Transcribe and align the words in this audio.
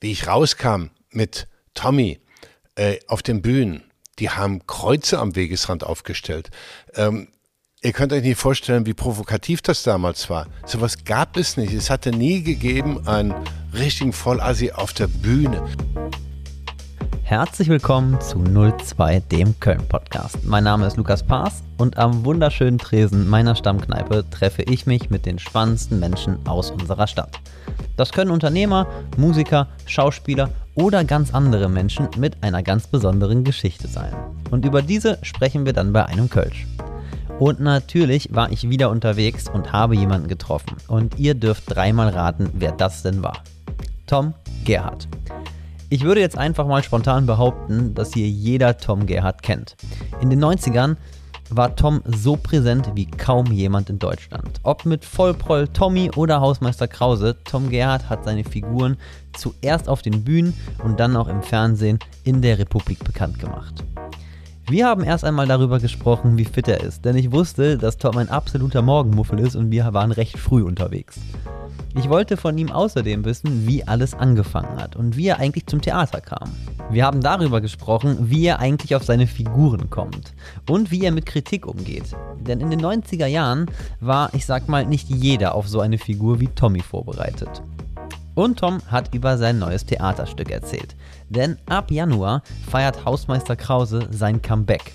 Wie 0.00 0.12
ich 0.12 0.26
rauskam 0.26 0.90
mit 1.10 1.46
Tommy 1.74 2.20
äh, 2.74 2.98
auf 3.08 3.22
den 3.22 3.42
Bühnen, 3.42 3.82
die 4.18 4.30
haben 4.30 4.66
Kreuze 4.66 5.18
am 5.18 5.36
Wegesrand 5.36 5.84
aufgestellt. 5.84 6.50
Ähm, 6.94 7.28
ihr 7.82 7.92
könnt 7.92 8.12
euch 8.12 8.22
nicht 8.22 8.38
vorstellen, 8.38 8.86
wie 8.86 8.94
provokativ 8.94 9.62
das 9.62 9.82
damals 9.82 10.30
war. 10.30 10.46
Sowas 10.66 11.04
gab 11.04 11.36
es 11.36 11.56
nicht. 11.56 11.72
Es 11.72 11.90
hatte 11.90 12.10
nie 12.10 12.42
gegeben 12.42 13.06
einen 13.06 13.34
richtigen 13.72 14.12
Vollassi 14.12 14.72
auf 14.72 14.92
der 14.92 15.06
Bühne. 15.06 15.62
Herzlich 17.28 17.68
willkommen 17.68 18.20
zu 18.20 18.38
02, 18.38 19.18
dem 19.18 19.58
Köln-Podcast. 19.58 20.44
Mein 20.44 20.62
Name 20.62 20.86
ist 20.86 20.96
Lukas 20.96 21.24
Paas 21.24 21.64
und 21.76 21.98
am 21.98 22.24
wunderschönen 22.24 22.78
Tresen 22.78 23.28
meiner 23.28 23.56
Stammkneipe 23.56 24.24
treffe 24.30 24.62
ich 24.62 24.86
mich 24.86 25.10
mit 25.10 25.26
den 25.26 25.40
spannendsten 25.40 25.98
Menschen 25.98 26.38
aus 26.46 26.70
unserer 26.70 27.08
Stadt. 27.08 27.40
Das 27.96 28.12
können 28.12 28.30
Unternehmer, 28.30 28.86
Musiker, 29.16 29.66
Schauspieler 29.86 30.50
oder 30.76 31.02
ganz 31.02 31.34
andere 31.34 31.68
Menschen 31.68 32.08
mit 32.16 32.44
einer 32.44 32.62
ganz 32.62 32.86
besonderen 32.86 33.42
Geschichte 33.42 33.88
sein. 33.88 34.14
Und 34.52 34.64
über 34.64 34.80
diese 34.80 35.18
sprechen 35.22 35.66
wir 35.66 35.72
dann 35.72 35.92
bei 35.92 36.06
einem 36.06 36.30
Kölsch. 36.30 36.64
Und 37.40 37.58
natürlich 37.58 38.32
war 38.36 38.52
ich 38.52 38.70
wieder 38.70 38.88
unterwegs 38.88 39.48
und 39.52 39.72
habe 39.72 39.96
jemanden 39.96 40.28
getroffen. 40.28 40.76
Und 40.86 41.18
ihr 41.18 41.34
dürft 41.34 41.64
dreimal 41.66 42.10
raten, 42.10 42.50
wer 42.52 42.70
das 42.70 43.02
denn 43.02 43.24
war. 43.24 43.42
Tom 44.06 44.32
Gerhardt. 44.64 45.08
Ich 45.88 46.02
würde 46.02 46.20
jetzt 46.20 46.36
einfach 46.36 46.66
mal 46.66 46.82
spontan 46.82 47.26
behaupten, 47.26 47.94
dass 47.94 48.12
hier 48.12 48.28
jeder 48.28 48.76
Tom 48.76 49.06
Gerhardt 49.06 49.42
kennt. 49.42 49.76
In 50.20 50.30
den 50.30 50.42
90ern 50.44 50.96
war 51.48 51.76
Tom 51.76 52.02
so 52.04 52.34
präsent 52.34 52.90
wie 52.94 53.06
kaum 53.06 53.46
jemand 53.52 53.88
in 53.88 54.00
Deutschland. 54.00 54.58
Ob 54.64 54.84
mit 54.84 55.04
Vollproll 55.04 55.68
Tommy 55.68 56.10
oder 56.16 56.40
Hausmeister 56.40 56.88
Krause, 56.88 57.36
Tom 57.44 57.70
Gerhardt 57.70 58.10
hat 58.10 58.24
seine 58.24 58.42
Figuren 58.42 58.96
zuerst 59.36 59.88
auf 59.88 60.02
den 60.02 60.24
Bühnen 60.24 60.54
und 60.82 60.98
dann 60.98 61.16
auch 61.16 61.28
im 61.28 61.44
Fernsehen 61.44 62.00
in 62.24 62.42
der 62.42 62.58
Republik 62.58 63.04
bekannt 63.04 63.38
gemacht. 63.38 63.84
Wir 64.68 64.86
haben 64.86 65.04
erst 65.04 65.24
einmal 65.24 65.46
darüber 65.46 65.78
gesprochen, 65.78 66.36
wie 66.36 66.44
fit 66.44 66.66
er 66.66 66.80
ist, 66.80 67.04
denn 67.04 67.14
ich 67.14 67.30
wusste, 67.30 67.78
dass 67.78 67.98
Tom 67.98 68.16
ein 68.16 68.28
absoluter 68.28 68.82
Morgenmuffel 68.82 69.38
ist 69.38 69.54
und 69.54 69.70
wir 69.70 69.94
waren 69.94 70.10
recht 70.10 70.36
früh 70.36 70.64
unterwegs. 70.64 71.20
Ich 71.98 72.10
wollte 72.10 72.36
von 72.36 72.58
ihm 72.58 72.70
außerdem 72.70 73.24
wissen, 73.24 73.66
wie 73.66 73.82
alles 73.82 74.12
angefangen 74.12 74.78
hat 74.78 74.96
und 74.96 75.16
wie 75.16 75.28
er 75.28 75.38
eigentlich 75.38 75.66
zum 75.66 75.80
Theater 75.80 76.20
kam. 76.20 76.50
Wir 76.90 77.06
haben 77.06 77.22
darüber 77.22 77.62
gesprochen, 77.62 78.30
wie 78.30 78.44
er 78.44 78.58
eigentlich 78.58 78.94
auf 78.94 79.02
seine 79.02 79.26
Figuren 79.26 79.88
kommt 79.88 80.34
und 80.68 80.90
wie 80.90 81.04
er 81.04 81.10
mit 81.10 81.24
Kritik 81.24 81.66
umgeht. 81.66 82.14
Denn 82.38 82.60
in 82.60 82.68
den 82.68 82.82
90er 82.82 83.26
Jahren 83.26 83.66
war, 84.00 84.32
ich 84.34 84.44
sag 84.44 84.68
mal, 84.68 84.84
nicht 84.84 85.08
jeder 85.08 85.54
auf 85.54 85.68
so 85.68 85.80
eine 85.80 85.96
Figur 85.96 86.38
wie 86.38 86.48
Tommy 86.48 86.80
vorbereitet. 86.80 87.62
Und 88.34 88.58
Tom 88.58 88.82
hat 88.88 89.14
über 89.14 89.38
sein 89.38 89.58
neues 89.58 89.86
Theaterstück 89.86 90.50
erzählt. 90.50 90.94
Denn 91.30 91.56
ab 91.64 91.90
Januar 91.90 92.42
feiert 92.70 93.06
Hausmeister 93.06 93.56
Krause 93.56 94.06
sein 94.10 94.42
Comeback. 94.42 94.92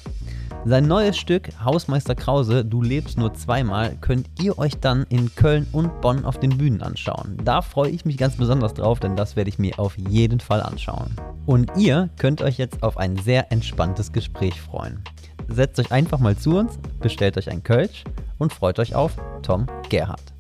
Sein 0.64 0.88
neues 0.88 1.18
Stück 1.18 1.50
Hausmeister 1.66 2.14
Krause, 2.14 2.64
Du 2.64 2.84
lebst 2.84 3.18
nur 3.18 3.34
zweimal, 3.34 3.98
könnt 4.00 4.30
ihr 4.40 4.60
euch 4.60 4.78
dann 4.80 5.08
in 5.10 5.34
Köln 5.34 5.66
und 5.72 6.02
Bonn 6.02 6.24
auf 6.24 6.40
den 6.40 6.56
Bühnen 6.56 6.84
anschauen. 6.84 7.36
Da 7.44 7.64
freue 7.64 7.90
ich 7.90 8.06
mich 8.06 8.16
ganz 8.16 8.38
besonders 8.38 8.76
drauf, 8.76 9.00
denn 9.00 9.16
das 9.16 9.36
werde 9.36 9.50
ich 9.50 9.58
mir 9.58 9.80
auf 9.80 9.98
jeden 9.98 10.40
Fall 10.40 10.62
anschauen. 10.62 11.16
Und 11.48 11.72
ihr 11.78 12.10
könnt 12.20 12.44
euch 12.44 12.60
jetzt 12.60 12.84
auf 12.84 12.98
ein 12.98 13.18
sehr 13.18 13.52
entspanntes 13.52 14.12
Gespräch 14.12 14.62
freuen. 14.62 15.04
Setzt 15.48 15.80
euch 15.80 15.92
einfach 15.92 16.20
mal 16.20 16.38
zu 16.38 16.56
uns, 16.56 16.78
bestellt 17.00 17.38
euch 17.38 17.50
ein 17.50 17.64
Kölsch 17.64 18.04
und 18.38 18.54
freut 18.54 18.78
euch 18.78 18.94
auf 18.94 19.18
Tom 19.42 19.66
Gerhardt. 19.90 20.31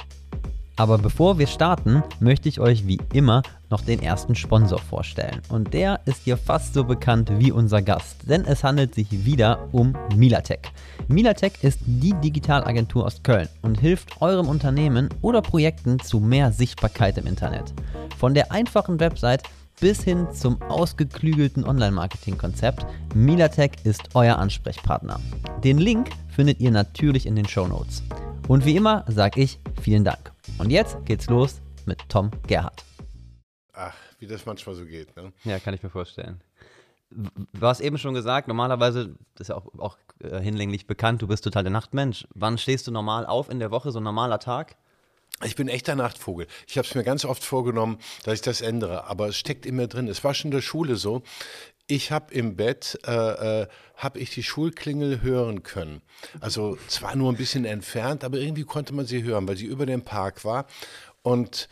Aber 0.82 0.98
bevor 0.98 1.38
wir 1.38 1.46
starten, 1.46 2.02
möchte 2.20 2.50
ich 2.50 2.60
euch 2.60 2.88
wie 2.88 3.00
immer 3.14 3.44
noch 3.70 3.82
den 3.82 4.02
ersten 4.02 4.34
Sponsor 4.34 4.80
vorstellen. 4.80 5.40
Und 5.50 5.76
der 5.76 6.00
ist 6.06 6.23
hier 6.23 6.38
fast 6.38 6.73
so 6.73 6.84
bekannt 6.84 7.32
wie 7.38 7.52
unser 7.52 7.84
Gast, 7.84 8.28
denn 8.28 8.46
es 8.46 8.64
handelt 8.64 8.96
sich 8.96 9.23
wieder 9.23 9.70
um 9.73 9.96
Milatech. 10.16 10.62
Milatech 11.08 11.54
ist 11.62 11.82
die 11.86 12.16
Digitalagentur 12.16 13.05
aus 13.05 13.22
Köln 13.22 13.48
und 13.61 13.80
hilft 13.80 14.23
eurem 14.23 14.48
Unternehmen 14.48 15.10
oder 15.22 15.44
Projekten 15.44 16.00
zu 16.00 16.20
mehr 16.20 16.52
Sichtbarkeit 16.52 17.16
im 17.20 17.28
Internet. 17.28 17.76
Von 18.17 18.34
der 18.34 18.52
einfachen 18.52 19.00
Website 19.00 19.44
bis 19.80 20.04
hin 20.04 20.30
zum 20.34 20.60
ausgeklügelten 20.64 21.64
Online-Marketing-Konzept, 21.64 22.88
Milatech 23.14 23.73
ist 23.84 24.02
euer 24.16 24.39
Ansprechpartner. 24.39 25.20
Den 25.64 25.78
Link 25.78 26.10
findet 26.30 26.60
ihr 26.60 26.72
natürlich 26.72 27.28
in 27.28 27.36
den 27.36 27.48
Show 27.48 27.67
Notes. 27.67 28.02
Und 28.48 28.66
wie 28.66 28.76
immer 28.76 29.05
sage 29.08 29.42
ich 29.42 29.60
vielen 29.80 30.04
Dank. 30.04 30.32
Und 30.61 30.70
jetzt 30.70 31.04
geht's 31.05 31.26
los 31.26 31.60
mit 31.88 32.08
Tom 32.08 32.30
Gerhardt. 32.45 32.86
Ach, 33.73 33.95
wie 34.20 34.27
das 34.27 34.45
manchmal 34.45 34.76
so 34.76 34.86
geht. 34.86 35.16
Ne? 35.17 35.33
Ja, 35.44 35.58
kann 35.58 35.73
ich 35.73 35.82
mir 35.82 35.89
vorstellen. 35.89 36.39
Du 37.10 37.66
hast 37.66 37.80
eben 37.80 37.98
schon 37.98 38.14
gesagt, 38.14 38.48
normalerweise, 38.48 39.16
das 39.33 39.45
ist 39.45 39.48
ja 39.48 39.55
auch, 39.55 39.66
auch 39.80 39.98
äh, 40.20 40.39
hinlänglich 40.39 40.86
bekannt, 40.86 41.23
du 41.23 41.27
bist 41.27 41.44
total 41.44 41.64
der 41.64 41.72
Nachtmensch. 41.72 42.27
Wann 42.36 42.60
stehst 42.60 42.86
du 42.86 42.92
normal 42.92 43.26
auf 43.26 43.49
in 43.49 43.58
der 43.58 43.72
Woche, 43.72 43.92
so 43.92 43.99
ein 43.99 44.04
normaler 44.04 44.38
Tag? 44.38 44.77
Ich 45.44 45.55
bin 45.55 45.67
echter 45.67 45.95
Nachtvogel. 45.95 46.45
Ich 46.67 46.78
habe 46.78 46.88
es 46.88 46.93
mir 46.93 47.04
ganz 47.04 47.26
oft 47.26 47.43
vorgenommen, 47.43 47.98
dass 48.23 48.36
ich 48.36 48.42
das 48.42 48.61
ändere, 48.61 49.05
aber 49.05 49.30
es 49.30 49.38
steckt 49.38 49.66
immer 49.66 49.88
drin. 49.88 50.08
Es 50.08 50.23
war 50.23 50.36
schon 50.36 50.49
in 50.49 50.58
der 50.58 50.61
Schule 50.61 50.95
so. 50.95 51.23
Ich 51.94 52.10
habe 52.10 52.34
im 52.34 52.56
Bett 52.56 52.98
äh, 53.06 53.64
äh, 53.64 53.68
habe 53.98 54.20
ich 54.20 54.30
die 54.30 54.44
Schulklingel 54.44 55.22
hören 55.22 55.62
können. 55.62 56.02
Also 56.40 56.78
zwar 56.88 57.18
nur 57.18 57.30
ein 57.30 57.36
bisschen 57.36 57.66
entfernt, 57.66 58.24
aber 58.24 58.38
irgendwie 58.38 58.64
konnte 58.64 58.94
man 58.94 59.06
sie 59.06 59.24
hören, 59.24 59.46
weil 59.46 59.58
sie 59.58 59.66
über 59.66 59.86
dem 59.86 60.02
Park 60.02 60.46
war. 60.46 60.68
Und 61.22 61.68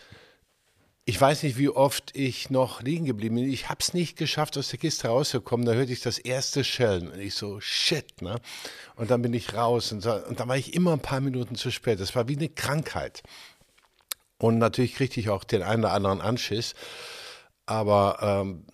ich 1.06 1.22
weiß 1.22 1.44
nicht, 1.44 1.58
wie 1.58 1.70
oft 1.70 2.18
ich 2.18 2.50
noch 2.50 2.82
liegen 2.82 3.06
geblieben 3.06 3.36
bin. 3.36 3.50
Ich 3.50 3.70
habe 3.70 3.78
es 3.80 3.94
nicht 3.94 4.18
geschafft, 4.18 4.58
aus 4.58 4.68
der 4.68 4.80
Kiste 4.80 5.08
rauszukommen. 5.08 5.66
Da 5.66 5.72
hörte 5.72 5.94
ich 5.94 6.02
das 6.02 6.18
erste 6.18 6.66
Schellen. 6.66 7.10
Und 7.10 7.22
ich 7.22 7.36
so, 7.36 7.62
shit, 7.62 8.22
ne? 8.22 8.42
Und 8.98 9.12
dann 9.12 9.22
bin 9.22 9.34
ich 9.34 9.54
raus. 9.54 9.94
Und, 9.94 10.02
so, 10.02 10.12
und 10.12 10.42
dann 10.42 10.50
war 10.50 10.58
ich 10.58 10.74
immer 10.74 10.92
ein 10.92 11.00
paar 11.00 11.22
Minuten 11.22 11.56
zu 11.56 11.72
spät. 11.72 12.02
Das 12.02 12.14
war 12.14 12.28
wie 12.28 12.36
eine 12.36 12.50
Krankheit. 12.50 13.24
Und 14.38 14.58
natürlich 14.58 14.96
kriegte 14.96 15.22
ich 15.22 15.30
auch 15.30 15.46
den 15.46 15.64
einen 15.64 15.86
oder 15.86 15.94
anderen 15.94 16.20
Anschiss. 16.20 16.76
Aber 17.66 18.18
ähm, 18.22 18.66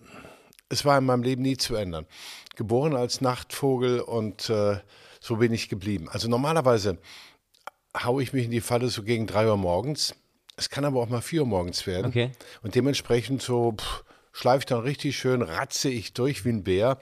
es 0.68 0.84
war 0.84 0.98
in 0.98 1.04
meinem 1.04 1.22
Leben 1.22 1.42
nie 1.42 1.56
zu 1.56 1.74
ändern. 1.74 2.06
Geboren 2.56 2.96
als 2.96 3.20
Nachtvogel 3.20 4.00
und 4.00 4.50
äh, 4.50 4.78
so 5.20 5.36
bin 5.36 5.52
ich 5.52 5.68
geblieben. 5.68 6.08
Also 6.10 6.28
normalerweise 6.28 6.98
haue 7.96 8.22
ich 8.22 8.32
mich 8.32 8.44
in 8.44 8.50
die 8.50 8.60
Falle 8.60 8.88
so 8.88 9.02
gegen 9.02 9.26
drei 9.26 9.48
Uhr 9.48 9.56
morgens. 9.56 10.14
Es 10.56 10.70
kann 10.70 10.84
aber 10.84 11.00
auch 11.00 11.08
mal 11.08 11.20
vier 11.20 11.42
Uhr 11.42 11.46
morgens 11.46 11.86
werden. 11.86 12.06
Okay. 12.06 12.32
Und 12.62 12.74
dementsprechend 12.74 13.42
so 13.42 13.76
schleife 14.32 14.60
ich 14.60 14.66
dann 14.66 14.80
richtig 14.80 15.16
schön, 15.16 15.42
ratze 15.42 15.88
ich 15.88 16.12
durch 16.12 16.44
wie 16.44 16.50
ein 16.50 16.64
Bär 16.64 16.98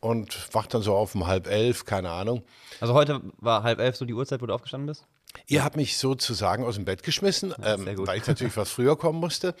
und 0.00 0.54
wach 0.54 0.66
dann 0.66 0.82
so 0.82 0.94
auf 0.94 1.14
um 1.14 1.26
halb 1.26 1.46
elf, 1.46 1.84
keine 1.84 2.10
Ahnung. 2.10 2.42
Also 2.80 2.94
heute 2.94 3.20
war 3.38 3.62
halb 3.62 3.80
elf 3.80 3.96
so 3.96 4.04
die 4.04 4.14
Uhrzeit, 4.14 4.40
wo 4.42 4.46
du 4.46 4.54
aufgestanden 4.54 4.86
bist? 4.86 5.06
Ihr 5.46 5.64
habt 5.64 5.76
mich 5.76 5.98
sozusagen 5.98 6.64
aus 6.64 6.76
dem 6.76 6.84
Bett 6.84 7.02
geschmissen, 7.02 7.54
ja, 7.62 7.74
ähm, 7.74 7.86
weil 8.06 8.18
ich 8.18 8.26
natürlich 8.26 8.56
was 8.56 8.70
früher 8.70 8.96
kommen 8.96 9.20
musste 9.20 9.54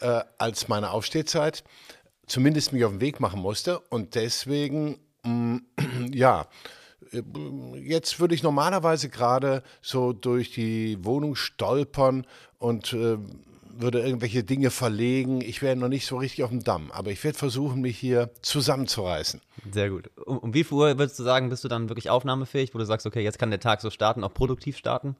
äh, 0.00 0.22
als 0.38 0.68
meine 0.68 0.90
Aufstehzeit 0.90 1.64
zumindest 2.26 2.72
mich 2.72 2.84
auf 2.84 2.92
den 2.92 3.00
Weg 3.00 3.20
machen 3.20 3.40
musste. 3.40 3.80
Und 3.90 4.14
deswegen, 4.14 4.98
mm, 5.24 5.58
ja, 6.12 6.46
jetzt 7.76 8.20
würde 8.20 8.34
ich 8.34 8.42
normalerweise 8.42 9.08
gerade 9.08 9.62
so 9.82 10.12
durch 10.12 10.52
die 10.52 11.04
Wohnung 11.04 11.36
stolpern 11.36 12.26
und 12.58 12.92
äh, 12.92 13.18
würde 13.76 14.00
irgendwelche 14.00 14.44
Dinge 14.44 14.70
verlegen. 14.70 15.40
Ich 15.40 15.62
wäre 15.62 15.76
noch 15.76 15.88
nicht 15.88 16.06
so 16.06 16.16
richtig 16.16 16.44
auf 16.44 16.50
dem 16.50 16.62
Damm, 16.62 16.90
aber 16.92 17.10
ich 17.10 17.22
werde 17.24 17.38
versuchen, 17.38 17.80
mich 17.80 17.98
hier 17.98 18.30
zusammenzureißen. 18.42 19.40
Sehr 19.72 19.90
gut. 19.90 20.10
Um 20.24 20.54
wie 20.54 20.64
viel 20.64 20.76
Uhr 20.76 20.98
würdest 20.98 21.18
du 21.18 21.22
sagen, 21.22 21.50
bist 21.50 21.64
du 21.64 21.68
dann 21.68 21.88
wirklich 21.88 22.10
aufnahmefähig, 22.10 22.74
wo 22.74 22.78
du 22.78 22.86
sagst, 22.86 23.06
okay, 23.06 23.22
jetzt 23.22 23.38
kann 23.38 23.50
der 23.50 23.60
Tag 23.60 23.80
so 23.80 23.90
starten, 23.90 24.24
auch 24.24 24.34
produktiv 24.34 24.76
starten? 24.76 25.16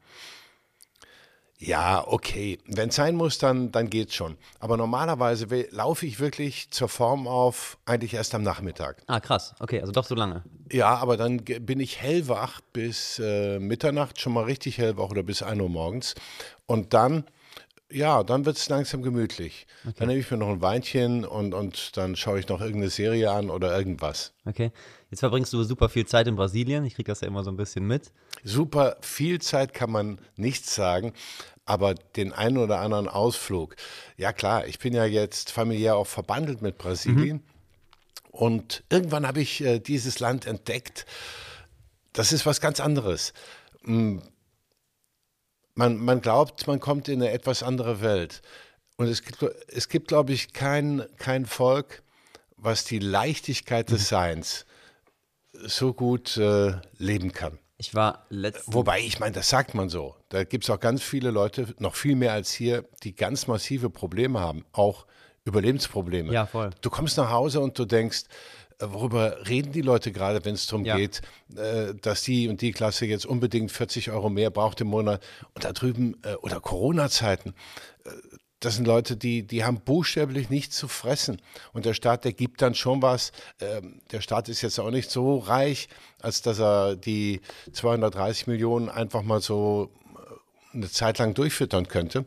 Ja, 1.59 2.05
okay. 2.07 2.59
Wenn 2.67 2.89
es 2.89 2.97
sein 2.97 3.15
muss, 3.15 3.39
dann, 3.39 3.71
dann 3.71 3.89
geht's 3.89 4.15
schon. 4.15 4.37
Aber 4.59 4.77
normalerweise 4.77 5.47
laufe 5.71 6.05
ich 6.05 6.19
wirklich 6.19 6.71
zur 6.71 6.89
Form 6.89 7.29
auf 7.29 7.79
eigentlich 7.87 8.15
erst 8.15 8.35
am 8.35 8.43
Nachmittag. 8.43 9.03
Ah, 9.07 9.21
krass. 9.21 9.55
Okay, 9.61 9.81
also 9.81 9.93
doch 9.93 10.05
so 10.05 10.15
lange. 10.15 10.43
Ja, 10.71 10.97
aber 10.97 11.17
dann 11.17 11.39
bin 11.39 11.81
ich 11.81 12.01
hellwach 12.01 12.61
bis 12.73 13.19
äh, 13.19 13.59
Mitternacht, 13.61 14.21
schon 14.21 14.33
mal 14.33 14.45
richtig 14.45 14.79
hellwach 14.79 15.11
oder 15.11 15.23
bis 15.23 15.43
1 15.43 15.61
Uhr 15.61 15.69
morgens. 15.69 16.15
Und 16.67 16.93
dann, 16.93 17.25
ja, 17.91 18.25
dann 18.25 18.45
wird 18.47 18.57
es 18.57 18.69
langsam 18.69 19.03
gemütlich. 19.03 19.67
Okay. 19.85 19.95
Dann 19.99 20.09
nehme 20.09 20.21
ich 20.21 20.31
mir 20.31 20.39
noch 20.39 20.49
ein 20.49 20.61
Weinchen 20.63 21.25
und, 21.25 21.55
und 21.55 21.97
dann 21.97 22.17
schaue 22.17 22.41
ich 22.41 22.49
noch 22.49 22.61
irgendeine 22.61 22.91
Serie 22.91 23.31
an 23.31 23.51
oder 23.51 23.77
irgendwas. 23.77 24.33
Okay. 24.45 24.73
Jetzt 25.15 25.21
verbringst 25.21 25.53
du 25.53 25.63
super 25.63 25.89
viel 25.89 26.07
Zeit 26.07 26.27
in 26.27 26.35
Brasilien. 26.35 26.85
Ich 26.85 26.97
kriege 26.97 27.07
das 27.07 27.21
ja 27.21 27.29
immer 27.29 27.45
so 27.45 27.51
ein 27.53 27.57
bisschen 27.57 27.87
mit. 27.87 28.11
Super 28.43 28.97
viel 29.01 29.41
Zeit 29.41 29.73
kann 29.73 29.89
man 29.89 30.19
nicht 30.35 30.67
sagen, 30.67 31.13
aber 31.65 31.95
den 31.95 32.33
einen 32.33 32.59
oder 32.59 32.81
anderen 32.81 33.07
Ausflug. 33.07 33.77
Ja 34.17 34.33
klar, 34.33 34.67
ich 34.67 34.81
bin 34.81 34.93
ja 34.93 35.05
jetzt 35.05 35.53
familiär 35.53 35.95
auch 35.95 36.09
verbandelt 36.09 36.63
mit 36.63 36.79
Brasilien. 36.79 37.37
Mhm. 37.37 37.43
Und 38.33 38.83
irgendwann 38.91 39.25
habe 39.25 39.41
ich 39.41 39.61
äh, 39.61 39.79
dieses 39.79 40.19
Land 40.19 40.47
entdeckt. 40.47 41.07
Das 42.13 42.33
ist 42.33 42.45
was 42.45 42.61
ganz 42.61 42.81
anderes. 42.81 43.35
Mm, 43.83 44.19
man, 45.77 45.97
man 45.97 46.23
glaubt, 46.23 46.67
man 46.67 46.81
kommt 46.81 47.07
in 47.07 47.23
eine 47.23 47.31
etwas 47.31 47.63
andere 47.63 48.01
Welt. 48.01 48.43
Und 48.97 49.07
es 49.07 49.23
gibt, 49.23 49.45
es 49.69 49.89
gibt 49.89 50.09
glaube 50.09 50.33
ich, 50.33 50.53
kein, 50.53 51.05
kein 51.19 51.47
Volk, 51.47 52.03
was 52.57 52.85
die 52.85 52.99
Leichtigkeit 52.99 53.91
des 53.91 54.01
mhm. 54.01 54.07
Seins 54.07 54.67
so 55.67 55.93
gut 55.93 56.37
äh, 56.37 56.73
leben 56.99 57.33
kann. 57.33 57.59
Ich 57.77 57.95
war 57.95 58.27
letztens. 58.29 58.75
Wobei, 58.75 59.01
ich 59.01 59.19
meine, 59.19 59.33
das 59.33 59.49
sagt 59.49 59.75
man 59.75 59.89
so. 59.89 60.15
Da 60.29 60.45
gibt 60.45 60.65
es 60.65 60.71
auch 60.71 60.81
ganz 60.81 61.03
viele 61.03 61.31
Leute, 61.31 61.75
noch 61.79 61.97
viel 61.97 62.15
mehr 62.15 62.33
als 62.33 62.53
hier, 62.53 62.85
die 63.03 63.15
ganz 63.15 63.47
massive 63.47 63.91
Probleme 63.91 64.41
haben, 64.41 64.65
auch 64.73 65.07
Überlebensprobleme. 65.45 66.33
Ja, 66.33 66.47
voll. 66.47 66.71
Du 66.81 66.89
kommst 66.89 67.19
nach 67.19 67.31
Hause 67.31 67.61
und 67.61 67.79
du 67.79 67.85
denkst, 67.85 68.25
äh, 68.79 68.87
worüber 68.89 69.47
reden 69.49 69.73
die 69.73 69.83
Leute 69.83 70.13
gerade, 70.13 70.45
wenn 70.45 70.55
es 70.55 70.67
darum 70.67 70.85
ja. 70.85 70.97
geht, 70.97 71.21
äh, 71.57 71.95
dass 72.01 72.23
die 72.23 72.49
und 72.49 72.61
die 72.61 72.73
Klasse 72.73 73.07
jetzt 73.07 73.27
unbedingt 73.27 73.71
40 73.71 74.11
Euro 74.11 74.31
mehr 74.31 74.51
braucht 74.51 74.81
im 74.81 74.89
Monat 74.89 75.23
und 75.55 75.65
da 75.65 75.73
drüben 75.73 76.17
äh, 76.23 76.35
oder 76.37 76.61
Corona-Zeiten. 76.61 77.55
Das 78.65 78.77
sind 78.77 78.87
Leute, 78.87 79.17
die, 79.17 79.47
die 79.47 79.65
haben 79.65 79.81
buchstäblich 79.81 80.51
nichts 80.51 80.77
zu 80.77 80.89
fressen. 80.89 81.41
Und 81.73 81.85
der 81.85 81.95
Staat, 81.95 82.25
der 82.25 82.33
gibt 82.33 82.63
dann 82.63 82.75
schon 82.75 83.03
was. 83.03 83.33
Ähm, 83.61 84.01
der 84.11 84.21
Staat 84.21 84.49
ist 84.49 84.63
jetzt 84.63 84.79
auch 84.79 84.91
nicht 84.91 85.11
so 85.11 85.39
reich, 85.39 85.89
als 86.21 86.43
dass 86.43 86.61
er 86.61 86.97
die 86.97 87.41
230 87.73 88.47
Millionen 88.47 88.89
einfach 88.89 89.23
mal 89.23 89.41
so 89.41 89.91
eine 90.73 90.91
Zeit 90.91 91.19
lang 91.19 91.35
durchfüttern 91.35 91.89
könnte. 91.89 92.25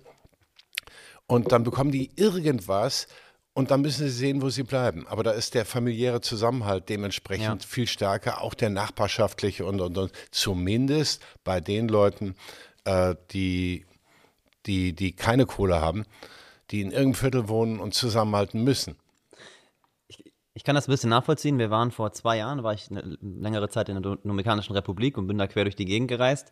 Und 1.25 1.51
dann 1.51 1.63
bekommen 1.63 1.91
die 1.91 2.11
irgendwas, 2.15 3.07
und 3.57 3.71
dann 3.71 3.81
müssen 3.81 4.07
sie 4.07 4.13
sehen, 4.13 4.43
wo 4.43 4.51
sie 4.51 4.61
bleiben. 4.61 5.07
Aber 5.07 5.23
da 5.23 5.31
ist 5.31 5.55
der 5.55 5.65
familiäre 5.65 6.21
Zusammenhalt 6.21 6.89
dementsprechend 6.89 7.63
ja. 7.63 7.67
viel 7.67 7.87
stärker, 7.87 8.43
auch 8.43 8.53
der 8.53 8.69
nachbarschaftliche 8.69 9.65
und, 9.65 9.81
und, 9.81 9.97
und. 9.97 10.11
Zumindest 10.29 11.23
bei 11.43 11.59
den 11.59 11.87
Leuten, 11.87 12.35
äh, 12.83 13.15
die, 13.31 13.86
die, 14.67 14.93
die 14.93 15.13
keine 15.13 15.45
Kohle 15.45 15.81
haben, 15.81 16.05
die 16.71 16.81
in 16.81 16.91
irgendeinem 16.91 17.15
Viertel 17.15 17.49
wohnen 17.49 17.79
und 17.79 17.93
zusammenhalten 17.93 18.63
müssen. 18.63 18.97
Ich, 20.07 20.23
ich 20.53 20.63
kann 20.63 20.75
das 20.75 20.87
ein 20.87 20.91
bisschen 20.91 21.09
nachvollziehen. 21.09 21.57
Wir 21.57 21.69
waren 21.69 21.91
vor 21.91 22.11
zwei 22.11 22.37
Jahren, 22.37 22.63
war 22.63 22.73
ich 22.73 22.91
eine 22.91 23.17
längere 23.21 23.69
Zeit 23.69 23.89
in 23.89 24.01
der 24.01 24.17
Dominikanischen 24.17 24.73
Republik 24.75 25.17
und 25.17 25.27
bin 25.27 25.37
da 25.37 25.47
quer 25.47 25.63
durch 25.63 25.75
die 25.75 25.85
Gegend 25.85 26.09
gereist. 26.09 26.51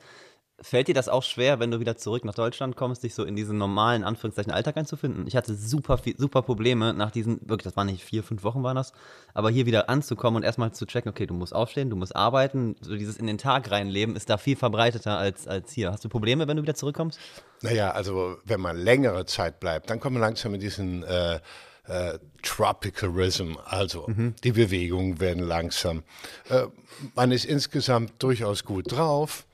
Fällt 0.62 0.88
dir 0.88 0.96
das 0.96 1.10
auch 1.10 1.24
schwer, 1.24 1.60
wenn 1.60 1.70
du 1.70 1.82
wieder 1.82 1.98
zurück 1.98 2.24
nach 2.24 2.34
Deutschland 2.34 2.78
kommst, 2.78 3.04
dich 3.04 3.14
so 3.14 3.26
in 3.26 3.36
diesen 3.36 3.58
normalen 3.58 4.06
Anführungszeichen 4.06 4.54
Alltag 4.54 4.78
einzufinden? 4.78 5.28
Ich 5.28 5.36
hatte 5.36 5.54
super 5.54 5.98
viel, 5.98 6.16
super 6.18 6.42
Probleme 6.44 6.94
nach 6.94 7.12
diesen, 7.12 7.42
wirklich, 7.42 7.66
das 7.66 7.76
waren 7.76 7.88
nicht 7.88 8.06
vier, 8.06 8.24
fünf 8.24 8.44
Wochen 8.46 8.64
waren 8.64 8.78
das, 8.78 8.94
aber 9.34 9.50
hier 9.50 9.66
wieder 9.66 9.90
anzukommen 9.90 10.38
und 10.38 10.44
erstmal 10.44 10.72
zu 10.72 10.86
checken, 10.86 11.10
okay, 11.10 11.26
du 11.26 11.34
musst 11.34 11.54
aufstehen, 11.54 11.90
du 11.90 11.98
musst 11.98 12.16
arbeiten, 12.16 12.78
so 12.80 12.96
dieses 12.96 13.18
in 13.18 13.28
den 13.28 13.38
Tag 13.38 13.70
reinleben 13.70 14.16
ist 14.16 14.30
da 14.30 14.38
viel 14.38 14.56
verbreiteter 14.56 15.18
als, 15.18 15.46
als 15.46 15.74
hier. 15.74 15.92
Hast 15.92 16.06
du 16.06 16.10
Probleme, 16.10 16.48
wenn 16.48 16.56
du 16.56 16.64
wieder 16.64 16.76
zurückkommst? 16.76 17.20
Naja, 17.62 17.92
also 17.92 18.38
wenn 18.46 18.62
man 18.62 18.78
längere 18.78 19.26
Zeit 19.26 19.60
bleibt, 19.60 19.90
dann 19.90 20.00
kommt 20.00 20.14
man 20.14 20.22
langsam 20.22 20.54
in 20.54 20.62
diesen 20.62 21.04
äh, 21.04 21.42
äh, 21.88 22.18
Tropical 22.44 23.10
Rhythm, 23.10 23.58
also 23.66 24.06
mhm. 24.08 24.36
die 24.42 24.54
Bewegungen 24.54 25.20
werden 25.20 25.44
langsam. 25.44 26.04
Äh, 26.48 26.68
man 27.14 27.34
ist 27.34 27.44
insgesamt 27.44 28.14
durchaus 28.24 28.64
gut 28.64 28.92
drauf 28.94 29.46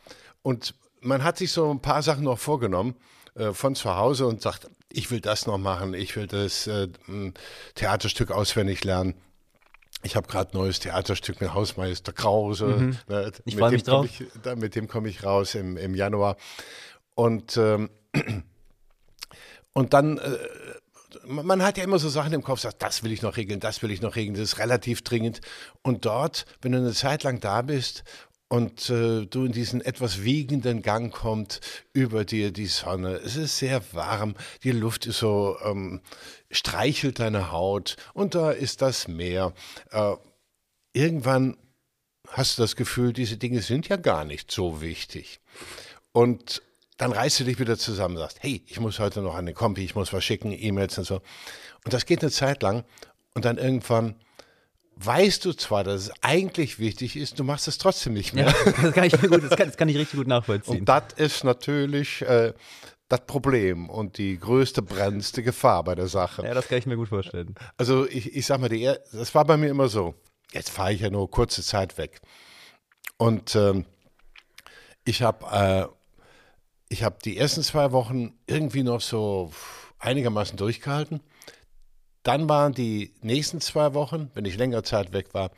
und 0.43 0.75
man 1.01 1.23
hat 1.23 1.37
sich 1.37 1.51
so 1.51 1.69
ein 1.69 1.81
paar 1.81 2.01
Sachen 2.01 2.23
noch 2.23 2.39
vorgenommen 2.39 2.95
äh, 3.35 3.51
von 3.51 3.75
zu 3.75 3.95
Hause 3.95 4.27
und 4.27 4.41
sagt, 4.41 4.69
ich 4.91 5.11
will 5.11 5.19
das 5.19 5.47
noch 5.47 5.57
machen, 5.57 5.93
ich 5.93 6.15
will 6.15 6.27
das 6.27 6.67
äh, 6.67 6.87
Theaterstück 7.75 8.31
auswendig 8.31 8.83
lernen. 8.83 9.15
Ich 10.03 10.15
habe 10.15 10.27
gerade 10.27 10.51
ein 10.51 10.57
neues 10.57 10.79
Theaterstück 10.79 11.41
mit 11.41 11.53
Hausmeister 11.53 12.11
Krause. 12.11 12.65
Mhm. 12.65 12.97
Ne, 13.07 13.31
ich 13.45 13.55
freue 13.55 13.71
mich 13.71 13.83
drauf. 13.83 14.05
Ich, 14.05 14.25
da, 14.41 14.55
mit 14.55 14.75
dem 14.75 14.87
komme 14.87 15.09
ich 15.09 15.23
raus 15.23 15.53
im, 15.53 15.77
im 15.77 15.93
Januar. 15.93 16.37
Und, 17.13 17.55
ähm, 17.57 17.91
und 19.73 19.93
dann, 19.93 20.17
äh, 20.17 20.37
man 21.25 21.61
hat 21.61 21.77
ja 21.77 21.83
immer 21.83 21.99
so 21.99 22.09
Sachen 22.09 22.33
im 22.33 22.41
Kopf, 22.41 22.61
sagt, 22.61 22.81
das 22.81 23.03
will 23.03 23.11
ich 23.11 23.21
noch 23.21 23.37
regeln, 23.37 23.59
das 23.59 23.83
will 23.83 23.91
ich 23.91 24.01
noch 24.01 24.15
regeln, 24.15 24.33
das 24.33 24.53
ist 24.53 24.59
relativ 24.59 25.03
dringend. 25.03 25.39
Und 25.83 26.05
dort, 26.05 26.45
wenn 26.61 26.71
du 26.71 26.79
eine 26.79 26.93
Zeit 26.93 27.23
lang 27.23 27.39
da 27.39 27.61
bist 27.61 28.03
und 28.51 28.89
äh, 28.89 29.25
du 29.27 29.45
in 29.45 29.53
diesen 29.53 29.79
etwas 29.79 30.25
wiegenden 30.25 30.81
Gang 30.81 31.13
kommt 31.13 31.61
über 31.93 32.25
dir 32.25 32.51
die 32.51 32.65
Sonne. 32.65 33.13
Es 33.13 33.37
ist 33.37 33.57
sehr 33.57 33.81
warm, 33.93 34.35
die 34.65 34.73
Luft 34.73 35.05
ist 35.05 35.19
so, 35.19 35.55
ähm, 35.63 36.01
streichelt 36.51 37.19
deine 37.19 37.53
Haut 37.53 37.95
und 38.13 38.35
da 38.35 38.51
ist 38.51 38.81
das 38.81 39.07
Meer. 39.07 39.53
Äh, 39.91 40.15
irgendwann 40.91 41.55
hast 42.27 42.57
du 42.57 42.63
das 42.63 42.75
Gefühl, 42.75 43.13
diese 43.13 43.37
Dinge 43.37 43.61
sind 43.61 43.87
ja 43.87 43.95
gar 43.95 44.25
nicht 44.25 44.51
so 44.51 44.81
wichtig. 44.81 45.39
Und 46.11 46.61
dann 46.97 47.13
reißt 47.13 47.39
du 47.39 47.43
dich 47.45 47.57
wieder 47.57 47.77
zusammen 47.77 48.17
und 48.17 48.21
sagst, 48.21 48.43
hey, 48.43 48.65
ich 48.67 48.81
muss 48.81 48.99
heute 48.99 49.21
noch 49.21 49.35
an 49.35 49.45
den 49.45 49.55
Kompi, 49.55 49.85
ich 49.85 49.95
muss 49.95 50.11
was 50.11 50.25
schicken, 50.25 50.51
E-Mails 50.51 50.97
und 50.97 51.05
so. 51.05 51.21
Und 51.85 51.93
das 51.93 52.05
geht 52.05 52.21
eine 52.21 52.31
Zeit 52.31 52.63
lang 52.63 52.83
und 53.33 53.45
dann 53.45 53.57
irgendwann 53.57 54.15
weißt 55.05 55.45
du 55.45 55.53
zwar, 55.53 55.83
dass 55.83 56.01
es 56.03 56.11
eigentlich 56.21 56.79
wichtig 56.79 57.15
ist, 57.15 57.39
du 57.39 57.43
machst 57.43 57.67
es 57.67 57.77
trotzdem 57.77 58.13
nicht 58.13 58.33
mehr. 58.33 58.47
Ja, 58.47 58.71
das, 58.81 58.93
kann 58.93 59.03
ich 59.03 59.13
gut, 59.13 59.43
das, 59.43 59.57
kann, 59.57 59.67
das 59.67 59.77
kann 59.77 59.89
ich 59.89 59.97
richtig 59.97 60.17
gut 60.17 60.27
nachvollziehen. 60.27 60.79
Und 60.79 60.89
das 60.89 61.03
ist 61.17 61.43
natürlich 61.43 62.21
äh, 62.21 62.53
das 63.09 63.25
Problem 63.25 63.89
und 63.89 64.17
die 64.17 64.39
größte, 64.39 64.81
brennendste 64.81 65.43
Gefahr 65.43 65.83
bei 65.83 65.95
der 65.95 66.07
Sache. 66.07 66.43
Ja, 66.43 66.53
das 66.53 66.67
kann 66.67 66.77
ich 66.77 66.85
mir 66.85 66.95
gut 66.95 67.09
vorstellen. 67.09 67.55
Also 67.77 68.07
ich, 68.07 68.35
ich 68.35 68.45
sag 68.45 68.59
mal, 68.59 68.69
die, 68.69 68.91
das 69.11 69.35
war 69.35 69.45
bei 69.45 69.57
mir 69.57 69.69
immer 69.69 69.89
so. 69.89 70.15
Jetzt 70.53 70.69
fahre 70.69 70.93
ich 70.93 71.01
ja 71.01 71.09
nur 71.09 71.29
kurze 71.29 71.63
Zeit 71.63 71.97
weg. 71.97 72.21
Und 73.17 73.55
ähm, 73.55 73.85
ich 75.05 75.21
habe 75.21 75.91
äh, 76.89 76.95
hab 77.03 77.23
die 77.23 77.37
ersten 77.37 77.63
zwei 77.63 77.91
Wochen 77.91 78.33
irgendwie 78.47 78.83
noch 78.83 79.01
so 79.01 79.51
einigermaßen 79.99 80.57
durchgehalten. 80.57 81.21
Dann 82.23 82.47
waren 82.47 82.73
die 82.73 83.13
nächsten 83.21 83.61
zwei 83.61 83.93
Wochen, 83.93 84.29
wenn 84.33 84.45
ich 84.45 84.57
längere 84.57 84.83
Zeit 84.83 85.13
weg 85.13 85.33
war, 85.33 85.51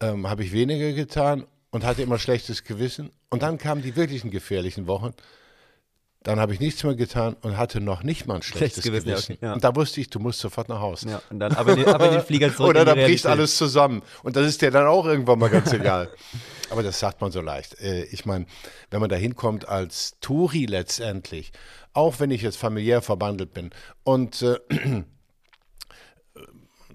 ähm, 0.00 0.28
habe 0.28 0.42
ich 0.42 0.52
weniger 0.52 0.92
getan 0.92 1.46
und 1.70 1.84
hatte 1.84 2.02
immer 2.02 2.18
schlechtes 2.18 2.64
Gewissen. 2.64 3.10
Und 3.28 3.42
dann 3.42 3.58
kamen 3.58 3.82
die 3.82 3.94
wirklichen 3.96 4.30
gefährlichen 4.30 4.86
Wochen. 4.86 5.14
Dann 6.22 6.38
habe 6.38 6.52
ich 6.52 6.60
nichts 6.60 6.84
mehr 6.84 6.94
getan 6.94 7.34
und 7.40 7.56
hatte 7.56 7.80
noch 7.80 8.02
nicht 8.02 8.26
mal 8.26 8.34
ein 8.34 8.42
schlechtes, 8.42 8.82
schlechtes 8.82 8.84
Gewissen. 8.84 9.08
Gewissen. 9.08 9.38
Ja. 9.40 9.54
Und 9.54 9.64
da 9.64 9.74
wusste 9.74 10.02
ich, 10.02 10.10
du 10.10 10.18
musst 10.18 10.40
sofort 10.40 10.68
nach 10.68 10.80
Hause. 10.80 11.08
Ja, 11.08 11.22
und 11.30 11.38
dann 11.38 11.54
aber 11.54 11.76
den, 11.76 11.86
aber 11.86 12.08
den 12.08 12.20
Flieger 12.20 12.54
zurück. 12.54 12.70
Oder 12.70 12.84
da 12.84 12.94
bricht 12.94 13.24
alles 13.24 13.56
zusammen. 13.56 14.02
Und 14.22 14.36
das 14.36 14.46
ist 14.46 14.60
dir 14.60 14.70
dann 14.70 14.86
auch 14.86 15.06
irgendwann 15.06 15.38
mal 15.38 15.48
ganz 15.48 15.72
egal. 15.72 16.10
Aber 16.68 16.82
das 16.82 16.98
sagt 16.98 17.22
man 17.22 17.32
so 17.32 17.40
leicht. 17.40 17.80
Äh, 17.80 18.04
ich 18.04 18.26
meine, 18.26 18.44
wenn 18.90 19.00
man 19.00 19.08
da 19.08 19.16
hinkommt 19.16 19.66
als 19.66 20.18
Touri 20.20 20.66
letztendlich, 20.66 21.52
auch 21.94 22.20
wenn 22.20 22.30
ich 22.30 22.42
jetzt 22.42 22.58
familiär 22.58 23.00
verbandelt 23.00 23.54
bin 23.54 23.70
und 24.04 24.42
äh, 24.42 24.58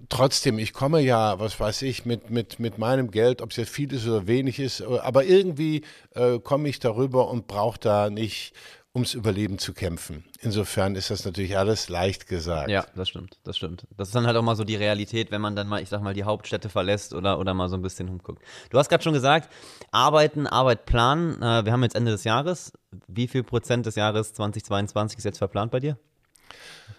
trotzdem, 0.10 0.60
ich 0.60 0.74
komme 0.74 1.02
ja, 1.02 1.40
was 1.40 1.60
weiß 1.60 1.82
ich, 1.84 2.06
mit, 2.06 2.30
mit, 2.30 2.60
mit 2.60 2.78
meinem 2.78 3.12
Geld, 3.12 3.42
ob 3.42 3.52
es 3.52 3.58
jetzt 3.58 3.72
viel 3.72 3.94
ist 3.94 4.08
oder 4.08 4.28
wenig 4.28 4.60
ist, 4.60 4.82
äh, 4.82 5.00
aber 5.00 5.26
irgendwie 5.26 5.84
äh, 6.14 6.40
komme 6.40 6.70
ich 6.70 6.80
darüber 6.80 7.30
und 7.30 7.48
brauche 7.48 7.80
da 7.80 8.10
nicht 8.10 8.54
ums 8.96 9.14
Überleben 9.14 9.60
zu 9.60 9.74
kämpfen. 9.74 10.24
Insofern 10.40 10.96
ist 10.96 11.12
das 11.12 11.26
natürlich 11.26 11.58
alles 11.58 11.90
leicht 11.90 12.28
gesagt. 12.28 12.70
Ja, 12.70 12.86
das 12.96 13.10
stimmt, 13.10 13.38
das 13.44 13.58
stimmt. 13.58 13.86
Das 13.98 14.08
ist 14.08 14.16
dann 14.16 14.26
halt 14.26 14.38
auch 14.38 14.42
mal 14.42 14.56
so 14.56 14.64
die 14.64 14.78
Realität, 14.78 15.32
wenn 15.32 15.42
man 15.42 15.56
dann 15.56 15.68
mal, 15.68 15.84
ich 15.84 15.90
sag 15.90 16.02
mal, 16.02 16.14
die 16.14 16.24
Hauptstädte 16.24 16.70
verlässt 16.70 17.14
oder, 17.14 17.38
oder 17.38 17.54
mal 17.54 17.68
so 17.68 17.76
ein 17.76 17.82
bisschen 17.82 18.08
umguckt. 18.08 18.42
Du 18.70 18.78
hast 18.78 18.88
gerade 18.88 19.04
schon 19.04 19.14
gesagt, 19.14 19.52
arbeiten, 19.92 20.48
Arbeit 20.48 20.86
planen. 20.86 21.42
Äh, 21.42 21.66
wir 21.66 21.74
haben 21.74 21.84
jetzt 21.84 21.96
Ende 21.96 22.12
des 22.12 22.24
Jahres. 22.24 22.72
Wie 23.08 23.28
viel 23.28 23.44
Prozent 23.44 23.86
des 23.86 23.96
Jahres 23.96 24.34
2022 24.34 25.18
ist 25.18 25.26
jetzt 25.26 25.40
verplant 25.40 25.72
bei 25.72 25.82
dir? 25.82 25.98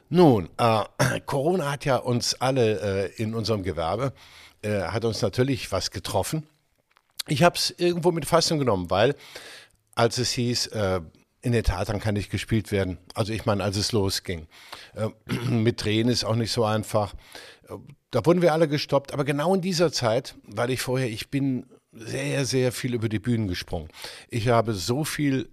Nun, 0.08 0.48
äh, 0.58 0.84
Corona 1.26 1.72
hat 1.72 1.84
ja 1.84 1.96
uns 1.96 2.34
alle 2.34 3.10
äh, 3.10 3.22
in 3.22 3.34
unserem 3.34 3.62
Gewerbe, 3.62 4.12
äh, 4.62 4.82
hat 4.82 5.04
uns 5.04 5.22
natürlich 5.22 5.72
was 5.72 5.90
getroffen. 5.90 6.46
Ich 7.26 7.42
habe 7.42 7.56
es 7.56 7.74
irgendwo 7.76 8.12
mit 8.12 8.24
Fassung 8.24 8.58
genommen, 8.58 8.90
weil 8.90 9.16
als 9.94 10.18
es 10.18 10.30
hieß, 10.32 10.68
äh, 10.68 11.00
in 11.42 11.52
den 11.52 11.64
Tatern 11.64 12.00
kann 12.00 12.14
nicht 12.14 12.30
gespielt 12.30 12.70
werden, 12.70 12.98
also 13.14 13.32
ich 13.32 13.46
meine, 13.46 13.64
als 13.64 13.76
es 13.76 13.92
losging, 13.92 14.46
äh, 14.94 15.08
mit 15.50 15.84
Drehen 15.84 16.08
ist 16.08 16.24
auch 16.24 16.36
nicht 16.36 16.52
so 16.52 16.64
einfach. 16.64 17.14
Äh, 17.68 17.74
da 18.12 18.24
wurden 18.24 18.42
wir 18.42 18.52
alle 18.52 18.68
gestoppt, 18.68 19.12
aber 19.12 19.24
genau 19.24 19.54
in 19.54 19.60
dieser 19.60 19.92
Zeit, 19.92 20.36
weil 20.44 20.70
ich 20.70 20.80
vorher, 20.80 21.08
ich 21.08 21.28
bin 21.30 21.66
sehr, 21.92 22.44
sehr 22.44 22.72
viel 22.72 22.94
über 22.94 23.08
die 23.08 23.18
Bühnen 23.18 23.48
gesprungen. 23.48 23.88
Ich 24.28 24.48
habe 24.48 24.74
so 24.74 25.04
viel, 25.04 25.48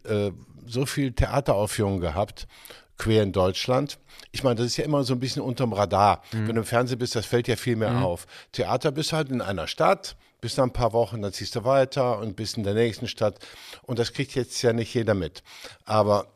so 0.65 0.85
viel 0.85 1.13
Theateraufführungen 1.13 1.99
gehabt 1.99 2.47
quer 2.97 3.23
in 3.23 3.31
Deutschland. 3.31 3.99
Ich 4.31 4.43
meine, 4.43 4.55
das 4.55 4.67
ist 4.67 4.77
ja 4.77 4.85
immer 4.85 5.03
so 5.03 5.13
ein 5.13 5.19
bisschen 5.19 5.41
unterm 5.41 5.73
Radar. 5.73 6.21
Mhm. 6.31 6.47
Wenn 6.47 6.55
du 6.55 6.61
im 6.61 6.67
Fernsehen 6.67 6.99
bist, 6.99 7.15
das 7.15 7.25
fällt 7.25 7.47
ja 7.47 7.55
viel 7.55 7.75
mehr 7.75 7.91
mhm. 7.91 8.03
auf. 8.03 8.27
Theater 8.51 8.91
bist 8.91 9.11
du 9.11 9.15
halt 9.15 9.29
in 9.29 9.41
einer 9.41 9.67
Stadt, 9.67 10.15
bist 10.41 10.57
da 10.57 10.63
ein 10.63 10.73
paar 10.73 10.93
Wochen, 10.93 11.21
dann 11.21 11.33
ziehst 11.33 11.55
du 11.55 11.63
weiter 11.63 12.19
und 12.19 12.35
bist 12.35 12.57
in 12.57 12.63
der 12.63 12.73
nächsten 12.73 13.07
Stadt. 13.07 13.39
Und 13.83 13.99
das 13.99 14.13
kriegt 14.13 14.35
jetzt 14.35 14.61
ja 14.61 14.73
nicht 14.73 14.93
jeder 14.93 15.13
mit. 15.13 15.43
Aber 15.85 16.27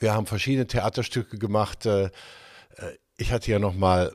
wir 0.00 0.14
haben 0.14 0.26
verschiedene 0.26 0.66
Theaterstücke 0.66 1.38
gemacht. 1.38 1.86
Äh, 1.86 2.04
äh, 2.04 2.10
ich 3.16 3.32
hatte 3.32 3.50
ja 3.50 3.58
noch 3.58 3.74
mal 3.74 4.14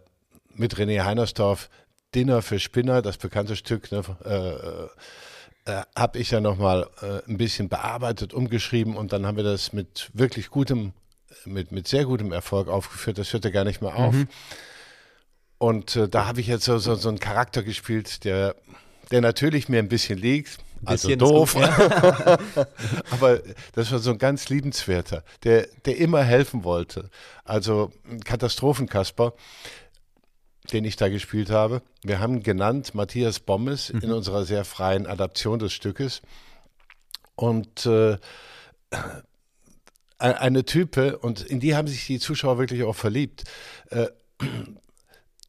mit 0.56 0.76
René 0.76 1.04
Heinersdorf 1.04 1.70
Dinner 2.14 2.42
für 2.42 2.60
Spinner, 2.60 3.02
das 3.02 3.18
bekannte 3.18 3.56
Stück, 3.56 3.92
ne, 3.92 4.04
äh, 4.24 5.72
äh, 5.72 5.84
habe 5.96 6.20
ich 6.20 6.32
ja 6.32 6.42
noch 6.42 6.58
mal 6.58 6.90
äh, 7.02 7.30
ein 7.30 7.38
bisschen 7.38 7.70
bearbeitet, 7.70 8.34
umgeschrieben 8.34 8.96
und 8.96 9.14
dann 9.14 9.26
haben 9.26 9.38
wir 9.38 9.44
das 9.44 9.74
mit 9.74 10.10
wirklich 10.14 10.50
gutem 10.50 10.94
mit, 11.46 11.72
mit 11.72 11.88
sehr 11.88 12.06
gutem 12.06 12.32
Erfolg 12.32 12.68
aufgeführt. 12.68 13.18
Das 13.18 13.34
hört 13.34 13.46
er 13.46 13.52
gar 13.52 13.64
nicht 13.64 13.82
mehr 13.82 13.96
auf. 13.96 14.14
Mhm. 14.14 14.28
Und 15.58 15.96
äh, 15.96 16.10
da 16.10 16.26
habe 16.26 16.42
ich 16.42 16.48
jetzt 16.48 16.66
so, 16.66 16.78
so, 16.78 16.96
so 16.96 17.10
einen 17.10 17.20
Charakter 17.20 17.64
gespielt, 17.64 18.26
der, 18.26 18.56
der 19.12 19.22
natürlich 19.22 19.70
mir 19.70 19.80
ein 19.80 19.88
bisschen 19.88 20.20
liegt. 20.20 20.60
Also 20.86 21.16
doof. 21.16 21.54
Gut, 21.54 21.64
ja. 21.64 22.38
Aber 23.12 23.40
das 23.74 23.92
war 23.92 24.00
so 24.00 24.12
ein 24.12 24.18
ganz 24.18 24.50
liebenswerter, 24.50 25.24
der, 25.44 25.68
der 25.86 25.98
immer 25.98 26.22
helfen 26.24 26.66
wollte. 26.66 27.10
Also 27.46 27.92
Katastrophenkasper, 28.26 29.34
den 30.74 30.84
ich 30.84 30.98
da 30.98 31.08
gespielt 31.08 31.50
habe. 31.50 31.82
Wir 32.04 32.20
haben 32.20 32.44
genannt 32.44 32.96
Matthias 32.96 33.40
Bommes 33.40 33.94
mhm. 33.94 34.02
in 34.02 34.12
unserer 34.12 34.44
sehr 34.44 34.66
freien 34.66 35.08
Adaption 35.08 35.60
des 35.60 35.72
Stückes. 35.72 36.22
Und 37.36 37.86
äh, 37.86 38.18
eine 40.18 40.66
Type, 40.66 41.18
und 41.18 41.42
in 41.42 41.60
die 41.60 41.76
haben 41.76 41.88
sich 41.88 42.06
die 42.06 42.20
Zuschauer 42.20 42.58
wirklich 42.58 42.84
auch 42.84 42.96
verliebt, 42.96 43.44
äh, 43.90 44.08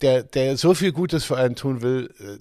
der, 0.01 0.23
der 0.23 0.57
so 0.57 0.75
viel 0.75 0.93
Gutes 0.93 1.25
für 1.25 1.37
einen 1.37 1.57
tun 1.57 1.83
will, 1.83 2.13
äh, 2.19 2.39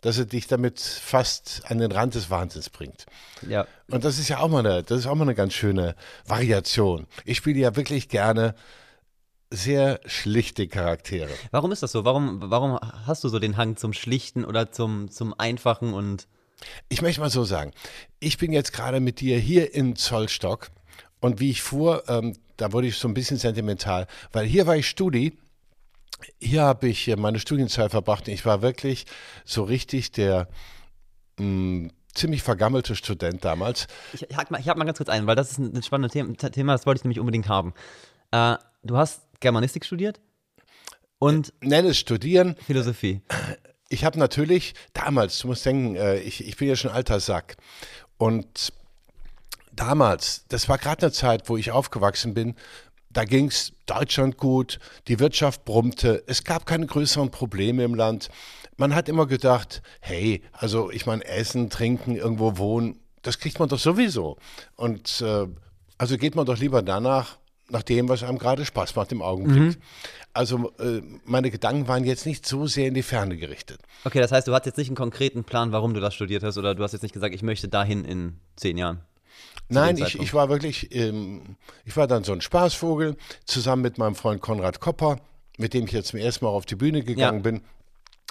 dass 0.00 0.18
er 0.18 0.26
dich 0.26 0.46
damit 0.46 0.80
fast 0.80 1.62
an 1.68 1.78
den 1.78 1.90
Rand 1.90 2.14
des 2.14 2.28
Wahnsinns 2.28 2.68
bringt. 2.68 3.06
Ja. 3.48 3.66
Und 3.90 4.04
das 4.04 4.18
ist 4.18 4.28
ja 4.28 4.38
auch 4.38 4.48
mal 4.48 4.58
eine, 4.58 4.82
das 4.82 5.00
ist 5.00 5.06
auch 5.06 5.14
mal 5.14 5.22
eine 5.22 5.34
ganz 5.34 5.54
schöne 5.54 5.94
Variation. 6.26 7.06
Ich 7.24 7.38
spiele 7.38 7.58
ja 7.58 7.74
wirklich 7.74 8.10
gerne 8.10 8.54
sehr 9.50 10.00
schlichte 10.04 10.68
Charaktere. 10.68 11.30
Warum 11.52 11.72
ist 11.72 11.82
das 11.82 11.92
so? 11.92 12.04
Warum, 12.04 12.38
warum 12.50 12.78
hast 13.06 13.24
du 13.24 13.28
so 13.28 13.38
den 13.38 13.56
Hang 13.56 13.76
zum 13.76 13.92
Schlichten 13.92 14.44
oder 14.44 14.70
zum, 14.72 15.10
zum 15.10 15.34
Einfachen 15.38 15.94
und 15.94 16.26
ich 16.88 17.02
möchte 17.02 17.20
mal 17.20 17.30
so 17.30 17.44
sagen, 17.44 17.72
ich 18.20 18.38
bin 18.38 18.52
jetzt 18.52 18.72
gerade 18.72 19.00
mit 19.00 19.20
dir 19.20 19.38
hier 19.38 19.74
in 19.74 19.96
Zollstock 19.96 20.70
und 21.24 21.40
wie 21.40 21.50
ich 21.50 21.62
fuhr, 21.62 22.04
ähm, 22.06 22.36
da 22.58 22.72
wurde 22.74 22.86
ich 22.86 22.98
so 22.98 23.08
ein 23.08 23.14
bisschen 23.14 23.38
sentimental, 23.38 24.06
weil 24.32 24.44
hier 24.44 24.66
war 24.66 24.76
ich 24.76 24.86
Studi, 24.86 25.38
hier 26.38 26.60
habe 26.60 26.88
ich 26.88 27.08
äh, 27.08 27.16
meine 27.16 27.38
Studienzeit 27.38 27.92
verbracht 27.92 28.28
ich 28.28 28.44
war 28.44 28.60
wirklich 28.60 29.06
so 29.46 29.62
richtig 29.64 30.12
der 30.12 30.48
mh, 31.38 31.46
mm, 31.46 31.90
ziemlich 32.14 32.42
vergammelte 32.42 32.94
Student 32.94 33.42
damals. 33.42 33.86
Ich, 34.12 34.28
ich 34.28 34.36
hake 34.36 34.52
mal, 34.52 34.62
hak 34.62 34.76
mal 34.76 34.84
ganz 34.84 34.98
kurz 34.98 35.08
ein, 35.08 35.26
weil 35.26 35.34
das 35.34 35.52
ist 35.52 35.58
ein, 35.58 35.82
spannendes 35.82 36.12
Thema, 36.52 36.72
das 36.72 36.84
wollte 36.84 36.98
ich 36.98 37.04
nämlich 37.04 37.20
unbedingt 37.20 37.48
haben. 37.48 37.72
Äh, 38.30 38.56
du 38.82 38.98
hast 38.98 39.22
Germanistik 39.40 39.86
studiert 39.86 40.20
und 41.18 41.54
äh, 41.62 41.68
nenne 41.68 41.88
es 41.88 41.98
studieren. 41.98 42.54
Philosophie 42.66 43.22
ich 43.88 44.04
habe 44.04 44.18
natürlich 44.18 44.74
damals, 44.92 45.38
du 45.38 45.48
musst 45.48 45.64
denken, 45.64 45.96
äh, 45.96 46.18
ich, 46.18 46.46
ich 46.46 46.56
bin 46.56 46.68
ja 46.68 46.76
schon 46.76 46.90
alter 46.90 47.20
Sack. 47.20 47.56
Und 48.18 48.72
damals, 49.76 50.44
das 50.48 50.68
war 50.68 50.78
gerade 50.78 51.06
eine 51.06 51.12
Zeit, 51.12 51.48
wo 51.48 51.56
ich 51.56 51.70
aufgewachsen 51.70 52.34
bin, 52.34 52.54
da 53.10 53.24
ging 53.24 53.46
es 53.46 53.72
Deutschland 53.86 54.36
gut, 54.36 54.78
die 55.06 55.20
Wirtschaft 55.20 55.64
brummte, 55.64 56.24
es 56.26 56.44
gab 56.44 56.66
keine 56.66 56.86
größeren 56.86 57.30
Probleme 57.30 57.84
im 57.84 57.94
Land. 57.94 58.28
Man 58.76 58.94
hat 58.94 59.08
immer 59.08 59.26
gedacht, 59.26 59.82
hey, 60.00 60.42
also 60.52 60.90
ich 60.90 61.06
meine, 61.06 61.24
Essen, 61.24 61.70
Trinken, 61.70 62.16
irgendwo 62.16 62.58
wohnen, 62.58 62.98
das 63.22 63.38
kriegt 63.38 63.60
man 63.60 63.68
doch 63.68 63.78
sowieso. 63.78 64.36
Und 64.74 65.20
äh, 65.20 65.46
also 65.96 66.18
geht 66.18 66.34
man 66.34 66.44
doch 66.44 66.58
lieber 66.58 66.82
danach, 66.82 67.38
nach 67.68 67.82
dem, 67.82 68.08
was 68.08 68.22
einem 68.22 68.38
gerade 68.38 68.64
Spaß 68.64 68.94
macht 68.96 69.12
im 69.12 69.22
Augenblick. 69.22 69.62
Mhm. 69.62 69.76
Also 70.34 70.72
äh, 70.78 71.00
meine 71.24 71.50
Gedanken 71.50 71.88
waren 71.88 72.04
jetzt 72.04 72.26
nicht 72.26 72.46
so 72.46 72.66
sehr 72.66 72.88
in 72.88 72.94
die 72.94 73.02
Ferne 73.02 73.36
gerichtet. 73.36 73.80
Okay, 74.04 74.20
das 74.20 74.32
heißt, 74.32 74.48
du 74.48 74.52
hast 74.52 74.66
jetzt 74.66 74.76
nicht 74.76 74.88
einen 74.88 74.96
konkreten 74.96 75.44
Plan, 75.44 75.72
warum 75.72 75.94
du 75.94 76.00
das 76.00 76.14
studiert 76.14 76.42
hast, 76.42 76.58
oder 76.58 76.74
du 76.74 76.82
hast 76.82 76.92
jetzt 76.92 77.02
nicht 77.02 77.14
gesagt, 77.14 77.34
ich 77.34 77.42
möchte 77.42 77.68
dahin 77.68 78.04
in 78.04 78.40
zehn 78.56 78.76
Jahren. 78.76 79.00
Nein, 79.68 79.96
ich, 79.96 80.18
ich 80.18 80.34
war 80.34 80.48
wirklich, 80.48 80.94
ähm, 80.94 81.56
ich 81.84 81.96
war 81.96 82.06
dann 82.06 82.24
so 82.24 82.32
ein 82.32 82.40
Spaßvogel, 82.40 83.16
zusammen 83.44 83.82
mit 83.82 83.98
meinem 83.98 84.14
Freund 84.14 84.40
Konrad 84.40 84.80
Kopper, 84.80 85.18
mit 85.58 85.74
dem 85.74 85.86
ich 85.86 85.92
jetzt 85.92 86.08
zum 86.08 86.20
ersten 86.20 86.44
Mal 86.44 86.50
auf 86.50 86.66
die 86.66 86.76
Bühne 86.76 87.02
gegangen 87.02 87.38
ja. 87.38 87.42
bin. 87.42 87.62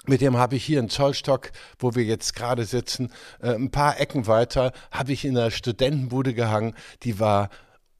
Mit 0.06 0.20
dem 0.20 0.36
habe 0.36 0.56
ich 0.56 0.64
hier 0.64 0.80
in 0.80 0.90
Zollstock, 0.90 1.50
wo 1.78 1.94
wir 1.94 2.04
jetzt 2.04 2.36
gerade 2.36 2.64
sitzen, 2.64 3.10
äh, 3.40 3.54
ein 3.54 3.70
paar 3.70 3.98
Ecken 3.98 4.26
weiter, 4.26 4.72
habe 4.90 5.12
ich 5.12 5.24
in 5.24 5.36
einer 5.36 5.50
Studentenbude 5.50 6.34
gehangen, 6.34 6.74
die 7.02 7.18
war 7.18 7.48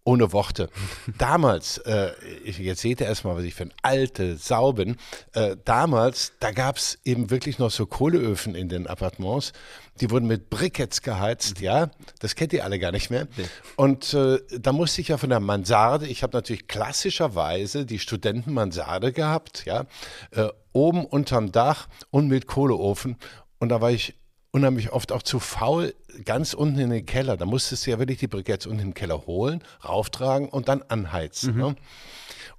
ohne 0.04 0.32
Worte. 0.32 0.68
Damals, 1.18 1.78
äh, 1.78 2.12
jetzt 2.44 2.82
seht 2.82 3.00
ihr 3.00 3.06
erstmal, 3.06 3.37
was 3.37 3.44
ich 3.44 3.54
für 3.54 3.64
ein 3.64 3.73
alte 3.82 4.37
Sau 4.37 4.73
bin. 4.73 4.96
Äh, 5.32 5.56
damals, 5.64 6.32
da 6.40 6.52
gab 6.52 6.76
es 6.76 6.99
eben 7.04 7.30
wirklich 7.30 7.58
noch 7.58 7.70
so 7.70 7.87
Kohleöfen 7.87 8.54
in 8.54 8.68
den 8.68 8.87
Appartements. 8.87 9.52
Die 10.00 10.11
wurden 10.11 10.26
mit 10.26 10.50
Briketts 10.50 11.02
geheizt, 11.02 11.61
ja. 11.61 11.90
Das 12.18 12.34
kennt 12.34 12.52
ihr 12.52 12.64
alle 12.64 12.78
gar 12.78 12.92
nicht 12.92 13.11
mehr. 13.11 13.28
Und 13.76 14.12
äh, 14.12 14.38
da 14.58 14.73
musste 14.73 15.00
ich 15.00 15.08
ja 15.08 15.16
von 15.16 15.30
der 15.30 15.40
Mansarde, 15.40 16.06
ich 16.06 16.23
habe 16.23 16.37
natürlich 16.37 16.66
klassischerweise 16.66 17.87
die 17.87 17.99
Studentenmansarde 17.99 19.12
gehabt, 19.12 19.64
ja. 19.64 19.87
Äh, 20.32 20.49
oben 20.73 21.04
unterm 21.06 21.52
Dach 21.52 21.87
und 22.11 22.28
mit 22.28 22.46
Kohleofen. 22.46 23.16
Und 23.58 23.68
da 23.68 23.80
war 23.80 23.92
ich 23.92 24.14
unheimlich 24.54 24.92
oft 24.92 25.11
auch 25.11 25.23
zu 25.23 25.40
faul, 25.40 25.94
ganz 26.25 26.54
unten 26.54 26.78
in 26.78 26.90
den 26.90 27.04
Keller. 27.04 27.37
Da 27.37 27.44
musstest 27.44 27.87
du 27.87 27.90
ja 27.90 27.99
wirklich 27.99 28.18
die 28.18 28.28
Briketts 28.28 28.66
unten 28.66 28.80
im 28.82 28.94
Keller 28.94 29.26
holen, 29.26 29.62
rauftragen 29.84 30.49
und 30.49 30.68
dann 30.68 30.82
anheizen. 30.82 31.54
Mhm. 31.54 31.61
Ne? 31.61 31.75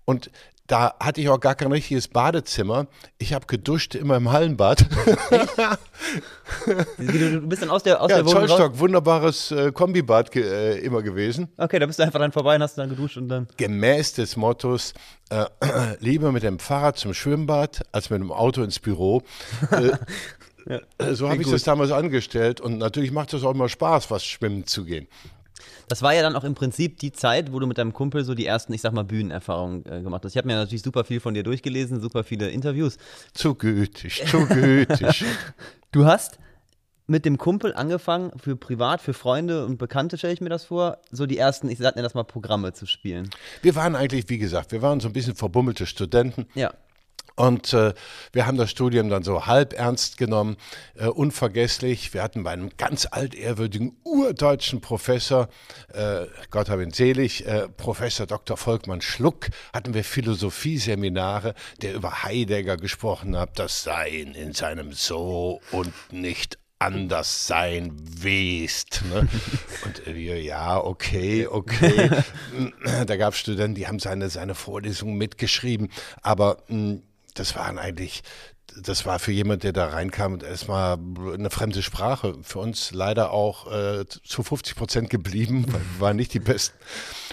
Und 0.03 0.29
da 0.67 0.95
hatte 0.99 1.21
ich 1.21 1.29
auch 1.29 1.39
gar 1.39 1.55
kein 1.55 1.71
richtiges 1.71 2.09
Badezimmer. 2.09 2.87
Ich 3.17 3.33
habe 3.33 3.45
geduscht 3.45 3.95
immer 3.95 4.17
im 4.17 4.31
Hallenbad. 4.31 4.87
du, 6.97 7.41
bist 7.41 7.61
dann 7.61 7.69
aus 7.69 7.83
der 7.83 8.01
aus 8.01 8.09
ja, 8.09 8.17
der 8.17 8.25
Wohnung 8.25 8.47
Zollstock, 8.47 8.79
wunderbares 8.79 9.51
äh, 9.51 9.71
Kombibad 9.71 10.31
ge, 10.31 10.43
äh, 10.43 10.79
immer 10.79 11.01
gewesen. 11.01 11.47
Okay, 11.55 11.79
da 11.79 11.85
bist 11.85 11.99
du 11.99 12.03
einfach 12.03 12.19
dann 12.19 12.31
vorbei 12.31 12.55
und 12.55 12.63
hast 12.63 12.77
dann 12.77 12.89
geduscht 12.89 13.15
und 13.15 13.29
dann. 13.29 13.47
Gemäß 13.57 14.13
des 14.13 14.35
Mottos, 14.35 14.95
äh, 15.29 15.45
lieber 15.99 16.31
mit 16.33 16.43
dem 16.43 16.59
Fahrrad 16.59 16.97
zum 16.97 17.13
Schwimmbad 17.13 17.83
als 17.91 18.09
mit 18.09 18.19
dem 18.19 18.31
Auto 18.31 18.63
ins 18.63 18.79
Büro. 18.79 19.21
Ja, 20.67 20.81
so 21.13 21.29
habe 21.29 21.41
ich 21.41 21.49
das 21.49 21.63
damals 21.63 21.91
angestellt 21.91 22.59
und 22.59 22.77
natürlich 22.77 23.11
macht 23.11 23.33
es 23.33 23.43
auch 23.43 23.51
immer 23.51 23.69
Spaß, 23.69 24.09
was 24.09 24.25
schwimmen 24.25 24.65
zu 24.65 24.85
gehen. 24.85 25.07
Das 25.87 26.01
war 26.01 26.13
ja 26.13 26.21
dann 26.21 26.35
auch 26.35 26.43
im 26.43 26.55
Prinzip 26.55 26.99
die 26.99 27.11
Zeit, 27.11 27.53
wo 27.53 27.59
du 27.59 27.67
mit 27.67 27.77
deinem 27.77 27.93
Kumpel 27.93 28.23
so 28.23 28.33
die 28.33 28.45
ersten, 28.45 28.73
ich 28.73 28.81
sag 28.81 28.93
mal, 28.93 29.03
Bühnenerfahrungen 29.03 29.85
äh, 29.85 30.01
gemacht 30.01 30.23
hast. 30.25 30.33
Ich 30.33 30.37
habe 30.37 30.47
mir 30.47 30.55
natürlich 30.55 30.81
super 30.81 31.03
viel 31.03 31.19
von 31.19 31.33
dir 31.33 31.43
durchgelesen, 31.43 32.01
super 32.01 32.23
viele 32.23 32.49
Interviews. 32.49 32.97
Zu 33.33 33.55
gütig, 33.55 34.23
zu 34.25 34.47
gütig. 34.47 35.23
du 35.91 36.05
hast 36.05 36.39
mit 37.07 37.25
dem 37.25 37.37
Kumpel 37.37 37.73
angefangen, 37.75 38.31
für 38.39 38.55
privat, 38.55 38.99
für 38.99 39.13
Freunde 39.13 39.65
und 39.65 39.77
Bekannte, 39.77 40.17
stelle 40.17 40.33
ich 40.33 40.41
mir 40.41 40.49
das 40.49 40.65
vor, 40.65 40.97
so 41.11 41.27
die 41.27 41.37
ersten, 41.37 41.69
ich 41.69 41.77
sag 41.77 41.95
mir 41.95 42.01
das 42.01 42.15
mal, 42.15 42.23
Programme 42.23 42.73
zu 42.73 42.87
spielen. 42.87 43.29
Wir 43.61 43.75
waren 43.75 43.95
eigentlich, 43.95 44.27
wie 44.29 44.39
gesagt, 44.39 44.71
wir 44.71 44.81
waren 44.81 44.99
so 44.99 45.07
ein 45.07 45.13
bisschen 45.13 45.35
verbummelte 45.35 45.85
Studenten. 45.85 46.47
Ja. 46.55 46.73
Und 47.35 47.73
äh, 47.73 47.93
wir 48.31 48.47
haben 48.47 48.57
das 48.57 48.71
Studium 48.71 49.09
dann 49.09 49.23
so 49.23 49.45
halb 49.45 49.73
ernst 49.73 50.17
genommen, 50.17 50.55
äh, 50.95 51.07
unvergesslich. 51.07 52.13
Wir 52.13 52.23
hatten 52.23 52.43
bei 52.43 52.51
einem 52.51 52.71
ganz 52.77 53.07
altehrwürdigen 53.09 53.97
urdeutschen 54.03 54.79
Professor, 54.79 55.49
äh, 55.93 56.27
Gott 56.49 56.69
hab 56.69 56.79
ihn 56.79 56.91
selig, 56.91 57.45
äh, 57.45 57.67
Professor 57.67 58.25
Dr. 58.25 58.55
Volkmann 58.55 59.01
Schluck, 59.01 59.49
hatten 59.73 59.93
wir 59.93 60.05
Philosophieseminare, 60.05 61.55
der 61.81 61.93
über 61.93 62.23
Heidegger 62.23 62.77
gesprochen 62.77 63.37
hat, 63.37 63.59
das 63.59 63.83
Sein 63.83 64.33
in 64.33 64.53
seinem 64.53 64.93
So 64.93 65.59
und 65.71 65.93
nicht 66.11 66.57
anders 66.79 67.47
sein 67.47 67.93
west. 68.21 69.01
Ne? 69.09 69.27
Und 69.85 70.05
wir, 70.05 70.41
ja, 70.41 70.77
okay, 70.77 71.47
okay. 71.47 72.09
da 73.07 73.15
gab 73.15 73.33
es 73.33 73.39
Studenten, 73.39 73.75
die 73.75 73.87
haben 73.87 73.99
seine, 73.99 74.29
seine 74.29 74.55
Vorlesungen 74.55 75.17
mitgeschrieben, 75.17 75.89
aber 76.21 76.63
mh, 76.67 76.77
hm, 76.77 77.03
das 77.35 77.55
waren 77.55 77.77
eigentlich, 77.77 78.23
das 78.81 79.05
war 79.05 79.19
für 79.19 79.31
jemand, 79.31 79.63
der 79.63 79.73
da 79.73 79.87
reinkam, 79.87 80.39
erstmal 80.41 80.97
eine 81.33 81.49
fremde 81.49 81.81
Sprache. 81.81 82.35
Für 82.41 82.59
uns 82.59 82.91
leider 82.91 83.31
auch 83.31 83.71
äh, 83.71 84.05
zu 84.07 84.43
50 84.43 84.75
Prozent 84.75 85.09
geblieben, 85.09 85.65
weil 85.71 85.81
wir 85.81 85.99
waren 85.99 86.15
nicht 86.15 86.33
die 86.33 86.39
Besten. 86.39 86.77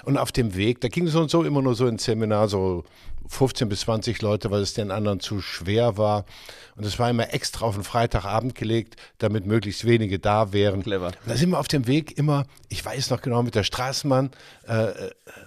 Und 0.05 0.19
auf 0.19 0.33
dem 0.33 0.55
Weg, 0.55 0.81
da 0.81 0.89
ging 0.89 1.07
es 1.07 1.15
und 1.15 1.31
so 1.31 1.43
immer 1.43 1.63
nur 1.63 1.75
so 1.75 1.87
ins 1.87 2.05
Seminar, 2.05 2.49
so 2.49 2.85
15 3.29 3.69
bis 3.69 3.81
20 3.81 4.21
Leute, 4.23 4.51
weil 4.51 4.61
es 4.61 4.75
den 4.75 4.91
anderen 4.91 5.21
zu 5.21 5.41
schwer 5.41 5.97
war. 5.97 6.25
Und 6.77 6.87
es 6.87 6.99
war 6.99 7.11
immer 7.11 7.33
extra 7.33 7.67
auf 7.67 7.75
den 7.75 7.85
Freitagabend 7.85 8.55
gelegt, 8.55 8.97
damit 9.19 9.47
möglichst 9.47 9.85
wenige 9.85 10.19
da 10.19 10.53
wären. 10.53 10.83
Clever. 10.83 11.13
Da 11.27 11.37
sind 11.37 11.51
wir 11.51 11.59
auf 11.59 11.69
dem 11.69 11.87
Weg 11.87 12.19
immer, 12.19 12.47
ich 12.69 12.85
weiß 12.85 13.11
noch 13.11 13.21
genau, 13.21 13.43
mit 13.43 13.55
der 13.55 13.65
Straßenbahn, 13.65 14.31
äh, 14.67 14.89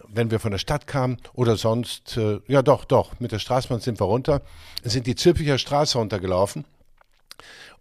wenn 0.08 0.32
wir 0.32 0.40
von 0.40 0.52
der 0.52 0.60
Stadt 0.60 0.88
kamen 0.88 1.18
oder 1.34 1.58
sonst, 1.58 2.18
äh, 2.18 2.40
ja 2.48 2.62
doch, 2.62 2.86
doch, 2.86 3.20
mit 3.20 3.32
der 3.32 3.40
Straßenbahn 3.40 3.82
sind 3.82 4.00
wir 4.00 4.06
runter, 4.06 4.42
sind 4.84 5.08
die 5.08 5.16
Zülpicher 5.16 5.58
Straße 5.58 5.98
runtergelaufen. 5.98 6.66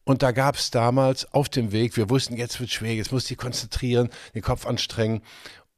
Und 0.05 0.23
da 0.23 0.33
gab 0.33 0.57
es 0.57 0.71
damals 0.71 1.33
auf 1.33 1.49
dem 1.49 1.73
Weg, 1.73 1.97
wir 1.97 2.11
wussten, 2.11 2.37
jetzt 2.37 2.61
wird 2.61 2.71
schwer, 2.71 2.95
jetzt 2.95 3.11
muss 3.11 3.31
ich 3.31 3.39
konzentrieren, 3.39 4.11
den 4.35 4.43
Kopf 4.43 4.67
anstrengen. 4.67 5.23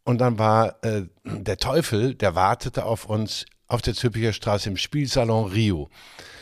Und 0.05 0.19
dann 0.19 0.39
war 0.39 0.83
äh, 0.85 1.03
der 1.25 1.59
Teufel, 1.59 2.15
der 2.15 2.35
wartete 2.35 2.85
auf 2.85 3.07
uns 3.07 3.47
auf 3.69 3.83
der 3.83 3.95
Zülpicher 3.95 4.33
Straße 4.33 4.69
im 4.69 4.77
Spielsalon 4.77 5.51
Rio. 5.51 5.89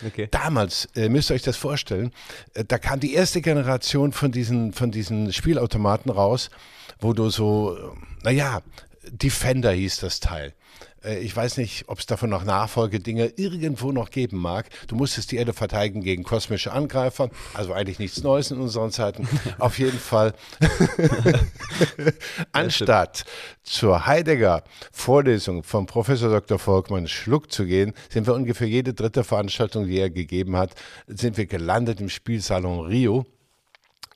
Okay. 0.07 0.29
Damals, 0.31 0.87
äh, 0.95 1.09
müsst 1.09 1.31
ihr 1.31 1.35
euch 1.35 1.43
das 1.43 1.57
vorstellen, 1.57 2.13
äh, 2.55 2.65
da 2.65 2.79
kam 2.79 3.01
die 3.01 3.15
erste 3.15 3.41
Generation 3.41 4.13
von 4.13 4.33
diesen, 4.33 4.73
von 4.73 4.91
diesen 4.91 5.33
Spielautomaten 5.33 6.11
raus, 6.11 6.51
wo 7.01 7.13
du 7.13 7.31
so, 7.31 7.77
äh, 7.77 7.81
naja, 8.23 8.63
Defender 9.11 9.73
hieß 9.73 10.01
das 10.01 10.21
Teil. 10.21 10.55
Äh, 11.05 11.19
ich 11.19 11.35
weiß 11.37 11.59
nicht, 11.59 11.85
ob 11.89 11.99
es 11.99 12.07
davon 12.07 12.31
noch 12.31 12.45
Nachfolgedinge 12.45 13.33
irgendwo 13.37 13.93
noch 13.93 14.11
geben 14.11 14.39
mag. 14.39 14.69
Du 14.89 14.97
musstest 14.97 15.33
die 15.33 15.37
Erde 15.37 15.53
verteidigen 15.53 16.03
gegen 16.03 16.25
kosmische 16.25 16.73
Angreifer. 16.73 17.31
Also 17.53 17.73
eigentlich 17.73 17.99
nichts 17.99 18.23
Neues 18.23 18.51
in 18.51 18.61
unseren 18.61 18.91
Zeiten. 18.91 19.29
Auf 19.59 19.79
jeden 19.79 19.99
Fall. 19.99 20.35
Anstatt 22.53 23.25
zur 23.63 24.07
Heidegger 24.07 24.65
Vorlesung 24.93 25.63
von 25.63 25.87
Professor 25.87 26.31
Dr. 26.31 26.59
Volkmann 26.59 27.09
Schluck 27.09 27.53
zu 27.53 27.67
gehen, 27.67 27.93
sind 28.09 28.27
wir 28.27 28.35
ungefähr 28.35 28.69
jede 28.69 28.95
dritte 28.95 29.25
Veranstaltung, 29.25 29.87
die 29.87 29.99
er 29.99 30.11
gegeben 30.11 30.57
hat, 30.57 30.75
sind 31.07 31.37
wir 31.37 31.47
gelandet 31.47 32.01
im 32.01 32.09
Spielsalon 32.09 32.87
Rio 32.87 33.27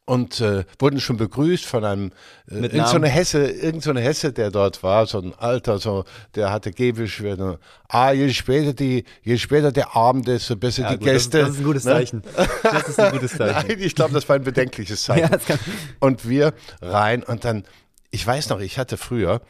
und 0.09 0.41
äh, 0.41 0.65
wurden 0.79 1.00
schon 1.00 1.19
begrüßt 1.19 1.67
von 1.67 1.85
einem 1.85 2.12
äh, 2.50 2.61
irgend 2.61 2.88
so 2.88 2.97
eine 2.97 3.09
Hesse, 3.09 3.47
irgend 3.47 3.83
so 3.83 3.91
eine 3.91 4.00
Hesse, 4.00 4.33
der 4.33 4.50
dort 4.50 4.83
war, 4.83 5.07
so 5.07 5.21
ein 5.21 5.35
Alter, 5.37 5.79
so 5.79 6.05
der 6.35 6.50
hatte 6.50 6.73
Gewischwerte. 6.73 7.59
Ah, 7.88 8.12
je 8.12 8.33
später 8.33 8.73
die, 8.73 9.05
je 9.23 9.37
später 9.37 9.71
der 9.71 9.95
Abend 9.95 10.27
ist, 10.29 10.47
so 10.47 10.57
besser 10.57 10.85
ja, 10.85 10.93
die 10.93 10.97
gut, 10.97 11.09
Gäste. 11.09 11.41
Das, 11.41 11.49
das, 11.49 11.57
ist 11.57 11.61
ein 11.61 11.67
gutes 11.67 11.85
ne? 11.85 11.93
Zeichen. 11.93 12.23
Das 12.62 12.88
ist 12.88 12.99
ein 12.99 13.12
gutes 13.12 13.33
Zeichen. 13.37 13.69
Nein, 13.69 13.77
ich 13.81 13.95
glaube, 13.95 14.15
das 14.15 14.27
war 14.31 14.37
ein 14.37 14.45
bedenkliches 14.45 15.03
Zeichen. 15.05 15.31
ja, 15.47 15.57
und 16.00 16.27
wir 16.27 16.55
rein 16.81 17.23
und 17.23 17.45
dann, 17.45 17.65
ich 18.11 18.27
weiß 18.27 18.49
noch, 18.49 18.61
ich 18.61 18.79
hatte 18.79 18.97
früher 18.97 19.43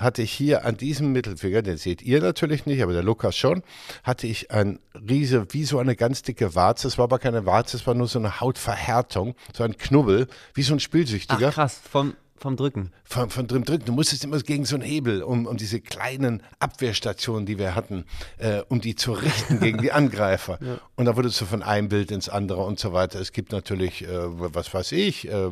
hatte 0.00 0.22
ich 0.22 0.32
hier 0.32 0.64
an 0.64 0.76
diesem 0.76 1.12
Mittelfinger, 1.12 1.62
den 1.62 1.76
seht 1.76 2.02
ihr 2.02 2.20
natürlich 2.20 2.66
nicht, 2.66 2.82
aber 2.82 2.92
der 2.92 3.02
Lukas 3.02 3.36
schon, 3.36 3.62
hatte 4.02 4.26
ich 4.26 4.50
ein 4.50 4.78
Riese, 4.94 5.46
wie 5.50 5.64
so 5.64 5.78
eine 5.78 5.94
ganz 5.94 6.22
dicke 6.22 6.54
Warze. 6.54 6.88
Es 6.88 6.98
war 6.98 7.04
aber 7.04 7.18
keine 7.18 7.46
Warze, 7.46 7.76
es 7.76 7.86
war 7.86 7.94
nur 7.94 8.08
so 8.08 8.18
eine 8.18 8.40
Hautverhärtung, 8.40 9.34
so 9.54 9.62
ein 9.62 9.76
Knubbel, 9.76 10.26
wie 10.54 10.62
so 10.62 10.72
ein 10.72 10.80
Spielsüchtiger. 10.80 11.48
Ach 11.48 11.54
krass, 11.54 11.80
vom, 11.90 12.14
vom 12.40 12.56
Drücken. 12.56 12.92
Von, 13.04 13.28
von 13.28 13.46
drin 13.46 13.64
Drücken. 13.64 13.84
Du 13.84 13.92
musstest 13.92 14.24
immer 14.24 14.38
gegen 14.38 14.64
so 14.64 14.76
einen 14.76 14.84
Hebel, 14.84 15.22
um, 15.22 15.46
um 15.46 15.58
diese 15.58 15.80
kleinen 15.80 16.42
Abwehrstationen, 16.58 17.44
die 17.44 17.58
wir 17.58 17.74
hatten, 17.74 18.06
äh, 18.38 18.62
um 18.68 18.80
die 18.80 18.94
zu 18.94 19.12
richten 19.12 19.60
gegen 19.60 19.82
die 19.82 19.92
Angreifer. 19.92 20.58
Ja. 20.62 20.78
Und 20.96 21.04
da 21.04 21.16
wurdest 21.16 21.38
du 21.40 21.44
von 21.44 21.62
einem 21.62 21.90
Bild 21.90 22.10
ins 22.10 22.30
andere 22.30 22.62
und 22.62 22.78
so 22.78 22.94
weiter. 22.94 23.20
Es 23.20 23.32
gibt 23.32 23.52
natürlich, 23.52 24.02
äh, 24.04 24.08
was 24.10 24.72
weiß 24.72 24.92
ich, 24.92 25.28
äh, 25.28 25.50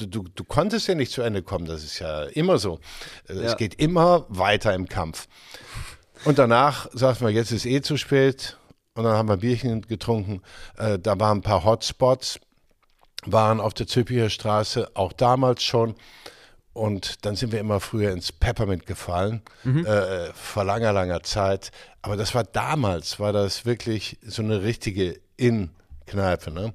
du, 0.00 0.06
du, 0.06 0.28
du, 0.34 0.44
konntest 0.44 0.88
ja 0.88 0.94
nicht 0.94 1.12
zu 1.12 1.22
Ende 1.22 1.42
kommen, 1.42 1.66
das 1.66 1.84
ist 1.84 1.98
ja 1.98 2.24
immer 2.24 2.58
so. 2.58 2.80
Äh, 3.28 3.34
es 3.34 3.52
ja. 3.52 3.54
geht 3.54 3.74
immer 3.80 4.26
weiter 4.28 4.74
im 4.74 4.88
Kampf. 4.88 5.28
Und 6.24 6.38
danach 6.38 6.88
sagten 6.92 7.24
wir, 7.24 7.32
jetzt 7.32 7.52
ist 7.52 7.66
eh 7.66 7.80
zu 7.80 7.96
spät. 7.96 8.56
Und 8.94 9.04
dann 9.04 9.16
haben 9.16 9.28
wir 9.28 9.38
Bierchen 9.38 9.82
getrunken. 9.82 10.42
Äh, 10.76 10.98
da 10.98 11.18
waren 11.18 11.38
ein 11.38 11.42
paar 11.42 11.64
Hotspots, 11.64 12.40
waren 13.24 13.60
auf 13.60 13.72
der 13.72 13.86
Züppicher 13.86 14.30
Straße, 14.30 14.90
auch 14.94 15.12
damals 15.12 15.62
schon. 15.62 15.94
Und 16.72 17.24
dann 17.24 17.36
sind 17.36 17.52
wir 17.52 17.60
immer 17.60 17.80
früher 17.80 18.12
ins 18.12 18.32
Peppermint 18.32 18.86
gefallen, 18.86 19.42
mhm. 19.64 19.86
äh, 19.86 20.32
vor 20.34 20.64
langer, 20.64 20.92
langer 20.92 21.22
Zeit. 21.22 21.72
Aber 22.02 22.16
das 22.16 22.34
war 22.34 22.44
damals, 22.44 23.18
war 23.18 23.32
das 23.32 23.66
wirklich 23.66 24.18
so 24.22 24.42
eine 24.42 24.62
richtige 24.62 25.20
In-Kneipe. 25.36 26.50
Ne? 26.50 26.72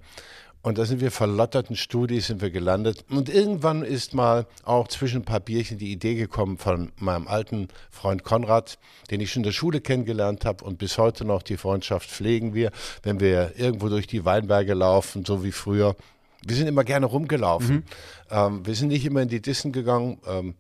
Und 0.66 0.80
da 0.80 0.86
sind 0.86 1.00
wir 1.00 1.12
verlotterten 1.12 1.76
Studis 1.76 2.26
sind 2.26 2.42
wir 2.42 2.50
gelandet. 2.50 3.06
Und 3.12 3.30
irgendwann 3.30 3.84
ist 3.84 4.16
mal 4.16 4.48
auch 4.64 4.88
zwischen 4.88 5.22
ein 5.22 5.24
paar 5.24 5.40
Bierchen 5.40 5.78
die 5.78 5.92
Idee 5.92 6.16
gekommen 6.16 6.58
von 6.58 6.92
meinem 6.98 7.28
alten 7.28 7.68
Freund 7.92 8.24
Konrad, 8.24 8.80
den 9.12 9.22
ich 9.22 9.32
schon 9.32 9.42
in 9.42 9.44
der 9.44 9.52
Schule 9.52 9.80
kennengelernt 9.80 10.44
habe 10.44 10.66
und 10.66 10.80
bis 10.80 10.98
heute 10.98 11.24
noch 11.24 11.44
die 11.44 11.58
Freundschaft 11.58 12.10
pflegen 12.10 12.56
wir, 12.56 12.72
wenn 13.04 13.20
wir 13.20 13.52
irgendwo 13.56 13.90
durch 13.90 14.08
die 14.08 14.26
Weinberge 14.26 14.74
laufen, 14.74 15.24
so 15.24 15.44
wie 15.44 15.52
früher. 15.52 15.96
Wir 16.44 16.56
sind 16.56 16.66
immer 16.66 16.84
gerne 16.84 17.06
rumgelaufen. 17.06 17.76
Mhm. 17.76 17.84
Ähm, 18.32 18.66
wir 18.66 18.74
sind 18.74 18.88
nicht 18.88 19.06
immer 19.06 19.22
in 19.22 19.30
die 19.30 19.44
Dissen 19.44 19.72
gegangen, 19.72 20.20
ähm, 20.26 20.56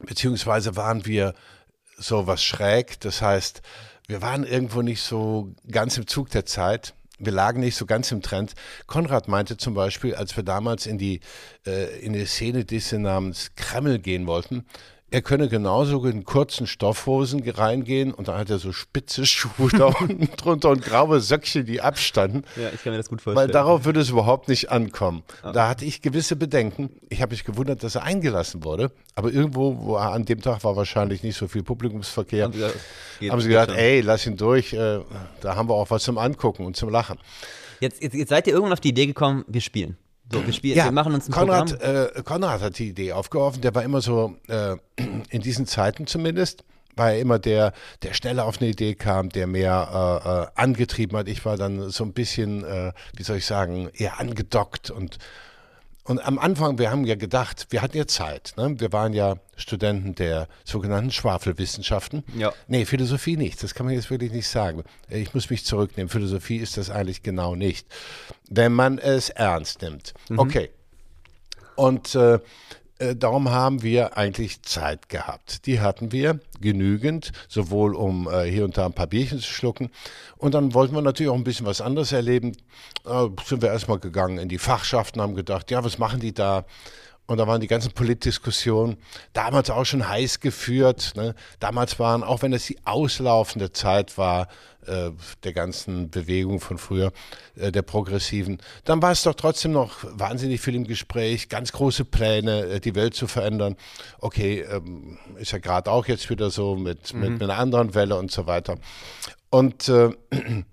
beziehungsweise 0.00 0.74
waren 0.74 1.06
wir 1.06 1.34
so 1.96 2.26
was 2.26 2.42
schräg. 2.42 2.98
Das 2.98 3.22
heißt, 3.22 3.62
wir 4.08 4.22
waren 4.22 4.42
irgendwo 4.42 4.82
nicht 4.82 5.02
so 5.02 5.54
ganz 5.70 5.98
im 5.98 6.08
Zug 6.08 6.30
der 6.30 6.46
Zeit 6.46 6.94
wir 7.18 7.32
lagen 7.32 7.60
nicht 7.60 7.76
so 7.76 7.86
ganz 7.86 8.10
im 8.12 8.22
Trend. 8.22 8.54
Konrad 8.86 9.28
meinte 9.28 9.56
zum 9.56 9.74
Beispiel, 9.74 10.14
als 10.14 10.36
wir 10.36 10.42
damals 10.42 10.86
in 10.86 10.98
die, 10.98 11.20
äh, 11.66 12.00
in 12.00 12.12
die 12.12 12.26
Szene 12.26 12.64
Disse 12.64 12.98
namens 12.98 13.52
Kreml 13.56 13.98
gehen 13.98 14.26
wollten, 14.26 14.66
er 15.14 15.22
könne 15.22 15.48
genauso 15.48 16.04
in 16.06 16.24
kurzen 16.24 16.66
Stoffhosen 16.66 17.48
reingehen 17.48 18.12
und 18.12 18.26
da 18.26 18.36
hat 18.36 18.50
er 18.50 18.58
so 18.58 18.72
spitze 18.72 19.24
Schuhe 19.26 19.70
da 19.70 19.86
unten 19.86 20.28
drunter 20.36 20.70
und 20.70 20.82
graue 20.82 21.20
Söckchen, 21.20 21.64
die 21.64 21.80
abstanden. 21.80 22.42
Ja, 22.56 22.70
ich 22.74 22.82
kann 22.82 22.92
mir 22.92 22.96
das 22.96 23.08
gut 23.08 23.22
vorstellen. 23.22 23.46
Weil 23.46 23.52
darauf 23.52 23.84
würde 23.84 24.00
es 24.00 24.10
überhaupt 24.10 24.48
nicht 24.48 24.72
ankommen. 24.72 25.22
Ah. 25.42 25.52
Da 25.52 25.68
hatte 25.68 25.84
ich 25.84 26.02
gewisse 26.02 26.34
Bedenken. 26.34 26.90
Ich 27.10 27.22
habe 27.22 27.30
mich 27.30 27.44
gewundert, 27.44 27.84
dass 27.84 27.94
er 27.94 28.02
eingelassen 28.02 28.64
wurde. 28.64 28.90
Aber 29.14 29.30
irgendwo, 29.30 29.78
wo 29.78 29.96
er 29.96 30.10
an 30.10 30.24
dem 30.24 30.42
Tag 30.42 30.64
war 30.64 30.74
wahrscheinlich 30.74 31.22
nicht 31.22 31.36
so 31.36 31.46
viel 31.46 31.62
Publikumsverkehr, 31.62 32.46
haben 32.46 32.52
sie 32.52 32.58
gesagt, 32.58 32.78
haben 33.30 33.40
sie 33.40 33.48
gesagt 33.48 33.72
ey, 33.76 34.00
lass 34.00 34.26
ihn 34.26 34.36
durch, 34.36 34.72
äh, 34.72 34.98
da 35.40 35.54
haben 35.54 35.68
wir 35.68 35.74
auch 35.74 35.90
was 35.90 36.02
zum 36.02 36.18
Angucken 36.18 36.66
und 36.66 36.74
zum 36.74 36.88
Lachen. 36.88 37.20
Jetzt, 37.78 38.02
jetzt, 38.02 38.14
jetzt 38.14 38.30
seid 38.30 38.48
ihr 38.48 38.54
irgendwann 38.54 38.72
auf 38.72 38.80
die 38.80 38.88
Idee 38.88 39.06
gekommen, 39.06 39.44
wir 39.46 39.60
spielen. 39.60 39.96
So, 40.32 40.44
wir, 40.44 40.52
spielen, 40.52 40.76
ja, 40.76 40.84
wir 40.84 40.92
machen 40.92 41.14
uns 41.14 41.28
ein 41.28 41.32
Konrad, 41.32 41.78
Programm. 41.78 42.08
Äh, 42.16 42.22
Konrad 42.22 42.62
hat 42.62 42.78
die 42.78 42.88
Idee 42.88 43.12
aufgeworfen. 43.12 43.60
Der 43.60 43.74
war 43.74 43.82
immer 43.82 44.00
so, 44.00 44.36
äh, 44.48 44.76
in 45.28 45.42
diesen 45.42 45.66
Zeiten 45.66 46.06
zumindest, 46.06 46.64
war 46.96 47.12
er 47.12 47.18
immer 47.18 47.38
der, 47.38 47.72
der 48.02 48.14
schneller 48.14 48.46
auf 48.46 48.60
eine 48.60 48.70
Idee 48.70 48.94
kam, 48.94 49.28
der 49.28 49.46
mehr 49.46 50.22
äh, 50.24 50.28
äh 50.28 50.62
angetrieben 50.62 51.18
hat. 51.18 51.28
Ich 51.28 51.44
war 51.44 51.56
dann 51.56 51.90
so 51.90 52.04
ein 52.04 52.12
bisschen, 52.12 52.64
äh, 52.64 52.92
wie 53.16 53.22
soll 53.22 53.38
ich 53.38 53.46
sagen, 53.46 53.90
eher 53.92 54.20
angedockt 54.20 54.90
und 54.90 55.18
und 56.06 56.24
am 56.24 56.38
Anfang, 56.38 56.78
wir 56.78 56.90
haben 56.90 57.04
ja 57.04 57.14
gedacht, 57.14 57.68
wir 57.70 57.80
hatten 57.80 57.96
ja 57.96 58.06
Zeit. 58.06 58.52
Ne? 58.58 58.74
Wir 58.78 58.92
waren 58.92 59.14
ja 59.14 59.36
Studenten 59.56 60.14
der 60.14 60.48
sogenannten 60.62 61.10
Schwafelwissenschaften. 61.10 62.24
Ja. 62.36 62.52
Nee, 62.68 62.84
Philosophie 62.84 63.38
nicht. 63.38 63.62
Das 63.62 63.74
kann 63.74 63.86
man 63.86 63.94
jetzt 63.94 64.10
wirklich 64.10 64.30
nicht 64.30 64.48
sagen. 64.48 64.84
Ich 65.08 65.32
muss 65.32 65.48
mich 65.48 65.64
zurücknehmen. 65.64 66.10
Philosophie 66.10 66.58
ist 66.58 66.76
das 66.76 66.90
eigentlich 66.90 67.22
genau 67.22 67.54
nicht. 67.54 67.86
Wenn 68.50 68.72
man 68.72 68.98
es 68.98 69.30
ernst 69.30 69.80
nimmt. 69.80 70.12
Mhm. 70.28 70.38
Okay. 70.40 70.70
Und 71.74 72.14
äh, 72.14 72.38
äh, 72.98 73.16
darum 73.16 73.50
haben 73.50 73.82
wir 73.82 74.16
eigentlich 74.16 74.62
Zeit 74.62 75.08
gehabt. 75.08 75.66
Die 75.66 75.80
hatten 75.80 76.12
wir 76.12 76.40
genügend, 76.60 77.32
sowohl 77.48 77.94
um 77.94 78.28
äh, 78.28 78.44
hier 78.44 78.64
und 78.64 78.76
da 78.76 78.86
ein 78.86 78.92
paar 78.92 79.06
Bierchen 79.06 79.38
zu 79.38 79.50
schlucken. 79.50 79.90
Und 80.36 80.54
dann 80.54 80.74
wollten 80.74 80.94
wir 80.94 81.02
natürlich 81.02 81.30
auch 81.30 81.36
ein 81.36 81.44
bisschen 81.44 81.66
was 81.66 81.80
anderes 81.80 82.12
erleben. 82.12 82.52
Äh, 83.04 83.28
sind 83.44 83.62
wir 83.62 83.70
erstmal 83.70 83.98
gegangen 83.98 84.38
in 84.38 84.48
die 84.48 84.58
Fachschaften, 84.58 85.20
haben 85.20 85.34
gedacht, 85.34 85.70
ja, 85.70 85.82
was 85.84 85.98
machen 85.98 86.20
die 86.20 86.34
da? 86.34 86.64
Und 87.26 87.38
da 87.38 87.46
waren 87.46 87.60
die 87.62 87.68
ganzen 87.68 87.92
Politdiskussionen 87.92 88.98
damals 89.32 89.70
auch 89.70 89.84
schon 89.84 90.06
heiß 90.06 90.40
geführt. 90.40 91.12
Ne? 91.16 91.34
Damals 91.58 91.98
waren, 91.98 92.22
auch 92.22 92.42
wenn 92.42 92.52
es 92.52 92.66
die 92.66 92.76
auslaufende 92.84 93.72
Zeit 93.72 94.18
war, 94.18 94.48
äh, 94.86 95.10
der 95.42 95.54
ganzen 95.54 96.10
Bewegung 96.10 96.60
von 96.60 96.76
früher, 96.76 97.12
äh, 97.56 97.72
der 97.72 97.80
Progressiven, 97.80 98.58
dann 98.84 99.00
war 99.00 99.12
es 99.12 99.22
doch 99.22 99.32
trotzdem 99.32 99.72
noch 99.72 100.04
wahnsinnig 100.04 100.60
viel 100.60 100.74
im 100.74 100.86
Gespräch, 100.86 101.48
ganz 101.48 101.72
große 101.72 102.04
Pläne, 102.04 102.66
äh, 102.66 102.80
die 102.80 102.94
Welt 102.94 103.14
zu 103.14 103.26
verändern. 103.26 103.76
Okay, 104.18 104.60
ähm, 104.60 105.16
ist 105.38 105.52
ja 105.52 105.58
gerade 105.58 105.90
auch 105.90 106.06
jetzt 106.06 106.28
wieder 106.28 106.50
so 106.50 106.76
mit, 106.76 107.14
mhm. 107.14 107.20
mit, 107.20 107.42
einer 107.42 107.56
anderen 107.56 107.94
Welle 107.94 108.16
und 108.16 108.30
so 108.30 108.46
weiter. 108.46 108.76
Und 109.48 109.88
äh, 109.88 110.10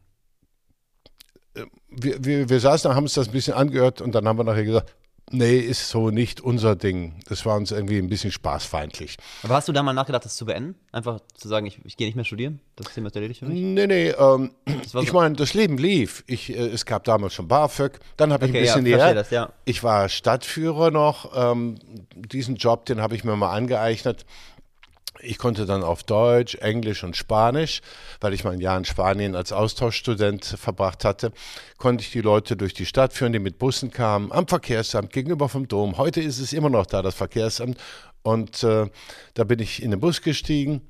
wir, 1.89 2.25
wir, 2.25 2.49
wir 2.49 2.59
saßen 2.59 2.89
da, 2.89 2.95
haben 2.95 3.05
uns 3.05 3.13
das 3.13 3.29
ein 3.29 3.33
bisschen 3.33 3.53
angehört 3.53 4.01
und 4.01 4.13
dann 4.13 4.27
haben 4.27 4.37
wir 4.37 4.43
nachher 4.43 4.65
gesagt, 4.65 4.93
Nee, 5.31 5.57
ist 5.57 5.89
so 5.89 6.09
nicht 6.09 6.41
unser 6.41 6.75
Ding. 6.75 7.15
Das 7.27 7.45
war 7.45 7.55
uns 7.55 7.71
irgendwie 7.71 7.97
ein 7.97 8.09
bisschen 8.09 8.31
spaßfeindlich. 8.31 9.17
Aber 9.43 9.55
hast 9.55 9.67
du 9.67 9.71
da 9.71 9.81
mal 9.81 9.93
nachgedacht, 9.93 10.25
das 10.25 10.35
zu 10.35 10.45
beenden? 10.45 10.75
Einfach 10.91 11.19
zu 11.33 11.47
sagen, 11.47 11.65
ich, 11.65 11.79
ich 11.85 11.95
gehe 11.95 12.07
nicht 12.07 12.15
mehr 12.15 12.25
studieren? 12.25 12.59
Das 12.75 12.93
Thema 12.93 13.07
ist 13.07 13.15
erledigt 13.15 13.39
für 13.39 13.45
mich? 13.45 13.59
Nee, 13.59 13.87
nee. 13.87 14.09
Ähm, 14.09 14.51
so 14.85 15.01
ich 15.01 15.13
meine, 15.13 15.35
das 15.35 15.53
Leben 15.53 15.77
lief. 15.77 16.23
Ich, 16.27 16.49
äh, 16.49 16.67
es 16.67 16.85
gab 16.85 17.05
damals 17.05 17.33
schon 17.33 17.47
BAföG. 17.47 17.99
Dann 18.17 18.33
habe 18.33 18.45
ich 18.45 18.51
okay, 18.51 18.59
ein 18.59 18.83
bisschen 18.83 18.85
ja, 18.85 19.13
das, 19.13 19.29
ja. 19.29 19.53
Ich 19.65 19.83
war 19.83 20.09
Stadtführer 20.09 20.91
noch. 20.91 21.31
Ähm, 21.35 21.75
diesen 22.13 22.55
Job, 22.55 22.85
den 22.85 23.01
habe 23.01 23.15
ich 23.15 23.23
mir 23.23 23.35
mal 23.35 23.51
angeeignet. 23.51 24.25
Ich 25.19 25.37
konnte 25.37 25.65
dann 25.65 25.83
auf 25.83 26.03
Deutsch, 26.03 26.55
Englisch 26.55 27.03
und 27.03 27.17
Spanisch, 27.17 27.81
weil 28.21 28.33
ich 28.33 28.43
mein 28.43 28.59
Jahr 28.59 28.77
in 28.77 28.85
Spanien 28.85 29.35
als 29.35 29.51
Austauschstudent 29.51 30.45
verbracht 30.45 31.05
hatte, 31.05 31.31
konnte 31.77 32.03
ich 32.03 32.11
die 32.11 32.21
Leute 32.21 32.55
durch 32.55 32.73
die 32.73 32.85
Stadt 32.85 33.13
führen, 33.13 33.33
die 33.33 33.39
mit 33.39 33.59
Bussen 33.59 33.91
kamen, 33.91 34.31
am 34.31 34.47
Verkehrsamt 34.47 35.11
gegenüber 35.11 35.49
vom 35.49 35.67
Dom. 35.67 35.97
Heute 35.97 36.21
ist 36.21 36.39
es 36.39 36.53
immer 36.53 36.69
noch 36.69 36.85
da, 36.85 37.01
das 37.01 37.15
Verkehrsamt. 37.15 37.77
Und 38.23 38.63
äh, 38.63 38.87
da 39.33 39.43
bin 39.43 39.59
ich 39.59 39.81
in 39.81 39.91
den 39.91 39.99
Bus 39.99 40.21
gestiegen. 40.21 40.81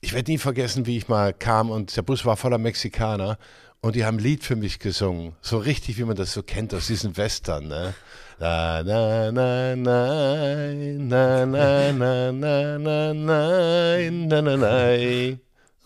Ich 0.00 0.12
werde 0.12 0.30
nie 0.30 0.38
vergessen, 0.38 0.86
wie 0.86 0.96
ich 0.96 1.08
mal 1.08 1.32
kam 1.34 1.70
und 1.70 1.96
der 1.96 2.02
Bus 2.02 2.24
war 2.24 2.36
voller 2.36 2.58
Mexikaner 2.58 3.38
und 3.80 3.96
die 3.96 4.04
haben 4.04 4.16
ein 4.16 4.22
Lied 4.22 4.44
für 4.44 4.56
mich 4.56 4.78
gesungen. 4.78 5.34
So 5.40 5.58
richtig, 5.58 5.98
wie 5.98 6.04
man 6.04 6.16
das 6.16 6.32
so 6.32 6.42
kennt 6.42 6.74
aus 6.74 6.86
diesen 6.86 7.16
Western. 7.16 7.68
Ne? 7.68 7.94
Na, 8.40 8.82
na, 8.82 9.32
na, 9.32 9.76
nein, 9.76 11.08
na, 11.08 11.46
na, 11.46 11.92
na, 11.92 12.32
na, 12.32 12.78
na, 12.78 13.14
nein, 13.14 14.28
na, 14.28 14.42
na, 14.42 14.56
nein. 14.56 15.40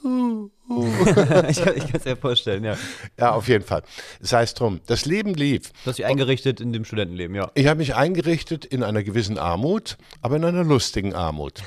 Uh, 0.05 0.51
uh. 0.69 1.49
ich, 1.49 1.63
kann 1.63 1.77
es 1.77 2.05
mir 2.05 2.17
vorstellen, 2.17 2.65
ja. 2.65 2.77
Ja, 3.19 3.33
auf 3.33 3.47
jeden 3.49 3.65
Fall. 3.65 3.83
Sei 4.21 4.43
es 4.43 4.55
drum. 4.55 4.81
Das 4.87 5.05
Leben 5.05 5.35
lief. 5.35 5.71
Du 5.85 5.91
hast 5.91 5.99
dich 5.99 6.07
eingerichtet 6.07 6.61
in 6.61 6.73
dem 6.73 6.85
Studentenleben, 6.85 7.37
ja. 7.37 7.51
Ich 7.55 7.69
habe 7.69 7.79
mich 7.79 7.95
eingerichtet 7.95 8.65
in 8.65 8.83
einer 8.83 9.03
gewissen 9.03 9.39
Armut, 9.39 9.97
aber 10.21 10.37
in 10.37 10.45
einer 10.45 10.65
lustigen 10.65 11.15
Armut. 11.15 11.63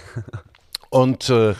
Und 0.90 1.30
äh, 1.30 1.56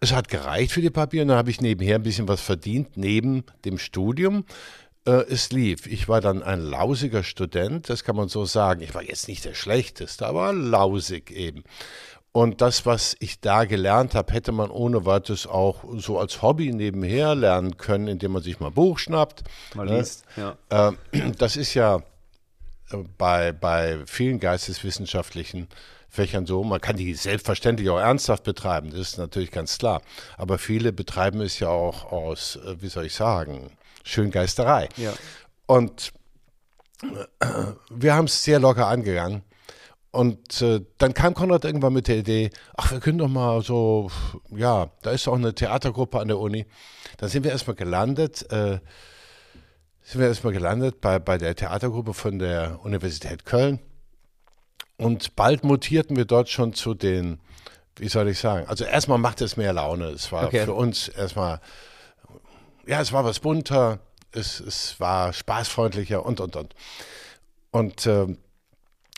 es 0.00 0.12
hat 0.12 0.28
gereicht 0.28 0.72
für 0.72 0.80
die 0.80 0.90
Papiere. 0.90 1.22
Und 1.22 1.28
dann 1.28 1.38
habe 1.38 1.50
ich 1.50 1.60
nebenher 1.60 1.96
ein 1.96 2.02
bisschen 2.02 2.28
was 2.28 2.40
verdient, 2.40 2.96
neben 2.96 3.44
dem 3.64 3.78
Studium. 3.78 4.44
Äh, 5.04 5.24
es 5.28 5.50
lief. 5.50 5.86
Ich 5.86 6.08
war 6.08 6.20
dann 6.20 6.42
ein 6.42 6.60
lausiger 6.60 7.22
Student, 7.22 7.88
das 7.88 8.04
kann 8.04 8.16
man 8.16 8.28
so 8.28 8.44
sagen. 8.44 8.80
Ich 8.82 8.94
war 8.94 9.02
jetzt 9.02 9.28
nicht 9.28 9.44
der 9.44 9.54
Schlechteste, 9.54 10.26
aber 10.26 10.52
lausig 10.52 11.30
eben. 11.30 11.64
Und 12.30 12.60
das, 12.60 12.84
was 12.86 13.16
ich 13.20 13.40
da 13.40 13.64
gelernt 13.64 14.14
habe, 14.14 14.32
hätte 14.32 14.52
man 14.52 14.70
ohne 14.70 15.06
weiteres 15.06 15.46
auch 15.46 15.84
so 15.96 16.18
als 16.18 16.42
Hobby 16.42 16.72
nebenher 16.72 17.34
lernen 17.34 17.78
können, 17.78 18.06
indem 18.06 18.32
man 18.32 18.42
sich 18.42 18.60
mal 18.60 18.68
ein 18.68 18.74
Buch 18.74 18.98
schnappt. 18.98 19.44
Mal 19.74 19.86
ne? 19.86 19.98
liest, 19.98 20.24
ja. 20.36 20.56
Äh, 20.68 21.32
das 21.38 21.56
ist 21.56 21.74
ja 21.74 22.02
äh, 22.90 22.98
bei, 23.16 23.52
bei 23.52 23.98
vielen 24.06 24.40
geisteswissenschaftlichen 24.40 25.68
Fächern 26.08 26.46
so. 26.46 26.64
Man 26.64 26.80
kann 26.80 26.96
die 26.96 27.14
selbstverständlich 27.14 27.90
auch 27.90 27.98
ernsthaft 27.98 28.44
betreiben, 28.44 28.90
das 28.90 29.00
ist 29.00 29.18
natürlich 29.18 29.50
ganz 29.50 29.78
klar. 29.78 30.02
Aber 30.36 30.58
viele 30.58 30.92
betreiben 30.92 31.40
es 31.40 31.58
ja 31.58 31.68
auch 31.68 32.10
aus, 32.10 32.56
äh, 32.56 32.80
wie 32.80 32.88
soll 32.88 33.06
ich 33.06 33.14
sagen, 33.14 33.70
Schöngeisterei. 34.04 34.88
Ja. 34.96 35.12
Und 35.66 36.12
wir 37.90 38.14
haben 38.14 38.24
es 38.24 38.42
sehr 38.42 38.58
locker 38.58 38.86
angegangen. 38.86 39.42
Und 40.10 40.62
äh, 40.62 40.80
dann 40.96 41.12
kam 41.12 41.34
Konrad 41.34 41.64
irgendwann 41.64 41.92
mit 41.92 42.08
der 42.08 42.16
Idee, 42.16 42.50
ach, 42.76 42.90
wir 42.90 43.00
können 43.00 43.18
doch 43.18 43.28
mal 43.28 43.62
so, 43.62 44.10
ja, 44.50 44.90
da 45.02 45.10
ist 45.10 45.28
auch 45.28 45.34
eine 45.34 45.54
Theatergruppe 45.54 46.18
an 46.18 46.28
der 46.28 46.38
Uni. 46.38 46.66
Da 47.18 47.28
sind 47.28 47.44
wir 47.44 47.50
erstmal 47.50 47.76
gelandet, 47.76 48.50
äh, 48.50 48.80
sind 50.02 50.20
wir 50.20 50.28
erstmal 50.28 50.54
gelandet 50.54 51.00
bei, 51.02 51.18
bei 51.18 51.36
der 51.36 51.54
Theatergruppe 51.54 52.14
von 52.14 52.38
der 52.38 52.80
Universität 52.82 53.44
Köln. 53.44 53.80
Und 54.98 55.36
bald 55.36 55.64
mutierten 55.64 56.16
wir 56.16 56.24
dort 56.24 56.48
schon 56.48 56.74
zu 56.74 56.92
den, 56.92 57.38
wie 57.96 58.08
soll 58.08 58.28
ich 58.28 58.38
sagen, 58.38 58.66
also 58.66 58.84
erstmal 58.84 59.18
machte 59.18 59.44
es 59.44 59.56
mehr 59.56 59.72
Laune. 59.72 60.06
Es 60.08 60.30
war 60.32 60.48
okay. 60.48 60.64
für 60.64 60.74
uns 60.74 61.08
erstmal, 61.08 61.60
ja, 62.86 63.00
es 63.00 63.12
war 63.12 63.24
was 63.24 63.38
bunter, 63.38 64.00
es, 64.32 64.58
es 64.60 64.98
war 64.98 65.32
spaßfreundlicher 65.32 66.26
und, 66.26 66.40
und, 66.40 66.56
und. 66.56 66.74
Und 67.70 68.06
äh, 68.06 68.26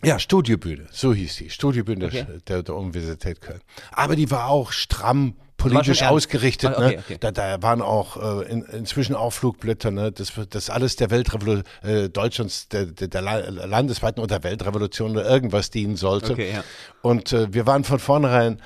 ja, 0.03 0.19
Studiobühne, 0.19 0.87
so 0.93 1.15
hieß 1.15 1.37
die, 1.37 1.51
Studiobühne 1.51 2.07
okay. 2.07 2.27
der, 2.47 2.63
der 2.63 2.75
Universität 2.75 3.41
Köln. 3.41 3.61
Aber 3.91 4.17
die 4.17 4.31
war 4.31 4.49
auch 4.49 4.73
stramm 4.73 5.35
politisch 5.61 6.03
ausgerichtet. 6.03 6.71
Ah, 6.71 6.79
okay, 6.79 6.97
ne? 6.97 6.99
okay. 6.99 7.17
Da, 7.21 7.31
da, 7.31 7.63
waren 7.63 7.83
auch 7.83 8.43
äh, 8.43 8.51
in, 8.51 8.63
inzwischen 8.65 9.15
auch 9.15 9.31
Flugblätter. 9.31 9.91
Ne? 9.91 10.13
Das, 10.13 10.33
das 10.49 10.71
alles 10.71 10.97
der 10.97 11.11
Weltrevolution 11.11 11.65
äh, 11.83 12.09
Deutschlands, 12.09 12.69
der, 12.69 12.87
der, 12.87 13.09
der 13.09 13.23
landesweiten 13.23 14.23
oder 14.23 14.43
Weltrevolution 14.43 15.13
oder 15.13 15.29
irgendwas 15.29 15.71
dienen 15.71 15.97
sollte. 15.97 16.33
Okay, 16.33 16.53
ja. 16.53 16.65
Und 17.03 17.33
äh, 17.33 17.53
wir 17.53 17.67
waren 17.67 17.85
von 17.85 17.99
vornherein, 17.99 18.61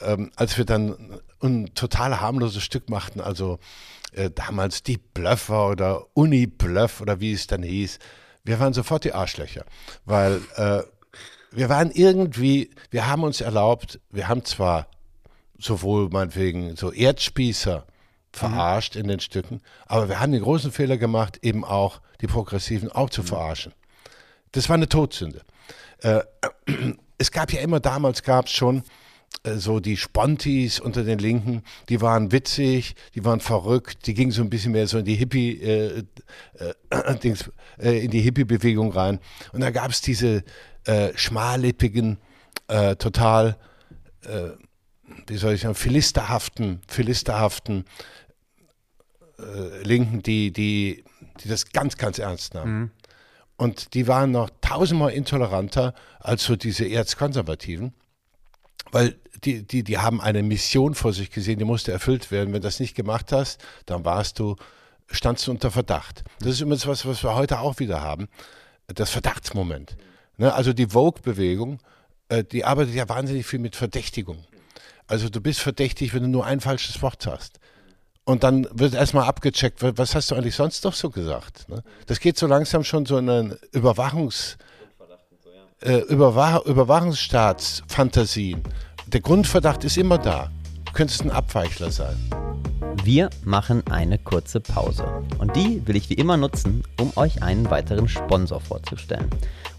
ähm, 0.00 0.30
als 0.36 0.58
wir 0.58 0.64
dann 0.64 1.20
ein 1.42 1.74
total 1.74 2.20
harmloses 2.20 2.62
Stück 2.62 2.90
machten, 2.90 3.20
also 3.20 3.58
äh, 4.12 4.30
damals 4.30 4.82
die 4.82 4.98
Blöffer 4.98 5.68
oder 5.68 6.06
Uni-Bluff 6.14 7.00
oder 7.00 7.20
wie 7.20 7.32
es 7.32 7.46
dann 7.46 7.62
hieß, 7.62 7.98
wir 8.44 8.58
waren 8.58 8.72
sofort 8.72 9.04
die 9.04 9.12
Arschlöcher, 9.12 9.64
weil 10.04 10.40
äh, 10.56 10.82
wir 11.52 11.68
waren 11.68 11.90
irgendwie, 11.90 12.70
wir 12.90 13.06
haben 13.06 13.22
uns 13.22 13.40
erlaubt, 13.40 14.00
wir 14.10 14.28
haben 14.28 14.44
zwar 14.44 14.86
sowohl 15.60 16.08
meinetwegen 16.08 16.76
so 16.76 16.92
Erdspießer 16.92 17.86
verarscht 18.32 18.94
mhm. 18.94 19.00
in 19.02 19.08
den 19.08 19.20
Stücken, 19.20 19.60
aber 19.86 20.08
wir 20.08 20.20
haben 20.20 20.32
den 20.32 20.42
großen 20.42 20.72
Fehler 20.72 20.96
gemacht, 20.96 21.38
eben 21.42 21.64
auch 21.64 22.00
die 22.20 22.26
Progressiven 22.26 22.90
auch 22.90 23.10
zu 23.10 23.22
mhm. 23.22 23.26
verarschen. 23.26 23.72
Das 24.52 24.68
war 24.68 24.74
eine 24.74 24.88
Todsünde. 24.88 25.42
Äh, 25.98 26.20
es 27.18 27.30
gab 27.30 27.52
ja 27.52 27.60
immer, 27.60 27.80
damals 27.80 28.22
gab 28.22 28.46
es 28.46 28.52
schon 28.52 28.82
äh, 29.42 29.54
so 29.54 29.80
die 29.80 29.96
Spontis 29.96 30.80
unter 30.80 31.04
den 31.04 31.18
Linken, 31.18 31.62
die 31.88 32.00
waren 32.00 32.32
witzig, 32.32 32.94
die 33.14 33.24
waren 33.24 33.40
verrückt, 33.40 34.06
die 34.06 34.14
gingen 34.14 34.32
so 34.32 34.42
ein 34.42 34.50
bisschen 34.50 34.72
mehr 34.72 34.86
so 34.86 34.98
in 34.98 35.04
die 35.04 35.14
Hippie, 35.14 35.60
äh, 35.60 36.04
äh, 36.90 37.14
Dings, 37.22 37.50
äh, 37.78 38.04
in 38.04 38.10
die 38.10 38.20
Hippie-Bewegung 38.20 38.92
rein. 38.92 39.20
Und 39.52 39.60
da 39.60 39.70
gab 39.70 39.90
es 39.90 40.00
diese 40.00 40.44
schmallippigen, 41.14 42.16
total, 42.66 43.58
wie 45.26 45.36
soll 45.36 45.54
ich 45.54 45.62
sagen, 45.62 45.74
philisterhaften, 45.74 46.80
philisterhaften 46.88 47.84
Linken, 49.82 50.22
die, 50.22 50.52
die, 50.52 51.04
die 51.42 51.48
das 51.48 51.70
ganz, 51.70 51.96
ganz 51.96 52.18
ernst 52.18 52.54
nahmen. 52.54 52.78
Mhm. 52.78 52.90
Und 53.56 53.94
die 53.94 54.06
waren 54.06 54.30
noch 54.30 54.50
tausendmal 54.60 55.12
intoleranter 55.12 55.94
als 56.18 56.44
so 56.44 56.56
diese 56.56 56.86
Erzkonservativen 56.86 57.94
weil 58.92 59.16
die, 59.44 59.66
die, 59.66 59.82
die 59.82 59.98
haben 59.98 60.20
eine 60.20 60.42
Mission 60.42 60.94
vor 60.94 61.12
sich 61.12 61.30
gesehen, 61.30 61.58
die 61.58 61.64
musste 61.64 61.92
erfüllt 61.92 62.30
werden. 62.30 62.48
Wenn 62.48 62.60
du 62.60 62.66
das 62.66 62.80
nicht 62.80 62.94
gemacht 62.94 63.32
hast, 63.32 63.62
dann 63.86 64.04
warst 64.04 64.38
du, 64.38 64.56
standst 65.10 65.46
du 65.46 65.52
unter 65.52 65.70
Verdacht. 65.70 66.24
Das 66.40 66.50
ist 66.50 66.60
übrigens 66.60 66.86
was, 66.86 67.06
was 67.06 67.22
wir 67.22 67.34
heute 67.34 67.60
auch 67.60 67.78
wieder 67.78 68.00
haben, 68.00 68.28
das 68.86 69.10
Verdachtsmoment. 69.10 69.96
Ne? 70.36 70.52
Also 70.52 70.72
die 70.72 70.88
Vogue-Bewegung, 70.88 71.78
äh, 72.28 72.44
die 72.44 72.64
arbeitet 72.64 72.94
ja 72.94 73.08
wahnsinnig 73.08 73.46
viel 73.46 73.60
mit 73.60 73.76
Verdächtigung. 73.76 74.44
Also 75.10 75.28
du 75.28 75.40
bist 75.40 75.58
verdächtig, 75.58 76.14
wenn 76.14 76.22
du 76.22 76.28
nur 76.28 76.46
ein 76.46 76.60
falsches 76.60 77.02
Wort 77.02 77.26
hast. 77.26 77.58
Und 78.22 78.44
dann 78.44 78.68
wird 78.70 78.94
erstmal 78.94 79.24
abgecheckt, 79.24 79.82
was 79.82 80.14
hast 80.14 80.30
du 80.30 80.36
eigentlich 80.36 80.54
sonst 80.54 80.84
doch 80.84 80.94
so 80.94 81.10
gesagt? 81.10 81.68
Ne? 81.68 81.82
Das 82.06 82.20
geht 82.20 82.38
so 82.38 82.46
langsam 82.46 82.84
schon 82.84 83.06
so 83.06 83.18
in 83.18 83.28
einen 83.28 83.54
Überwachungs- 83.74 84.56
äh, 85.80 85.98
Überwach 86.02 86.64
Überwachungsstaatsfantasien. 86.64 88.62
Der 89.08 89.20
Grundverdacht 89.20 89.82
ist 89.82 89.98
immer 89.98 90.16
da. 90.16 90.52
Du 90.84 90.92
könntest 90.92 91.24
ein 91.24 91.32
Abweichler 91.32 91.90
sein. 91.90 92.16
Wir 93.02 93.30
machen 93.42 93.82
eine 93.90 94.16
kurze 94.16 94.60
Pause. 94.60 95.04
Und 95.38 95.56
die 95.56 95.84
will 95.88 95.96
ich 95.96 96.08
wie 96.08 96.14
immer 96.14 96.36
nutzen, 96.36 96.84
um 97.00 97.10
euch 97.16 97.42
einen 97.42 97.68
weiteren 97.68 98.06
Sponsor 98.06 98.60
vorzustellen. 98.60 99.28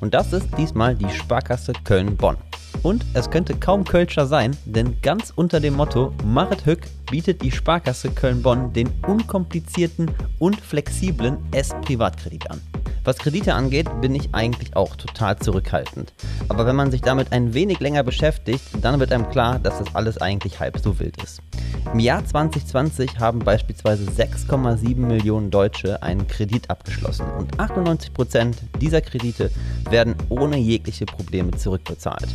Und 0.01 0.13
das 0.13 0.33
ist 0.33 0.49
diesmal 0.57 0.95
die 0.95 1.09
Sparkasse 1.09 1.71
Köln-Bonn. 1.85 2.35
Und 2.83 3.05
es 3.13 3.29
könnte 3.29 3.55
kaum 3.55 3.83
Kölscher 3.83 4.25
sein, 4.25 4.55
denn 4.65 5.01
ganz 5.01 5.31
unter 5.35 5.59
dem 5.59 5.75
Motto 5.75 6.13
Machet 6.25 6.65
Hück 6.65 6.81
bietet 7.09 7.41
die 7.41 7.51
Sparkasse 7.51 8.09
Köln-Bonn 8.11 8.73
den 8.73 8.89
unkomplizierten 9.07 10.11
und 10.39 10.59
flexiblen 10.59 11.37
S-Privatkredit 11.51 12.49
an. 12.49 12.61
Was 13.03 13.17
Kredite 13.17 13.55
angeht, 13.55 13.89
bin 13.99 14.13
ich 14.13 14.29
eigentlich 14.31 14.75
auch 14.75 14.95
total 14.95 15.35
zurückhaltend. 15.39 16.13
Aber 16.49 16.67
wenn 16.67 16.75
man 16.75 16.91
sich 16.91 17.01
damit 17.01 17.31
ein 17.31 17.55
wenig 17.55 17.79
länger 17.79 18.03
beschäftigt, 18.03 18.61
dann 18.79 18.99
wird 18.99 19.11
einem 19.11 19.27
klar, 19.31 19.57
dass 19.57 19.79
das 19.79 19.95
alles 19.95 20.19
eigentlich 20.19 20.59
halb 20.59 20.77
so 20.77 20.99
wild 20.99 21.19
ist. 21.23 21.41
Im 21.91 21.99
Jahr 21.99 22.23
2020 22.23 23.17
haben 23.17 23.39
beispielsweise 23.39 24.03
6,7 24.03 24.97
Millionen 24.97 25.49
Deutsche 25.49 26.03
einen 26.03 26.27
Kredit 26.27 26.69
abgeschlossen 26.69 27.25
und 27.39 27.59
98 27.59 28.13
Prozent 28.13 28.57
dieser 28.79 29.01
Kredite 29.01 29.49
werden 29.89 30.13
ohne 30.29 30.57
jegliche 30.57 31.07
Probleme 31.07 31.49
zurückbezahlt. 31.51 32.27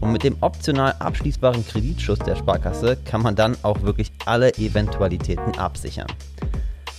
Und 0.00 0.10
mit 0.10 0.24
dem 0.24 0.36
optional 0.40 0.96
abschließbaren 0.98 1.64
Kreditschuss 1.64 2.18
der 2.18 2.34
Sparkasse 2.34 2.98
kann 3.04 3.22
man 3.22 3.36
dann 3.36 3.56
auch 3.62 3.82
wirklich 3.82 4.10
alle 4.26 4.52
Eventualitäten 4.54 5.56
absichern. 5.58 6.08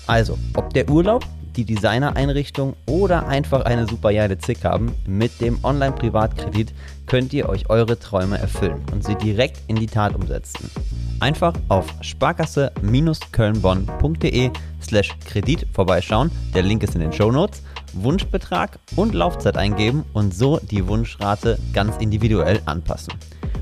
Also, 0.08 0.38
ob 0.56 0.74
der 0.74 0.90
Urlaub, 0.90 1.26
die 1.56 1.66
Designereinrichtung 1.66 2.76
oder 2.86 3.28
einfach 3.28 3.66
eine 3.66 3.88
super 3.88 4.14
geile 4.14 4.38
Zick 4.38 4.64
haben, 4.64 4.94
mit 5.06 5.42
dem 5.42 5.58
Online-Privatkredit 5.64 6.72
könnt 7.06 7.34
ihr 7.34 7.50
euch 7.50 7.70
eure 7.70 8.00
Träume 8.00 8.38
erfüllen 8.38 8.82
und 8.92 9.04
sie 9.04 9.16
direkt 9.16 9.60
in 9.68 9.76
die 9.76 9.88
Tat 9.88 10.16
umsetzen. 10.16 10.72
Einfach 11.20 11.54
auf 11.70 11.86
sparkasse-kölnbonn.de 12.02 14.52
slash 14.82 15.10
Kredit 15.26 15.68
vorbeischauen, 15.72 16.32
der 16.54 16.64
Link 16.64 16.84
ist 16.84 16.96
in 16.96 17.02
den 17.02 17.14
Show 17.14 17.32
Notes, 17.32 17.62
Wunschbetrag 17.94 18.80
und 18.96 19.14
Laufzeit 19.14 19.58
eingeben 19.58 20.04
und 20.14 20.34
so 20.34 20.60
die 20.60 20.88
Wunschrate 20.88 21.60
ganz 21.74 21.98
individuell 21.98 22.62
anpassen. 22.66 23.14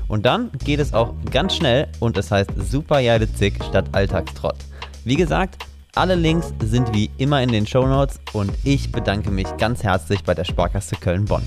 Und 0.08 0.24
dann 0.26 0.50
geht 0.64 0.80
es 0.80 0.92
auch 0.92 1.14
ganz 1.30 1.54
schnell 1.56 1.88
und 2.00 2.18
es 2.18 2.30
heißt 2.30 2.50
super 2.70 3.02
geile 3.02 3.32
Zick 3.32 3.64
statt 3.64 3.86
Alltagstrott. 3.92 4.58
Wie 5.04 5.16
gesagt, 5.16 5.64
alle 5.94 6.14
Links 6.14 6.54
sind 6.60 6.94
wie 6.94 7.10
immer 7.18 7.42
in 7.42 7.52
den 7.52 7.66
Show 7.66 7.86
Notes 7.86 8.18
und 8.32 8.50
ich 8.64 8.90
bedanke 8.90 9.30
mich 9.30 9.46
ganz 9.58 9.82
herzlich 9.82 10.24
bei 10.24 10.32
der 10.32 10.44
Sparkasse 10.44 10.96
Köln-Bonn. 10.96 11.42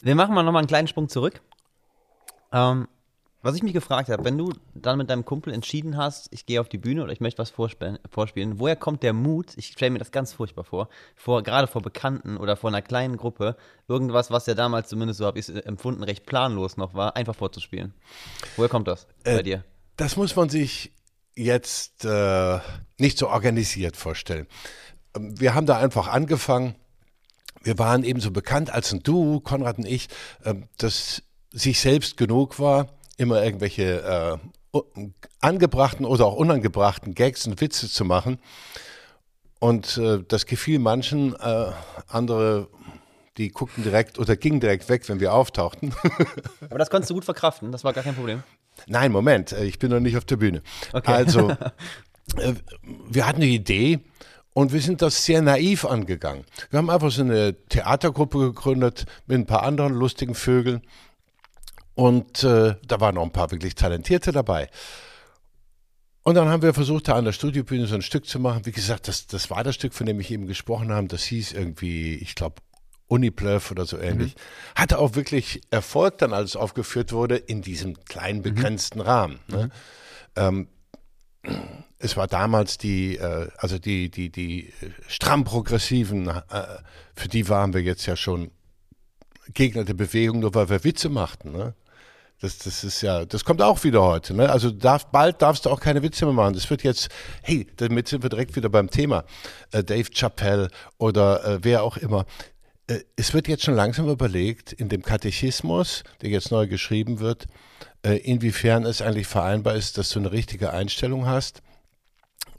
Wir 0.00 0.14
machen 0.14 0.34
mal 0.34 0.44
nochmal 0.44 0.60
einen 0.60 0.68
kleinen 0.68 0.86
Sprung 0.86 1.08
zurück. 1.08 1.40
Ähm, 2.52 2.86
was 3.42 3.56
ich 3.56 3.64
mich 3.64 3.72
gefragt 3.72 4.08
habe, 4.08 4.24
wenn 4.24 4.38
du 4.38 4.52
dann 4.74 4.98
mit 4.98 5.10
deinem 5.10 5.24
Kumpel 5.24 5.52
entschieden 5.52 5.96
hast, 5.96 6.32
ich 6.32 6.46
gehe 6.46 6.60
auf 6.60 6.68
die 6.68 6.78
Bühne 6.78 7.02
oder 7.02 7.12
ich 7.12 7.20
möchte 7.20 7.38
was 7.38 7.50
vorspielen, 7.50 7.98
vorspielen 8.08 8.60
woher 8.60 8.76
kommt 8.76 9.02
der 9.02 9.12
Mut, 9.12 9.54
ich 9.56 9.68
stelle 9.68 9.90
mir 9.90 9.98
das 9.98 10.12
ganz 10.12 10.32
furchtbar 10.32 10.64
vor, 10.64 10.88
vor, 11.16 11.42
gerade 11.42 11.66
vor 11.66 11.82
Bekannten 11.82 12.36
oder 12.36 12.56
vor 12.56 12.70
einer 12.70 12.82
kleinen 12.82 13.16
Gruppe, 13.16 13.56
irgendwas, 13.88 14.30
was 14.30 14.46
ja 14.46 14.54
damals 14.54 14.88
zumindest 14.88 15.18
so 15.18 15.26
habe 15.26 15.40
ich 15.40 15.48
es 15.48 15.54
empfunden, 15.62 16.04
recht 16.04 16.26
planlos 16.26 16.76
noch 16.76 16.94
war, 16.94 17.16
einfach 17.16 17.34
vorzuspielen. 17.34 17.92
Woher 18.56 18.68
kommt 18.68 18.86
das 18.86 19.08
äh, 19.24 19.36
bei 19.36 19.42
dir? 19.42 19.64
Das 19.96 20.16
muss 20.16 20.36
man 20.36 20.48
sich 20.48 20.92
jetzt 21.34 22.04
äh, 22.04 22.58
nicht 22.98 23.18
so 23.18 23.28
organisiert 23.28 23.96
vorstellen. 23.96 24.46
Ähm, 25.14 25.38
wir 25.40 25.54
haben 25.54 25.66
da 25.66 25.78
einfach 25.78 26.08
angefangen. 26.08 26.74
Wir 27.62 27.78
waren 27.78 28.04
ebenso 28.04 28.30
bekannt 28.30 28.70
als 28.70 28.92
ein 28.92 29.02
Duo, 29.02 29.40
Konrad 29.40 29.78
und 29.78 29.86
ich. 29.86 30.08
Ähm, 30.44 30.68
das 30.78 31.22
sich 31.50 31.80
selbst 31.80 32.16
genug 32.16 32.58
war, 32.58 32.88
immer 33.16 33.42
irgendwelche 33.42 34.40
äh, 34.74 34.80
angebrachten 35.40 36.04
oder 36.04 36.26
auch 36.26 36.36
unangebrachten 36.36 37.14
Gags 37.14 37.46
und 37.46 37.60
Witze 37.60 37.88
zu 37.88 38.04
machen. 38.04 38.38
Und 39.58 39.96
äh, 39.96 40.22
das 40.28 40.44
gefiel 40.44 40.78
manchen, 40.78 41.34
äh, 41.34 41.72
andere, 42.08 42.68
die 43.36 43.50
guckten 43.50 43.82
direkt 43.82 44.18
oder 44.18 44.36
gingen 44.36 44.60
direkt 44.60 44.88
weg, 44.88 45.08
wenn 45.08 45.20
wir 45.20 45.32
auftauchten. 45.34 45.94
Aber 46.68 46.78
das 46.78 46.90
konntest 46.90 47.10
du 47.10 47.14
gut 47.14 47.24
verkraften, 47.24 47.72
das 47.72 47.84
war 47.84 47.92
gar 47.92 48.04
kein 48.04 48.14
Problem. 48.14 48.42
Nein, 48.86 49.12
Moment, 49.12 49.52
äh, 49.52 49.64
ich 49.64 49.78
bin 49.78 49.90
noch 49.90 50.00
nicht 50.00 50.16
auf 50.16 50.24
der 50.24 50.36
Bühne. 50.36 50.62
Okay. 50.92 51.12
Also, 51.12 51.50
äh, 52.36 52.54
wir 53.08 53.26
hatten 53.26 53.42
eine 53.42 53.50
Idee 53.50 54.00
und 54.52 54.72
wir 54.72 54.80
sind 54.80 55.02
das 55.02 55.24
sehr 55.24 55.42
naiv 55.42 55.84
angegangen. 55.84 56.44
Wir 56.70 56.78
haben 56.78 56.90
einfach 56.90 57.10
so 57.10 57.22
eine 57.22 57.54
Theatergruppe 57.68 58.38
gegründet 58.38 59.04
mit 59.26 59.38
ein 59.38 59.46
paar 59.46 59.62
anderen 59.62 59.92
lustigen 59.92 60.34
Vögeln. 60.34 60.82
Und 61.94 62.44
äh, 62.44 62.76
da 62.86 63.00
waren 63.00 63.14
noch 63.14 63.22
ein 63.22 63.32
paar 63.32 63.50
wirklich 63.50 63.74
Talentierte 63.74 64.32
dabei. 64.32 64.68
Und 66.22 66.34
dann 66.34 66.48
haben 66.48 66.62
wir 66.62 66.74
versucht, 66.74 67.08
da 67.08 67.14
an 67.14 67.24
der 67.24 67.32
Studiobühne 67.32 67.86
so 67.86 67.94
ein 67.94 68.02
Stück 68.02 68.26
zu 68.26 68.40
machen. 68.40 68.66
Wie 68.66 68.72
gesagt, 68.72 69.08
das, 69.08 69.26
das 69.26 69.48
war 69.48 69.62
das 69.62 69.76
Stück, 69.76 69.94
von 69.94 70.06
dem 70.06 70.18
ich 70.20 70.30
eben 70.30 70.46
gesprochen 70.46 70.92
habe. 70.92 71.06
Das 71.06 71.22
hieß 71.22 71.52
irgendwie, 71.52 72.16
ich 72.16 72.34
glaube, 72.34 72.56
Uniplöff 73.08 73.70
oder 73.70 73.86
so 73.86 73.98
ähnlich. 73.98 74.34
Mhm. 74.34 74.80
Hatte 74.80 74.98
auch 74.98 75.14
wirklich 75.14 75.60
Erfolg 75.70 76.18
dann, 76.18 76.32
als 76.32 76.50
es 76.50 76.56
aufgeführt 76.56 77.12
wurde, 77.12 77.36
in 77.36 77.62
diesem 77.62 78.02
kleinen, 78.04 78.38
mhm. 78.38 78.42
begrenzten 78.42 78.98
mhm. 78.98 79.04
Rahmen. 79.04 79.40
Ne? 79.48 79.70
Ähm, 80.34 80.68
es 81.98 82.16
war 82.16 82.26
damals 82.26 82.78
die, 82.78 83.16
äh, 83.16 83.48
also 83.58 83.78
die, 83.78 84.10
die, 84.10 84.30
die 84.30 84.72
stramm 85.06 85.44
progressiven, 85.44 86.28
äh, 86.28 86.42
für 87.14 87.28
die 87.28 87.48
waren 87.48 87.72
wir 87.72 87.82
jetzt 87.82 88.06
ja 88.06 88.16
schon 88.16 88.50
Gegner 89.54 89.84
der 89.84 89.94
Bewegung, 89.94 90.40
nur 90.40 90.54
weil 90.54 90.68
wir 90.68 90.84
Witze 90.84 91.08
machten. 91.08 91.52
Ne? 91.52 91.74
Das, 92.40 92.58
das 92.58 92.84
ist 92.84 93.00
ja, 93.00 93.24
das 93.24 93.44
kommt 93.44 93.62
auch 93.62 93.82
wieder 93.84 94.02
heute. 94.02 94.34
Ne? 94.34 94.50
Also 94.50 94.70
darf, 94.70 95.06
bald 95.06 95.40
darfst 95.40 95.64
du 95.64 95.70
auch 95.70 95.80
keine 95.80 96.02
Witze 96.02 96.26
mehr 96.26 96.34
machen. 96.34 96.54
Das 96.54 96.68
wird 96.68 96.82
jetzt, 96.82 97.08
hey, 97.42 97.66
damit 97.76 98.08
sind 98.08 98.22
wir 98.22 98.28
direkt 98.28 98.56
wieder 98.56 98.68
beim 98.68 98.90
Thema. 98.90 99.24
Äh, 99.70 99.82
Dave 99.82 100.10
Chappelle 100.10 100.68
oder 100.98 101.44
äh, 101.44 101.58
wer 101.62 101.82
auch 101.82 101.96
immer. 101.96 102.26
Äh, 102.86 103.00
es 103.16 103.34
wird 103.34 103.48
jetzt 103.48 103.64
schon 103.64 103.74
langsam 103.74 104.08
überlegt, 104.08 104.72
in 104.72 104.88
dem 104.88 105.02
Katechismus, 105.02 106.04
der 106.22 106.30
jetzt 106.30 106.50
neu 106.50 106.66
geschrieben 106.66 107.20
wird, 107.20 107.46
äh, 108.02 108.16
inwiefern 108.18 108.84
es 108.84 109.02
eigentlich 109.02 109.26
vereinbar 109.26 109.74
ist, 109.74 109.98
dass 109.98 110.10
du 110.10 110.18
eine 110.18 110.32
richtige 110.32 110.72
Einstellung 110.72 111.26
hast 111.26 111.62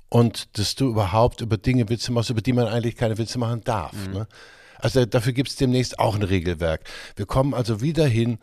und 0.10 0.58
dass 0.58 0.76
du 0.76 0.90
überhaupt 0.90 1.42
über 1.42 1.58
Dinge 1.58 1.90
Witze 1.90 2.12
machst, 2.12 2.30
über 2.30 2.42
die 2.42 2.54
man 2.54 2.68
eigentlich 2.68 2.96
keine 2.96 3.18
Witze 3.18 3.40
machen 3.40 3.62
darf. 3.64 3.94
Mhm. 3.94 4.14
Ne? 4.14 4.28
Also 4.80 5.06
dafür 5.06 5.34
gibt 5.34 5.50
es 5.50 5.56
demnächst 5.56 6.00
auch 6.00 6.16
ein 6.16 6.24
Regelwerk. 6.24 6.82
Wir 7.16 7.26
kommen 7.26 7.54
also 7.54 7.82
wieder 7.82 8.06
hin, 8.06 8.38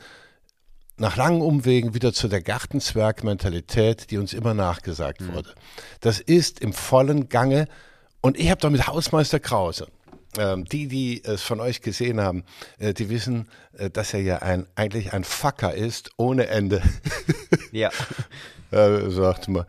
nach 0.97 1.17
langen 1.17 1.43
Umwegen 1.43 1.95
wieder 1.95 2.13
zu 2.13 2.29
der 2.29 2.41
Gartenzwerg-Mentalität, 2.41 4.11
die 4.11 4.19
uns 4.19 4.33
immer 4.33 4.55
nachgesagt 4.55 5.21
mhm. 5.21 5.35
wurde. 5.35 5.55
Das 6.01 6.21
ist 6.21 6.61
im 6.61 6.73
vollen 6.73 7.29
Gange 7.29 7.67
und 8.21 8.39
ich 8.39 8.51
habe 8.51 8.61
doch 8.61 8.71
mit 8.71 8.87
Hausmeister 8.87 9.41
Krause, 9.41 9.89
die, 10.65 10.89
die 10.89 11.25
es 11.25 11.43
von 11.43 11.61
euch 11.61 11.81
gesehen 11.81 12.21
haben, 12.21 12.45
äh, 12.79 12.95
die 12.95 13.09
wissen, 13.09 13.49
äh, 13.77 13.91
dass 13.91 14.15
er 14.15 14.21
ja 14.21 14.39
ein, 14.39 14.67
eigentlich 14.75 15.13
ein 15.13 15.25
Facker 15.25 15.75
ist, 15.75 16.11
ohne 16.17 16.47
Ende. 16.49 16.83
ja. 17.73 17.91
äh, 18.71 19.11
sagt 19.11 19.49
mal. 19.49 19.67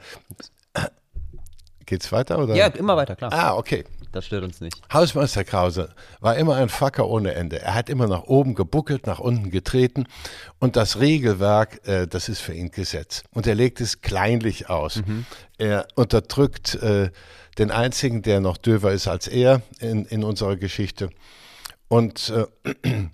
Geht's 1.86 2.12
weiter? 2.12 2.40
Oder? 2.40 2.56
Ja, 2.56 2.68
immer 2.68 2.98
weiter, 2.98 3.16
klar. 3.16 3.32
Ah, 3.32 3.56
okay. 3.56 3.86
Das 4.12 4.26
stört 4.26 4.46
uns 4.46 4.62
nicht. 4.62 4.82
Hausmeister 4.94 5.44
Krause 5.44 5.90
war 6.22 6.38
immer 6.38 6.56
ein 6.56 6.70
Facker 6.70 7.06
ohne 7.06 7.34
Ende. 7.34 7.62
Er 7.62 7.76
hat 7.76 7.90
immer 7.90 8.08
nach 8.08 8.24
oben 8.24 8.56
gebuckelt, 8.56 9.08
nach 9.08 9.20
unten 9.20 9.52
getreten 9.52 10.08
und 10.58 10.78
das 10.78 11.02
Regelwerk, 11.02 11.86
äh, 11.86 12.08
das 12.08 12.30
ist 12.30 12.40
für 12.40 12.54
ihn 12.54 12.72
Gesetz. 12.72 13.24
Und 13.34 13.46
er 13.46 13.56
legt 13.56 13.82
es 13.82 14.00
kleinlich 14.00 14.70
aus. 14.70 15.02
Mhm. 15.06 15.26
Er 15.58 15.86
unterdrückt 15.96 16.76
äh, 16.76 17.12
den 17.58 17.72
einzigen, 17.72 18.22
der 18.22 18.40
noch 18.40 18.58
döver 18.58 18.92
ist 18.92 19.08
als 19.08 19.28
er 19.28 19.62
in, 19.80 20.06
in 20.06 20.24
unserer 20.24 20.56
Geschichte. 20.56 21.10
Und 21.88 22.30
äh, 22.30 22.46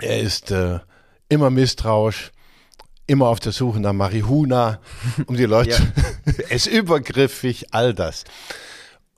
er 0.00 0.20
ist 0.20 0.50
äh, 0.50 0.80
immer 1.28 1.50
misstrauisch, 1.50 2.32
immer 3.06 3.28
auf 3.28 3.40
der 3.40 3.52
Suche 3.52 3.80
nach 3.80 3.92
Marihuna, 3.92 4.80
um 5.26 5.36
die 5.36 5.44
Leute, 5.44 5.76
er 6.48 6.56
ist 6.56 6.66
übergriffig, 6.66 7.72
all 7.72 7.94
das. 7.94 8.24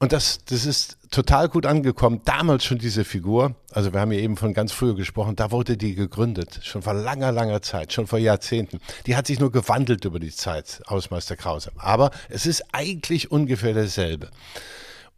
Und 0.01 0.13
das, 0.13 0.45
das 0.45 0.65
ist 0.65 0.97
total 1.11 1.49
gut 1.49 1.67
angekommen. 1.67 2.21
Damals 2.25 2.65
schon 2.65 2.79
diese 2.79 3.05
Figur, 3.05 3.57
also 3.73 3.93
wir 3.93 4.01
haben 4.01 4.13
ja 4.13 4.21
eben 4.21 4.37
von 4.37 4.55
ganz 4.55 4.71
früher 4.71 4.95
gesprochen, 4.95 5.35
da 5.35 5.51
wurde 5.51 5.77
die 5.77 5.97
gegründet, 5.97 6.61
schon 6.63 6.83
vor 6.83 6.95
langer, 6.95 7.33
langer 7.33 7.63
Zeit, 7.63 7.93
schon 7.93 8.07
vor 8.07 8.21
Jahrzehnten. 8.21 8.79
Die 9.07 9.17
hat 9.17 9.27
sich 9.27 9.41
nur 9.41 9.51
gewandelt 9.51 10.05
über 10.05 10.21
die 10.21 10.31
Zeit, 10.31 10.83
Hausmeister 10.89 11.35
Krause. 11.35 11.73
Aber 11.77 12.13
es 12.29 12.47
ist 12.47 12.63
eigentlich 12.73 13.33
ungefähr 13.33 13.75
dasselbe. 13.75 14.31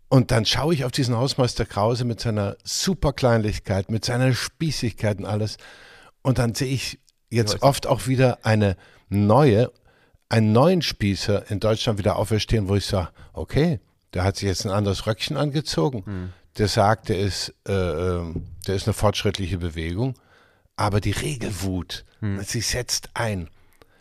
Und 0.09 0.31
dann 0.31 0.47
schaue 0.47 0.73
ich 0.73 0.85
auf 0.87 0.93
diesen 0.93 1.15
Hausmeister 1.15 1.67
Krause 1.67 2.05
mit 2.07 2.21
seiner 2.21 2.57
Superkleinlichkeit, 2.65 3.91
mit 3.91 4.05
seiner 4.05 4.33
Spießigkeit 4.33 5.19
und 5.19 5.27
alles. 5.27 5.59
Und 6.23 6.39
dann 6.39 6.55
sehe 6.55 6.73
ich 6.73 6.99
jetzt 7.29 7.63
oft 7.63 7.87
auch 7.87 8.07
wieder 8.07 8.39
eine 8.45 8.77
neue, 9.11 9.71
einen 10.31 10.53
neuen 10.53 10.81
Spießer 10.81 11.51
in 11.51 11.61
Deutschland 11.61 11.99
wieder 11.99 12.17
auferstehen, 12.17 12.69
wo 12.69 12.77
ich 12.77 12.87
sage, 12.87 13.11
okay, 13.35 13.79
der 14.15 14.25
hat 14.25 14.37
sich 14.37 14.49
jetzt 14.49 14.65
ein 14.65 14.73
anderes 14.73 15.07
Röckchen 15.07 15.37
angezogen. 15.37 16.05
Hm. 16.05 16.33
Der 16.59 16.69
sagt, 16.69 17.09
der 17.09 17.19
ist, 17.19 17.55
äh, 17.67 17.73
ähm, 17.73 18.47
der 18.67 18.75
ist 18.75 18.87
eine 18.87 18.95
fortschrittliche 18.95 19.59
Bewegung. 19.59 20.15
Aber 20.77 21.01
die 21.01 21.13
Regelwut, 21.13 22.05
hm. 22.21 22.43
sie 22.43 22.61
setzt 22.61 23.11
ein. 23.15 23.49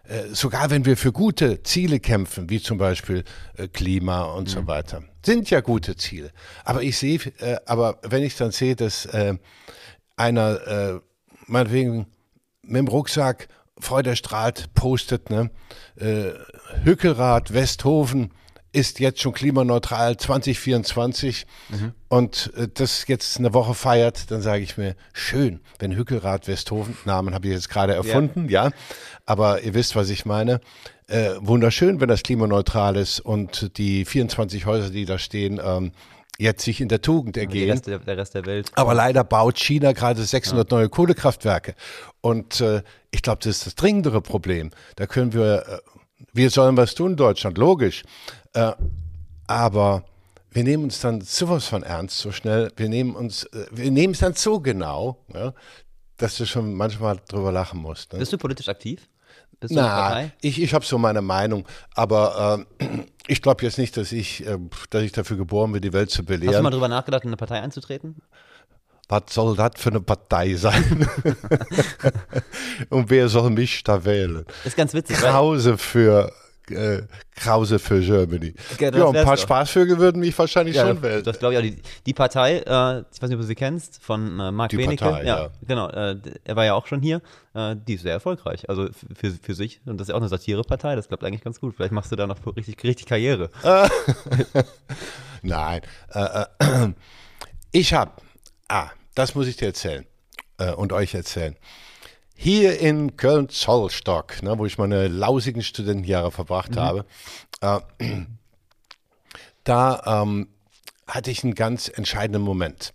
Äh, 0.03 0.33
sogar 0.33 0.71
wenn 0.71 0.85
wir 0.85 0.97
für 0.97 1.11
gute 1.11 1.61
Ziele 1.61 1.99
kämpfen, 1.99 2.49
wie 2.49 2.59
zum 2.59 2.77
Beispiel 2.77 3.23
äh, 3.55 3.67
Klima 3.67 4.23
und 4.23 4.47
hm. 4.47 4.53
so 4.53 4.67
weiter, 4.67 5.03
sind 5.23 5.49
ja 5.49 5.61
gute 5.61 5.95
Ziele. 5.95 6.31
Aber 6.63 6.81
ich 6.81 6.97
sehe, 6.97 7.19
äh, 7.39 7.57
aber 7.65 7.99
wenn 8.03 8.23
ich 8.23 8.35
dann 8.35 8.51
sehe, 8.51 8.75
dass 8.75 9.05
äh, 9.05 9.35
einer 10.15 10.67
äh, 10.67 10.99
meinetwegen 11.45 12.07
mit 12.63 12.77
dem 12.77 12.87
Rucksack 12.87 13.47
Freuderstrahlt 13.79 14.73
postet, 14.73 15.29
ne? 15.29 15.49
Äh, 15.95 16.31
Hückelrad, 16.83 17.53
Westhofen, 17.53 18.31
ist 18.71 18.99
jetzt 18.99 19.21
schon 19.21 19.33
klimaneutral 19.33 20.17
2024 20.17 21.45
mhm. 21.69 21.93
und 22.07 22.51
äh, 22.55 22.67
das 22.73 23.07
jetzt 23.07 23.37
eine 23.37 23.53
Woche 23.53 23.73
feiert, 23.73 24.31
dann 24.31 24.41
sage 24.41 24.63
ich 24.63 24.77
mir, 24.77 24.95
schön, 25.13 25.59
wenn 25.79 25.95
Hückelrad 25.95 26.47
Westhofen, 26.47 26.97
Namen 27.05 27.33
habe 27.33 27.47
ich 27.47 27.53
jetzt 27.53 27.69
gerade 27.69 27.93
erfunden, 27.93 28.47
ja. 28.49 28.65
ja. 28.65 28.71
aber 29.25 29.61
ihr 29.61 29.73
wisst, 29.73 29.95
was 29.95 30.09
ich 30.09 30.25
meine. 30.25 30.61
Äh, 31.07 31.31
wunderschön, 31.39 31.99
wenn 31.99 32.09
das 32.09 32.21
klimaneutral 32.21 32.95
ist 32.95 33.19
und 33.19 33.77
die 33.77 34.05
24 34.05 34.67
Häuser, 34.67 34.91
die 34.91 35.05
da 35.05 35.17
stehen, 35.17 35.59
ähm, 35.63 35.91
jetzt 36.39 36.63
sich 36.63 36.81
in 36.81 36.87
der 36.87 37.01
Tugend 37.01 37.35
ergehen. 37.37 37.69
Rest 37.69 37.87
der, 37.87 37.99
der 37.99 38.17
Rest 38.17 38.33
der 38.33 38.45
Welt. 38.45 38.71
Aber 38.75 38.93
leider 38.93 39.23
baut 39.23 39.59
China 39.59 39.91
gerade 39.91 40.23
600 40.23 40.71
ja. 40.71 40.77
neue 40.77 40.89
Kohlekraftwerke. 40.89 41.75
Und 42.21 42.61
äh, 42.61 42.81
ich 43.11 43.21
glaube, 43.21 43.39
das 43.43 43.57
ist 43.57 43.65
das 43.65 43.75
dringendere 43.75 44.21
Problem. 44.21 44.71
Da 44.95 45.05
können 45.05 45.33
wir, 45.33 45.67
äh, 45.67 45.77
wir 46.33 46.49
sollen 46.49 46.77
was 46.77 46.95
tun, 46.95 47.17
Deutschland, 47.17 47.57
logisch. 47.57 48.03
Äh, 48.53 48.71
aber 49.47 50.03
wir 50.51 50.63
nehmen 50.63 50.85
uns 50.85 50.99
dann 50.99 51.21
sowas 51.21 51.65
von 51.65 51.83
ernst 51.83 52.17
so 52.17 52.31
schnell, 52.31 52.71
wir 52.75 52.89
nehmen 52.89 53.15
uns, 53.15 53.43
äh, 53.45 53.65
wir 53.71 53.91
nehmen 53.91 54.13
es 54.13 54.19
dann 54.19 54.33
so 54.33 54.59
genau, 54.59 55.23
ja, 55.33 55.53
dass 56.17 56.37
du 56.37 56.45
schon 56.45 56.73
manchmal 56.73 57.19
drüber 57.27 57.51
lachen 57.51 57.79
musst. 57.79 58.13
Ne? 58.13 58.19
Bist 58.19 58.33
du 58.33 58.37
politisch 58.37 58.69
aktiv? 58.69 59.07
Bist 59.59 59.71
du 59.71 59.75
Na, 59.75 60.31
ich, 60.41 60.61
ich 60.61 60.73
habe 60.73 60.85
so 60.85 60.97
meine 60.97 61.21
Meinung, 61.21 61.67
aber 61.93 62.65
äh, 62.79 62.85
ich 63.27 63.41
glaube 63.41 63.63
jetzt 63.63 63.77
nicht, 63.77 63.95
dass 63.97 64.11
ich, 64.11 64.45
äh, 64.45 64.57
dass 64.89 65.03
ich 65.03 65.11
dafür 65.11 65.37
geboren 65.37 65.71
bin, 65.71 65.81
die 65.81 65.93
Welt 65.93 66.09
zu 66.09 66.23
belehren. 66.23 66.53
Hast 66.53 66.59
du 66.59 66.63
mal 66.63 66.71
drüber 66.71 66.87
nachgedacht, 66.87 67.23
in 67.23 67.29
eine 67.29 67.37
Partei 67.37 67.61
einzutreten? 67.61 68.21
Was 69.07 69.23
soll 69.31 69.55
das 69.55 69.71
für 69.77 69.89
eine 69.89 70.01
Partei 70.01 70.53
sein? 70.55 71.09
Und 72.89 73.09
wer 73.09 73.27
soll 73.27 73.49
mich 73.49 73.83
da 73.83 74.05
wählen? 74.05 74.45
Das 74.45 74.67
ist 74.67 74.77
ganz 74.77 74.93
witzig. 74.93 75.17
Krause 75.17 75.77
für 75.77 76.31
äh, 76.71 77.03
Krause 77.35 77.79
für 77.79 77.99
Germany. 78.01 78.53
Ja, 78.79 78.91
ja 78.91 79.09
ein 79.09 79.25
paar 79.25 79.37
Spaßvögel 79.37 79.97
würden 79.97 80.19
mich 80.19 80.37
wahrscheinlich 80.37 80.75
ja, 80.75 80.87
schon 80.87 81.01
wählen. 81.01 81.23
Das 81.23 81.39
glaube 81.39 81.53
ich 81.53 81.59
auch. 81.59 81.63
Die, 81.63 81.81
die 82.05 82.13
Partei, 82.13 82.57
äh, 82.57 83.03
ich 83.11 83.21
weiß 83.21 83.29
nicht, 83.29 83.33
ob 83.33 83.41
du 83.41 83.47
sie 83.47 83.55
kennst, 83.55 84.01
von 84.01 84.39
äh, 84.39 84.51
Marc 84.51 84.69
die 84.69 84.77
Benecke. 84.77 85.03
Partei, 85.03 85.23
ja, 85.25 85.43
ja. 85.43 85.49
Genau, 85.67 85.89
äh, 85.89 86.17
er 86.43 86.55
war 86.55 86.65
ja 86.65 86.73
auch 86.73 86.87
schon 86.87 87.01
hier. 87.01 87.21
Äh, 87.53 87.75
die 87.87 87.95
ist 87.95 88.03
sehr 88.03 88.13
erfolgreich, 88.13 88.69
also 88.69 88.89
für, 89.15 89.31
für 89.31 89.53
sich. 89.53 89.81
Und 89.85 89.97
das 89.97 90.05
ist 90.05 90.09
ja 90.09 90.15
auch 90.15 90.19
eine 90.19 90.29
Satirepartei, 90.29 90.95
das 90.95 91.07
klappt 91.07 91.23
eigentlich 91.23 91.43
ganz 91.43 91.59
gut. 91.59 91.75
Vielleicht 91.75 91.93
machst 91.93 92.11
du 92.11 92.15
da 92.15 92.27
noch 92.27 92.37
richtig, 92.55 92.83
richtig 92.83 93.05
Karriere. 93.05 93.49
Nein. 95.41 95.81
Äh, 96.13 96.45
äh, 96.59 96.93
ich 97.71 97.93
habe, 97.93 98.11
ah, 98.67 98.89
das 99.15 99.35
muss 99.35 99.47
ich 99.47 99.57
dir 99.57 99.67
erzählen 99.67 100.05
und 100.75 100.91
euch 100.91 101.13
erzählen. 101.13 101.55
Hier 102.41 102.79
in 102.79 103.17
Köln-Zollstock, 103.17 104.43
ne, 104.43 104.57
wo 104.57 104.65
ich 104.65 104.77
meine 104.77 105.09
lausigen 105.09 105.61
Studentenjahre 105.61 106.31
verbracht 106.31 106.75
mhm. 106.75 106.79
habe, 106.79 107.05
äh, 107.59 107.79
da 109.65 110.21
ähm, 110.23 110.47
hatte 111.05 111.31
ich 111.31 111.43
einen 111.43 111.53
ganz 111.53 111.89
entscheidenden 111.89 112.41
Moment. 112.41 112.93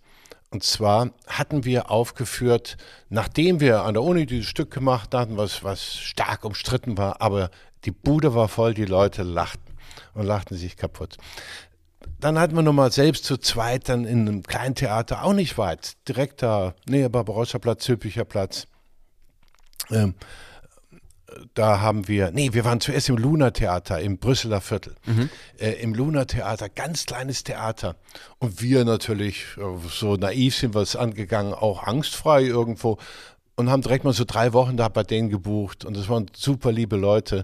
Und 0.49 0.63
zwar 0.63 1.11
hatten 1.27 1.63
wir 1.63 1.91
aufgeführt, 1.91 2.77
nachdem 3.09 3.59
wir 3.59 3.83
an 3.83 3.93
der 3.93 4.01
Uni 4.01 4.25
dieses 4.25 4.47
Stück 4.47 4.71
gemacht 4.71 5.13
hatten, 5.13 5.37
was, 5.37 5.63
was 5.63 5.95
stark 5.95 6.43
umstritten 6.43 6.97
war, 6.97 7.21
aber 7.21 7.51
die 7.83 7.91
Bude 7.91 8.33
war 8.33 8.47
voll, 8.47 8.73
die 8.73 8.85
Leute 8.85 9.21
lachten 9.21 9.75
und 10.15 10.25
lachten 10.25 10.57
sich 10.57 10.75
kaputt. 10.75 11.17
Dann 12.19 12.39
hatten 12.39 12.55
wir 12.55 12.63
nochmal 12.63 12.91
selbst 12.91 13.25
zu 13.25 13.37
zweit 13.37 13.89
dann 13.89 14.05
in 14.05 14.27
einem 14.27 14.41
kleinen 14.41 14.73
Theater, 14.73 15.23
auch 15.23 15.33
nicht 15.33 15.59
weit, 15.59 15.97
direkt 16.07 16.41
da, 16.41 16.73
näher 16.87 17.09
Barbarossa 17.09 17.59
Platz, 17.59 17.83
Zülpicher 17.83 18.25
Platz. 18.25 18.65
Ähm, 19.91 20.15
da 21.53 21.81
haben 21.81 22.07
wir, 22.07 22.31
nee, 22.31 22.53
wir 22.53 22.65
waren 22.65 22.79
zuerst 22.79 23.09
im 23.09 23.17
Luna 23.17 23.51
Theater 23.51 23.99
im 23.99 24.17
Brüsseler 24.17 24.61
Viertel. 24.61 24.95
Mhm. 25.05 25.29
Äh, 25.59 25.71
Im 25.81 25.93
Luna 25.93 26.25
Theater, 26.25 26.69
ganz 26.69 27.05
kleines 27.05 27.43
Theater. 27.43 27.95
Und 28.39 28.61
wir 28.61 28.85
natürlich, 28.85 29.45
äh, 29.57 29.61
so 29.89 30.15
naiv 30.15 30.55
sind 30.55 30.75
wir 30.75 30.81
es 30.81 30.95
angegangen, 30.95 31.53
auch 31.53 31.83
angstfrei 31.83 32.43
irgendwo. 32.43 32.97
Und 33.55 33.69
haben 33.69 33.81
direkt 33.81 34.03
mal 34.03 34.13
so 34.13 34.25
drei 34.25 34.53
Wochen 34.53 34.77
da 34.77 34.89
bei 34.89 35.03
denen 35.03 35.29
gebucht. 35.29 35.85
Und 35.85 35.95
das 35.95 36.09
waren 36.09 36.27
super 36.35 36.71
liebe 36.71 36.97
Leute. 36.97 37.43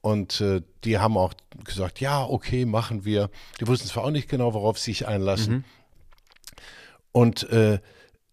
Und 0.00 0.40
äh, 0.40 0.62
die 0.84 0.98
haben 0.98 1.16
auch 1.16 1.34
gesagt, 1.64 2.00
ja, 2.00 2.24
okay, 2.24 2.64
machen 2.64 3.04
wir. 3.04 3.30
Die 3.60 3.66
wussten 3.66 3.88
zwar 3.88 4.04
auch 4.04 4.10
nicht 4.10 4.28
genau, 4.28 4.54
worauf 4.54 4.78
sie 4.78 4.92
sich 4.92 5.08
einlassen. 5.08 5.54
Mhm. 5.54 5.64
Und 7.12 7.50
äh, 7.50 7.80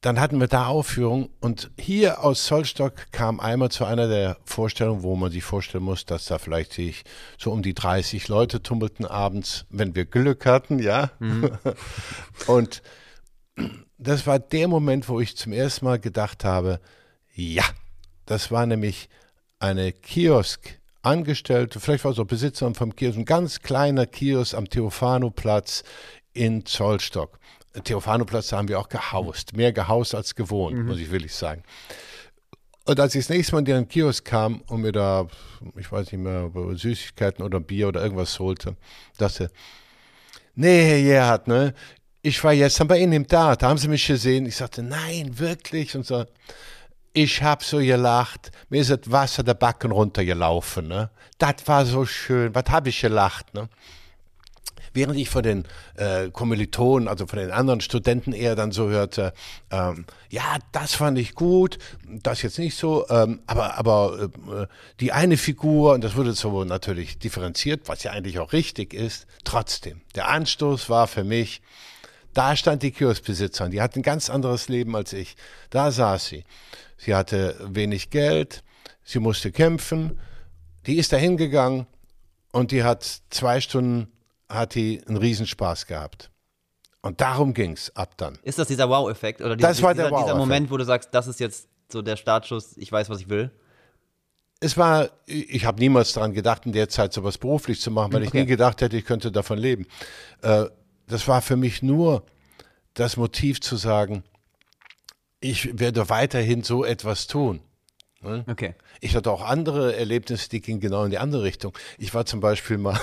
dann 0.05 0.19
hatten 0.19 0.39
wir 0.39 0.47
da 0.47 0.67
Aufführung 0.67 1.31
und 1.39 1.71
hier 1.79 2.23
aus 2.23 2.45
Zollstock 2.45 3.11
kam 3.11 3.39
einmal 3.39 3.71
zu 3.71 3.85
einer 3.85 4.07
der 4.07 4.37
Vorstellungen, 4.45 5.01
wo 5.01 5.15
man 5.15 5.31
sich 5.31 5.43
vorstellen 5.43 5.83
muss, 5.83 6.05
dass 6.05 6.25
da 6.25 6.37
vielleicht 6.37 6.73
sich 6.73 7.05
so 7.39 7.51
um 7.51 7.63
die 7.63 7.73
30 7.73 8.27
Leute 8.27 8.61
tummelten 8.61 9.07
abends, 9.07 9.65
wenn 9.71 9.95
wir 9.95 10.05
Glück 10.05 10.45
hatten, 10.45 10.77
ja. 10.77 11.09
Mhm. 11.17 11.49
und 12.45 12.83
das 13.97 14.27
war 14.27 14.37
der 14.37 14.67
Moment, 14.67 15.09
wo 15.09 15.19
ich 15.19 15.37
zum 15.37 15.53
ersten 15.53 15.85
Mal 15.85 15.97
gedacht 15.97 16.43
habe, 16.45 16.79
ja, 17.33 17.65
das 18.27 18.51
war 18.51 18.67
nämlich 18.67 19.09
eine 19.57 19.91
Kiosk-Angestellte, 19.91 21.79
vielleicht 21.79 22.03
war 22.03 22.11
es 22.11 22.19
auch 22.19 22.25
Besitzerin 22.25 22.75
vom 22.75 22.95
Kiosk, 22.95 23.17
ein 23.17 23.25
ganz 23.25 23.61
kleiner 23.61 24.05
Kiosk 24.05 24.53
am 24.53 24.69
Theophanoplatz 24.69 25.83
in 26.31 26.63
Zollstock. 26.63 27.39
Theophanoplatz 27.83 28.51
haben 28.51 28.67
wir 28.67 28.79
auch 28.79 28.89
gehaust. 28.89 29.55
Mehr 29.55 29.73
gehaust 29.73 30.15
als 30.15 30.35
gewohnt, 30.35 30.77
mhm. 30.77 30.87
muss 30.87 30.99
ich 30.99 31.11
wirklich 31.11 31.33
sagen. 31.33 31.63
Und 32.85 32.99
als 32.99 33.15
ich 33.15 33.25
das 33.25 33.35
nächste 33.35 33.53
Mal 33.53 33.59
in 33.59 33.65
den 33.65 33.87
Kiosk 33.87 34.25
kam 34.25 34.61
und 34.67 34.81
mir 34.81 34.91
da, 34.91 35.27
ich 35.75 35.91
weiß 35.91 36.11
nicht 36.11 36.21
mehr, 36.21 36.51
Süßigkeiten 36.75 37.43
oder 37.43 37.59
Bier 37.59 37.87
oder 37.87 38.03
irgendwas 38.03 38.37
holte, 38.39 38.75
dachte, 39.17 39.49
nee, 40.53 41.01
Gerhard, 41.01 41.47
ne, 41.47 41.73
ich 42.21 42.43
war 42.43 42.53
jetzt 42.53 42.87
bei 42.87 42.99
Ihnen 42.99 43.13
im 43.13 43.27
Tat, 43.27 43.61
da 43.61 43.69
haben 43.69 43.77
Sie 43.77 43.87
mich 43.87 44.05
gesehen. 44.05 44.45
Ich 44.45 44.55
sagte, 44.55 44.83
nein, 44.83 45.37
wirklich? 45.37 45.95
Und 45.95 46.05
so, 46.05 46.25
ich 47.13 47.41
hab 47.41 47.63
so 47.63 47.77
gelacht, 47.77 48.51
mir 48.69 48.81
ist 48.81 48.91
das 48.91 48.99
Wasser 49.05 49.43
der 49.43 49.53
Backen 49.53 49.91
runtergelaufen, 49.91 50.87
ne. 50.87 51.09
Das 51.37 51.55
war 51.65 51.85
so 51.85 52.05
schön, 52.05 52.53
was 52.53 52.65
hab 52.69 52.87
ich 52.87 52.99
gelacht, 52.99 53.53
ne. 53.53 53.67
Während 54.95 55.17
ich 55.17 55.29
von 55.29 55.43
den 55.43 55.65
äh, 55.95 56.29
Kommilitonen, 56.31 57.07
also 57.07 57.27
von 57.27 57.37
den 57.37 57.51
anderen 57.51 57.81
Studenten 57.81 58.31
eher 58.31 58.55
dann 58.55 58.71
so 58.71 58.89
hörte, 58.89 59.33
ähm, 59.69 60.05
ja, 60.29 60.57
das 60.71 60.95
fand 60.95 61.19
ich 61.19 61.35
gut, 61.35 61.77
das 62.07 62.41
jetzt 62.41 62.57
nicht 62.57 62.77
so, 62.77 63.07
ähm, 63.09 63.41
aber, 63.45 63.77
aber 63.77 64.29
äh, 64.51 64.67
die 65.01 65.11
eine 65.11 65.37
Figur, 65.37 65.93
und 65.93 66.03
das 66.03 66.15
wurde 66.15 66.33
so 66.33 66.63
natürlich 66.63 67.19
differenziert, 67.19 67.87
was 67.87 68.03
ja 68.03 68.11
eigentlich 68.11 68.39
auch 68.39 68.53
richtig 68.53 68.93
ist, 68.93 69.27
trotzdem, 69.43 70.01
der 70.15 70.29
Anstoß 70.29 70.89
war 70.89 71.07
für 71.07 71.23
mich, 71.23 71.61
da 72.33 72.55
stand 72.55 72.83
die 72.83 72.91
Kioskbesitzerin, 72.91 73.71
die 73.71 73.81
hat 73.81 73.95
ein 73.95 74.01
ganz 74.01 74.29
anderes 74.29 74.67
Leben 74.67 74.95
als 74.95 75.13
ich. 75.13 75.37
Da 75.69 75.89
saß 75.91 76.25
sie. 76.25 76.43
Sie 76.97 77.15
hatte 77.15 77.55
wenig 77.61 78.09
Geld, 78.09 78.63
sie 79.03 79.19
musste 79.19 79.51
kämpfen, 79.51 80.19
die 80.85 80.97
ist 80.97 81.13
da 81.13 81.17
hingegangen 81.17 81.87
und 82.51 82.71
die 82.71 82.83
hat 82.83 83.21
zwei 83.29 83.61
Stunden 83.61 84.11
hat 84.49 84.75
die 84.75 85.01
einen 85.07 85.17
Riesenspaß 85.17 85.87
gehabt. 85.87 86.31
Und 87.01 87.21
darum 87.21 87.53
ging 87.53 87.73
es 87.73 87.95
ab 87.95 88.13
dann. 88.17 88.39
Ist 88.41 88.57
das 88.57 88.67
dieser 88.67 88.89
Wow-Effekt? 88.89 89.41
Oder 89.41 89.55
dieser, 89.55 89.67
das 89.67 89.81
war 89.81 89.93
dieser, 89.93 90.05
der 90.05 90.11
wow 90.11 90.23
dieser 90.23 90.35
Moment, 90.35 90.71
wo 90.71 90.77
du 90.77 90.85
sagst, 90.85 91.09
das 91.13 91.27
ist 91.27 91.39
jetzt 91.39 91.67
so 91.91 92.01
der 92.01 92.15
Startschuss, 92.15 92.75
ich 92.77 92.91
weiß, 92.91 93.09
was 93.09 93.21
ich 93.21 93.29
will? 93.29 93.51
Es 94.59 94.77
war, 94.77 95.09
ich 95.27 95.65
habe 95.65 95.79
niemals 95.79 96.13
daran 96.13 96.33
gedacht, 96.33 96.65
in 96.65 96.71
der 96.71 96.89
Zeit 96.89 97.13
sowas 97.13 97.37
beruflich 97.37 97.79
zu 97.79 97.91
machen, 97.91 98.11
weil 98.13 98.21
okay. 98.21 98.27
ich 98.27 98.33
nie 98.33 98.45
gedacht 98.45 98.81
hätte, 98.81 98.97
ich 98.97 99.05
könnte 99.05 99.31
davon 99.31 99.59
leben. 99.59 99.85
Äh, 100.41 100.65
das 101.07 101.27
war 101.27 101.41
für 101.41 101.57
mich 101.57 101.83
nur 101.83 102.23
das 102.95 103.17
Motiv 103.17 103.61
zu 103.61 103.75
sagen, 103.75 104.23
ich 105.39 105.79
werde 105.79 106.09
weiterhin 106.09 106.63
so 106.63 106.83
etwas 106.83 107.27
tun. 107.27 107.59
Ne? 108.21 108.43
Okay. 108.47 108.73
Ich 109.01 109.15
hatte 109.15 109.31
auch 109.31 109.43
andere 109.43 109.95
Erlebnisse, 109.95 110.49
die 110.49 110.61
gingen 110.61 110.79
genau 110.79 111.03
in 111.03 111.11
die 111.11 111.19
andere 111.19 111.43
Richtung. 111.43 111.77
Ich 111.99 112.13
war 112.13 112.25
zum 112.25 112.39
Beispiel 112.39 112.77
mal 112.77 112.99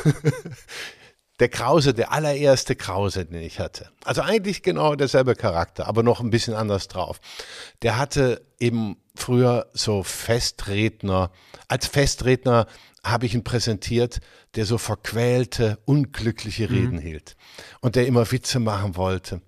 der 1.41 1.49
Krause, 1.49 1.95
der 1.95 2.13
allererste 2.13 2.77
Krause, 2.77 3.25
den 3.25 3.43
ich 3.43 3.59
hatte. 3.59 3.91
Also 4.05 4.23
eigentlich 4.23 4.63
genau 4.63 4.95
derselbe 4.95 5.35
Charakter, 5.35 5.87
aber 5.87 6.03
noch 6.03 6.21
ein 6.21 6.31
bisschen 6.31 6.55
anders 6.55 6.89
drauf. 6.89 7.21
Der 7.83 7.99
hatte 7.99 8.43
eben 8.59 8.97
früher 9.15 9.67
so 9.73 10.03
Festredner. 10.03 11.31
Als 11.69 11.87
Festredner 11.87 12.67
habe 13.05 13.27
ich 13.27 13.35
ihn 13.35 13.45
präsentiert, 13.45 14.21
der 14.55 14.67
so 14.67 14.79
verquälte, 14.79 15.79
unglückliche 15.85 16.69
mhm. 16.69 16.75
Reden 16.75 16.97
mhm. 16.97 17.01
hielt 17.01 17.37
und 17.81 17.97
der 17.97 18.07
immer 18.07 18.31
Witze 18.31 18.61
machen 18.61 18.97
wollte. 18.97 19.41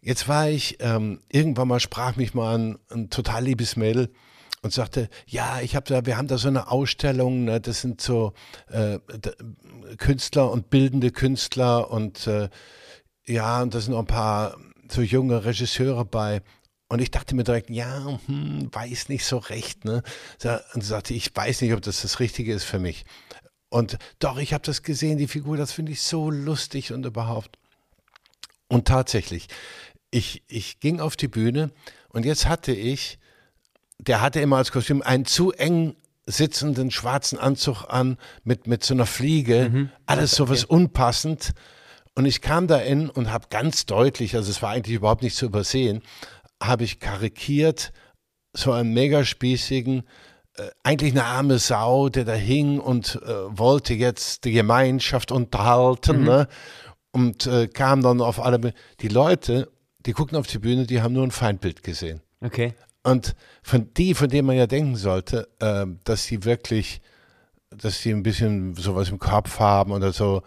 Jetzt 0.00 0.28
war 0.28 0.48
ich, 0.48 0.78
ähm, 0.80 1.20
irgendwann 1.30 1.68
mal 1.68 1.80
sprach 1.80 2.16
mich 2.16 2.34
mal 2.34 2.58
ein, 2.58 2.78
ein 2.90 3.10
total 3.10 3.44
liebes 3.44 3.76
Mädel 3.76 4.12
und 4.64 4.72
sagte, 4.72 5.10
ja, 5.26 5.60
ich 5.60 5.76
habe 5.76 5.86
da, 5.86 6.06
wir 6.06 6.16
haben 6.16 6.26
da 6.26 6.38
so 6.38 6.48
eine 6.48 6.70
Ausstellung, 6.70 7.44
ne, 7.44 7.60
das 7.60 7.82
sind 7.82 8.00
so 8.00 8.32
äh, 8.68 8.98
Künstler 9.98 10.50
und 10.50 10.70
bildende 10.70 11.10
Künstler 11.10 11.90
und 11.90 12.26
äh, 12.26 12.48
ja, 13.26 13.60
und 13.60 13.74
da 13.74 13.80
sind 13.80 13.92
noch 13.92 13.98
ein 13.98 14.06
paar 14.06 14.56
so 14.90 15.02
junge 15.02 15.44
Regisseure 15.44 16.06
bei. 16.06 16.40
Und 16.88 17.02
ich 17.02 17.10
dachte 17.10 17.34
mir 17.34 17.44
direkt, 17.44 17.68
ja, 17.68 18.18
hm, 18.24 18.70
weiß 18.72 19.10
nicht 19.10 19.26
so 19.26 19.36
recht. 19.36 19.84
Ne? 19.84 20.02
Und 20.72 20.82
sagte, 20.82 21.12
ich 21.12 21.36
weiß 21.36 21.60
nicht, 21.60 21.74
ob 21.74 21.82
das 21.82 22.00
das 22.00 22.18
Richtige 22.18 22.54
ist 22.54 22.64
für 22.64 22.78
mich. 22.78 23.04
Und 23.68 23.98
doch, 24.18 24.38
ich 24.38 24.54
habe 24.54 24.64
das 24.64 24.82
gesehen, 24.82 25.18
die 25.18 25.28
Figur, 25.28 25.58
das 25.58 25.72
finde 25.72 25.92
ich 25.92 26.00
so 26.00 26.30
lustig 26.30 26.90
und 26.90 27.04
überhaupt. 27.04 27.58
Und 28.68 28.88
tatsächlich, 28.88 29.48
ich, 30.10 30.42
ich 30.46 30.80
ging 30.80 31.00
auf 31.00 31.16
die 31.16 31.28
Bühne 31.28 31.70
und 32.08 32.24
jetzt 32.24 32.46
hatte 32.46 32.72
ich 32.72 33.18
der 33.98 34.20
hatte 34.20 34.40
immer 34.40 34.56
als 34.56 34.72
Kostüm 34.72 35.02
einen 35.02 35.24
zu 35.24 35.52
eng 35.52 35.96
sitzenden 36.26 36.90
schwarzen 36.90 37.38
Anzug 37.38 37.84
an 37.88 38.16
mit, 38.44 38.66
mit 38.66 38.82
so 38.84 38.94
einer 38.94 39.06
Fliege. 39.06 39.70
Mhm. 39.70 39.90
Alles 40.06 40.40
okay. 40.40 40.48
sowas 40.48 40.64
unpassend. 40.64 41.52
Und 42.14 42.26
ich 42.26 42.40
kam 42.40 42.66
da 42.66 42.78
in 42.78 43.10
und 43.10 43.30
habe 43.32 43.46
ganz 43.50 43.86
deutlich, 43.86 44.36
also 44.36 44.50
es 44.50 44.62
war 44.62 44.70
eigentlich 44.70 44.96
überhaupt 44.96 45.22
nicht 45.22 45.36
zu 45.36 45.46
übersehen, 45.46 46.02
habe 46.62 46.84
ich 46.84 47.00
karikiert 47.00 47.92
so 48.56 48.72
einen 48.72 48.94
megaspießigen, 48.94 50.04
äh, 50.56 50.70
eigentlich 50.84 51.12
eine 51.12 51.24
arme 51.24 51.58
Sau, 51.58 52.08
der 52.08 52.24
da 52.24 52.34
hing 52.34 52.78
und 52.78 53.20
äh, 53.24 53.58
wollte 53.58 53.94
jetzt 53.94 54.44
die 54.44 54.52
Gemeinschaft 54.52 55.32
unterhalten. 55.32 56.20
Mhm. 56.20 56.24
Ne? 56.24 56.48
Und 57.10 57.46
äh, 57.46 57.68
kam 57.68 58.02
dann 58.02 58.20
auf 58.20 58.40
alle. 58.40 58.72
Die 59.00 59.08
Leute, 59.08 59.70
die 60.06 60.12
guckten 60.12 60.38
auf 60.38 60.46
die 60.46 60.58
Bühne, 60.58 60.86
die 60.86 61.02
haben 61.02 61.12
nur 61.14 61.24
ein 61.24 61.30
Feindbild 61.30 61.82
gesehen. 61.82 62.22
Okay. 62.40 62.74
Und 63.04 63.36
von 63.62 63.92
die, 63.94 64.14
von 64.14 64.28
denen 64.28 64.46
man 64.46 64.56
ja 64.56 64.66
denken 64.66 64.96
sollte, 64.96 65.48
äh, 65.60 65.86
dass 66.04 66.24
sie 66.24 66.44
wirklich, 66.44 67.00
dass 67.70 68.00
sie 68.00 68.10
ein 68.10 68.22
bisschen 68.22 68.74
sowas 68.74 69.10
im 69.10 69.18
Kopf 69.18 69.60
haben 69.60 69.92
oder 69.92 70.12
so, 70.12 70.42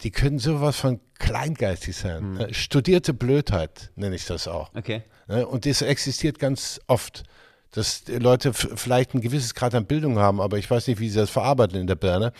die 0.00 0.10
können 0.10 0.38
sowas 0.38 0.78
von 0.78 1.00
kleingeistig 1.18 1.96
sein. 1.96 2.32
Mhm. 2.32 2.54
Studierte 2.54 3.14
Blödheit 3.14 3.92
nenne 3.94 4.16
ich 4.16 4.24
das 4.24 4.48
auch. 4.48 4.74
Okay. 4.74 5.02
Ne, 5.28 5.46
und 5.46 5.66
das 5.66 5.82
existiert 5.82 6.38
ganz 6.38 6.80
oft, 6.88 7.22
dass 7.70 8.04
Leute 8.08 8.52
vielleicht 8.52 9.14
ein 9.14 9.20
gewisses 9.20 9.54
Grad 9.54 9.74
an 9.74 9.86
Bildung 9.86 10.18
haben, 10.18 10.40
aber 10.40 10.58
ich 10.58 10.70
weiß 10.70 10.88
nicht, 10.88 10.98
wie 10.98 11.08
sie 11.08 11.18
das 11.18 11.30
verarbeiten 11.30 11.78
in 11.78 11.86
der 11.86 11.94
Birne. 11.94 12.32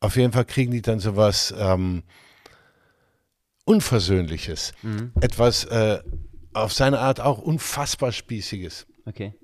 Auf 0.00 0.16
jeden 0.16 0.32
Fall 0.32 0.44
kriegen 0.44 0.72
die 0.72 0.82
dann 0.82 1.00
sowas 1.00 1.52
ähm, 1.56 2.02
Unversöhnliches. 3.64 4.72
Mhm. 4.82 5.12
Etwas, 5.20 5.64
äh, 5.64 6.00
auf 6.54 6.72
seine 6.72 7.00
Art 7.00 7.20
auch 7.20 7.38
unfassbar 7.38 8.12
Spießiges. 8.12 8.86
Okay. 9.06 9.34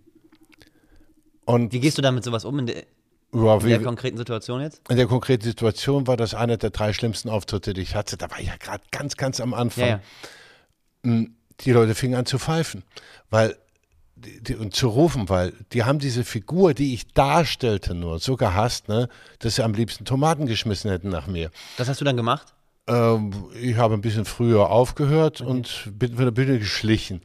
Und 1.44 1.72
wie 1.72 1.80
gehst 1.80 1.98
du 1.98 2.02
damit 2.02 2.24
sowas 2.24 2.44
um 2.44 2.58
in, 2.60 2.66
de, 2.66 2.84
ja, 3.34 3.58
in 3.58 3.68
der 3.68 3.82
konkreten 3.82 4.16
Situation 4.16 4.60
jetzt? 4.60 4.88
In 4.88 4.96
der 4.96 5.06
konkreten 5.06 5.44
Situation 5.44 6.06
war 6.06 6.16
das 6.16 6.34
einer 6.34 6.56
der 6.56 6.70
drei 6.70 6.92
schlimmsten 6.92 7.28
Auftritte, 7.28 7.74
die 7.74 7.82
ich 7.82 7.94
hatte. 7.94 8.16
Da 8.16 8.30
war 8.30 8.40
ich 8.40 8.46
ja 8.46 8.56
gerade 8.56 8.84
ganz, 8.90 9.16
ganz 9.16 9.40
am 9.40 9.54
Anfang. 9.54 9.84
Ja, 9.84 9.90
ja. 9.90 10.00
Hm, 11.04 11.34
die 11.60 11.72
Leute 11.72 11.94
fingen 11.94 12.14
an 12.14 12.26
zu 12.26 12.38
pfeifen, 12.38 12.84
weil 13.28 13.56
die, 14.16 14.42
die, 14.42 14.54
und 14.54 14.74
zu 14.74 14.88
rufen, 14.88 15.28
weil 15.28 15.52
die 15.72 15.84
haben 15.84 15.98
diese 15.98 16.24
Figur, 16.24 16.74
die 16.74 16.94
ich 16.94 17.12
darstellte, 17.12 17.94
nur 17.94 18.18
so 18.18 18.36
gehasst, 18.36 18.88
ne, 18.88 19.08
dass 19.38 19.56
sie 19.56 19.62
am 19.62 19.74
liebsten 19.74 20.04
Tomaten 20.04 20.46
geschmissen 20.46 20.90
hätten 20.90 21.08
nach 21.08 21.26
mir. 21.26 21.50
Was 21.76 21.88
hast 21.88 22.00
du 22.00 22.04
dann 22.04 22.16
gemacht? 22.16 22.54
Ähm, 22.90 23.32
ich 23.60 23.76
habe 23.76 23.94
ein 23.94 24.00
bisschen 24.00 24.24
früher 24.24 24.70
aufgehört 24.70 25.40
okay. 25.40 25.50
und 25.50 25.92
bin 25.92 26.16
von 26.16 26.24
der 26.24 26.32
Bühne 26.32 26.58
geschlichen. 26.58 27.22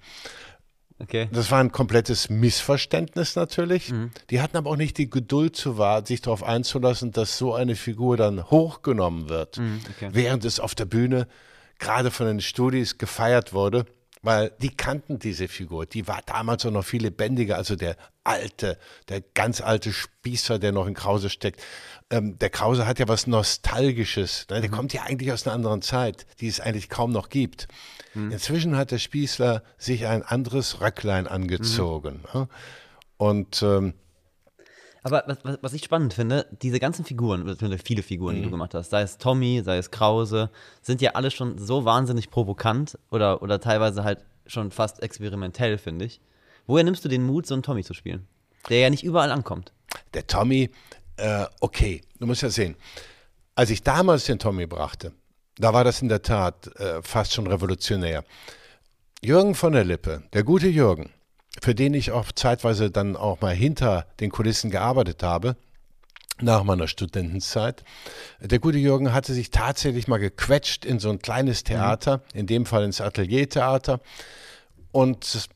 Okay. 1.00 1.28
Das 1.34 1.52
war 1.52 1.60
ein 1.60 1.74
komplettes 1.74 2.30
Missverständnis 2.30 3.36
natürlich. 3.36 3.92
Mhm. 3.92 4.12
Die 4.30 4.42
hatten 4.42 4.56
aber 4.56 4.70
auch 4.70 4.78
nicht 4.78 4.98
die 4.98 5.10
Geduld 5.10 5.56
zu 5.56 5.78
warten, 5.78 6.06
sich 6.06 6.22
darauf 6.22 6.44
einzulassen, 6.44 7.12
dass 7.12 7.38
so 7.38 7.54
eine 7.54 7.76
Figur 7.76 8.16
dann 8.16 8.50
hochgenommen 8.50 9.28
wird, 9.28 9.58
mhm, 9.58 9.82
okay. 9.90 10.10
während 10.14 10.46
es 10.46 10.60
auf 10.60 10.74
der 10.74 10.86
Bühne 10.86 11.28
gerade 11.80 12.12
von 12.12 12.28
den 12.28 12.40
Studis 12.40 12.98
gefeiert 12.98 13.52
wurde 13.52 13.86
weil 14.26 14.52
die 14.60 14.76
kannten 14.76 15.20
diese 15.20 15.48
Figur. 15.48 15.86
Die 15.86 16.08
war 16.08 16.22
damals 16.26 16.66
auch 16.66 16.72
noch 16.72 16.84
viel 16.84 17.04
lebendiger. 17.04 17.58
Also 17.58 17.76
der 17.76 17.96
alte, 18.24 18.80
der 19.08 19.22
ganz 19.22 19.62
alte 19.62 19.94
Spießer, 19.94 20.58
der 20.58 20.72
noch 20.72 20.88
in 20.88 20.96
Krause 20.96 21.30
steckt. 21.30 21.62
Ähm, 22.12 22.38
der 22.38 22.52
Krause 22.52 22.86
hat 22.86 23.00
ja 23.00 23.08
was 23.08 23.26
Nostalgisches. 23.26 24.46
Ne? 24.50 24.62
Der 24.62 24.70
mhm. 24.70 24.74
kommt 24.74 24.94
ja 24.94 25.04
eigentlich 25.04 25.32
aus 25.32 25.46
einer 25.46 25.56
anderen 25.56 25.82
Zeit, 25.82 26.28
die 26.40 26.48
es 26.48 26.60
eigentlich 26.60 26.90
kaum 26.90 27.12
noch 27.12 27.30
gibt. 27.30 27.68
Mhm. 28.14 28.32
Inzwischen 28.32 28.78
hat 28.78 28.92
der 28.92 29.00
Spießler 29.00 29.64
sich 29.78 30.06
ein 30.06 30.22
anderes 30.22 30.82
Röcklein 30.82 31.28
angezogen. 31.28 32.24
Mhm. 32.34 32.40
Ne? 32.40 32.48
Und 33.18 33.64
ähm, 33.64 33.94
aber 35.06 35.24
was, 35.28 35.58
was, 35.62 35.74
ich 35.74 35.84
spannend 35.84 36.16
finde, 36.16 36.48
diese 36.64 36.80
ganzen 36.80 37.06
Figuren, 37.06 37.56
viele 37.84 38.02
Figuren, 38.02 38.36
die 38.36 38.42
du 38.42 38.48
mhm. 38.48 38.54
gemacht 38.54 38.74
hast, 38.74 38.90
sei 38.90 39.04
es 39.04 39.20
Tommy, 39.20 39.62
sei 39.64 39.78
es 39.78 39.92
Krause, 39.92 40.50
sind 40.82 41.00
ja 41.00 41.12
alle 41.12 41.30
schon 41.30 41.60
so 41.60 41.86
wahnsinnig 41.86 42.32
provokant 42.32 42.98
oder, 43.12 43.44
oder 43.44 43.62
teilweise 43.62 44.04
halt 44.04 44.26
schon 44.48 44.72
fast 44.72 45.04
experimentell, 45.04 45.78
finde 45.78 46.06
ich. 46.06 46.22
Woher 46.66 46.84
nimmst 46.84 47.06
du 47.06 47.10
den 47.10 47.24
Mut, 47.24 47.46
so 47.46 47.54
einen 47.54 47.62
Tommy 47.62 47.84
zu 47.84 47.94
spielen? 47.94 48.28
Der 48.70 48.80
ja 48.80 48.90
nicht 48.90 49.04
überall 49.04 49.32
ankommt. 49.32 49.74
Der 50.16 50.26
Tommy, 50.26 50.72
äh, 51.18 51.46
okay, 51.60 52.02
du 52.20 52.26
musst 52.26 52.42
ja 52.42 52.50
sehen. 52.50 52.76
Als 53.56 53.70
ich 53.70 53.84
damals 53.84 54.26
den 54.26 54.40
Tommy 54.40 54.66
brachte, 54.68 55.14
da 55.58 55.74
war 55.74 55.84
das 55.84 56.02
in 56.02 56.10
der 56.10 56.22
Tat 56.22 56.68
äh, 56.78 57.02
fast 57.02 57.34
schon 57.34 57.48
revolutionär. 57.48 58.24
Jürgen 59.22 59.56
von 59.56 59.74
der 59.74 59.86
Lippe, 59.86 60.24
der 60.34 60.44
gute 60.44 60.68
Jürgen, 60.68 61.12
für 61.62 61.74
den 61.74 61.94
ich 61.94 62.12
auch 62.12 62.32
zeitweise 62.34 62.92
dann 62.92 63.16
auch 63.16 63.42
mal 63.42 63.56
hinter 63.56 64.06
den 64.20 64.30
Kulissen 64.30 64.70
gearbeitet 64.70 65.24
habe, 65.24 65.56
nach 66.42 66.64
meiner 66.64 66.88
Studentenzeit. 66.88 67.84
Der 68.42 68.60
gute 68.60 68.78
Jürgen 68.78 69.14
hatte 69.14 69.34
sich 69.34 69.52
tatsächlich 69.52 70.08
mal 70.08 70.18
gequetscht 70.18 70.84
in 70.86 71.00
so 71.00 71.10
ein 71.10 71.20
kleines 71.20 71.64
mhm. 71.64 71.68
Theater, 71.68 72.18
mhm. 72.18 72.40
in 72.40 72.48
dem 72.48 72.66
Fall 72.66 72.84
ins 72.84 73.02
Ateliertheater 73.02 74.02
und 74.92 75.48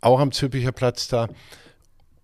auch 0.00 0.20
am 0.20 0.32
Zülpicher 0.32 0.72
Platz 0.72 1.08
da. 1.08 1.28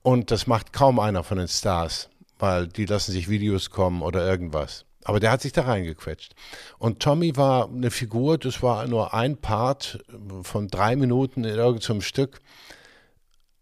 Und 0.03 0.31
das 0.31 0.47
macht 0.47 0.73
kaum 0.73 0.99
einer 0.99 1.25
von 1.25 1.39
den 1.39 1.49
Stars, 1.49 2.09
weil 2.41 2.67
die 2.67 2.87
lassen 2.87 3.13
sich 3.13 3.29
Videos 3.29 3.71
kommen 3.71 4.03
oder 4.03 4.27
irgendwas. 4.27 4.85
Aber 5.05 5.21
der 5.21 5.31
hat 5.31 5.41
sich 5.41 5.53
da 5.53 5.63
reingequetscht. 5.63 6.35
Und 6.79 7.01
Tommy 7.01 7.37
war 7.37 7.69
eine 7.69 7.91
Figur, 7.91 8.37
das 8.37 8.63
war 8.63 8.87
nur 8.87 9.15
ein 9.15 9.37
Part 9.37 10.05
von 10.43 10.69
drei 10.69 10.97
Minuten 10.97 11.45
in 11.45 11.55
irgendeinem 11.55 12.03
Stück 12.03 12.41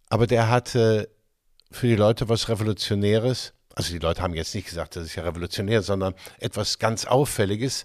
aber 0.09 0.27
der 0.27 0.49
hatte 0.49 1.11
für 1.71 1.87
die 1.87 1.97
Leute 1.97 2.29
was 2.29 2.49
Revolutionäres. 2.49 3.53
Also 3.75 3.93
die 3.93 3.99
Leute 3.99 4.23
haben 4.23 4.35
jetzt 4.35 4.55
nicht 4.55 4.67
gesagt, 4.67 4.97
das 4.97 5.05
ist 5.05 5.15
ja 5.15 5.23
revolutionär, 5.23 5.83
sondern 5.83 6.15
etwas 6.39 6.79
ganz 6.79 7.05
Auffälliges. 7.05 7.85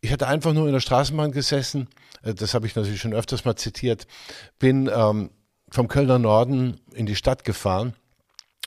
Ich 0.00 0.12
hatte 0.12 0.26
einfach 0.26 0.52
nur 0.52 0.66
in 0.66 0.72
der 0.72 0.80
Straßenbahn 0.80 1.32
gesessen, 1.32 1.88
äh, 2.22 2.34
das 2.34 2.54
habe 2.54 2.66
ich 2.66 2.74
natürlich 2.74 3.00
schon 3.00 3.14
öfters 3.14 3.44
mal 3.44 3.56
zitiert, 3.56 4.06
bin 4.58 4.90
ähm, 4.92 5.30
vom 5.70 5.88
Kölner 5.88 6.18
Norden 6.18 6.80
in 6.92 7.06
die 7.06 7.16
Stadt 7.16 7.44
gefahren 7.44 7.94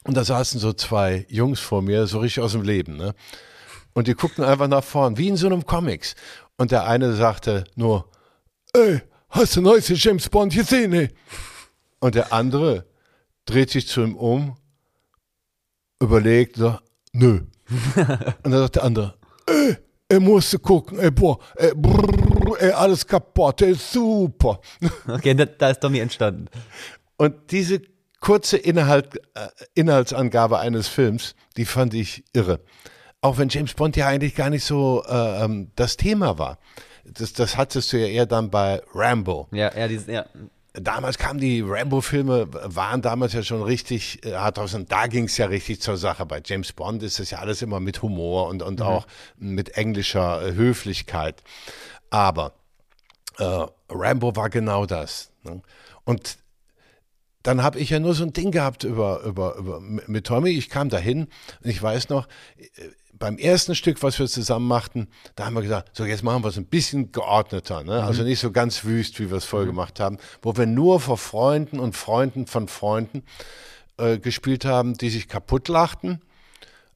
und 0.08 0.16
da 0.16 0.24
saßen 0.24 0.60
so 0.60 0.74
zwei 0.74 1.26
Jungs 1.30 1.60
vor 1.60 1.82
mir, 1.82 2.08
so 2.08 2.20
richtig 2.20 2.42
aus 2.42 2.54
dem 2.54 2.64
Leben. 2.64 2.96
Ne? 2.96 3.14
Und 3.94 4.08
die 4.08 4.16
guckten 4.16 4.44
einfach 4.44 4.68
nach 4.68 4.84
vorn, 4.84 5.18
wie 5.18 5.28
in 5.28 5.36
so 5.36 5.48
einem 5.48 5.66
Comics. 5.66 6.16
Und 6.58 6.72
der 6.72 6.88
eine 6.88 7.14
sagte 7.14 7.66
nur, 7.76 8.10
ey, 8.74 9.02
hast 9.30 9.58
du 9.58 9.62
neueste 9.62 9.94
James 9.94 10.30
Bond 10.30 10.54
gesehen, 10.54 10.94
ey? 10.94 11.10
Und 12.00 12.16
der 12.16 12.32
andere 12.32 12.86
dreht 13.46 13.70
sich 13.70 13.88
zu 13.88 14.02
ihm 14.02 14.16
um, 14.16 14.56
überlegt, 16.00 16.56
sagt, 16.56 16.84
nö. 17.12 17.42
und 18.44 18.52
dann 18.52 18.62
sagt 18.62 18.78
der 18.78 18.84
andere, 18.86 19.16
ey, 19.46 19.78
er 20.08 20.20
musste 20.22 20.58
gucken, 20.58 21.00
ey, 21.00 21.12
boah, 21.12 21.38
ey, 21.56 21.74
brrr, 21.76 22.62
ey, 22.62 22.72
alles 22.72 23.06
kaputt, 23.06 23.62
ey, 23.62 23.74
super. 23.74 24.62
Okay, 25.06 25.34
da, 25.34 25.46
da 25.46 25.70
ist 25.72 25.82
Tommy 25.82 26.00
entstanden. 26.00 26.48
Und 27.18 27.52
diese 27.52 27.82
kurze 28.28 28.58
Inhalt, 28.58 29.22
äh, 29.36 29.48
Inhaltsangabe 29.74 30.60
eines 30.60 30.90
Films, 30.90 31.34
die 31.56 31.64
fand 31.64 31.94
ich 31.94 32.26
irre. 32.34 32.60
Auch 33.22 33.38
wenn 33.38 33.48
James 33.48 33.74
Bond 33.74 33.96
ja 33.96 34.08
eigentlich 34.08 34.36
gar 34.36 34.50
nicht 34.50 34.66
so 34.66 35.02
äh, 35.08 35.46
ähm, 35.46 35.72
das 35.78 35.96
Thema 35.96 36.38
war. 36.38 36.58
Das, 37.06 37.32
das 37.32 37.56
hattest 37.56 37.94
du 37.94 37.98
ja 37.98 38.08
eher 38.08 38.26
dann 38.26 38.50
bei 38.52 38.82
Rambo. 38.94 39.48
Ja, 39.54 39.74
ja, 39.74 39.88
dieses, 39.88 40.08
ja 40.08 40.26
damals 40.74 41.18
kamen 41.18 41.40
die 41.40 41.62
Rambo-Filme, 41.66 42.50
waren 42.52 43.02
damals 43.02 43.32
ja 43.32 43.44
schon 43.44 43.64
richtig, 43.64 44.26
äh, 44.26 44.32
da 44.32 45.08
ging 45.08 45.24
es 45.24 45.38
ja 45.38 45.46
richtig 45.46 45.82
zur 45.82 45.96
Sache. 45.96 46.26
Bei 46.26 46.42
James 46.44 46.74
Bond 46.74 47.04
ist 47.04 47.20
das 47.20 47.32
ja 47.32 47.40
alles 47.40 47.62
immer 47.62 47.80
mit 47.80 48.02
Humor 48.02 48.50
und, 48.50 48.62
und 48.62 48.82
mhm. 48.82 48.86
auch 48.86 49.08
mit 49.38 49.78
englischer 49.78 50.46
äh, 50.46 50.54
Höflichkeit. 50.54 51.44
Aber 52.10 52.52
äh, 53.38 53.66
Rambo 53.88 54.36
war 54.36 54.50
genau 54.50 54.86
das. 54.86 55.32
Ne? 55.44 55.62
Und 56.04 56.38
dann 57.48 57.64
habe 57.64 57.80
ich 57.80 57.92
ja 57.92 58.00
nur 58.02 58.14
so 58.14 58.26
ein 58.26 58.34
Ding 58.34 58.52
gehabt 58.52 58.84
über, 58.84 59.24
über, 59.24 59.56
über 59.56 59.80
mit 59.80 60.28
Tommy. 60.28 60.50
Ich 60.50 60.68
kam 60.68 60.90
dahin 60.90 61.28
und 61.64 61.70
ich 61.70 61.82
weiß 61.82 62.10
noch, 62.10 62.28
äh, 62.58 62.66
beim 63.14 63.38
ersten 63.38 63.74
Stück, 63.74 64.04
was 64.04 64.20
wir 64.20 64.28
zusammen 64.28 64.68
machten, 64.68 65.08
da 65.36 65.46
haben 65.46 65.54
wir 65.54 65.62
gesagt, 65.62 65.96
so 65.96 66.04
jetzt 66.04 66.24
machen 66.24 66.44
wir 66.44 66.50
es 66.50 66.58
ein 66.58 66.66
bisschen 66.66 67.14
geordneter, 67.14 67.86
ne? 67.86 68.04
also 68.04 68.22
mhm. 68.22 68.28
nicht 68.28 68.42
so 68.42 68.52
ganz 68.52 68.84
wüst, 68.84 69.18
wie 69.22 69.30
wir 69.30 69.38
es 69.38 69.46
vorher 69.46 69.66
mhm. 69.66 69.72
gemacht 69.72 70.02
haben, 70.02 70.18
wo 70.42 70.58
wir 70.58 70.66
nur 70.66 71.00
vor 71.00 71.18
Freunden 71.18 71.80
und 71.80 71.96
Freunden 71.96 72.48
von 72.48 72.68
Freunden 72.68 73.24
äh, 73.98 74.20
gespielt 74.20 74.66
haben, 74.66 74.96
die 74.96 75.10
sich 75.10 75.30
kaputt 75.30 75.70
lachten. 75.70 76.22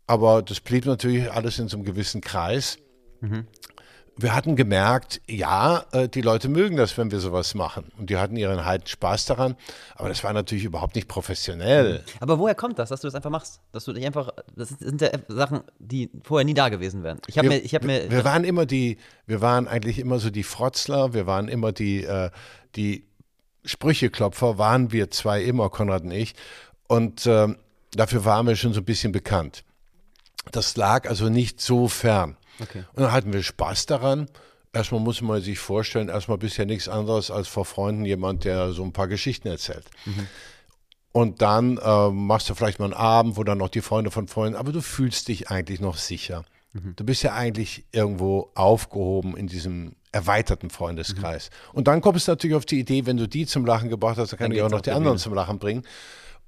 Aber 0.06 0.42
das 0.42 0.60
blieb 0.60 0.86
natürlich 0.86 1.32
alles 1.32 1.60
in 1.60 1.70
so 1.70 1.78
einem 1.78 1.86
gewissen 1.86 2.20
Kreis. 2.20 2.78
Mhm 3.22 3.48
wir 4.18 4.36
hatten 4.36 4.56
gemerkt, 4.56 5.22
ja, 5.28 5.86
äh, 5.92 6.10
die 6.10 6.22
Leute 6.22 6.50
mögen 6.50 6.76
das, 6.76 6.98
wenn 6.98 7.12
wir 7.12 7.20
sowas 7.20 7.56
machen. 7.56 7.92
Und 7.98 8.10
die 8.10 8.18
hatten 8.18 8.36
ihren 8.36 8.66
halt 8.66 8.90
Spaß 8.90 9.26
daran. 9.26 9.56
Aber 9.96 10.10
das 10.10 10.24
war 10.24 10.34
natürlich 10.34 10.66
überhaupt 10.66 10.96
nicht 10.96 11.08
professionell. 11.08 12.00
Mhm. 12.00 12.20
Aber 12.20 12.40
woher 12.40 12.56
kommt 12.56 12.78
das, 12.78 12.90
dass 12.90 13.02
du 13.02 13.08
das 13.08 13.16
einfach 13.16 13.30
machst? 13.30 13.62
Dass 13.72 13.86
du 13.86 13.94
dich 13.94 14.06
einfach, 14.06 14.30
das 14.56 14.70
sind 14.70 15.02
ja 15.02 15.10
Sachen, 15.28 15.62
die 15.80 16.10
vorher 16.24 16.46
nie 16.46 16.54
da 16.54 16.70
gewesen 16.70 17.04
wären. 17.04 17.20
Ich 17.28 17.38
habe 17.38 17.48
mir, 17.48 17.58
ich 17.60 17.74
habe 17.74 17.86
mir. 17.86 18.12
Wir 18.12 18.26
waren 18.26 18.44
immer 18.44 18.66
die, 18.66 18.98
wir 19.26 19.42
waren 19.42 19.68
eigentlich 19.68 19.98
immer 19.98 20.20
so 20.20 20.30
die 20.30 20.44
Frotzler, 20.44 21.14
wir 21.14 21.26
waren 21.26 21.48
immer 21.48 21.72
die, 21.72 22.04
äh, 22.04 22.30
die 22.76 23.08
Sprücheklopfer, 23.64 24.58
waren 24.58 24.92
wir 24.92 25.10
zwei 25.12 25.42
immer, 25.42 25.70
Konrad 25.70 26.04
und 26.04 26.12
ich. 26.12 26.36
Und 26.88 27.26
äh, 27.26 27.48
dafür 27.92 28.26
waren 28.26 28.48
wir 28.48 28.56
schon 28.56 28.74
so 28.74 28.82
ein 28.82 28.86
bisschen 28.86 29.12
bekannt. 29.12 29.64
Das 30.52 30.76
lag 30.76 31.08
also 31.08 31.30
nicht 31.30 31.62
so 31.62 31.88
fern. 31.88 32.36
Okay. 32.62 32.84
Und 32.94 33.04
dann 33.04 33.12
hatten 33.12 33.34
wir 33.34 33.44
Spaß 33.44 33.86
daran. 33.86 34.28
Erstmal 34.74 35.02
muss 35.02 35.22
man 35.22 35.42
sich 35.42 35.60
vorstellen, 35.60 36.08
erstmal 36.08 36.38
bist 36.38 36.58
ja 36.58 36.66
nichts 36.66 36.88
anderes 36.88 37.30
als 37.30 37.48
vor 37.48 37.66
Freunden 37.66 38.06
jemand, 38.06 38.46
der 38.46 38.72
so 38.72 38.84
ein 38.84 38.94
paar 38.94 39.08
Geschichten 39.08 39.48
erzählt. 39.50 39.86
Mhm. 40.06 40.28
Und 41.12 41.42
dann 41.42 41.78
äh, 41.78 42.10
machst 42.10 42.50
du 42.50 42.56
vielleicht 42.56 42.80
mal 42.80 42.86
einen 42.86 42.94
Abend, 42.94 43.36
wo 43.36 43.44
dann 43.44 43.58
noch 43.58 43.68
die 43.68 43.82
Freunde 43.82 44.12
von 44.12 44.30
Freunden, 44.30 44.58
aber 44.58 44.72
du 44.72 44.82
fühlst 44.82 45.28
dich 45.28 45.50
eigentlich 45.50 45.82
noch 45.82 45.98
sicher. 45.98 46.46
Mhm. 46.72 46.96
Du 46.96 47.04
bist 47.04 47.22
ja 47.24 47.34
eigentlich 47.34 47.86
irgendwo 47.92 48.52
aufgehoben 48.56 49.36
in 49.36 49.48
diesem 49.48 49.96
erweiterten 50.14 50.70
Freundeskreis. 50.70 51.50
Mhm. 51.50 51.78
Und 51.78 51.88
dann 51.88 52.00
kommst 52.00 52.28
du 52.28 52.32
natürlich 52.32 52.56
auf 52.56 52.66
die 52.66 52.80
Idee, 52.80 53.06
wenn 53.06 53.18
du 53.18 53.28
die 53.28 53.46
zum 53.46 53.66
Lachen 53.66 53.90
gebracht 53.90 54.18
hast, 54.18 54.32
dann 54.32 54.40
kann 54.40 54.52
dann 54.52 54.58
ich 54.58 54.64
auch 54.64 54.70
noch 54.70 54.82
die 54.82 54.92
anderen 54.92 55.18
zum 55.18 55.34
Lachen 55.34 55.60
bringen. 55.60 55.84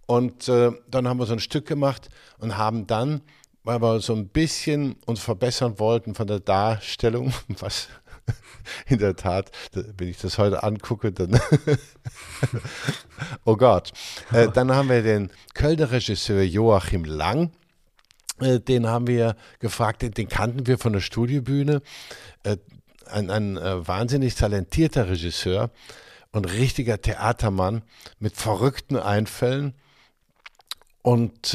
Und 0.05 0.47
äh, 0.47 0.72
dann 0.89 1.07
haben 1.07 1.18
wir 1.18 1.26
so 1.26 1.34
ein 1.34 1.39
Stück 1.39 1.66
gemacht 1.66 2.09
und 2.38 2.57
haben 2.57 2.88
dann 2.88 3.22
weil 3.64 3.82
wir 3.82 3.99
so 4.01 4.14
ein 4.14 4.28
bisschen 4.28 4.95
uns 5.05 5.22
verbessern 5.22 5.80
wollten 5.80 6.16
von 6.16 6.28
der 6.28 6.39
Darstellung, 6.39 7.34
was 7.59 7.88
in 8.88 8.99
der 8.99 9.16
Tat, 9.16 9.51
wenn 9.74 10.07
ich 10.07 10.18
das 10.18 10.38
heute 10.38 10.64
angucke, 10.64 11.11
dann, 11.11 11.39
oh 13.45 13.55
Gott, 13.55 13.91
äh, 14.32 14.49
dann 14.49 14.72
haben 14.72 14.89
wir 14.89 15.03
den 15.03 15.32
Kölner 15.53 15.91
Regisseur 15.91 16.41
Joachim 16.43 17.05
Lang, 17.05 17.51
äh, 18.39 18.59
den 18.59 18.88
haben 18.88 19.07
wir 19.07 19.36
gefragt, 19.59 20.01
den 20.18 20.28
kannten 20.28 20.68
wir 20.68 20.78
von 20.78 20.93
der 20.93 21.01
Studiobühne, 21.01 21.82
äh, 22.43 22.57
ein, 23.07 23.30
ein 23.30 23.57
äh, 23.57 23.86
wahnsinnig 23.88 24.36
talentierter 24.36 25.09
Regisseur 25.09 25.70
und 26.32 26.45
richtiger 26.45 27.01
Theatermann 27.01 27.84
mit 28.20 28.36
verrückten 28.36 28.97
Einfällen. 28.97 29.74
Und 31.03 31.53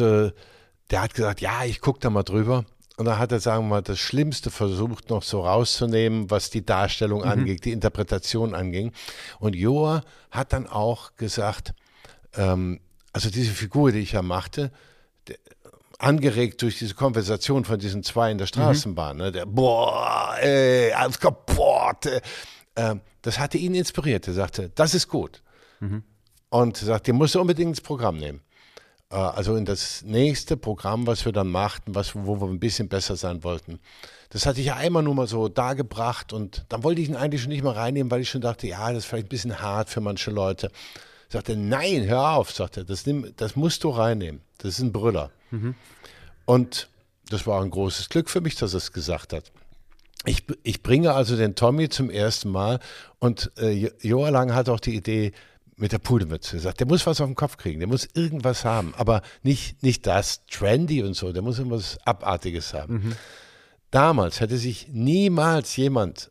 der 0.90 1.02
hat 1.02 1.14
gesagt, 1.14 1.40
ja, 1.40 1.64
ich 1.64 1.80
gucke 1.80 2.00
da 2.00 2.10
mal 2.10 2.22
drüber. 2.22 2.64
Und 2.96 3.04
dann 3.04 3.18
hat 3.18 3.30
er, 3.30 3.38
sagen 3.38 3.64
wir 3.64 3.76
mal, 3.76 3.82
das 3.82 4.00
Schlimmste 4.00 4.50
versucht 4.50 5.08
noch 5.08 5.22
so 5.22 5.42
rauszunehmen, 5.42 6.30
was 6.30 6.50
die 6.50 6.66
Darstellung 6.66 7.20
mhm. 7.20 7.28
angeht, 7.28 7.64
die 7.64 7.72
Interpretation 7.72 8.54
anging. 8.54 8.92
Und 9.38 9.54
Joa 9.54 10.02
hat 10.32 10.52
dann 10.52 10.66
auch 10.66 11.14
gesagt, 11.14 11.74
ähm, 12.34 12.80
also 13.12 13.30
diese 13.30 13.52
Figur, 13.52 13.92
die 13.92 14.00
ich 14.00 14.12
ja 14.12 14.22
machte, 14.22 14.72
angeregt 15.98 16.62
durch 16.62 16.78
diese 16.78 16.94
Konversation 16.94 17.64
von 17.64 17.78
diesen 17.78 18.02
zwei 18.02 18.30
in 18.30 18.38
der 18.38 18.46
Straßenbahn, 18.46 19.16
mhm. 19.16 19.22
ne, 19.22 19.32
der, 19.32 19.46
boah, 19.46 20.36
ey, 20.40 20.92
alles 20.92 21.18
kaputt. 21.20 22.06
Äh, 22.74 22.96
das 23.22 23.38
hatte 23.38 23.58
ihn 23.58 23.74
inspiriert. 23.74 24.26
Er 24.26 24.34
sagte, 24.34 24.70
das 24.74 24.94
ist 24.94 25.08
gut. 25.08 25.42
Mhm. 25.80 26.02
Und 26.50 26.80
er 26.80 26.86
sagt, 26.86 27.06
den 27.06 27.16
musst 27.16 27.34
du 27.34 27.40
unbedingt 27.40 27.70
ins 27.70 27.80
Programm 27.80 28.16
nehmen. 28.16 28.40
Äh, 29.10 29.16
also 29.16 29.56
in 29.56 29.64
das 29.64 30.02
nächste 30.02 30.56
Programm, 30.56 31.06
was 31.06 31.24
wir 31.24 31.32
dann 31.32 31.48
machten, 31.48 31.94
was, 31.94 32.14
wo 32.14 32.40
wir 32.40 32.48
ein 32.48 32.60
bisschen 32.60 32.88
besser 32.88 33.16
sein 33.16 33.44
wollten. 33.44 33.80
Das 34.30 34.46
hatte 34.46 34.60
ich 34.60 34.66
ja 34.66 34.76
einmal 34.76 35.02
nur 35.02 35.14
mal 35.14 35.26
so 35.26 35.48
dargebracht 35.48 36.32
und 36.32 36.64
dann 36.68 36.84
wollte 36.84 37.00
ich 37.00 37.08
ihn 37.08 37.16
eigentlich 37.16 37.42
schon 37.42 37.50
nicht 37.50 37.62
mehr 37.62 37.76
reinnehmen, 37.76 38.10
weil 38.10 38.20
ich 38.20 38.28
schon 38.28 38.42
dachte, 38.42 38.66
ja, 38.66 38.88
das 38.88 39.04
ist 39.04 39.06
vielleicht 39.06 39.26
ein 39.26 39.30
bisschen 39.30 39.60
hart 39.60 39.88
für 39.88 40.00
manche 40.00 40.30
Leute. 40.30 40.70
Sagte, 41.30 41.56
nein, 41.56 42.06
hör 42.06 42.30
auf, 42.32 42.50
sagte 42.52 42.80
er, 42.80 42.84
das, 42.84 43.04
das 43.36 43.56
musst 43.56 43.84
du 43.84 43.90
reinnehmen. 43.90 44.40
Das 44.58 44.74
ist 44.74 44.80
ein 44.80 44.92
Brüller. 44.92 45.30
Mhm. 45.50 45.74
Und 46.44 46.88
das 47.28 47.46
war 47.46 47.62
ein 47.62 47.70
großes 47.70 48.08
Glück 48.08 48.30
für 48.30 48.40
mich, 48.40 48.56
dass 48.56 48.74
er 48.74 48.78
es 48.78 48.92
gesagt 48.92 49.32
hat. 49.32 49.50
Ich, 50.24 50.44
ich 50.62 50.82
bringe 50.82 51.14
also 51.14 51.36
den 51.36 51.54
Tommy 51.54 51.88
zum 51.88 52.10
ersten 52.10 52.50
Mal 52.50 52.80
und 53.18 53.52
äh, 53.58 53.90
Joa 54.00 54.30
Lang 54.30 54.52
hat 54.52 54.68
auch 54.68 54.80
die 54.80 54.96
Idee 54.96 55.32
mit 55.78 55.92
der 55.92 55.98
Pudelmütze 55.98 56.56
gesagt, 56.56 56.80
der 56.80 56.86
muss 56.86 57.06
was 57.06 57.20
auf 57.20 57.28
den 57.28 57.36
Kopf 57.36 57.56
kriegen, 57.56 57.78
der 57.78 57.88
muss 57.88 58.08
irgendwas 58.14 58.64
haben, 58.64 58.94
aber 58.96 59.22
nicht, 59.42 59.82
nicht 59.82 60.06
das 60.06 60.44
trendy 60.46 61.02
und 61.02 61.14
so, 61.14 61.32
der 61.32 61.42
muss 61.42 61.58
irgendwas 61.58 61.98
Abartiges 62.04 62.74
haben. 62.74 62.94
Mhm. 62.94 63.16
Damals 63.90 64.40
hätte 64.40 64.58
sich 64.58 64.88
niemals 64.90 65.76
jemand 65.76 66.28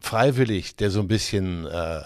freiwillig, 0.00 0.76
der 0.76 0.90
so 0.90 1.00
ein 1.00 1.08
bisschen 1.08 1.66
äh, 1.66 2.02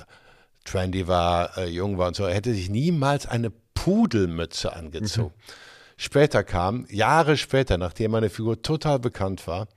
trendy 0.64 1.06
war, 1.06 1.56
äh, 1.56 1.68
jung 1.68 1.96
war 1.96 2.08
und 2.08 2.16
so, 2.16 2.26
hätte 2.26 2.52
sich 2.52 2.68
niemals 2.68 3.26
eine 3.26 3.50
Pudelmütze 3.74 4.72
angezogen. 4.74 5.34
Mhm. 5.36 5.52
Später 5.96 6.44
kam, 6.44 6.86
Jahre 6.90 7.36
später, 7.36 7.78
nachdem 7.78 8.10
meine 8.12 8.30
Figur 8.30 8.62
total 8.62 8.98
bekannt 8.98 9.46
war, 9.46 9.68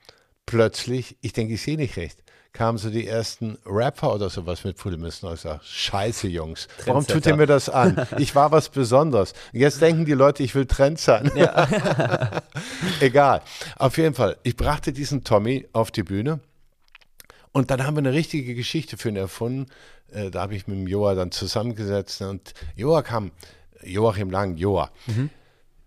plötzlich, 0.45 1.18
ich 1.22 1.34
denke, 1.34 1.53
ich 1.53 1.61
sehe 1.61 1.78
nicht 1.78 1.95
recht, 1.97 2.22
kamen 2.54 2.78
so 2.78 2.91
die 2.91 3.08
ersten 3.08 3.58
Rapper 3.66 4.14
oder 4.14 4.30
sowas 4.30 4.64
mit 4.64 4.84
und 4.86 5.06
ich 5.06 5.16
sage, 5.16 5.60
scheiße 5.64 6.28
Jungs, 6.28 6.68
warum 6.86 7.06
tut 7.06 7.26
ihr 7.26 7.36
mir 7.36 7.47
das 7.47 7.68
an? 7.68 8.08
Ich 8.20 8.36
war 8.36 8.51
was 8.51 8.70
Besonderes. 8.70 9.34
Jetzt 9.51 9.82
denken 9.82 10.06
die 10.06 10.14
Leute, 10.14 10.43
ich 10.43 10.54
will 10.54 10.68
Trend 10.68 10.99
sein. 10.99 11.32
Ja. 11.36 11.68
Egal. 12.99 13.41
Auf 13.78 13.97
jeden 13.97 14.14
Fall, 14.14 14.38
ich 14.43 14.56
brachte 14.56 14.93
diesen 14.93 15.24
Tommy 15.24 15.68
auf 15.74 15.89
die 15.89 16.04
Bühne 16.04 16.39
und 17.51 17.72
dann 17.72 17.86
haben 17.86 17.95
wir 17.95 17.99
eine 17.99 18.14
richtige 18.14 18.54
Geschichte 18.54 18.97
für 18.97 19.10
ihn 19.10 19.16
erfunden. 19.16 19.72
Äh, 20.12 20.30
da 20.30 20.41
habe 20.41 20.56
ich 20.56 20.68
mit 20.68 20.78
dem 20.78 20.88
Joa 20.88 21.16
dann 21.16 21.32
zusammengesetzt 21.32 22.22
und 22.22 22.54
Joa 22.76 23.01
kam, 23.01 23.32
Joachim 23.84 24.30
Lang, 24.30 24.58
Joa. 24.58 24.91
Mhm 25.08 25.32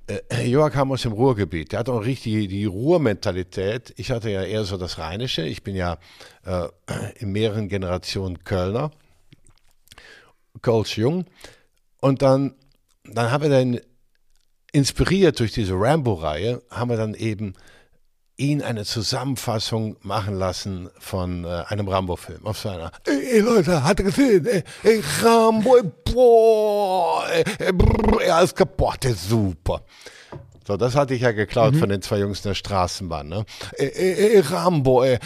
äh, 0.06 0.46
Joa 0.46 0.70
kam 0.70 0.92
aus 0.92 1.02
dem 1.02 1.12
Ruhrgebiet. 1.12 1.72
Der 1.72 1.80
hat 1.80 1.88
auch 1.88 2.04
richtig 2.04 2.48
die 2.48 2.64
Ruhrmentalität. 2.64 3.92
Ich 3.96 4.10
hatte 4.10 4.30
ja 4.30 4.42
eher 4.42 4.64
so 4.64 4.76
das 4.76 4.98
Rheinische. 4.98 5.42
Ich 5.42 5.62
bin 5.62 5.74
ja 5.74 5.98
äh, 6.44 6.68
in 7.16 7.32
mehreren 7.32 7.68
Generationen 7.68 8.44
Kölner. 8.44 8.90
Kölsch 10.62 10.96
jung. 10.98 11.26
Und 12.00 12.22
dann, 12.22 12.54
dann 13.04 13.30
haben 13.30 13.42
wir 13.42 13.50
dann 13.50 13.80
inspiriert 14.72 15.40
durch 15.40 15.52
diese 15.52 15.74
Rambo-Reihe, 15.74 16.62
haben 16.70 16.90
wir 16.90 16.96
dann 16.96 17.14
eben 17.14 17.54
ihn 18.36 18.62
eine 18.62 18.84
Zusammenfassung 18.84 19.96
machen 20.02 20.38
lassen 20.38 20.90
von 20.98 21.44
äh, 21.44 21.64
einem 21.68 21.88
Rambo-Film 21.88 22.46
auf 22.46 22.58
seiner. 22.58 22.90
Ey, 23.06 23.36
ey, 23.36 23.40
Leute, 23.40 23.82
hat 23.82 24.00
er 24.00 24.04
gesehen? 24.04 24.46
Ey, 24.46 24.62
ey 24.82 25.02
Rambo, 25.22 25.80
boah, 26.04 27.24
ey, 27.30 27.72
brr, 27.72 28.22
er 28.22 28.42
ist 28.42 28.54
kaputt, 28.54 29.04
ist 29.06 29.28
super. 29.28 29.82
So, 30.66 30.76
das 30.76 30.96
hatte 30.96 31.14
ich 31.14 31.22
ja 31.22 31.30
geklaut 31.30 31.74
mhm. 31.74 31.78
von 31.78 31.88
den 31.88 32.02
zwei 32.02 32.18
Jungs 32.18 32.44
in 32.44 32.50
der 32.50 32.54
Straßenbahn. 32.54 33.28
Ne? 33.28 33.44
Ey, 33.76 33.88
ey, 33.88 34.40
Rambo, 34.40 35.04
ey, 35.04 35.18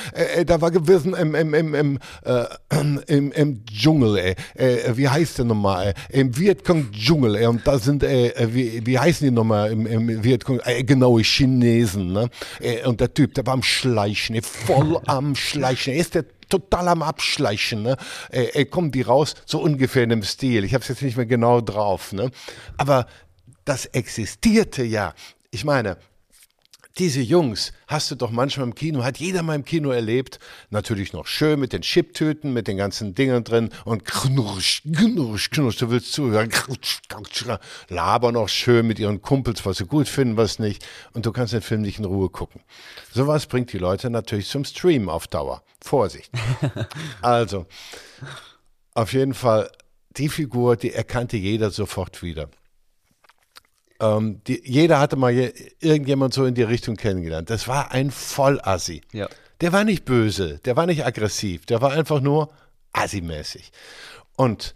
da 0.44 0.60
war 0.60 0.70
gewesen 0.70 1.14
im, 1.14 1.34
im, 1.34 1.54
im, 1.54 1.74
im, 1.74 1.98
äh, 2.24 2.44
im, 3.06 3.32
im 3.32 3.64
Dschungel, 3.64 4.18
ey. 4.18 4.34
Äh, 4.54 4.96
wie 4.96 5.08
heißt 5.08 5.38
der 5.38 5.46
nochmal? 5.46 5.94
Ey? 6.10 6.20
Im 6.20 6.36
Vietcong-Dschungel, 6.36 7.36
ey. 7.36 7.46
Und 7.46 7.66
da 7.66 7.78
sind, 7.78 8.02
ey, 8.02 8.32
wie, 8.52 8.84
wie 8.84 8.98
heißen 8.98 9.26
die 9.26 9.30
nochmal 9.30 9.72
im, 9.72 9.86
im 9.86 10.22
Vietcong? 10.22 10.60
Ey, 10.60 10.84
genau, 10.84 11.18
Chinesen, 11.18 12.12
ne? 12.12 12.28
Und 12.84 13.00
der 13.00 13.14
Typ, 13.14 13.34
der 13.34 13.46
war 13.46 13.54
am 13.54 13.62
Schleichen, 13.62 14.36
ey, 14.36 14.42
voll 14.42 15.00
am 15.06 15.34
Schleichen. 15.34 15.94
Ist 15.94 16.16
der 16.16 16.24
total 16.50 16.88
am 16.88 17.02
Abschleichen. 17.02 17.82
Ne? 17.82 17.96
Ey, 18.30 18.50
ey, 18.52 18.66
kommen 18.66 18.90
die 18.90 19.02
raus, 19.02 19.34
so 19.46 19.60
ungefähr 19.60 20.02
in 20.02 20.10
dem 20.10 20.22
Stil. 20.22 20.64
Ich 20.64 20.74
habe 20.74 20.82
es 20.82 20.88
jetzt 20.88 21.02
nicht 21.02 21.16
mehr 21.16 21.26
genau 21.26 21.60
drauf. 21.60 22.12
Ne? 22.12 22.30
Aber 22.76 23.06
das 23.64 23.86
existierte 23.86 24.82
ja. 24.82 25.14
Ich 25.50 25.64
meine, 25.64 25.96
diese 26.98 27.20
Jungs 27.20 27.72
hast 27.86 28.10
du 28.10 28.14
doch 28.14 28.30
manchmal 28.30 28.66
im 28.66 28.74
Kino, 28.74 29.04
hat 29.04 29.18
jeder 29.18 29.42
mal 29.42 29.54
im 29.54 29.64
Kino 29.64 29.90
erlebt. 29.90 30.38
Natürlich 30.70 31.12
noch 31.12 31.26
schön 31.26 31.60
mit 31.60 31.72
den 31.72 31.82
Chiptüten, 31.82 32.52
mit 32.52 32.68
den 32.68 32.76
ganzen 32.76 33.14
Dingen 33.14 33.44
drin 33.44 33.70
und 33.84 34.04
knursch, 34.04 34.82
knursch, 34.82 35.50
knursch, 35.50 35.76
du 35.76 35.90
willst 35.90 36.12
zuhören, 36.12 36.50
laber 37.88 38.32
noch 38.32 38.48
schön 38.48 38.86
mit 38.86 38.98
ihren 38.98 39.22
Kumpels, 39.22 39.64
was 39.64 39.78
sie 39.78 39.86
gut 39.86 40.08
finden, 40.08 40.36
was 40.36 40.58
nicht. 40.58 40.84
Und 41.12 41.26
du 41.26 41.32
kannst 41.32 41.52
den 41.52 41.62
Film 41.62 41.82
nicht 41.82 41.98
in 41.98 42.04
Ruhe 42.04 42.28
gucken. 42.28 42.60
Sowas 43.12 43.46
bringt 43.46 43.72
die 43.72 43.78
Leute 43.78 44.10
natürlich 44.10 44.48
zum 44.48 44.64
Stream 44.64 45.08
auf 45.08 45.26
Dauer. 45.26 45.62
Vorsicht. 45.80 46.30
also, 47.22 47.66
auf 48.94 49.12
jeden 49.12 49.34
Fall, 49.34 49.70
die 50.16 50.28
Figur, 50.28 50.76
die 50.76 50.92
erkannte 50.92 51.36
jeder 51.36 51.70
sofort 51.70 52.22
wieder. 52.22 52.50
Ähm, 54.00 54.40
die, 54.46 54.62
jeder 54.64 54.98
hatte 54.98 55.16
mal 55.16 55.30
je, 55.30 55.52
irgendjemand 55.80 56.34
so 56.34 56.44
in 56.44 56.54
die 56.54 56.62
Richtung 56.62 56.96
kennengelernt. 56.96 57.50
Das 57.50 57.68
war 57.68 57.92
ein 57.92 58.10
Vollassi. 58.10 59.02
Ja. 59.12 59.28
Der 59.60 59.72
war 59.72 59.84
nicht 59.84 60.04
böse, 60.06 60.58
der 60.64 60.76
war 60.76 60.86
nicht 60.86 61.04
aggressiv, 61.04 61.66
der 61.66 61.82
war 61.82 61.92
einfach 61.92 62.20
nur 62.20 62.50
assi-mäßig. 62.92 63.72
Und 64.36 64.74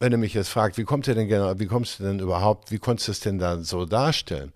wenn 0.00 0.10
du 0.10 0.18
mich 0.18 0.34
jetzt 0.34 0.48
fragst, 0.48 0.76
wie 0.76 0.84
kommt 0.84 1.06
ihr 1.06 1.14
denn 1.14 1.28
genau, 1.28 1.58
wie 1.60 1.66
kommst 1.66 2.00
du 2.00 2.04
denn 2.04 2.18
überhaupt, 2.18 2.72
wie 2.72 2.78
konntest 2.78 3.06
du 3.06 3.12
es 3.12 3.20
denn 3.20 3.38
dann 3.38 3.62
so 3.62 3.86
darstellen? 3.86 4.52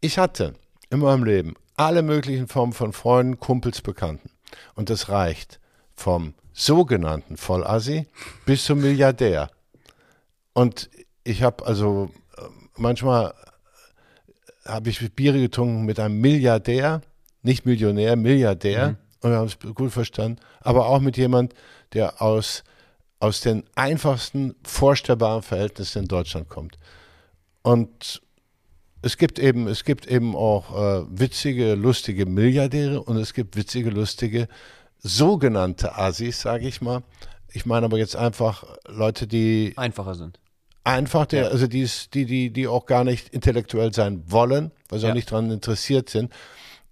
Ich 0.00 0.18
hatte 0.18 0.54
in 0.90 1.00
meinem 1.00 1.24
Leben 1.24 1.54
alle 1.76 2.02
möglichen 2.02 2.46
Formen 2.46 2.72
von 2.72 2.92
Freunden, 2.92 3.40
Kumpels, 3.40 3.80
Bekannten. 3.80 4.30
Und 4.76 4.90
das 4.90 5.08
reicht 5.08 5.58
vom 5.96 6.34
sogenannten 6.52 7.36
Vollassi 7.36 8.06
bis 8.46 8.64
zum 8.64 8.80
Milliardär. 8.80 9.50
Und 10.52 10.88
ich 11.24 11.42
habe 11.42 11.66
also 11.66 12.10
manchmal 12.76 13.34
habe 14.64 14.90
ich 14.90 15.12
Biere 15.14 15.40
getrunken 15.40 15.84
mit 15.84 16.00
einem 16.00 16.20
Milliardär, 16.20 17.02
nicht 17.42 17.66
Millionär, 17.66 18.16
Milliardär, 18.16 18.90
mhm. 18.90 18.96
und 19.20 19.30
wir 19.30 19.38
haben 19.38 19.46
es 19.46 19.58
gut 19.74 19.92
verstanden, 19.92 20.40
aber 20.60 20.86
auch 20.86 21.00
mit 21.00 21.16
jemand, 21.16 21.54
der 21.92 22.22
aus, 22.22 22.64
aus 23.20 23.40
den 23.40 23.64
einfachsten 23.74 24.54
vorstellbaren 24.64 25.42
Verhältnissen 25.42 26.02
in 26.02 26.08
Deutschland 26.08 26.48
kommt. 26.48 26.78
Und 27.62 28.22
es 29.02 29.18
gibt 29.18 29.38
eben, 29.38 29.68
es 29.68 29.84
gibt 29.84 30.06
eben 30.06 30.34
auch 30.34 30.72
äh, 30.74 31.04
witzige, 31.08 31.74
lustige 31.74 32.24
Milliardäre 32.24 33.02
und 33.02 33.16
es 33.18 33.34
gibt 33.34 33.56
witzige, 33.56 33.90
lustige 33.90 34.48
sogenannte 34.98 35.98
Assis, 35.98 36.40
sage 36.40 36.66
ich 36.66 36.80
mal. 36.80 37.02
Ich 37.52 37.66
meine 37.66 37.84
aber 37.84 37.98
jetzt 37.98 38.16
einfach 38.16 38.64
Leute, 38.86 39.26
die 39.26 39.74
einfacher 39.76 40.14
sind 40.14 40.40
einfach, 40.84 41.26
der, 41.26 41.44
ja. 41.44 41.48
also 41.48 41.66
die, 41.66 41.88
die, 42.12 42.26
die, 42.26 42.50
die 42.50 42.68
auch 42.68 42.86
gar 42.86 43.04
nicht 43.04 43.30
intellektuell 43.30 43.92
sein 43.92 44.22
wollen, 44.26 44.70
weil 44.88 44.98
sie 44.98 45.06
ja. 45.06 45.10
auch 45.10 45.16
nicht 45.16 45.32
daran 45.32 45.50
interessiert 45.50 46.10
sind. 46.10 46.32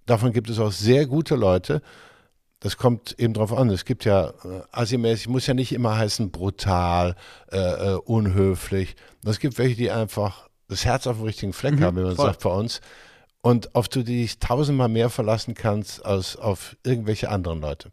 Davon 0.05 0.33
gibt 0.33 0.49
es 0.49 0.59
auch 0.59 0.71
sehr 0.71 1.05
gute 1.05 1.35
Leute. 1.35 1.81
Das 2.59 2.77
kommt 2.77 3.17
eben 3.19 3.33
drauf 3.33 3.53
an. 3.53 3.69
Es 3.69 3.85
gibt 3.85 4.05
ja 4.05 4.29
äh, 4.29 4.61
assi 4.71 4.97
muss 4.97 5.47
ja 5.47 5.53
nicht 5.53 5.71
immer 5.71 5.97
heißen 5.97 6.31
brutal, 6.31 7.15
äh, 7.51 7.57
äh, 7.57 7.95
unhöflich. 7.95 8.95
Es 9.25 9.39
gibt 9.39 9.57
welche, 9.57 9.75
die 9.75 9.91
einfach 9.91 10.49
das 10.67 10.85
Herz 10.85 11.07
auf 11.07 11.17
dem 11.17 11.25
richtigen 11.25 11.53
Fleck 11.53 11.75
mhm, 11.75 11.83
haben, 11.83 11.97
wie 11.97 12.03
man 12.03 12.15
voll. 12.15 12.25
sagt 12.25 12.43
bei 12.43 12.49
uns. 12.49 12.81
Und 13.41 13.75
auf 13.75 13.89
du 13.89 14.03
dich 14.03 14.39
tausendmal 14.39 14.87
mehr 14.87 15.09
verlassen 15.09 15.53
kannst 15.53 16.05
als 16.05 16.37
auf 16.37 16.77
irgendwelche 16.83 17.29
anderen 17.29 17.59
Leute. 17.59 17.91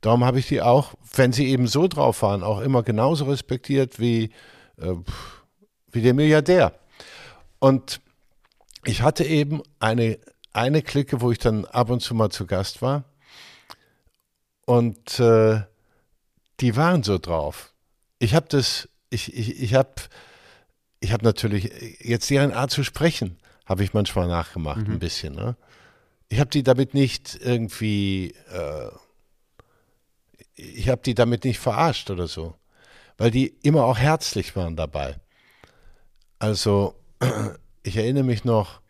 Darum 0.00 0.24
habe 0.24 0.40
ich 0.40 0.48
die 0.48 0.60
auch, 0.60 0.94
wenn 1.14 1.32
sie 1.32 1.46
eben 1.46 1.68
so 1.68 1.86
drauf 1.86 2.22
waren, 2.22 2.42
auch 2.42 2.60
immer 2.60 2.82
genauso 2.82 3.26
respektiert 3.26 4.00
wie 4.00 4.30
äh, 4.80 4.94
wie 5.92 6.02
der 6.02 6.14
Milliardär. 6.14 6.72
Und 7.58 8.00
ich 8.84 9.02
hatte 9.02 9.24
eben 9.24 9.62
eine, 9.78 10.18
eine 10.52 10.82
Clique, 10.82 11.20
wo 11.20 11.30
ich 11.30 11.38
dann 11.38 11.64
ab 11.66 11.90
und 11.90 12.00
zu 12.00 12.14
mal 12.14 12.30
zu 12.30 12.46
Gast 12.46 12.82
war. 12.82 13.04
Und 14.66 15.18
äh, 15.20 15.62
die 16.60 16.76
waren 16.76 17.02
so 17.02 17.18
drauf. 17.18 17.72
Ich 18.18 18.34
habe 18.34 18.46
das, 18.48 18.88
ich, 19.10 19.34
ich, 19.34 19.60
ich 19.60 19.74
habe 19.74 19.94
ich 21.00 21.12
hab 21.12 21.22
natürlich, 21.22 21.98
jetzt 22.00 22.28
deren 22.30 22.52
Art 22.52 22.70
zu 22.70 22.84
sprechen, 22.84 23.38
habe 23.64 23.82
ich 23.82 23.94
manchmal 23.94 24.28
nachgemacht, 24.28 24.86
mhm. 24.86 24.94
ein 24.94 24.98
bisschen. 24.98 25.34
Ne? 25.34 25.56
Ich 26.28 26.40
habe 26.40 26.50
die 26.50 26.62
damit 26.62 26.92
nicht 26.92 27.38
irgendwie, 27.40 28.34
äh, 28.52 28.90
ich 30.54 30.88
habe 30.90 31.00
die 31.02 31.14
damit 31.14 31.44
nicht 31.44 31.58
verarscht 31.58 32.10
oder 32.10 32.26
so 32.26 32.54
weil 33.20 33.30
die 33.30 33.48
immer 33.62 33.84
auch 33.84 33.98
herzlich 33.98 34.56
waren 34.56 34.76
dabei. 34.76 35.16
Also, 36.38 36.94
ich 37.82 37.98
erinnere 37.98 38.24
mich 38.24 38.46
noch 38.46 38.80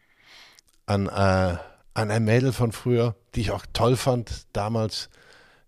an, 0.87 1.09
äh, 1.09 1.57
an 1.95 2.11
ein 2.13 2.25
Mädel 2.25 2.53
von 2.53 2.71
früher, 2.71 3.17
die 3.35 3.41
ich 3.41 3.51
auch 3.51 3.67
toll 3.73 3.97
fand 3.97 4.47
damals, 4.53 5.11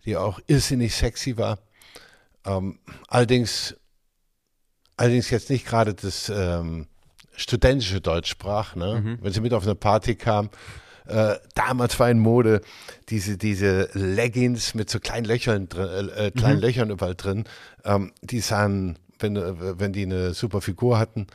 die 0.05 0.17
auch 0.17 0.39
irrsinnig 0.47 0.95
sexy 0.95 1.37
war. 1.37 1.59
Ähm, 2.45 2.79
allerdings, 3.09 3.75
allerdings 4.97 5.31
jetzt 5.31 5.51
nicht 5.51 5.67
gerade 5.67 5.93
das 5.93 6.29
ähm, 6.29 6.87
studentische 7.35 8.01
Deutsch 8.01 8.31
sprach. 8.31 8.77
Ne? 8.77 9.01
Mhm. 9.01 9.19
Wenn 9.23 9.33
sie 9.33 9.41
mit 9.41 9.55
auf 9.55 9.65
eine 9.65 9.75
Party 9.75 10.15
kam, 10.15 10.51
äh, 11.07 11.37
damals 11.55 11.99
war 11.99 12.11
in 12.11 12.19
Mode 12.19 12.61
diese, 13.09 13.37
diese 13.37 13.89
Leggings 13.93 14.75
mit 14.75 14.91
so 14.91 15.01
kleinen 15.01 15.25
Löchern, 15.25 15.69
drin, 15.69 16.09
äh, 16.09 16.27
äh, 16.27 16.31
kleinen 16.31 16.57
mhm. 16.57 16.63
Löchern 16.63 16.91
überall 16.91 17.15
drin. 17.15 17.45
Ähm, 17.85 18.13
die 18.23 18.41
sahen, 18.41 18.99
wenn, 19.19 19.37
äh, 19.37 19.79
wenn 19.79 19.93
die 19.93 20.03
eine 20.03 20.35
super 20.35 20.61
Figur 20.61 20.99
hatten, 20.99 21.27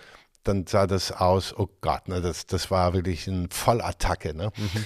dann 0.44 0.66
sah 0.66 0.88
das 0.88 1.12
aus, 1.12 1.54
oh 1.58 1.68
Gott, 1.82 2.08
ne, 2.08 2.22
das, 2.22 2.46
das 2.46 2.72
war 2.72 2.94
wirklich 2.94 3.28
eine 3.28 3.48
Vollattacke. 3.50 4.34
Ne? 4.34 4.52
Mhm. 4.56 4.86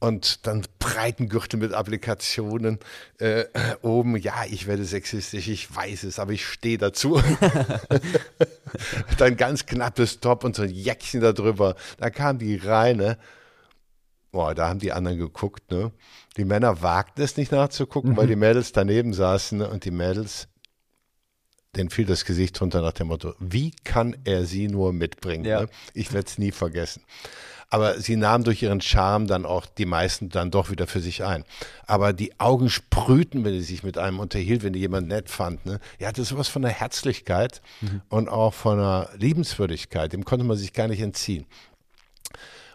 Und 0.00 0.46
dann 0.48 0.64
breiten 0.80 1.28
Gürtel 1.28 1.60
mit 1.60 1.72
Applikationen 1.74 2.80
äh, 3.18 3.44
oben. 3.82 4.16
Ja, 4.16 4.44
ich 4.50 4.66
werde 4.66 4.84
sexistisch, 4.84 5.46
ich 5.46 5.72
weiß 5.72 6.02
es, 6.04 6.18
aber 6.18 6.32
ich 6.32 6.44
stehe 6.44 6.76
dazu. 6.76 7.22
dann 9.18 9.36
ganz 9.36 9.64
knappes 9.64 10.18
Top 10.18 10.42
und 10.42 10.56
so 10.56 10.62
ein 10.62 10.70
Jäckchen 10.70 11.20
da 11.20 11.32
drüber. 11.32 11.76
Da 11.98 12.10
kam 12.10 12.38
die 12.38 12.56
reine. 12.56 13.16
Boah, 14.32 14.54
da 14.54 14.68
haben 14.68 14.80
die 14.80 14.92
anderen 14.92 15.18
geguckt, 15.18 15.70
ne? 15.70 15.92
Die 16.38 16.46
Männer 16.46 16.80
wagten 16.80 17.20
es 17.20 17.36
nicht 17.36 17.52
nachzugucken, 17.52 18.12
mhm. 18.12 18.16
weil 18.16 18.26
die 18.26 18.36
Mädels 18.36 18.72
daneben 18.72 19.12
saßen 19.12 19.58
ne? 19.58 19.68
und 19.68 19.84
die 19.84 19.90
Mädels, 19.90 20.48
denen 21.76 21.90
fiel 21.90 22.06
das 22.06 22.24
Gesicht 22.24 22.58
runter 22.60 22.80
nach 22.80 22.92
dem 22.92 23.08
Motto, 23.08 23.34
wie 23.38 23.72
kann 23.84 24.16
er 24.24 24.46
sie 24.46 24.68
nur 24.68 24.94
mitbringen? 24.94 25.44
Ja. 25.44 25.62
Ne? 25.62 25.68
Ich 25.92 26.14
werde 26.14 26.26
es 26.26 26.38
nie 26.38 26.50
vergessen. 26.50 27.04
Aber 27.68 27.98
sie 28.00 28.16
nahmen 28.16 28.44
durch 28.44 28.62
ihren 28.62 28.82
Charme 28.82 29.26
dann 29.26 29.46
auch 29.46 29.64
die 29.64 29.86
meisten 29.86 30.28
dann 30.28 30.50
doch 30.50 30.70
wieder 30.70 30.86
für 30.86 31.00
sich 31.00 31.24
ein. 31.24 31.44
Aber 31.86 32.12
die 32.12 32.38
Augen 32.38 32.68
sprühten, 32.68 33.44
wenn 33.44 33.54
sie 33.54 33.62
sich 33.62 33.82
mit 33.82 33.96
einem 33.96 34.18
unterhielt, 34.18 34.62
wenn 34.62 34.74
die 34.74 34.80
jemand 34.80 35.08
nett 35.08 35.30
fand. 35.30 35.64
Ne? 35.64 35.80
Er 35.98 36.08
hatte 36.08 36.24
sowas 36.24 36.48
von 36.48 36.60
der 36.60 36.70
Herzlichkeit 36.70 37.62
mhm. 37.80 38.02
und 38.10 38.28
auch 38.28 38.52
von 38.52 38.78
einer 38.78 39.08
Liebenswürdigkeit. 39.16 40.12
Dem 40.12 40.26
konnte 40.26 40.44
man 40.44 40.58
sich 40.58 40.74
gar 40.74 40.86
nicht 40.86 41.00
entziehen. 41.00 41.46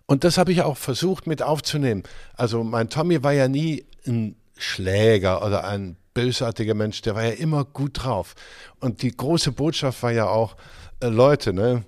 Und 0.08 0.24
das 0.24 0.38
habe 0.38 0.54
ich 0.54 0.62
auch 0.62 0.78
versucht 0.78 1.28
mit 1.28 1.44
aufzunehmen. 1.44 2.04
Also 2.34 2.64
mein 2.64 2.90
Tommy 2.90 3.24
war 3.24 3.34
ja 3.34 3.48
nie 3.48 3.86
ein 4.08 4.38
Schläger 4.58 5.46
oder 5.46 5.66
ein 5.66 5.98
bösartiger 6.14 6.74
Mensch, 6.74 7.02
der 7.02 7.14
war 7.14 7.26
ja 7.26 7.32
immer 7.32 7.66
gut 7.66 8.04
drauf. 8.04 8.34
Und 8.80 9.02
die 9.04 9.16
große 9.16 9.52
Botschaft 9.52 10.02
war 10.02 10.12
ja 10.12 10.28
auch, 10.28 10.56
äh, 11.02 11.08
Leute, 11.08 11.54
ne, 11.54 11.84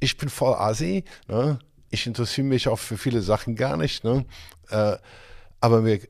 ich 0.00 0.18
bin 0.18 0.28
voll 0.28 0.54
Asi, 0.54 1.04
ne, 1.28 1.60
ich 1.90 2.06
interessiere 2.06 2.46
mich 2.46 2.68
auch 2.68 2.78
für 2.78 2.98
viele 2.98 3.22
Sachen 3.22 3.54
gar 3.54 3.76
nicht, 3.76 4.04
ne, 4.04 4.26
äh, 4.68 4.96
aber, 5.60 5.80
mir, 5.80 6.00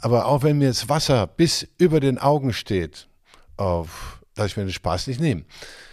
aber 0.00 0.26
auch 0.26 0.42
wenn 0.42 0.58
mir 0.58 0.68
das 0.68 0.88
Wasser 0.88 1.26
bis 1.26 1.66
über 1.78 2.00
den 2.00 2.18
Augen 2.18 2.52
steht, 2.52 3.08
oh, 3.56 3.86
darf 4.34 4.46
ich 4.46 4.56
mir 4.56 4.64
den 4.64 4.72
Spaß 4.72 5.08
nicht 5.08 5.20
nehmen. 5.20 5.44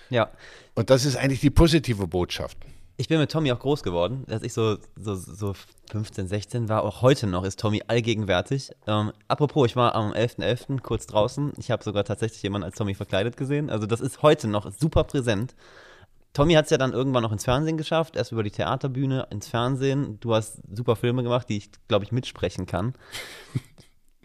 Ja. 0.10 0.30
Und 0.76 0.90
das 0.90 1.06
ist 1.06 1.16
eigentlich 1.16 1.40
die 1.40 1.50
positive 1.50 2.06
Botschaft 2.06 2.58
ich 2.98 3.08
bin 3.08 3.20
mit 3.20 3.32
Tommy 3.32 3.52
auch 3.52 3.60
groß 3.60 3.84
geworden. 3.84 4.26
Als 4.30 4.44
ich 4.44 4.54
so, 4.54 4.78
so, 4.96 5.16
so 5.16 5.54
15, 5.92 6.28
16 6.28 6.70
war, 6.70 6.84
auch 6.84 7.02
heute 7.02 7.28
noch 7.28 7.44
ist 7.44 7.60
Tommy 7.60 7.84
allgegenwärtig. 7.88 8.72
Ähm, 8.88 9.12
apropos, 9.28 9.68
ich 9.68 9.76
war 9.76 9.96
am 9.96 10.12
11.11. 10.14 10.78
.11. 10.78 10.82
kurz 10.82 11.06
draußen. 11.06 11.54
Ich 11.58 11.72
habe 11.72 11.84
sogar 11.84 12.06
tatsächlich 12.06 12.42
jemanden 12.44 12.66
als 12.66 12.76
Tommy 12.76 12.96
verkleidet 12.96 13.38
gesehen. 13.38 13.70
Also 13.70 13.86
das 13.86 14.02
ist 14.02 14.22
heute 14.22 14.48
noch 14.48 14.72
super 14.72 15.04
präsent. 15.04 15.56
Tommy 16.34 16.54
hat 16.54 16.66
es 16.66 16.72
ja 16.72 16.78
dann 16.78 16.92
irgendwann 16.92 17.24
noch 17.24 17.32
ins 17.32 17.46
Fernsehen 17.46 17.78
geschafft, 17.78 18.18
erst 18.18 18.34
über 18.34 18.44
die 18.44 18.52
Theaterbühne 18.52 19.28
ins 19.30 19.48
Fernsehen. 19.48 20.20
Du 20.20 20.36
hast 20.36 20.60
super 20.70 20.96
Filme 20.98 21.24
gemacht, 21.24 21.48
die 21.50 21.58
ich, 21.58 21.70
glaube 21.88 22.04
ich, 22.04 22.12
mitsprechen 22.12 22.66
kann. 22.66 22.94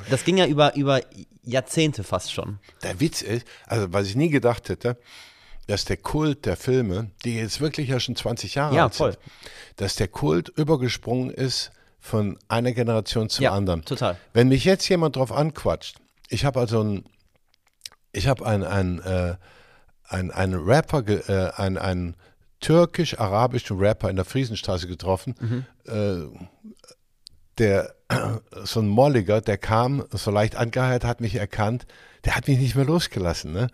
Das 0.09 0.25
ging 0.25 0.39
ja 0.39 0.47
über, 0.47 0.75
über 0.77 1.01
Jahrzehnte 1.43 2.05
fast 2.05 2.33
schon. 2.33 2.59
Der 2.83 3.01
Witz 3.01 3.23
ist, 3.23 3.47
also 3.67 3.93
was 3.93 4.07
ich 4.07 4.17
nie 4.17 4.31
gedacht 4.31 4.69
hätte, 4.69 4.97
dass 5.71 5.85
der 5.85 5.97
Kult 5.97 6.47
der 6.47 6.57
Filme, 6.57 7.13
die 7.25 7.37
jetzt 7.37 7.61
wirklich 7.61 7.89
ja 7.89 8.01
schon 8.01 8.17
20 8.17 8.57
Jahre 8.57 8.75
ja, 8.75 8.85
alt 8.85 8.95
sind, 8.95 9.19
dass 9.77 9.95
der 9.95 10.09
Kult 10.09 10.49
übergesprungen 10.49 11.31
ist 11.31 11.71
von 12.01 12.39
einer 12.49 12.73
Generation 12.73 13.29
zur 13.29 13.45
ja, 13.45 13.53
anderen. 13.53 13.85
Total. 13.85 14.17
Wenn 14.33 14.49
mich 14.49 14.65
jetzt 14.65 14.89
jemand 14.89 15.15
drauf 15.15 15.31
anquatscht, 15.31 15.99
ich 16.29 16.45
habe 16.45 16.59
also 16.59 16.83
ein, 16.83 17.05
ich 18.11 18.27
habe 18.27 18.45
ein, 18.47 18.65
ein, 18.65 18.99
äh, 19.01 19.37
ein, 20.09 20.33
ein 20.33 20.55
Rapper, 20.55 21.07
äh, 21.07 21.53
ein, 21.55 21.79
ein 21.79 22.17
türkisch-arabischen 22.59 23.79
Rapper 23.79 24.11
in 24.11 24.17
der 24.17 24.25
Friesenstraße 24.25 24.89
getroffen, 24.89 25.37
mhm. 25.39 25.67
äh, 25.87 26.47
der 27.59 27.95
so 28.65 28.81
ein 28.81 28.89
Molliger, 28.89 29.41
der 29.41 29.57
kam, 29.57 30.05
so 30.11 30.33
leicht 30.33 30.57
angeheiert, 30.57 31.05
hat 31.05 31.21
mich 31.21 31.37
erkannt, 31.37 31.87
der 32.25 32.35
hat 32.35 32.49
mich 32.49 32.59
nicht 32.59 32.75
mehr 32.75 32.87
losgelassen. 32.87 33.53
Ne? 33.53 33.69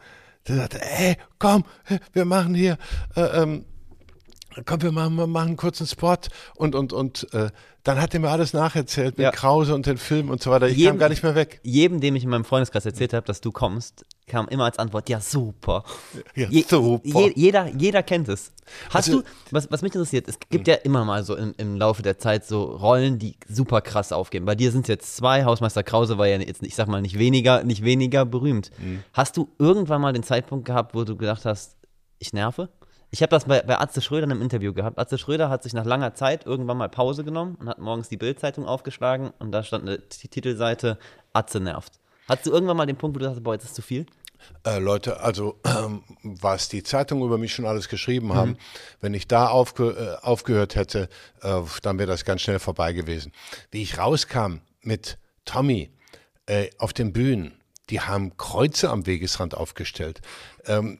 Der 0.48 0.56
sagte, 0.56 0.80
ey, 0.82 1.16
komm, 1.38 1.64
wir 2.12 2.24
machen 2.24 2.54
hier, 2.54 2.78
äh, 3.16 3.42
ähm, 3.42 3.64
komm, 4.64 4.82
wir 4.82 4.92
machen, 4.92 5.16
wir 5.16 5.26
machen 5.26 5.48
einen 5.48 5.56
kurzen 5.56 5.86
Spot 5.86 6.16
und, 6.56 6.74
und, 6.74 6.92
und 6.92 7.32
äh, 7.34 7.50
dann 7.82 8.00
hat 8.00 8.14
er 8.14 8.20
mir 8.20 8.30
alles 8.30 8.52
nacherzählt 8.52 9.18
mit 9.18 9.24
ja. 9.24 9.30
Krause 9.30 9.74
und 9.74 9.86
den 9.86 9.98
Film 9.98 10.30
und 10.30 10.42
so 10.42 10.50
weiter. 10.50 10.68
Ich 10.68 10.76
jedem, 10.76 10.92
kam 10.92 10.98
gar 10.98 11.08
nicht 11.08 11.22
mehr 11.22 11.34
weg. 11.34 11.60
Jedem, 11.62 12.00
dem 12.00 12.16
ich 12.16 12.24
in 12.24 12.30
meinem 12.30 12.44
Freundeskreis 12.44 12.84
erzählt 12.86 13.12
habe, 13.12 13.26
dass 13.26 13.40
du 13.40 13.52
kommst, 13.52 14.04
kam 14.26 14.48
immer 14.48 14.64
als 14.64 14.78
Antwort, 14.78 15.08
ja, 15.08 15.20
super. 15.20 15.84
Ja, 16.34 16.48
Je, 16.48 16.62
super. 16.62 17.00
Je, 17.04 17.32
jeder, 17.36 17.68
jeder 17.68 18.02
kennt 18.02 18.28
es. 18.28 18.52
Hast 18.90 19.08
also, 19.08 19.22
du, 19.22 19.28
was, 19.52 19.70
was 19.70 19.82
mich 19.82 19.94
interessiert, 19.94 20.26
es 20.28 20.40
gibt 20.40 20.66
hm. 20.66 20.74
ja 20.74 20.80
immer 20.82 21.04
mal 21.04 21.22
so 21.22 21.36
im, 21.36 21.54
im 21.58 21.76
Laufe 21.76 22.02
der 22.02 22.18
Zeit 22.18 22.44
so 22.44 22.64
Rollen, 22.64 23.18
die 23.20 23.36
super 23.48 23.80
krass 23.80 24.12
aufgehen. 24.12 24.44
Bei 24.44 24.56
dir 24.56 24.72
sind 24.72 24.82
es 24.82 24.88
jetzt 24.88 25.16
zwei, 25.16 25.44
Hausmeister 25.44 25.84
Krause 25.84 26.18
war 26.18 26.26
ja 26.26 26.38
jetzt, 26.38 26.62
ich 26.64 26.74
sag 26.74 26.88
mal, 26.88 27.00
nicht 27.00 27.18
weniger, 27.18 27.62
nicht 27.62 27.84
weniger 27.84 28.24
berühmt. 28.24 28.70
Mhm. 28.78 29.04
Hast 29.12 29.36
du 29.36 29.48
irgendwann 29.60 30.00
mal 30.00 30.12
den 30.12 30.24
Zeitpunkt 30.24 30.64
gehabt, 30.64 30.94
wo 30.94 31.04
du 31.04 31.16
gedacht 31.16 31.44
hast, 31.44 31.76
ich 32.18 32.32
nerve? 32.32 32.68
Ich 33.12 33.22
habe 33.22 33.30
das 33.30 33.44
bei, 33.44 33.62
bei 33.62 33.78
Atze 33.78 34.02
Schröder 34.02 34.24
in 34.24 34.32
einem 34.32 34.42
Interview 34.42 34.72
gehabt. 34.72 34.98
Atze 34.98 35.18
Schröder 35.18 35.48
hat 35.48 35.62
sich 35.62 35.72
nach 35.72 35.84
langer 35.84 36.14
Zeit 36.14 36.44
irgendwann 36.44 36.78
mal 36.78 36.88
Pause 36.88 37.22
genommen 37.22 37.54
und 37.60 37.68
hat 37.68 37.78
morgens 37.78 38.08
die 38.08 38.16
Bildzeitung 38.16 38.66
aufgeschlagen 38.66 39.30
und 39.38 39.52
da 39.52 39.62
stand 39.62 39.84
eine 39.84 40.08
Titelseite 40.08 40.98
Atze 41.32 41.60
nervt. 41.60 42.00
Hattest 42.26 42.46
du 42.46 42.52
irgendwann 42.52 42.76
mal 42.76 42.86
den 42.86 42.96
Punkt, 42.96 43.14
wo 43.16 43.18
du 43.18 43.24
dachtest, 43.24 43.44
boah, 43.44 43.54
jetzt 43.54 43.64
ist 43.64 43.74
zu 43.74 43.82
viel? 43.82 44.06
Äh, 44.64 44.78
Leute, 44.78 45.20
also 45.20 45.58
ähm, 45.64 46.02
was 46.22 46.68
die 46.68 46.82
Zeitungen 46.82 47.24
über 47.24 47.38
mich 47.38 47.54
schon 47.54 47.66
alles 47.66 47.88
geschrieben 47.88 48.34
haben, 48.34 48.50
mhm. 48.50 48.56
wenn 49.00 49.14
ich 49.14 49.26
da 49.26 49.48
aufge 49.48 50.18
äh, 50.22 50.24
aufgehört 50.24 50.74
hätte, 50.74 51.08
äh, 51.42 51.62
dann 51.82 51.98
wäre 51.98 52.08
das 52.08 52.24
ganz 52.24 52.42
schnell 52.42 52.58
vorbei 52.58 52.92
gewesen. 52.92 53.32
Wie 53.70 53.82
ich 53.82 53.98
rauskam 53.98 54.60
mit 54.82 55.18
Tommy 55.44 55.90
äh, 56.46 56.70
auf 56.78 56.92
den 56.92 57.12
Bühnen, 57.12 57.54
die 57.90 58.00
haben 58.00 58.36
Kreuze 58.36 58.90
am 58.90 59.06
Wegesrand 59.06 59.54
aufgestellt. 59.54 60.20
Ähm, 60.66 60.98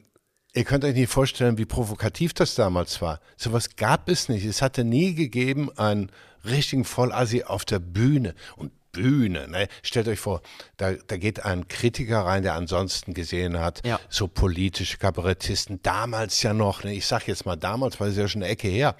Ihr 0.53 0.63
könnt 0.63 0.83
euch 0.83 0.95
nicht 0.95 1.11
vorstellen, 1.11 1.59
wie 1.59 1.65
provokativ 1.65 2.33
das 2.33 2.55
damals 2.55 2.99
war. 2.99 3.19
Sowas 3.35 3.75
gab 3.75 4.09
es 4.09 4.27
nicht. 4.27 4.43
Es 4.43 4.63
hatte 4.63 4.83
nie 4.83 5.13
gegeben 5.13 5.69
einen 5.77 6.11
richtigen 6.45 6.83
Vollassi 6.83 7.43
auf 7.43 7.63
der 7.63 7.77
Bühne. 7.77 8.33
Und 8.55 8.71
Bühne, 8.97 9.47
ne? 9.47 9.67
Stellt 9.83 10.07
euch 10.07 10.19
vor, 10.19 10.41
da, 10.77 10.93
da 10.93 11.17
geht 11.17 11.45
ein 11.45 11.67
Kritiker 11.67 12.21
rein, 12.25 12.41
der 12.41 12.55
ansonsten 12.55 13.13
gesehen 13.13 13.59
hat, 13.59 13.85
ja. 13.85 13.99
so 14.09 14.27
politische 14.27 14.97
Kabarettisten, 14.97 15.79
damals 15.83 16.41
ja 16.41 16.53
noch, 16.53 16.83
ne? 16.83 16.93
ich 16.93 17.05
sag 17.05 17.27
jetzt 17.27 17.45
mal 17.45 17.55
damals, 17.55 17.99
weil 17.99 18.09
es 18.09 18.17
ja 18.17 18.27
schon 18.27 18.41
eine 18.41 18.51
Ecke 18.51 18.67
her, 18.67 18.95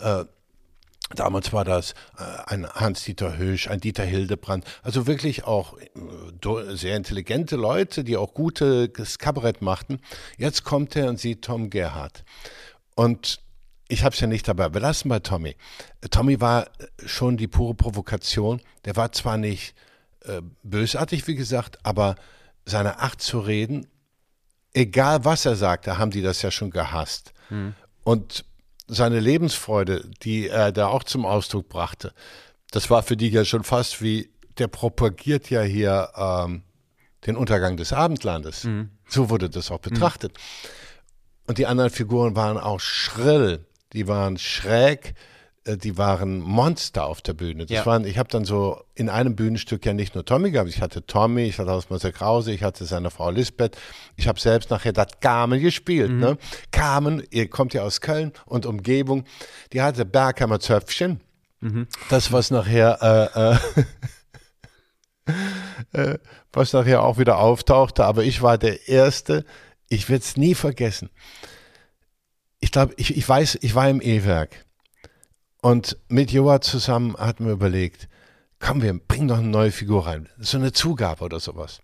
äh, 0.00 0.24
Damals 1.14 1.52
war 1.52 1.66
das 1.66 1.92
äh, 2.18 2.22
ein 2.46 2.66
Hans-Dieter 2.66 3.36
Hösch, 3.36 3.68
ein 3.68 3.80
Dieter 3.80 4.04
Hildebrand, 4.04 4.64
also 4.82 5.06
wirklich 5.06 5.44
auch 5.44 5.76
äh, 5.78 6.74
sehr 6.74 6.96
intelligente 6.96 7.56
Leute, 7.56 8.02
die 8.02 8.16
auch 8.16 8.32
gutes 8.32 9.18
Kabarett 9.18 9.60
machten. 9.60 10.00
Jetzt 10.38 10.64
kommt 10.64 10.96
er 10.96 11.10
und 11.10 11.20
sieht 11.20 11.42
Tom 11.42 11.68
Gerhardt. 11.68 12.24
Und 12.94 13.40
ich 13.92 14.04
habe 14.04 14.14
es 14.14 14.20
ja 14.20 14.26
nicht 14.26 14.48
dabei 14.48 14.70
belassen 14.70 15.10
bei 15.10 15.18
Tommy. 15.18 15.54
Tommy 16.10 16.40
war 16.40 16.66
schon 17.04 17.36
die 17.36 17.46
pure 17.46 17.74
Provokation. 17.74 18.62
Der 18.86 18.96
war 18.96 19.12
zwar 19.12 19.36
nicht 19.36 19.74
äh, 20.24 20.40
bösartig, 20.62 21.26
wie 21.28 21.34
gesagt, 21.34 21.78
aber 21.82 22.14
seine 22.64 23.00
Art 23.00 23.20
zu 23.20 23.38
reden, 23.40 23.86
egal 24.72 25.26
was 25.26 25.44
er 25.44 25.56
sagte, 25.56 25.98
haben 25.98 26.10
die 26.10 26.22
das 26.22 26.40
ja 26.40 26.50
schon 26.50 26.70
gehasst. 26.70 27.34
Hm. 27.48 27.74
Und 28.02 28.46
seine 28.88 29.20
Lebensfreude, 29.20 30.08
die 30.22 30.48
er 30.48 30.72
da 30.72 30.86
auch 30.86 31.04
zum 31.04 31.26
Ausdruck 31.26 31.68
brachte, 31.68 32.14
das 32.70 32.88
war 32.88 33.02
für 33.02 33.18
die 33.18 33.28
ja 33.28 33.44
schon 33.44 33.62
fast 33.62 34.00
wie, 34.00 34.30
der 34.56 34.68
propagiert 34.68 35.50
ja 35.50 35.60
hier 35.60 36.08
ähm, 36.16 36.62
den 37.26 37.36
Untergang 37.36 37.76
des 37.76 37.92
Abendlandes. 37.92 38.64
Mhm. 38.64 38.88
So 39.06 39.28
wurde 39.28 39.50
das 39.50 39.70
auch 39.70 39.80
betrachtet. 39.80 40.32
Mhm. 40.32 40.70
Und 41.48 41.58
die 41.58 41.66
anderen 41.66 41.90
Figuren 41.90 42.34
waren 42.36 42.56
auch 42.56 42.80
schrill, 42.80 43.66
die 43.92 44.08
waren 44.08 44.38
schräg, 44.38 45.14
äh, 45.64 45.76
die 45.76 45.98
waren 45.98 46.40
Monster 46.40 47.06
auf 47.06 47.22
der 47.22 47.34
Bühne. 47.34 47.66
Das 47.66 47.78
ja. 47.78 47.86
waren, 47.86 48.04
ich 48.04 48.18
habe 48.18 48.28
dann 48.28 48.44
so 48.44 48.82
in 48.94 49.08
einem 49.08 49.36
Bühnenstück 49.36 49.84
ja 49.86 49.92
nicht 49.92 50.14
nur 50.14 50.24
Tommy 50.24 50.50
gehabt, 50.50 50.70
ich 50.70 50.80
hatte 50.80 51.06
Tommy, 51.06 51.42
ich 51.44 51.58
hatte 51.58 51.70
Hausmeister 51.70 52.12
Krause, 52.12 52.52
ich 52.52 52.62
hatte 52.62 52.84
seine 52.84 53.10
Frau 53.10 53.30
Lisbeth, 53.30 53.76
ich 54.16 54.28
habe 54.28 54.40
selbst 54.40 54.70
nachher 54.70 54.92
das 54.92 55.20
Carmen 55.20 55.60
gespielt. 55.60 56.10
Mhm. 56.10 56.20
Ne? 56.20 56.38
Carmen, 56.70 57.22
ihr 57.30 57.48
kommt 57.48 57.74
ja 57.74 57.82
aus 57.82 58.00
Köln 58.00 58.32
und 58.46 58.66
Umgebung, 58.66 59.24
die 59.72 59.82
hatte 59.82 60.04
Bergheimer 60.04 60.60
Zöpfchen 60.60 61.20
Mhm. 61.62 61.86
Das, 62.10 62.32
was 62.32 62.50
nachher, 62.50 63.60
äh, 65.94 66.02
äh, 66.02 66.18
was 66.52 66.72
nachher 66.72 67.02
auch 67.04 67.18
wieder 67.18 67.38
auftauchte, 67.38 68.04
aber 68.04 68.24
ich 68.24 68.42
war 68.42 68.58
der 68.58 68.88
Erste, 68.88 69.44
ich 69.88 70.08
werde 70.10 70.24
es 70.24 70.36
nie 70.36 70.56
vergessen. 70.56 71.08
Ich 72.62 72.72
glaube, 72.72 72.94
ich, 72.96 73.14
ich 73.14 73.28
weiß, 73.28 73.58
ich 73.60 73.74
war 73.74 73.90
im 73.90 74.00
E-Werk 74.00 74.64
und 75.60 75.98
mit 76.08 76.30
Joa 76.32 76.62
zusammen 76.62 77.16
hatten 77.18 77.44
wir 77.44 77.52
überlegt, 77.52 78.08
komm, 78.58 78.80
wir 78.80 78.94
bringen 78.94 79.28
doch 79.28 79.38
eine 79.38 79.48
neue 79.48 79.72
Figur 79.72 80.06
rein, 80.06 80.30
so 80.38 80.56
eine 80.56 80.72
Zugabe 80.72 81.24
oder 81.24 81.40
sowas 81.40 81.82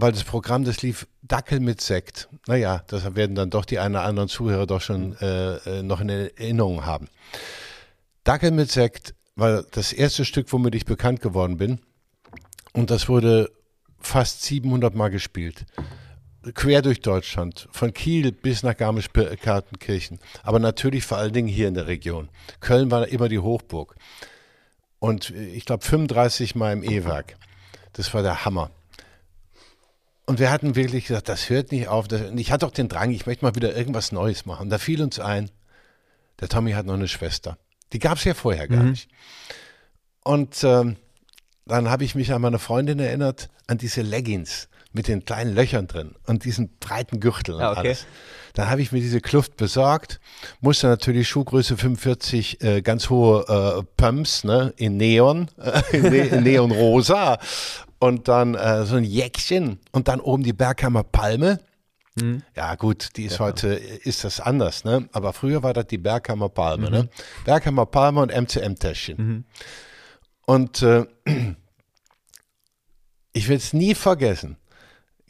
weil 0.00 0.12
das 0.12 0.24
Programm, 0.24 0.64
das 0.64 0.82
lief 0.82 1.06
Dackel 1.22 1.60
mit 1.60 1.80
Sekt. 1.80 2.28
Naja, 2.46 2.82
das 2.86 3.14
werden 3.14 3.34
dann 3.34 3.50
doch 3.50 3.64
die 3.64 3.78
einen 3.78 3.96
oder 3.96 4.04
anderen 4.04 4.28
Zuhörer 4.28 4.66
doch 4.66 4.80
schon 4.80 5.16
äh, 5.18 5.56
äh, 5.56 5.82
noch 5.82 6.00
in 6.00 6.08
Erinnerung 6.08 6.86
haben. 6.86 7.08
Dackel 8.24 8.50
mit 8.50 8.70
Sekt 8.70 9.14
war 9.36 9.62
das 9.62 9.92
erste 9.92 10.24
Stück, 10.24 10.52
womit 10.52 10.74
ich 10.74 10.84
bekannt 10.84 11.20
geworden 11.20 11.56
bin. 11.56 11.80
Und 12.72 12.90
das 12.90 13.08
wurde 13.08 13.50
fast 14.00 14.42
700 14.42 14.94
Mal 14.94 15.08
gespielt. 15.08 15.66
Quer 16.54 16.80
durch 16.80 17.00
Deutschland, 17.00 17.68
von 17.70 17.92
Kiel 17.92 18.32
bis 18.32 18.62
nach 18.62 18.76
Garmisch-Partenkirchen. 18.76 20.18
Aber 20.42 20.58
natürlich 20.58 21.04
vor 21.04 21.18
allen 21.18 21.34
Dingen 21.34 21.48
hier 21.48 21.68
in 21.68 21.74
der 21.74 21.86
Region. 21.86 22.30
Köln 22.60 22.90
war 22.90 23.06
immer 23.08 23.28
die 23.28 23.38
Hochburg. 23.38 23.94
Und 24.98 25.30
ich 25.30 25.66
glaube 25.66 25.84
35 25.84 26.54
Mal 26.54 26.72
im 26.72 26.82
E-Werk. 26.82 27.36
Das 27.92 28.14
war 28.14 28.22
der 28.22 28.44
Hammer. 28.44 28.70
Und 30.24 30.38
wir 30.38 30.50
hatten 30.50 30.76
wirklich 30.76 31.06
gesagt, 31.06 31.28
das 31.28 31.50
hört 31.50 31.72
nicht 31.72 31.88
auf. 31.88 32.06
und 32.10 32.38
ich 32.38 32.52
hatte 32.52 32.66
auch 32.66 32.70
den 32.70 32.88
Drang, 32.88 33.10
ich 33.10 33.26
möchte 33.26 33.44
mal 33.44 33.54
wieder 33.54 33.76
irgendwas 33.76 34.12
Neues 34.12 34.46
machen. 34.46 34.70
Da 34.70 34.78
fiel 34.78 35.02
uns 35.02 35.18
ein, 35.18 35.50
der 36.40 36.48
Tommy 36.48 36.72
hat 36.72 36.86
noch 36.86 36.94
eine 36.94 37.08
Schwester. 37.08 37.58
Die 37.92 37.98
gab 37.98 38.16
es 38.18 38.24
ja 38.24 38.34
vorher 38.34 38.68
gar 38.68 38.82
mhm. 38.82 38.90
nicht. 38.90 39.10
Und 40.22 40.62
ähm, 40.64 40.96
dann 41.66 41.90
habe 41.90 42.04
ich 42.04 42.14
mich 42.14 42.32
an 42.32 42.42
meine 42.42 42.58
Freundin 42.58 42.98
erinnert, 42.98 43.50
an 43.66 43.78
diese 43.78 44.02
Leggings 44.02 44.68
mit 44.92 45.08
den 45.08 45.24
kleinen 45.24 45.54
Löchern 45.54 45.86
drin 45.86 46.14
und 46.26 46.44
diesen 46.44 46.78
breiten 46.78 47.20
Gürtel 47.20 47.54
und 47.54 47.60
ja, 47.60 47.70
okay. 47.70 47.80
alles. 47.80 48.06
Dann 48.54 48.68
habe 48.68 48.82
ich 48.82 48.90
mir 48.90 49.00
diese 49.00 49.20
Kluft 49.20 49.56
besorgt, 49.56 50.20
musste 50.60 50.88
natürlich 50.88 51.28
Schuhgröße 51.28 51.76
45, 51.76 52.62
äh, 52.62 52.82
ganz 52.82 53.08
hohe 53.08 53.44
äh, 53.48 53.82
Pumps, 53.96 54.42
ne, 54.42 54.74
in 54.76 54.96
Neon, 54.96 55.48
äh, 55.58 55.96
in, 55.96 56.02
ne 56.02 56.18
in 56.26 56.42
Neonrosa 56.42 57.38
und 58.00 58.26
dann 58.28 58.54
äh, 58.54 58.84
so 58.84 58.96
ein 58.96 59.04
Jäckchen 59.04 59.78
und 59.92 60.08
dann 60.08 60.20
oben 60.20 60.42
die 60.42 60.52
Bergheimer 60.52 61.04
Palme. 61.04 61.60
Mhm. 62.16 62.42
Ja, 62.56 62.74
gut, 62.74 63.10
die 63.16 63.26
ist 63.26 63.34
ja, 63.34 63.40
heute, 63.40 63.68
ist 63.68 64.24
das 64.24 64.40
anders, 64.40 64.84
ne? 64.84 65.08
Aber 65.12 65.32
früher 65.32 65.62
war 65.62 65.72
das 65.72 65.86
die 65.86 65.98
Bergheimer 65.98 66.48
Palme, 66.48 66.90
ne? 66.90 67.02
mhm. 67.02 67.04
ne? 67.04 67.08
Bergheimer 67.44 67.86
Palme 67.86 68.20
und 68.22 68.32
MCM-Täschchen. 68.32 69.16
Mhm. 69.16 69.44
Und 70.46 70.82
äh, 70.82 71.06
ich 73.32 73.48
will 73.48 73.56
es 73.56 73.72
nie 73.72 73.94
vergessen. 73.94 74.56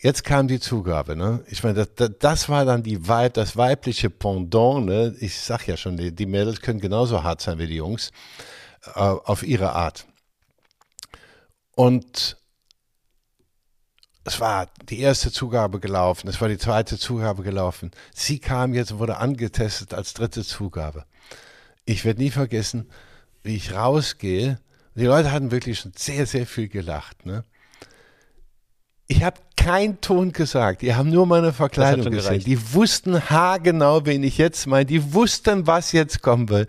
Jetzt 0.02 0.24
kam 0.24 0.48
die 0.48 0.60
Zugabe, 0.60 1.14
ne? 1.14 1.44
Ich 1.48 1.62
meine, 1.62 1.84
das, 1.84 2.10
das, 2.18 2.48
war 2.48 2.64
dann 2.64 2.82
die 2.82 3.06
Weib, 3.06 3.34
das 3.34 3.58
weibliche 3.58 4.08
Pendant, 4.08 4.86
ne? 4.86 5.14
Ich 5.20 5.38
sag 5.38 5.66
ja 5.66 5.76
schon, 5.76 5.98
die, 5.98 6.26
Mädels 6.26 6.62
können 6.62 6.80
genauso 6.80 7.22
hart 7.22 7.42
sein 7.42 7.58
wie 7.58 7.66
die 7.66 7.76
Jungs, 7.76 8.10
äh, 8.94 9.00
auf 9.00 9.42
ihre 9.42 9.72
Art. 9.72 10.06
Und 11.76 12.38
es 14.24 14.40
war 14.40 14.70
die 14.88 15.00
erste 15.00 15.30
Zugabe 15.30 15.80
gelaufen, 15.80 16.28
es 16.28 16.40
war 16.40 16.48
die 16.48 16.58
zweite 16.58 16.98
Zugabe 16.98 17.42
gelaufen. 17.42 17.90
Sie 18.14 18.38
kam 18.38 18.72
jetzt 18.72 18.92
und 18.92 19.00
wurde 19.00 19.18
angetestet 19.18 19.92
als 19.92 20.14
dritte 20.14 20.44
Zugabe. 20.44 21.04
Ich 21.84 22.06
werde 22.06 22.22
nie 22.22 22.30
vergessen, 22.30 22.90
wie 23.42 23.56
ich 23.56 23.74
rausgehe. 23.74 24.60
Die 24.94 25.04
Leute 25.04 25.30
hatten 25.30 25.50
wirklich 25.50 25.80
schon 25.80 25.92
sehr, 25.94 26.24
sehr 26.24 26.46
viel 26.46 26.68
gelacht. 26.68 27.26
Ne? 27.26 27.44
Ich 29.08 29.22
habe 29.24 29.40
keinen 29.60 30.00
Ton 30.00 30.32
gesagt. 30.32 30.82
Die 30.82 30.94
haben 30.94 31.10
nur 31.10 31.26
meine 31.26 31.52
Verkleidung 31.52 32.10
gesehen. 32.10 32.40
Die 32.40 32.72
wussten 32.72 33.28
haargenau, 33.30 34.06
wen 34.06 34.22
ich 34.22 34.38
jetzt 34.38 34.66
meine. 34.66 34.86
Die 34.86 35.12
wussten, 35.12 35.66
was 35.66 35.92
jetzt 35.92 36.22
kommen 36.22 36.48
will. 36.48 36.66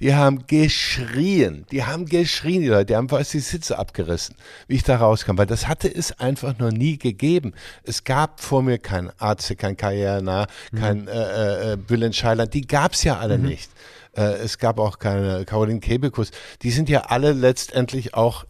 Die 0.00 0.14
haben 0.14 0.46
geschrien, 0.46 1.66
die 1.72 1.82
haben 1.82 2.06
geschrien, 2.06 2.62
die 2.62 2.68
Leute, 2.68 2.86
die 2.86 2.96
haben 2.96 3.08
fast 3.08 3.34
die 3.34 3.40
Sitze 3.40 3.76
abgerissen, 3.76 4.36
wie 4.68 4.76
ich 4.76 4.84
da 4.84 4.96
rauskam, 4.98 5.36
weil 5.36 5.46
das 5.46 5.66
hatte 5.66 5.92
es 5.92 6.20
einfach 6.20 6.56
noch 6.58 6.70
nie 6.70 6.98
gegeben. 6.98 7.52
Es 7.82 8.04
gab 8.04 8.40
vor 8.40 8.62
mir 8.62 8.78
kein 8.78 9.10
Arzt, 9.18 9.58
kein 9.58 9.76
Karriere, 9.76 10.22
mhm. 10.22 10.78
kein 10.78 11.08
äh, 11.08 11.72
äh, 11.72 11.76
Bülent 11.76 12.14
Scheiland, 12.14 12.54
die 12.54 12.64
gab 12.64 12.92
es 12.92 13.02
ja 13.02 13.18
alle 13.18 13.38
mhm. 13.38 13.46
nicht. 13.46 13.72
Äh, 14.16 14.34
es 14.34 14.58
gab 14.58 14.78
auch 14.78 15.00
keine 15.00 15.44
Caroline 15.44 15.80
Kebekus. 15.80 16.30
Die 16.62 16.70
sind 16.70 16.88
ja 16.88 17.06
alle 17.06 17.32
letztendlich 17.32 18.14
auch 18.14 18.44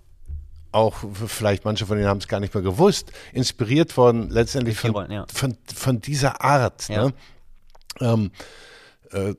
auch 0.72 0.96
vielleicht 1.26 1.64
manche 1.64 1.86
von 1.86 1.96
denen 1.96 2.08
haben 2.08 2.18
es 2.18 2.28
gar 2.28 2.40
nicht 2.40 2.54
mehr 2.54 2.62
gewusst, 2.62 3.12
inspiriert 3.32 3.96
worden 3.96 4.30
letztendlich 4.30 4.78
von, 4.78 4.94
wollen, 4.94 5.10
ja. 5.10 5.26
von, 5.32 5.56
von, 5.74 6.00
dieser 6.00 6.42
Art. 6.42 6.88
Ja. 6.88 7.06
Ne? 7.06 7.14
Ähm, 8.00 8.30
äh, 9.12 9.34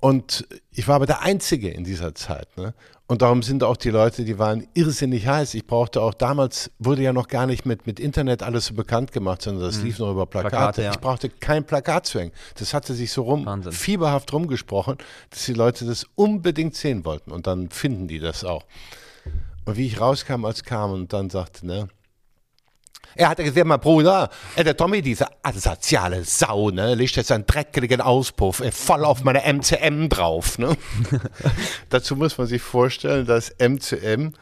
und 0.00 0.46
ich 0.70 0.86
war 0.86 0.96
aber 0.96 1.06
der 1.06 1.22
Einzige 1.22 1.70
in 1.70 1.84
dieser 1.84 2.14
Zeit. 2.14 2.54
Ne? 2.56 2.74
Und 3.06 3.22
darum 3.22 3.42
sind 3.42 3.62
auch 3.62 3.76
die 3.76 3.90
Leute, 3.90 4.24
die 4.24 4.38
waren 4.38 4.66
irrsinnig 4.72 5.26
heiß. 5.26 5.54
Ich 5.54 5.66
brauchte 5.66 6.00
auch 6.00 6.14
damals, 6.14 6.70
wurde 6.78 7.02
ja 7.02 7.12
noch 7.12 7.28
gar 7.28 7.46
nicht 7.46 7.66
mit, 7.66 7.86
mit 7.86 8.00
Internet 8.00 8.42
alles 8.42 8.66
so 8.66 8.74
bekannt 8.74 9.12
gemacht, 9.12 9.42
sondern 9.42 9.64
das 9.64 9.78
mhm. 9.78 9.84
lief 9.84 9.98
noch 9.98 10.10
über 10.10 10.24
Plakate. 10.24 10.50
Plakate 10.50 10.82
ja. 10.82 10.90
Ich 10.90 11.00
brauchte 11.00 11.28
kein 11.28 11.64
Plakat 11.64 12.06
zu 12.06 12.18
hängen. 12.18 12.32
Das 12.58 12.72
hatte 12.72 12.94
sich 12.94 13.12
so 13.12 13.22
rum, 13.22 13.44
Wahnsinn. 13.44 13.72
fieberhaft 13.72 14.32
rumgesprochen, 14.32 14.96
dass 15.28 15.44
die 15.44 15.52
Leute 15.52 15.84
das 15.84 16.06
unbedingt 16.14 16.76
sehen 16.76 17.04
wollten. 17.04 17.30
Und 17.30 17.46
dann 17.46 17.68
finden 17.68 18.08
die 18.08 18.20
das 18.20 18.42
auch. 18.42 18.64
Und 19.64 19.76
wie 19.76 19.86
ich 19.86 20.00
rauskam 20.00 20.44
als 20.44 20.64
kam 20.64 20.92
und 20.92 21.12
dann 21.12 21.30
sagte, 21.30 21.66
ne, 21.66 21.88
er 23.16 23.28
hat 23.28 23.38
gesagt, 23.38 23.66
mein 23.66 23.80
Bruder, 23.80 24.30
äh, 24.56 24.64
der 24.64 24.76
Tommy, 24.76 25.00
diese 25.00 25.26
asoziale 25.42 26.24
Sau, 26.24 26.70
ne, 26.70 26.94
legt 26.94 27.16
jetzt 27.16 27.30
einen 27.30 27.46
dreckigen 27.46 28.00
Auspuff 28.00 28.60
äh, 28.60 28.72
voll 28.72 29.04
auf 29.04 29.22
meine 29.22 29.40
MCM 29.40 30.08
drauf. 30.08 30.58
Ne? 30.58 30.76
Dazu 31.90 32.16
muss 32.16 32.36
man 32.38 32.46
sich 32.46 32.62
vorstellen, 32.62 33.26
dass 33.26 33.54
MCM, 33.58 34.32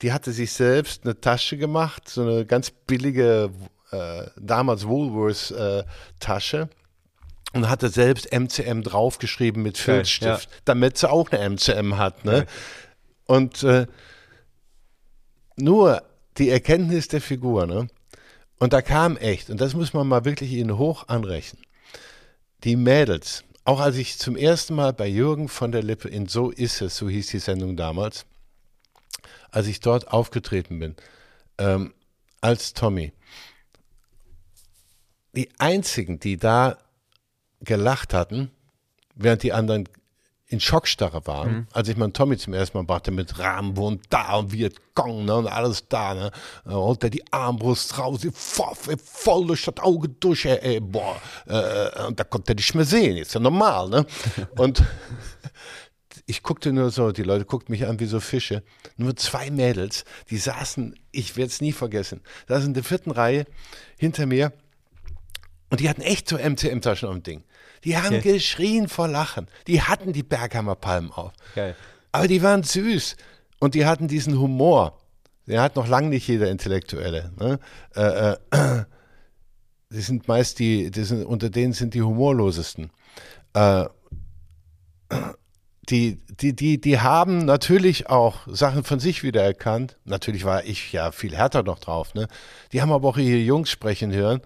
die 0.00 0.12
hatte 0.12 0.32
sich 0.32 0.52
selbst 0.52 1.04
eine 1.04 1.20
Tasche 1.20 1.56
gemacht, 1.56 2.08
so 2.08 2.22
eine 2.22 2.46
ganz 2.46 2.70
billige, 2.70 3.50
äh, 3.90 4.24
damals 4.36 4.86
Woolworths-Tasche. 4.86 6.58
Äh, 6.58 6.76
und 7.54 7.68
hatte 7.68 7.90
selbst 7.90 8.32
MCM 8.32 8.80
draufgeschrieben 8.80 9.62
mit 9.62 9.76
Filzstift, 9.76 10.50
ja. 10.50 10.56
damit 10.64 10.96
sie 10.96 11.10
auch 11.10 11.30
eine 11.30 11.50
MCM 11.50 11.98
hat. 11.98 12.24
Ne? 12.24 12.32
Okay. 12.32 12.46
Und 13.26 13.62
äh, 13.62 13.86
nur 15.56 16.02
die 16.38 16.50
Erkenntnis 16.50 17.08
der 17.08 17.20
Figur, 17.20 17.66
ne? 17.66 17.88
Und 18.58 18.72
da 18.72 18.80
kam 18.80 19.16
echt, 19.16 19.50
und 19.50 19.60
das 19.60 19.74
muss 19.74 19.92
man 19.92 20.06
mal 20.06 20.24
wirklich 20.24 20.52
ihnen 20.52 20.78
hoch 20.78 21.08
anrechnen, 21.08 21.62
die 22.64 22.76
Mädels, 22.76 23.44
auch 23.64 23.80
als 23.80 23.96
ich 23.96 24.18
zum 24.18 24.36
ersten 24.36 24.74
Mal 24.74 24.92
bei 24.92 25.08
Jürgen 25.08 25.48
von 25.48 25.72
der 25.72 25.82
Lippe 25.82 26.08
in 26.08 26.28
So 26.28 26.50
ist 26.50 26.80
es, 26.80 26.96
so 26.96 27.08
hieß 27.08 27.28
die 27.28 27.38
Sendung 27.38 27.76
damals, 27.76 28.24
als 29.50 29.66
ich 29.66 29.80
dort 29.80 30.08
aufgetreten 30.08 30.78
bin, 30.78 30.96
ähm, 31.58 31.92
als 32.40 32.72
Tommy, 32.72 33.12
die 35.32 35.48
einzigen, 35.58 36.20
die 36.20 36.36
da 36.36 36.78
gelacht 37.60 38.14
hatten, 38.14 38.50
während 39.14 39.42
die 39.42 39.52
anderen 39.52 39.88
in 40.52 40.60
Schockstarre 40.60 41.26
waren, 41.26 41.52
mhm. 41.52 41.66
als 41.72 41.88
ich 41.88 41.96
meinen 41.96 42.12
Tommy 42.12 42.36
zum 42.36 42.52
ersten 42.52 42.76
Mal 42.76 42.84
brachte 42.84 43.10
mit 43.10 43.38
Rambo 43.38 43.88
und 43.88 44.02
da 44.10 44.34
und 44.36 44.52
Vietcong 44.52 45.24
ne, 45.24 45.34
und 45.36 45.46
alles 45.46 45.88
da, 45.88 46.12
ne, 46.12 46.30
da 46.64 46.72
holt 46.72 47.02
er 47.02 47.08
die 47.08 47.24
Armbrust 47.32 47.98
raus, 47.98 48.20
Pfaff, 48.32 48.88
voll 49.02 49.46
durch 49.46 49.64
das 49.64 49.78
Auge 49.78 50.10
durch, 50.10 50.44
ey, 50.44 50.58
ey 50.58 50.80
boah, 50.80 51.16
äh, 51.46 52.04
und 52.06 52.20
da 52.20 52.24
konnte 52.24 52.52
er 52.52 52.56
nicht 52.56 52.74
mehr 52.74 52.84
sehen, 52.84 53.16
ist 53.16 53.32
ja 53.32 53.40
normal, 53.40 53.88
ne, 53.88 54.06
und 54.58 54.84
ich 56.26 56.42
guckte 56.42 56.70
nur 56.70 56.90
so, 56.90 57.12
die 57.12 57.22
Leute 57.22 57.46
guckten 57.46 57.72
mich 57.72 57.86
an 57.86 57.98
wie 57.98 58.06
so 58.06 58.20
Fische, 58.20 58.62
nur 58.98 59.16
zwei 59.16 59.50
Mädels, 59.50 60.04
die 60.28 60.36
saßen, 60.36 60.94
ich 61.12 61.36
werde 61.36 61.48
es 61.48 61.62
nie 61.62 61.72
vergessen, 61.72 62.20
saßen 62.46 62.68
in 62.68 62.74
der 62.74 62.84
vierten 62.84 63.10
Reihe 63.10 63.46
hinter 63.96 64.26
mir 64.26 64.52
und 65.70 65.80
die 65.80 65.88
hatten 65.88 66.02
echt 66.02 66.28
so 66.28 66.36
MCM-Taschen 66.36 67.08
am 67.08 67.22
Ding. 67.22 67.42
Die 67.84 67.96
haben 67.96 68.16
okay. 68.16 68.34
geschrien 68.34 68.88
vor 68.88 69.08
Lachen. 69.08 69.48
Die 69.66 69.82
hatten 69.82 70.12
die 70.12 70.22
Berghammer 70.22 70.76
Palmen 70.76 71.10
auf. 71.10 71.32
Geil. 71.54 71.76
Aber 72.12 72.28
die 72.28 72.42
waren 72.42 72.62
süß 72.62 73.16
und 73.58 73.74
die 73.74 73.86
hatten 73.86 74.08
diesen 74.08 74.38
Humor. 74.38 74.98
Den 75.46 75.60
hat 75.60 75.76
noch 75.76 75.88
lange 75.88 76.08
nicht 76.08 76.28
jeder 76.28 76.50
Intellektuelle. 76.50 77.32
Ne? 77.38 77.58
Äh, 77.96 78.32
äh, 78.56 78.84
die 79.90 80.00
sind 80.00 80.28
meist 80.28 80.58
die, 80.58 80.90
die 80.90 81.04
sind, 81.04 81.24
unter 81.24 81.50
denen 81.50 81.72
sind 81.72 81.94
die 81.94 82.02
humorlosesten. 82.02 82.90
Äh, 83.54 83.86
die, 85.88 86.20
die, 86.28 86.54
die, 86.54 86.80
die 86.80 87.00
haben 87.00 87.44
natürlich 87.44 88.08
auch 88.08 88.46
Sachen 88.46 88.84
von 88.84 89.00
sich 89.00 89.24
wiedererkannt. 89.24 89.96
Natürlich 90.04 90.44
war 90.44 90.64
ich 90.64 90.92
ja 90.92 91.10
viel 91.10 91.36
härter 91.36 91.64
noch 91.64 91.80
drauf. 91.80 92.14
Ne? 92.14 92.28
Die 92.72 92.80
haben 92.82 92.92
aber 92.92 93.08
auch 93.08 93.18
ihre 93.18 93.38
Jungs 93.38 93.70
sprechen 93.70 94.12
hören. 94.12 94.42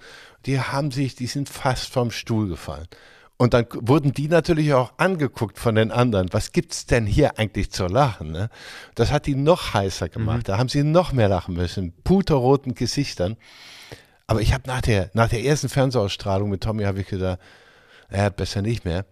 Die 0.46 0.60
haben 0.60 0.90
sich, 0.90 1.14
die 1.14 1.26
sind 1.26 1.48
fast 1.48 1.92
vom 1.92 2.10
Stuhl 2.10 2.48
gefallen. 2.48 2.86
Und 3.38 3.52
dann 3.52 3.66
wurden 3.70 4.12
die 4.12 4.28
natürlich 4.28 4.72
auch 4.72 4.92
angeguckt 4.96 5.58
von 5.58 5.74
den 5.74 5.90
anderen. 5.90 6.32
Was 6.32 6.52
gibt's 6.52 6.86
denn 6.86 7.06
hier 7.06 7.38
eigentlich 7.38 7.70
zu 7.70 7.86
lachen? 7.86 8.32
Ne? 8.32 8.48
Das 8.94 9.12
hat 9.12 9.26
die 9.26 9.34
noch 9.34 9.74
heißer 9.74 10.08
gemacht. 10.08 10.38
Mhm. 10.38 10.44
Da 10.44 10.58
haben 10.58 10.68
sie 10.70 10.82
noch 10.82 11.12
mehr 11.12 11.28
lachen 11.28 11.54
müssen. 11.54 11.92
Puterroten 12.02 12.74
Gesichtern. 12.74 13.36
Aber 14.26 14.40
ich 14.40 14.54
habe 14.54 14.64
nach 14.66 14.80
der, 14.80 15.10
nach 15.12 15.28
der 15.28 15.44
ersten 15.44 15.68
Fernsehausstrahlung 15.68 16.48
mit 16.48 16.62
Tommy 16.62 16.84
habe 16.84 17.00
ich 17.00 17.08
gedacht, 17.08 17.38
ja, 18.10 18.28
besser 18.30 18.62
nicht 18.62 18.84
mehr. 18.84 19.04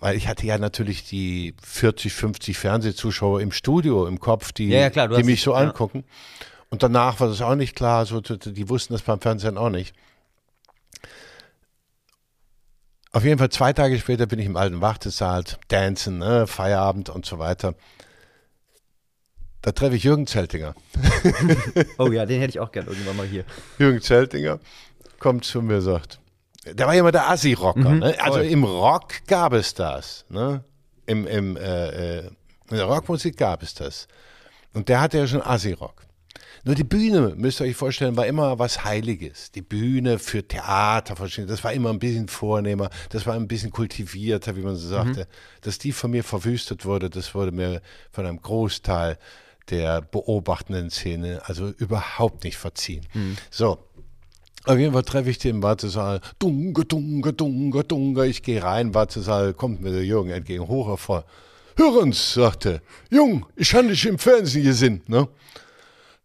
Weil 0.00 0.16
ich 0.16 0.26
hatte 0.26 0.46
ja 0.46 0.58
natürlich 0.58 1.04
die 1.04 1.54
40, 1.62 2.12
50 2.12 2.58
Fernsehzuschauer 2.58 3.40
im 3.40 3.52
Studio 3.52 4.06
im 4.06 4.18
Kopf, 4.18 4.50
die, 4.52 4.68
ja, 4.68 4.80
ja, 4.80 4.90
klar, 4.90 5.08
die 5.08 5.22
mich 5.22 5.42
so 5.42 5.52
ja. 5.52 5.58
angucken. 5.58 6.04
Und 6.70 6.82
danach 6.82 7.20
war 7.20 7.28
das 7.28 7.40
auch 7.42 7.54
nicht 7.54 7.76
klar. 7.76 8.06
So, 8.06 8.20
die 8.20 8.68
wussten 8.68 8.94
das 8.94 9.02
beim 9.02 9.20
Fernsehen 9.20 9.58
auch 9.58 9.70
nicht. 9.70 9.94
Auf 13.12 13.24
jeden 13.24 13.38
Fall 13.38 13.50
zwei 13.50 13.72
Tage 13.72 13.98
später 13.98 14.26
bin 14.26 14.38
ich 14.38 14.46
im 14.46 14.56
alten 14.56 14.80
Wartesaal, 14.80 15.44
Dancen, 15.68 16.18
ne, 16.18 16.46
Feierabend 16.46 17.08
und 17.08 17.26
so 17.26 17.38
weiter. 17.38 17.74
Da 19.62 19.72
treffe 19.72 19.96
ich 19.96 20.04
Jürgen 20.04 20.26
Zeltinger. 20.26 20.74
oh 21.98 22.10
ja, 22.10 22.24
den 22.24 22.40
hätte 22.40 22.50
ich 22.50 22.60
auch 22.60 22.72
gern 22.72 22.86
irgendwann 22.86 23.16
mal 23.16 23.26
hier. 23.26 23.44
Jürgen 23.78 24.00
Zeltinger 24.00 24.60
kommt 25.18 25.44
zu 25.44 25.60
mir 25.60 25.76
und 25.76 25.82
sagt, 25.82 26.20
der 26.64 26.86
war 26.86 26.94
ja 26.94 27.00
immer 27.00 27.12
der 27.12 27.28
Assi-Rocker. 27.28 27.90
Mhm, 27.90 27.98
ne? 27.98 28.14
Also 28.20 28.40
im 28.40 28.64
Rock 28.64 29.26
gab 29.26 29.52
es 29.52 29.74
das. 29.74 30.24
Ne? 30.28 30.64
Im, 31.06 31.26
im, 31.26 31.56
äh, 31.56 32.18
äh, 32.18 32.26
in 32.70 32.76
der 32.76 32.84
Rockmusik 32.84 33.36
gab 33.36 33.62
es 33.62 33.74
das. 33.74 34.06
Und 34.72 34.88
der 34.88 35.00
hatte 35.00 35.18
ja 35.18 35.26
schon 35.26 35.42
Assi-Rock. 35.42 36.06
Nur 36.64 36.74
die 36.74 36.84
Bühne, 36.84 37.34
müsst 37.36 37.60
ihr 37.60 37.66
euch 37.66 37.76
vorstellen, 37.76 38.16
war 38.16 38.26
immer 38.26 38.58
was 38.58 38.84
Heiliges. 38.84 39.50
Die 39.52 39.62
Bühne 39.62 40.18
für 40.18 40.46
Theater, 40.46 41.14
das 41.46 41.64
war 41.64 41.72
immer 41.72 41.90
ein 41.90 41.98
bisschen 41.98 42.28
vornehmer, 42.28 42.90
das 43.08 43.26
war 43.26 43.34
ein 43.34 43.48
bisschen 43.48 43.70
kultivierter, 43.70 44.56
wie 44.56 44.60
man 44.60 44.76
so 44.76 44.88
sagte. 44.88 45.20
Mhm. 45.20 45.60
Dass 45.62 45.78
die 45.78 45.92
von 45.92 46.10
mir 46.10 46.24
verwüstet 46.24 46.84
wurde, 46.84 47.08
das 47.08 47.34
wurde 47.34 47.52
mir 47.52 47.80
von 48.10 48.26
einem 48.26 48.42
Großteil 48.42 49.18
der 49.70 50.02
beobachtenden 50.02 50.90
Szene 50.90 51.42
also 51.44 51.68
überhaupt 51.68 52.44
nicht 52.44 52.56
verziehen. 52.56 53.06
Mhm. 53.14 53.36
So, 53.50 53.78
auf 54.64 54.78
jeden 54.78 54.92
Fall 54.92 55.04
treffe 55.04 55.30
ich 55.30 55.38
den 55.38 55.56
im 55.56 55.62
Wartesaal. 55.62 56.20
Dunge, 56.38 56.84
dunge, 56.84 57.32
dunge, 57.32 57.84
dunge. 57.84 58.26
Ich 58.26 58.42
gehe 58.42 58.62
rein, 58.62 58.94
Wartesaal, 58.94 59.54
kommt 59.54 59.80
mir 59.80 59.90
der 59.90 60.04
Jürgen 60.04 60.30
entgegen, 60.30 60.68
hoch 60.68 60.88
hervor. 60.88 61.24
Hörens, 61.76 62.34
sagte, 62.34 62.82
Jung, 63.10 63.46
ich 63.56 63.74
habe 63.74 63.88
dich 63.88 64.04
im 64.04 64.18
Fernsehen 64.18 64.64
gesehen, 64.64 65.02
ne? 65.06 65.28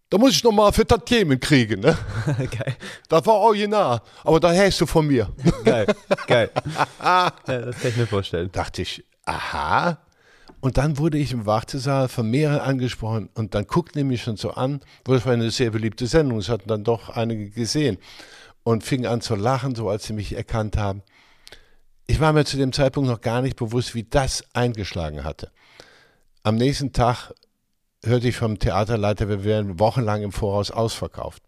Da 0.09 0.19
muss 0.19 0.33
ich 0.33 0.43
noch 0.43 0.51
mal 0.51 0.71
für 0.71 0.85
Tatjemen 0.85 1.39
kriegen, 1.39 1.79
ne? 1.79 1.97
geil. 2.37 2.75
Das 3.09 3.25
war 3.25 3.35
original, 3.35 4.01
aber 4.23 4.39
da 4.39 4.53
hast 4.53 4.79
du 4.79 4.85
von 4.85 5.07
mir. 5.07 5.31
geil, 5.63 5.87
geil. 6.27 6.51
ja, 7.03 7.31
das 7.47 7.79
kann 7.79 7.89
ich 7.89 7.97
mir 7.97 8.07
vorstellen. 8.07 8.51
Dachte 8.51 8.83
ich, 8.83 9.03
aha. 9.25 9.97
Und 10.61 10.77
dann 10.77 10.99
wurde 10.99 11.17
ich 11.17 11.31
im 11.31 11.45
Wartesaal 11.45 12.07
von 12.07 12.29
mehreren 12.29 12.59
angesprochen 12.59 13.29
und 13.33 13.55
dann 13.55 13.65
guckten 13.65 13.99
die 13.99 14.03
mich 14.03 14.23
schon 14.23 14.37
so 14.37 14.51
an, 14.51 14.79
wo 15.05 15.13
das 15.13 15.25
war 15.25 15.33
eine 15.33 15.49
sehr 15.51 15.71
beliebte 15.71 16.07
Sendung, 16.07 16.37
es 16.39 16.49
hatten 16.49 16.67
dann 16.67 16.83
doch 16.83 17.09
einige 17.09 17.49
gesehen 17.49 17.97
und 18.63 18.83
fingen 18.83 19.05
an 19.05 19.21
zu 19.21 19.35
lachen, 19.35 19.75
so 19.75 19.89
als 19.89 20.05
sie 20.05 20.13
mich 20.13 20.35
erkannt 20.35 20.77
haben. 20.77 21.03
Ich 22.07 22.19
war 22.19 22.33
mir 22.33 22.45
zu 22.45 22.57
dem 22.57 22.73
Zeitpunkt 22.73 23.09
noch 23.09 23.21
gar 23.21 23.41
nicht 23.41 23.55
bewusst, 23.55 23.95
wie 23.95 24.03
das 24.03 24.43
eingeschlagen 24.53 25.23
hatte. 25.23 25.51
Am 26.43 26.55
nächsten 26.55 26.93
Tag 26.93 27.31
hörte 28.05 28.27
ich 28.27 28.37
vom 28.37 28.59
Theaterleiter, 28.59 29.29
wir 29.29 29.43
wären 29.43 29.79
wochenlang 29.79 30.21
im 30.21 30.31
Voraus 30.31 30.71
ausverkauft. 30.71 31.43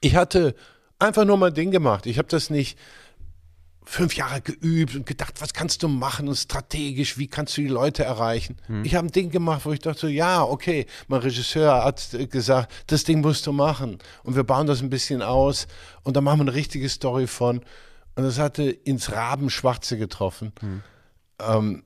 Ich 0.00 0.16
hatte 0.16 0.54
einfach 0.98 1.24
nur 1.24 1.36
mein 1.36 1.54
Ding 1.54 1.70
gemacht. 1.70 2.06
Ich 2.06 2.18
habe 2.18 2.28
das 2.28 2.50
nicht 2.50 2.78
fünf 3.84 4.14
Jahre 4.14 4.40
geübt 4.40 4.94
und 4.94 5.04
gedacht, 5.04 5.40
was 5.40 5.52
kannst 5.52 5.82
du 5.82 5.88
machen 5.88 6.28
und 6.28 6.36
strategisch, 6.36 7.18
wie 7.18 7.26
kannst 7.26 7.56
du 7.56 7.62
die 7.62 7.68
Leute 7.68 8.04
erreichen. 8.04 8.56
Hm. 8.66 8.84
Ich 8.84 8.94
habe 8.94 9.08
ein 9.08 9.10
Ding 9.12 9.30
gemacht, 9.30 9.62
wo 9.64 9.72
ich 9.72 9.80
dachte, 9.80 10.08
ja, 10.08 10.44
okay, 10.44 10.86
mein 11.08 11.20
Regisseur 11.20 11.84
hat 11.84 12.16
gesagt, 12.30 12.72
das 12.86 13.04
Ding 13.04 13.20
musst 13.20 13.46
du 13.46 13.52
machen 13.52 13.98
und 14.22 14.36
wir 14.36 14.44
bauen 14.44 14.66
das 14.66 14.80
ein 14.80 14.90
bisschen 14.90 15.22
aus 15.22 15.66
und 16.04 16.16
dann 16.16 16.24
machen 16.24 16.38
wir 16.38 16.44
eine 16.44 16.54
richtige 16.54 16.88
Story 16.88 17.26
von. 17.26 17.62
Und 18.14 18.24
das 18.24 18.38
hatte 18.38 18.64
ins 18.64 19.12
Rabenschwarze 19.12 19.98
getroffen. 19.98 20.52
Hm. 20.60 20.82
Ähm, 21.40 21.82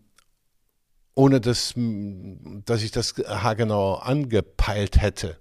ohne 1.14 1.40
dass, 1.40 1.74
dass 1.76 2.82
ich 2.82 2.90
das 2.90 3.14
haargenau 3.26 3.94
angepeilt 3.94 5.00
hätte. 5.00 5.38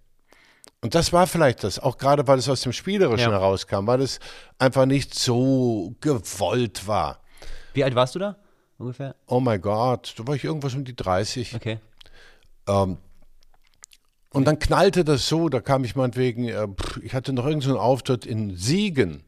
Und 0.82 0.96
das 0.96 1.14
war 1.14 1.28
vielleicht 1.28 1.64
das, 1.64 1.80
auch 1.80 1.98
gerade 1.98 2.28
weil 2.28 2.40
es 2.40 2.50
aus 2.50 2.62
dem 2.62 2.74
Spielerischen 2.74 3.32
ja. 3.32 3.40
herauskam, 3.40 3.88
weil 3.88 4.02
es 4.02 4.20
einfach 4.60 4.86
nicht 4.86 5.18
so 5.18 5.96
gewollt 6.02 6.88
war. 6.88 7.22
Wie 7.74 7.84
alt 7.84 7.96
warst 7.96 8.16
du 8.16 8.20
da 8.20 8.38
ungefähr? 8.78 9.16
Oh 9.28 9.40
mein 9.40 9.62
Gott, 9.62 10.14
da 10.18 10.28
war 10.28 10.36
ich 10.36 10.44
irgendwas 10.44 10.76
um 10.76 10.84
die 10.84 10.96
30. 10.96 11.56
Okay. 11.56 11.80
Ähm, 12.68 12.98
und 14.30 14.46
dann 14.46 14.60
knallte 14.60 15.04
das 15.04 15.28
so, 15.28 15.48
da 15.48 15.62
kam 15.62 15.84
ich 15.84 15.96
meinetwegen, 15.96 16.50
äh, 16.50 16.68
ich 17.02 17.14
hatte 17.14 17.34
noch 17.34 17.46
irgendeinen 17.46 17.76
so 17.76 17.80
Auftritt 17.80 18.26
in 18.26 18.58
Siegen 18.58 19.24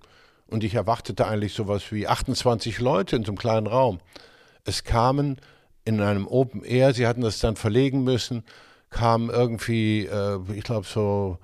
und 0.47 0.63
ich 0.63 0.75
erwartete 0.75 1.25
eigentlich 1.25 1.53
sowas 1.53 1.91
wie 1.91 2.07
28 2.07 2.79
Leute 2.79 3.15
in 3.15 3.23
so 3.23 3.31
einem 3.31 3.37
kleinen 3.37 3.67
Raum. 3.67 3.99
Es 4.65 4.83
kamen 4.83 5.39
in 5.85 6.01
einem 6.01 6.27
Open 6.27 6.63
Air, 6.63 6.93
sie 6.93 7.07
hatten 7.07 7.21
das 7.21 7.39
dann 7.39 7.55
verlegen 7.55 8.03
müssen, 8.03 8.43
kamen 8.89 9.29
irgendwie, 9.29 10.05
äh, 10.05 10.39
ich 10.53 10.63
glaube 10.63 10.87
so 10.87 11.37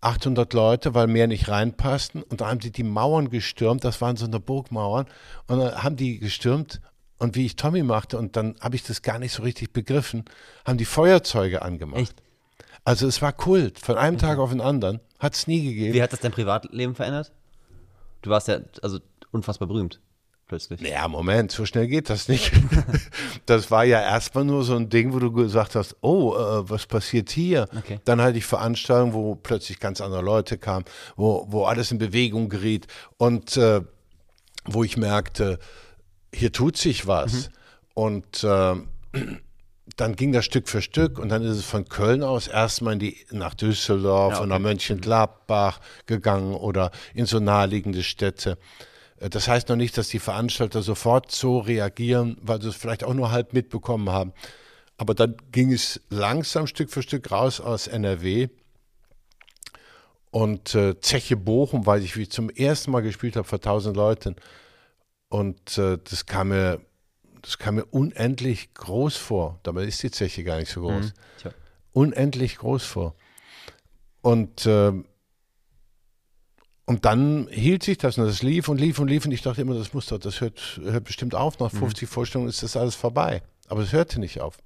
800 0.00 0.52
Leute, 0.54 0.94
weil 0.94 1.06
mehr 1.06 1.26
nicht 1.26 1.48
reinpassten. 1.48 2.22
Und 2.22 2.40
da 2.40 2.48
haben 2.48 2.60
sie 2.60 2.72
die 2.72 2.82
Mauern 2.82 3.30
gestürmt, 3.30 3.84
das 3.84 4.00
waren 4.00 4.16
so 4.16 4.24
eine 4.24 4.40
Burgmauern. 4.40 5.06
Und 5.46 5.58
dann 5.58 5.82
haben 5.82 5.96
die 5.96 6.18
gestürmt 6.18 6.80
und 7.18 7.36
wie 7.36 7.46
ich 7.46 7.54
Tommy 7.54 7.84
machte, 7.84 8.18
und 8.18 8.34
dann 8.36 8.56
habe 8.60 8.74
ich 8.74 8.82
das 8.82 9.02
gar 9.02 9.20
nicht 9.20 9.32
so 9.32 9.42
richtig 9.44 9.72
begriffen, 9.72 10.24
haben 10.66 10.78
die 10.78 10.84
Feuerzeuge 10.84 11.62
angemacht. 11.62 12.00
Echt? 12.00 12.22
Also 12.84 13.06
es 13.06 13.22
war 13.22 13.32
Kult, 13.32 13.78
von 13.78 13.96
einem 13.96 14.18
Tag 14.18 14.38
auf 14.38 14.50
den 14.50 14.60
anderen. 14.60 14.98
Hat 15.20 15.34
es 15.34 15.46
nie 15.46 15.62
gegeben. 15.62 15.94
Wie 15.94 16.02
hat 16.02 16.12
das 16.12 16.18
dein 16.18 16.32
Privatleben 16.32 16.96
verändert? 16.96 17.30
Du 18.22 18.30
warst 18.30 18.48
ja 18.48 18.58
also 18.82 18.98
unfassbar 19.30 19.68
berühmt 19.68 20.00
plötzlich. 20.52 20.82
Ja, 20.82 21.08
Moment, 21.08 21.50
so 21.50 21.64
schnell 21.64 21.86
geht 21.86 22.10
das 22.10 22.28
nicht. 22.28 22.52
das 23.46 23.70
war 23.70 23.84
ja 23.84 24.00
erstmal 24.02 24.44
nur 24.44 24.64
so 24.64 24.76
ein 24.76 24.90
Ding, 24.90 25.14
wo 25.14 25.18
du 25.18 25.32
gesagt 25.32 25.74
hast, 25.74 25.96
oh, 26.02 26.34
äh, 26.34 26.68
was 26.68 26.84
passiert 26.86 27.30
hier? 27.30 27.68
Okay. 27.74 28.00
Dann 28.04 28.20
hatte 28.20 28.36
ich 28.36 28.44
Veranstaltungen, 28.44 29.14
wo 29.14 29.34
plötzlich 29.34 29.80
ganz 29.80 30.02
andere 30.02 30.20
Leute 30.20 30.58
kamen, 30.58 30.84
wo, 31.16 31.46
wo 31.48 31.64
alles 31.64 31.90
in 31.90 31.96
Bewegung 31.96 32.50
geriet 32.50 32.86
und 33.16 33.56
äh, 33.56 33.80
wo 34.66 34.84
ich 34.84 34.98
merkte, 34.98 35.58
hier 36.34 36.52
tut 36.52 36.76
sich 36.76 37.06
was. 37.06 37.32
Mhm. 37.32 37.54
Und 37.94 38.44
äh, 38.44 38.74
dann 39.96 40.16
ging 40.16 40.32
das 40.32 40.44
Stück 40.44 40.68
für 40.68 40.82
Stück 40.82 41.18
und 41.18 41.30
dann 41.30 41.42
ist 41.42 41.56
es 41.56 41.64
von 41.64 41.88
Köln 41.88 42.22
aus 42.22 42.46
erstmal 42.46 42.94
in 42.94 42.98
die, 42.98 43.16
nach 43.30 43.54
Düsseldorf 43.54 44.32
ja, 44.32 44.36
okay. 44.36 44.42
und 44.42 44.48
nach 44.50 44.58
Mönchengladbach 44.58 45.80
gegangen 46.04 46.54
oder 46.54 46.90
in 47.14 47.24
so 47.24 47.40
naheliegende 47.40 48.02
Städte. 48.02 48.58
Äh, 49.22 49.30
das 49.30 49.48
heißt 49.48 49.68
noch 49.68 49.76
nicht, 49.76 49.96
dass 49.96 50.08
die 50.08 50.18
Veranstalter 50.18 50.82
sofort 50.82 51.30
so 51.30 51.58
reagieren, 51.58 52.36
weil 52.42 52.60
sie 52.60 52.68
es 52.68 52.76
vielleicht 52.76 53.04
auch 53.04 53.14
nur 53.14 53.30
halb 53.30 53.52
mitbekommen 53.52 54.10
haben. 54.10 54.32
Aber 54.98 55.14
dann 55.14 55.36
ging 55.50 55.72
es 55.72 56.00
langsam 56.10 56.66
Stück 56.66 56.90
für 56.90 57.02
Stück 57.02 57.30
raus 57.30 57.60
aus 57.60 57.86
NRW. 57.86 58.48
Und 60.30 60.74
äh, 60.74 60.98
Zeche 61.00 61.36
Bochum, 61.36 61.84
weil 61.84 62.02
ich 62.02 62.16
wie 62.16 62.28
zum 62.28 62.48
ersten 62.48 62.90
Mal 62.90 63.02
gespielt 63.02 63.36
habe 63.36 63.46
vor 63.46 63.58
1000 63.58 63.96
Leuten. 63.96 64.36
Und 65.28 65.76
äh, 65.76 65.98
das 66.02 66.24
kam 66.24 66.48
mir, 66.48 66.80
das 67.42 67.58
kam 67.58 67.74
mir 67.74 67.84
unendlich 67.86 68.72
groß 68.72 69.16
vor. 69.16 69.60
Dabei 69.62 69.84
ist 69.84 70.02
die 70.02 70.10
Zeche 70.10 70.42
gar 70.42 70.58
nicht 70.58 70.70
so 70.70 70.82
groß. 70.82 71.12
Mhm, 71.44 71.50
unendlich 71.92 72.56
groß 72.56 72.84
vor. 72.84 73.14
Und 74.22 74.64
äh, 74.64 74.92
und 76.84 77.04
dann 77.04 77.48
hielt 77.50 77.82
sich 77.82 77.98
das 77.98 78.18
und 78.18 78.26
das 78.26 78.42
lief 78.42 78.68
und 78.68 78.78
lief 78.78 78.98
und 78.98 79.08
lief 79.08 79.24
und 79.24 79.32
ich 79.32 79.42
dachte 79.42 79.60
immer, 79.60 79.74
das 79.74 79.94
muss 79.94 80.06
doch, 80.06 80.18
das 80.18 80.40
hört, 80.40 80.80
hört 80.82 81.04
bestimmt 81.04 81.34
auf. 81.34 81.58
Nach 81.60 81.70
50 81.70 82.08
mhm. 82.08 82.12
Vorstellungen 82.12 82.48
ist 82.48 82.62
das 82.62 82.76
alles 82.76 82.94
vorbei. 82.94 83.42
Aber 83.68 83.82
es 83.82 83.92
hörte 83.92 84.20
nicht 84.20 84.40
auf. 84.40 84.58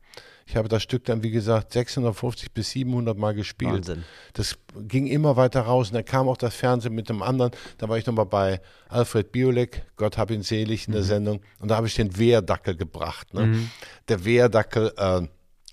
Ich 0.47 0.57
habe 0.57 0.69
das 0.69 0.83
Stück 0.83 1.05
dann, 1.05 1.23
wie 1.23 1.31
gesagt, 1.31 1.73
650 1.73 2.53
bis 2.53 2.71
700 2.71 3.19
Mal 3.19 3.35
gespielt. 3.35 3.89
Wahnsinn. 3.89 4.05
Das 4.33 4.57
ging 4.79 5.09
immer 5.09 5.37
weiter 5.37 5.63
raus. 5.63 5.89
Und 5.89 5.95
dann 5.95 6.05
kam 6.05 6.29
auch 6.29 6.37
das 6.37 6.55
Fernsehen 6.55 6.95
mit 6.95 7.09
dem 7.09 7.21
anderen. 7.21 7.51
Da 7.79 7.89
war 7.89 7.99
ich 7.99 8.07
nochmal 8.07 8.27
bei 8.27 8.61
Alfred 8.89 9.33
Biolek, 9.33 9.85
Gott 9.97 10.17
hab 10.17 10.31
ihn 10.31 10.43
selig, 10.43 10.87
in 10.87 10.93
der 10.93 11.03
mhm. 11.03 11.07
Sendung. 11.07 11.41
Und 11.59 11.71
da 11.71 11.77
habe 11.77 11.89
ich 11.89 11.95
den 11.95 12.17
Wehrdackel 12.17 12.77
gebracht. 12.77 13.35
Ne? 13.35 13.47
Mhm. 13.47 13.71
Der 14.09 14.25
Wehrdackel, 14.25 14.93
äh, 14.97 15.23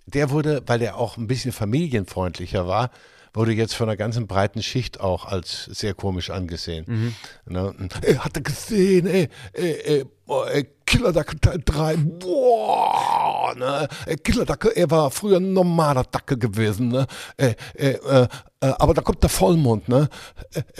der 0.07 0.31
wurde, 0.31 0.63
weil 0.65 0.81
er 0.81 0.97
auch 0.97 1.17
ein 1.17 1.27
bisschen 1.27 1.51
familienfreundlicher 1.51 2.67
war, 2.67 2.89
wurde 3.33 3.53
jetzt 3.53 3.73
von 3.73 3.89
einer 3.89 3.97
ganzen 3.97 4.27
breiten 4.27 4.61
Schicht 4.61 4.99
auch 4.99 5.25
als 5.25 5.65
sehr 5.65 5.93
komisch 5.93 6.29
angesehen. 6.29 6.85
Mhm. 6.87 7.15
Ne? 7.45 7.89
Ey, 8.01 8.15
hat 8.15 8.35
er 8.37 8.43
gesehen, 8.43 9.07
ey, 9.07 9.29
ey, 9.53 9.71
ey, 9.83 10.05
boah, 10.25 10.49
ey 10.49 10.67
Killerdackel 10.85 11.39
Teil 11.39 11.59
3, 11.65 11.95
boah, 11.97 13.55
ne? 13.55 13.87
Ey, 14.05 14.17
Killerdackel, 14.17 14.71
er 14.75 14.91
war 14.91 15.09
früher 15.11 15.37
ein 15.37 15.53
normaler 15.53 16.03
Dackel 16.03 16.37
gewesen, 16.37 16.89
ne? 16.89 17.07
Ey, 17.37 17.55
äh, 17.75 17.91
äh, 17.91 18.27
aber 18.59 18.93
da 18.93 19.01
kommt 19.01 19.23
der 19.23 19.29
Vollmond, 19.29 19.89
ne? 19.89 20.09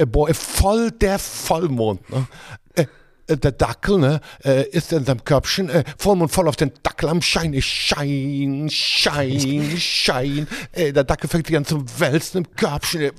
Boah, 0.08 0.34
voll 0.34 0.92
der 0.92 1.18
Vollmond, 1.20 2.08
ne? 2.10 2.28
Äh, 3.28 3.38
der 3.38 3.52
Dackel, 3.52 4.00
ne, 4.00 4.22
äh, 4.44 4.68
ist 4.70 4.92
in 4.92 5.06
seinem 5.06 5.24
Körbchen, 5.24 5.70
äh, 5.70 5.84
Vollmond 5.98 6.32
voll 6.32 6.48
auf 6.48 6.56
den 6.56 6.72
Dackel 6.84 7.10
am 7.10 7.22
Schein, 7.22 7.54
ich 7.54 7.66
schein, 7.66 8.70
schein, 8.70 9.78
schein. 9.78 10.48
Äh, 10.74 10.92
der 10.92 11.04
Dackel 11.04 11.30
fängt 11.30 11.48
sich 11.48 11.56
an 11.56 11.66
zu 11.66 11.86
wälzen 12.00 12.40
im 12.40 12.56
Körbchen, 12.56 13.02
äh, 13.02 13.12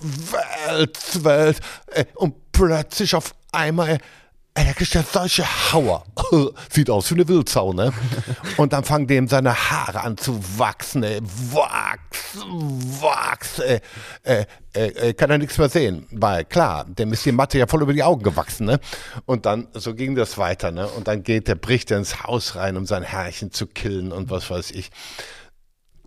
wälz, 0.68 1.20
wälz, 1.22 1.59
und 2.14 2.52
plötzlich 2.52 3.14
auf 3.14 3.34
einmal, 3.52 3.98
äh, 4.57 4.64
er 4.64 4.74
kriegt 4.74 4.94
ja 4.94 5.02
solche 5.02 5.44
Hauer. 5.72 6.05
Sieht 6.70 6.88
aus 6.88 7.11
wie 7.11 7.14
eine 7.14 7.26
Wildsau, 7.26 7.72
ne? 7.72 7.92
Und 8.57 8.72
dann 8.72 8.84
fangen 8.84 9.09
dem 9.09 9.26
seine 9.26 9.52
Haare 9.52 10.02
an 10.02 10.16
zu 10.16 10.40
wachsen, 10.59 11.02
ey. 11.02 11.20
Wachs, 11.22 12.36
wachs. 13.00 13.59
Äh, 13.59 13.80
äh, 14.22 14.46
äh, 14.72 15.12
kann 15.14 15.30
er 15.30 15.38
nichts 15.38 15.59
mehr 15.59 15.68
sehen. 15.68 16.07
Weil 16.12 16.44
klar, 16.44 16.84
dem 16.84 17.12
ist 17.12 17.26
die 17.26 17.32
Matte 17.32 17.59
ja 17.59 17.66
voll 17.66 17.82
über 17.82 17.92
die 17.92 18.05
Augen 18.05 18.22
gewachsen, 18.22 18.66
ne? 18.66 18.78
Und 19.26 19.44
dann, 19.44 19.66
so 19.72 19.92
ging 19.92 20.14
das 20.14 20.38
weiter, 20.38 20.70
ne? 20.70 20.86
Und 20.86 21.09
dann 21.09 21.24
geht 21.24 21.48
der, 21.48 21.57
bricht 21.57 21.90
er 21.90 21.98
ins 21.98 22.22
Haus 22.22 22.55
rein, 22.55 22.76
um 22.76 22.86
sein 22.86 23.02
Herrchen 23.02 23.50
zu 23.50 23.66
killen 23.66 24.12
und 24.12 24.30
was 24.30 24.50
weiß 24.50 24.70
ich. 24.70 24.90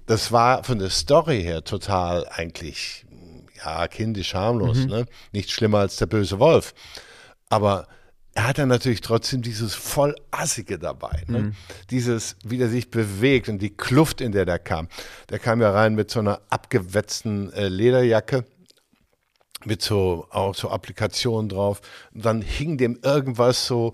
Das 0.06 0.32
war 0.32 0.64
von 0.64 0.80
der 0.80 0.90
Story 0.90 1.44
her 1.44 1.66
total 1.66 2.26
eigentlich, 2.30 3.06
ja, 3.58 3.90
kindisch 3.90 4.34
harmlos, 4.34 4.86
ne? 4.86 5.06
Nicht 5.34 5.52
schlimmer 5.52 5.80
als 5.80 5.98
der 5.98 6.06
böse 6.06 6.40
Wolf. 6.40 6.74
Aber 7.50 7.88
er 8.38 8.46
hat 8.46 8.60
dann 8.60 8.70
natürlich 8.70 9.02
trotzdem 9.02 9.42
dieses 9.42 9.74
voll 9.74 10.16
Assige 10.30 10.78
dabei. 10.78 11.24
Ne? 11.26 11.40
Mhm. 11.40 11.56
Dieses, 11.90 12.36
wie 12.46 12.60
der 12.60 12.70
sich 12.70 12.92
bewegt 12.92 13.50
und 13.50 13.58
die 13.58 13.76
Kluft, 13.76 14.22
in 14.22 14.32
der 14.32 14.46
der 14.46 14.60
kam. 14.60 14.90
Der 15.32 15.40
kam 15.40 15.60
ja 15.60 15.72
rein 15.72 15.96
mit 15.96 16.12
so 16.12 16.20
einer 16.20 16.42
abgewetzten 16.52 17.52
äh, 17.54 17.68
Lederjacke 17.68 18.46
mit 19.66 19.82
so 19.82 20.28
auch 20.30 20.54
so 20.54 20.70
Applikationen 20.70 21.50
drauf. 21.50 21.82
Und 22.14 22.26
dann 22.26 22.44
hing 22.44 22.78
dem 22.78 23.00
irgendwas 23.02 23.66
so, 23.66 23.94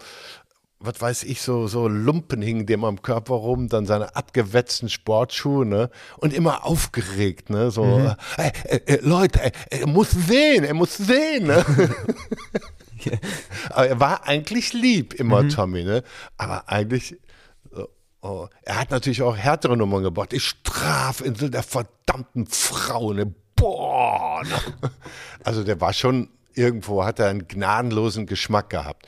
was 0.77 0.99
weiß 0.99 1.23
ich, 1.23 1.41
so, 1.41 1.67
so 1.67 1.87
Lumpen 1.87 2.41
hingen 2.41 2.65
dem 2.65 2.83
am 2.83 3.01
Körper 3.01 3.35
rum, 3.35 3.69
dann 3.69 3.85
seine 3.85 4.13
abgewetzten 4.17 4.89
Sportschuhe, 4.89 5.65
ne? 5.65 5.89
Und 6.17 6.33
immer 6.33 6.65
aufgeregt, 6.65 7.49
ne? 7.49 7.71
So, 7.71 8.13
äh, 8.37 8.51
äh, 8.65 8.81
äh, 8.87 8.99
Leute, 9.03 9.41
äh, 9.41 9.51
er 9.69 9.87
muss 9.87 10.11
sehen, 10.11 10.65
er 10.65 10.73
muss 10.73 10.97
sehen, 10.97 11.47
ne? 11.47 11.63
Aber 13.69 13.87
er 13.87 13.99
war 13.99 14.27
eigentlich 14.27 14.73
lieb 14.73 15.13
immer, 15.13 15.47
Tommy, 15.49 15.83
ne? 15.83 16.03
Aber 16.37 16.69
eigentlich, 16.69 17.17
oh, 18.23 18.47
er 18.63 18.79
hat 18.79 18.91
natürlich 18.91 19.21
auch 19.21 19.35
härtere 19.35 19.77
Nummern 19.77 20.03
gebracht. 20.03 20.33
Ich 20.33 20.43
Strafinsel 20.43 21.49
der 21.49 21.63
verdammten 21.63 22.47
Frau, 22.47 23.13
ne? 23.13 23.33
Boah! 23.55 24.41
Ne? 24.43 24.91
Also 25.43 25.63
der 25.63 25.81
war 25.81 25.93
schon, 25.93 26.29
irgendwo 26.53 27.03
hat 27.03 27.19
er 27.19 27.27
einen 27.27 27.47
gnadenlosen 27.47 28.25
Geschmack 28.25 28.69
gehabt. 28.69 29.07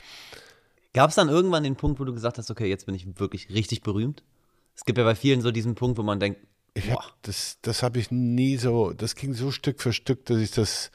Gab 0.92 1.10
es 1.10 1.16
dann 1.16 1.28
irgendwann 1.28 1.64
den 1.64 1.76
Punkt, 1.76 1.98
wo 1.98 2.04
du 2.04 2.12
gesagt 2.12 2.38
hast, 2.38 2.50
okay, 2.50 2.68
jetzt 2.68 2.86
bin 2.86 2.94
ich 2.94 3.18
wirklich 3.18 3.48
richtig 3.50 3.82
berühmt? 3.82 4.22
Es 4.74 4.84
gibt 4.84 4.98
ja 4.98 5.04
bei 5.04 5.14
vielen 5.14 5.40
so 5.40 5.50
diesen 5.50 5.74
Punkt, 5.74 5.98
wo 5.98 6.02
man 6.02 6.20
denkt, 6.20 6.40
Ich 6.74 6.90
boah, 6.90 7.02
hab, 7.02 7.22
das 7.22 7.58
das 7.62 7.82
habe 7.82 7.98
ich 7.98 8.10
nie 8.10 8.58
so, 8.58 8.92
das 8.92 9.14
ging 9.14 9.32
so 9.32 9.50
Stück 9.50 9.80
für 9.80 9.92
Stück, 9.92 10.26
dass 10.26 10.38
ich 10.38 10.50
das 10.50 10.90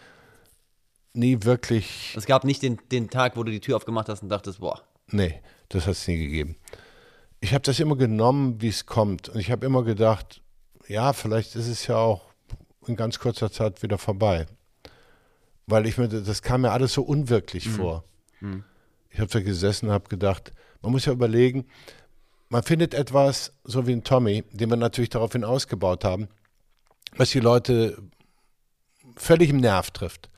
nie 1.14 1.44
wirklich, 1.44 2.14
es 2.16 2.26
gab 2.26 2.44
nicht 2.44 2.62
den, 2.62 2.80
den 2.92 3.10
Tag, 3.10 3.36
wo 3.38 3.44
du 3.44 3.52
die 3.52 3.60
Tür 3.60 3.76
aufgemacht 3.76 4.10
hast 4.10 4.24
und 4.24 4.30
dachtest, 4.30 4.60
boah, 4.60 4.82
nee, 5.08 5.42
das 5.70 5.86
hat 5.86 5.94
es 5.94 6.08
nie 6.08 6.18
gegeben. 6.18 6.56
Ich 7.40 7.54
habe 7.54 7.64
das 7.64 7.80
immer 7.80 7.96
genommen, 7.96 8.62
wie 8.62 8.68
es 8.68 8.86
kommt. 8.86 9.30
Und 9.30 9.40
ich 9.40 9.52
habe 9.52 9.66
immer 9.66 9.84
gedacht, 9.84 10.42
ja, 10.88 11.14
vielleicht 11.14 11.56
ist 11.56 11.68
es 11.68 11.88
ja 11.88 11.98
auch 11.98 12.32
in 12.88 12.96
ganz 12.96 13.20
kurzer 13.20 13.52
Zeit 13.52 13.82
wieder 13.82 13.98
vorbei. 13.98 14.46
Weil 15.66 15.86
ich 15.88 15.98
mir, 15.98 16.08
das 16.08 16.42
kam 16.42 16.62
mir 16.62 16.72
alles 16.72 16.94
so 16.94 17.02
unwirklich 17.02 17.70
vor. 17.70 18.04
Ich 19.10 19.20
habe 19.20 19.30
da 19.32 19.40
gesessen 19.40 19.88
und 19.88 19.92
habe 19.92 20.10
gedacht, 20.10 20.54
man 20.82 20.92
muss 20.92 21.06
ja 21.06 21.14
überlegen, 21.14 21.66
man 22.50 22.64
findet 22.64 22.94
etwas, 22.94 23.54
so 23.64 23.88
wie 23.88 23.94
ein 23.94 24.04
Tommy, 24.04 24.44
den 24.52 24.70
wir 24.70 24.78
natürlich 24.78 25.10
daraufhin 25.10 25.44
ausgebaut 25.44 26.04
haben, 26.04 26.28
was 27.16 27.30
die 27.30 27.40
Leute 27.40 27.98
völlig 29.16 29.50
im 29.50 29.58
Nerv 29.58 29.92
trifft, 29.92 30.30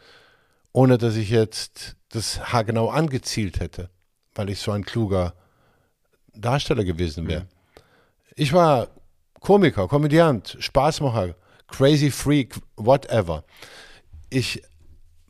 ohne 0.74 0.98
dass 0.98 1.16
ich 1.16 1.30
jetzt 1.30 1.96
das 2.10 2.52
haargenau 2.52 2.90
angezielt 2.90 3.60
hätte, 3.60 3.90
weil 4.36 4.50
ich 4.50 4.60
so 4.60 4.72
ein 4.72 4.84
kluger 4.84 5.34
Darsteller 6.34 6.84
gewesen 6.84 7.28
wäre. 7.28 7.48
Ich 8.36 8.52
war 8.54 8.88
Komiker, 9.40 9.88
Komödiant, 9.88 10.58
Spaßmacher, 10.60 11.36
Crazy 11.68 12.12
Freak, 12.12 12.56
whatever. 12.76 13.44
Ich 14.30 14.64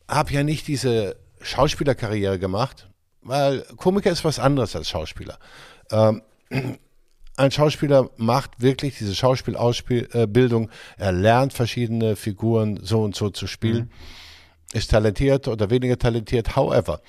habe 0.08 0.32
ja 0.32 0.44
nicht 0.44 0.68
diese 0.68 1.18
Schauspielerkarriere 1.42 2.40
gemacht, 2.40 2.90
weil 3.22 3.62
Komiker 3.78 4.12
ist 4.12 4.24
was 4.24 4.40
anderes 4.40 4.76
als 4.76 4.90
Schauspieler. 4.90 5.40
Ähm, 5.92 6.22
ein 7.36 7.52
Schauspieler 7.52 8.10
macht 8.18 8.62
wirklich 8.62 8.98
diese 8.98 9.16
Schauspielausbildung. 9.16 10.70
Er 10.98 11.12
lernt 11.12 11.52
verschiedene 11.52 12.16
Figuren 12.16 12.80
so 12.82 13.04
und 13.04 13.16
so 13.16 13.30
zu 13.30 13.48
spielen. 13.48 13.92
Ist 14.74 14.92
talentiert 14.92 15.48
oder 15.48 15.70
weniger 15.70 15.98
talentiert, 15.98 16.56
however. 16.56 17.02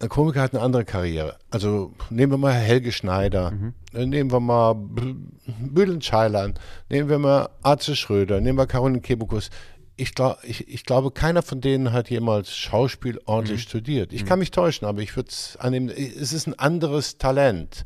Ein 0.00 0.08
Komiker 0.08 0.40
hat 0.40 0.54
eine 0.54 0.62
andere 0.62 0.84
Karriere. 0.84 1.36
Also 1.50 1.94
nehmen 2.08 2.32
wir 2.32 2.38
mal 2.38 2.52
Helge 2.52 2.90
Schneider, 2.90 3.52
äh, 3.92 4.06
nehmen 4.06 4.32
wir 4.32 4.40
mal 4.40 4.74
Bülent 4.74 6.02
Ceylan, 6.02 6.54
nehmen 6.88 7.10
wir 7.10 7.18
mal 7.18 7.50
Arze 7.62 7.94
Schröder, 7.94 8.40
nehmen 8.40 8.58
wir 8.58 8.66
Caroline 8.66 9.02
Kebekus. 9.02 9.50
Ich, 9.96 10.14
glaub, 10.14 10.38
ich, 10.42 10.66
ich 10.68 10.86
glaube, 10.86 11.10
keiner 11.10 11.42
von 11.42 11.60
denen 11.60 11.92
hat 11.92 12.08
jemals 12.08 12.56
Schauspiel 12.56 13.20
ordentlich 13.26 13.62
studiert. 13.62 14.14
Ich 14.14 14.24
kann 14.24 14.38
mich 14.38 14.50
täuschen, 14.50 14.88
aber 14.88 15.02
ich 15.02 15.14
würde 15.14 15.28
es 15.28 15.58
annehmen, 15.58 15.90
es 15.90 16.32
ist 16.32 16.46
ein 16.46 16.58
anderes 16.58 17.18
Talent. 17.18 17.84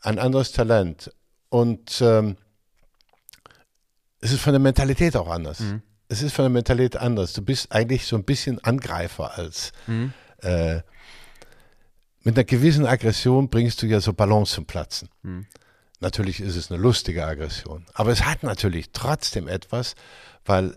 Ein 0.00 0.18
anderes 0.18 0.50
Talent. 0.50 1.12
Und 1.48 2.00
ähm, 2.00 2.36
es 4.20 4.32
ist 4.32 4.40
von 4.40 4.52
der 4.52 4.60
Mentalität 4.60 5.16
auch 5.16 5.28
anders. 5.28 5.62
Es 6.08 6.22
ist 6.22 6.34
von 6.34 6.44
der 6.44 6.50
Mentalität 6.50 7.00
anders. 7.00 7.32
Du 7.32 7.42
bist 7.42 7.72
eigentlich 7.72 8.06
so 8.06 8.16
ein 8.16 8.24
bisschen 8.24 8.62
Angreifer 8.62 9.36
als 9.36 9.72
äh, 10.42 10.80
mit 12.22 12.36
einer 12.36 12.44
gewissen 12.44 12.86
Aggression 12.86 13.48
bringst 13.48 13.80
du 13.82 13.86
ja 13.86 14.00
so 14.00 14.12
Ballons 14.12 14.50
zum 14.50 14.66
Platzen. 14.66 15.08
Natürlich 16.00 16.40
ist 16.40 16.56
es 16.56 16.72
eine 16.72 16.82
lustige 16.82 17.24
Aggression, 17.24 17.86
aber 17.94 18.10
es 18.10 18.24
hat 18.24 18.42
natürlich 18.42 18.90
trotzdem 18.92 19.46
etwas, 19.46 19.94
weil 20.44 20.76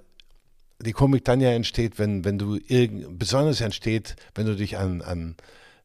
die 0.80 0.92
Komik 0.92 1.26
dann 1.26 1.42
ja 1.42 1.50
entsteht, 1.50 2.00
wenn, 2.00 2.24
wenn 2.24 2.38
du 2.38 2.60
irgend, 2.68 3.18
besonders 3.18 3.62
entsteht, 3.62 4.16
wenn 4.36 4.46
du 4.46 4.56
dich 4.56 4.78
an, 4.78 5.02
an 5.02 5.36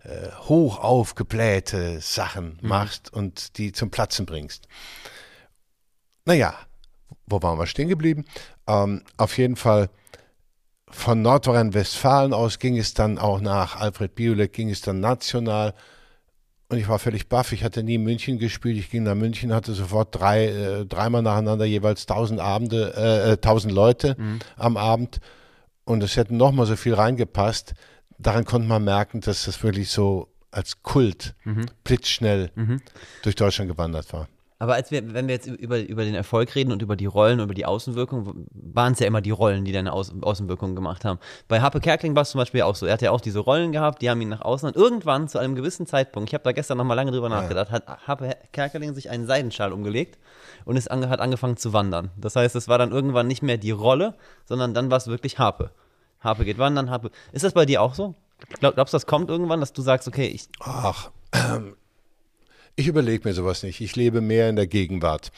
äh, 0.03 0.29
hoch 0.43 0.79
aufgeblähte 0.79 2.01
Sachen 2.01 2.59
machst 2.61 3.13
und 3.13 3.57
die 3.57 3.73
zum 3.73 3.91
Platzen 3.91 4.27
bringst. 4.27 4.69
Naja, 6.27 6.55
wo 7.27 7.43
waren 7.43 7.59
wir 7.59 7.67
stehen 7.67 7.89
geblieben? 7.89 8.27
Ähm, 8.67 9.03
auf 9.17 9.37
jeden 9.39 9.57
Fall 9.57 9.91
von 10.89 11.23
Nordrhein-Westfalen 11.23 12.33
aus 12.33 12.59
ging 12.59 12.79
es 12.79 12.95
dann 12.95 13.19
auch 13.19 13.41
nach 13.41 13.77
Alfred 13.77 14.15
Biolek, 14.15 14.53
ging 14.53 14.71
es 14.71 14.81
dann 14.81 15.01
national. 15.01 15.75
Und 16.69 16.79
ich 16.79 16.89
war 16.89 16.99
völlig 16.99 17.29
baff. 17.29 17.53
Ich 17.53 17.63
hatte 17.63 17.83
nie 17.83 17.97
in 17.97 18.05
München 18.05 18.39
gespielt. 18.39 18.79
Ich 18.79 18.91
ging 18.91 19.03
nach 19.03 19.15
München, 19.15 19.53
hatte 19.53 19.75
sofort 19.75 20.15
drei, 20.19 20.47
äh, 20.47 20.87
dreimal 20.87 21.23
nacheinander 21.23 21.65
jeweils 21.65 22.07
tausend 22.07 22.41
Abende, 22.41 22.95
äh, 22.97 23.33
äh, 23.33 23.37
tausend 23.37 23.73
Leute 23.75 24.17
am 24.57 24.77
Abend. 24.77 25.21
Und 25.85 26.03
es 26.03 26.17
hätten 26.17 26.37
noch 26.37 26.53
mal 26.53 26.65
so 26.67 26.77
viel 26.77 26.95
reingepasst. 26.95 27.75
Daran 28.19 28.45
konnte 28.45 28.67
man 28.69 28.85
merken, 28.85 29.21
dass 29.21 29.45
das 29.45 29.63
wirklich 29.63 29.91
so 29.91 30.29
als 30.51 30.83
Kult 30.83 31.35
blitzschnell 31.83 32.51
durch 33.23 33.35
Deutschland 33.35 33.71
gewandert 33.71 34.13
war. 34.13 34.29
Aber 34.59 34.75
als 34.75 34.91
wir, 34.91 35.13
wenn 35.13 35.27
wir 35.27 35.35
jetzt 35.35 35.47
über, 35.47 35.81
über 35.81 36.05
den 36.05 36.15
Erfolg 36.15 36.55
reden 36.55 36.71
und 36.71 36.81
über 36.81 36.95
die 36.95 37.07
Rollen 37.07 37.41
über 37.41 37.55
die 37.55 37.67
Außenwirkung, 37.67 38.47
waren 38.53 38.93
es 38.93 39.01
ja 39.01 39.07
immer 39.07 39.21
die 39.21 39.33
Rollen, 39.33 39.65
die 39.65 39.73
deine 39.73 39.93
Außen, 39.93 40.23
Außenwirkung 40.23 40.77
gemacht 40.77 41.05
haben. 41.05 41.19
Bei 41.49 41.61
Happe 41.61 41.81
Kerkeling 41.81 42.15
war 42.15 42.23
es 42.23 42.31
zum 42.31 42.39
Beispiel 42.39 42.63
auch 42.63 42.77
so. 42.77 42.87
Er 42.87 42.93
hat 42.93 43.03
ja 43.03 43.11
auch 43.11 43.21
diese 43.21 43.41
Rollen 43.41 43.73
gehabt, 43.73 44.01
die 44.01 44.09
haben 44.09 44.21
ihn 44.21 44.29
nach 44.29 44.43
außen. 44.43 44.69
Und 44.69 44.77
irgendwann, 44.77 45.27
zu 45.27 45.39
einem 45.39 45.57
gewissen 45.57 45.87
Zeitpunkt, 45.87 46.31
ich 46.31 46.35
habe 46.35 46.45
da 46.45 46.53
gestern 46.53 46.79
nochmal 46.79 46.97
lange 46.97 47.11
drüber 47.11 47.29
nachgedacht, 47.29 47.73
hat 47.73 48.07
Happe 48.07 48.37
Kerkeling 48.53 48.95
sich 48.95 49.11
einen 49.11 49.27
Seidenschal 49.27 49.73
umgelegt 49.73 50.19
und 50.65 50.77
ist 50.77 50.91
ange, 50.91 51.09
hat 51.09 51.21
angefangen 51.21 51.57
zu 51.57 51.73
wandern. 51.73 52.11
Das 52.17 52.37
heißt, 52.37 52.55
es 52.55 52.69
war 52.69 52.79
dann 52.79 52.93
irgendwann 52.93 53.27
nicht 53.27 53.43
mehr 53.43 53.59
die 53.59 53.73
Rolle, 53.73 54.15
sondern 54.45 54.73
dann 54.73 54.91
war 54.91 54.99
es 54.99 55.09
wirklich 55.09 55.39
Harpe. 55.39 55.73
Harpe 56.21 56.45
geht 56.45 56.59
wandern, 56.59 56.91
Harpe. 56.91 57.11
Ist 57.33 57.45
das 57.45 57.53
bei 57.55 57.67
dir 57.67 57.83
auch 57.83 57.95
so? 57.95 58.15
Glaub, 58.61 58.75
glaubst 58.75 58.95
du, 58.95 58.97
das 58.97 59.07
kommt 59.07 59.31
irgendwann, 59.31 59.61
dass 59.61 59.73
du 59.73 59.83
sagst, 59.83 60.07
okay, 60.07 60.27
ich, 60.27 60.49
Ach, 60.61 61.11
ähm, 61.33 61.77
ich 62.77 62.87
überlege 62.87 63.29
mir 63.29 63.35
sowas 63.35 63.63
nicht. 63.63 63.81
Ich 63.81 63.97
lebe 63.97 64.21
mehr 64.21 64.49
in 64.49 64.57
der 64.57 64.67
Gegenwart. 64.67 65.33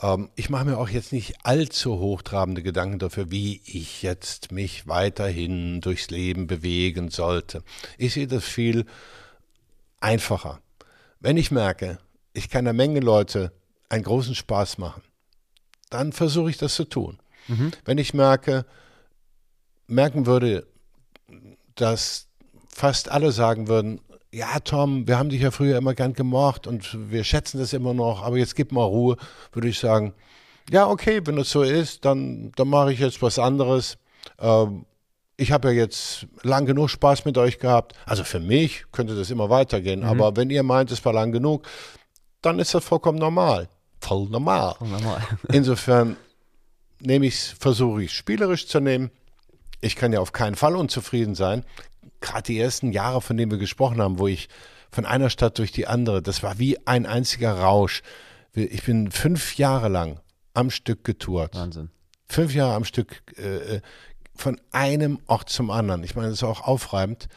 Ähm, 0.00 0.30
ich 0.36 0.50
mache 0.50 0.64
mir 0.64 0.78
auch 0.78 0.88
jetzt 0.88 1.12
nicht 1.12 1.34
allzu 1.44 1.98
hochtrabende 1.98 2.62
Gedanken 2.62 2.98
dafür, 2.98 3.30
wie 3.30 3.60
ich 3.64 4.02
jetzt 4.02 4.52
mich 4.52 4.86
weiterhin 4.86 5.80
durchs 5.80 6.10
Leben 6.10 6.46
bewegen 6.46 7.10
sollte. 7.10 7.62
Ich 7.96 8.14
sehe 8.14 8.26
das 8.26 8.44
viel 8.44 8.86
einfacher. 10.00 10.60
Wenn 11.20 11.36
ich 11.36 11.50
merke, 11.50 11.98
ich 12.32 12.48
kann 12.48 12.66
einer 12.66 12.72
Menge 12.72 13.00
Leute 13.00 13.52
einen 13.88 14.04
großen 14.04 14.34
Spaß 14.34 14.78
machen, 14.78 15.02
dann 15.90 16.12
versuche 16.12 16.50
ich 16.50 16.58
das 16.58 16.74
zu 16.74 16.84
tun. 16.84 17.18
Wenn 17.84 17.98
ich 17.98 18.14
merke, 18.14 18.66
merken 19.86 20.26
würde, 20.26 20.66
dass 21.74 22.28
fast 22.68 23.10
alle 23.10 23.32
sagen 23.32 23.68
würden, 23.68 24.00
ja, 24.32 24.58
Tom, 24.60 25.08
wir 25.08 25.18
haben 25.18 25.30
dich 25.30 25.40
ja 25.40 25.50
früher 25.50 25.78
immer 25.78 25.94
gern 25.94 26.12
gemocht 26.12 26.66
und 26.66 27.10
wir 27.10 27.24
schätzen 27.24 27.58
das 27.58 27.72
immer 27.72 27.94
noch, 27.94 28.22
aber 28.22 28.36
jetzt 28.36 28.56
gib 28.56 28.72
mal 28.72 28.84
Ruhe, 28.84 29.16
würde 29.52 29.68
ich 29.68 29.78
sagen, 29.78 30.14
ja, 30.70 30.86
okay, 30.86 31.20
wenn 31.24 31.36
das 31.36 31.50
so 31.50 31.62
ist, 31.62 32.04
dann, 32.04 32.52
dann 32.56 32.68
mache 32.68 32.92
ich 32.92 32.98
jetzt 32.98 33.22
was 33.22 33.38
anderes. 33.38 33.96
Ähm, 34.38 34.84
ich 35.38 35.52
habe 35.52 35.68
ja 35.68 35.74
jetzt 35.74 36.26
lang 36.42 36.66
genug 36.66 36.90
Spaß 36.90 37.24
mit 37.24 37.38
euch 37.38 37.58
gehabt. 37.58 37.94
Also 38.04 38.24
für 38.24 38.40
mich 38.40 38.84
könnte 38.92 39.16
das 39.16 39.30
immer 39.30 39.48
weitergehen. 39.48 40.00
Mhm. 40.00 40.06
Aber 40.06 40.36
wenn 40.36 40.50
ihr 40.50 40.62
meint, 40.62 40.90
es 40.90 41.02
war 41.04 41.12
lang 41.12 41.32
genug, 41.32 41.66
dann 42.42 42.58
ist 42.58 42.74
das 42.74 42.84
vollkommen 42.84 43.18
normal. 43.18 43.68
Voll 44.00 44.28
normal. 44.28 44.74
Voll 44.78 44.88
normal. 44.88 45.22
Insofern 45.52 46.16
nehme 47.00 47.26
ich 47.26 47.54
versuche 47.58 48.02
ich 48.02 48.12
spielerisch 48.12 48.66
zu 48.66 48.80
nehmen. 48.80 49.10
Ich 49.80 49.94
kann 49.96 50.12
ja 50.12 50.20
auf 50.20 50.32
keinen 50.32 50.56
Fall 50.56 50.74
unzufrieden 50.74 51.36
sein. 51.36 51.64
Gerade 52.20 52.42
die 52.42 52.58
ersten 52.58 52.92
Jahre, 52.92 53.20
von 53.20 53.36
denen 53.36 53.50
wir 53.50 53.58
gesprochen 53.58 54.00
haben, 54.00 54.18
wo 54.18 54.26
ich 54.26 54.48
von 54.90 55.06
einer 55.06 55.30
Stadt 55.30 55.58
durch 55.58 55.72
die 55.72 55.86
andere, 55.86 56.22
das 56.22 56.42
war 56.42 56.58
wie 56.58 56.78
ein 56.86 57.06
einziger 57.06 57.52
Rausch. 57.52 58.02
Ich 58.54 58.84
bin 58.84 59.10
fünf 59.10 59.56
Jahre 59.56 59.88
lang 59.88 60.20
am 60.54 60.70
Stück 60.70 61.04
getourt. 61.04 61.54
Wahnsinn. 61.54 61.90
Fünf 62.28 62.54
Jahre 62.54 62.74
am 62.74 62.84
Stück 62.84 63.22
äh, 63.38 63.76
äh 63.76 63.80
von 64.34 64.60
einem 64.70 65.18
Ort 65.26 65.48
zum 65.48 65.68
anderen. 65.68 66.04
Ich 66.04 66.14
meine, 66.14 66.28
das 66.28 66.38
ist 66.38 66.44
auch 66.44 66.60
aufreibend. 66.60 67.28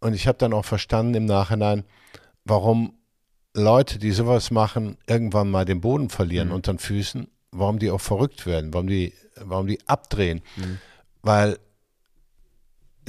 Und 0.00 0.14
ich 0.14 0.28
habe 0.28 0.38
dann 0.38 0.52
auch 0.52 0.64
verstanden 0.64 1.14
im 1.14 1.24
Nachhinein, 1.24 1.84
warum 2.44 2.94
Leute, 3.52 3.98
die 3.98 4.12
sowas 4.12 4.50
machen, 4.50 4.96
irgendwann 5.06 5.50
mal 5.50 5.64
den 5.64 5.80
Boden 5.80 6.08
verlieren 6.08 6.48
mhm. 6.48 6.54
unter 6.54 6.72
den 6.72 6.78
Füßen, 6.78 7.28
warum 7.50 7.78
die 7.78 7.90
auch 7.90 8.00
verrückt 8.00 8.46
werden, 8.46 8.72
warum 8.72 8.86
die, 8.86 9.12
warum 9.36 9.66
die 9.66 9.80
abdrehen. 9.88 10.40
Mhm. 10.56 10.78
Weil 11.22 11.58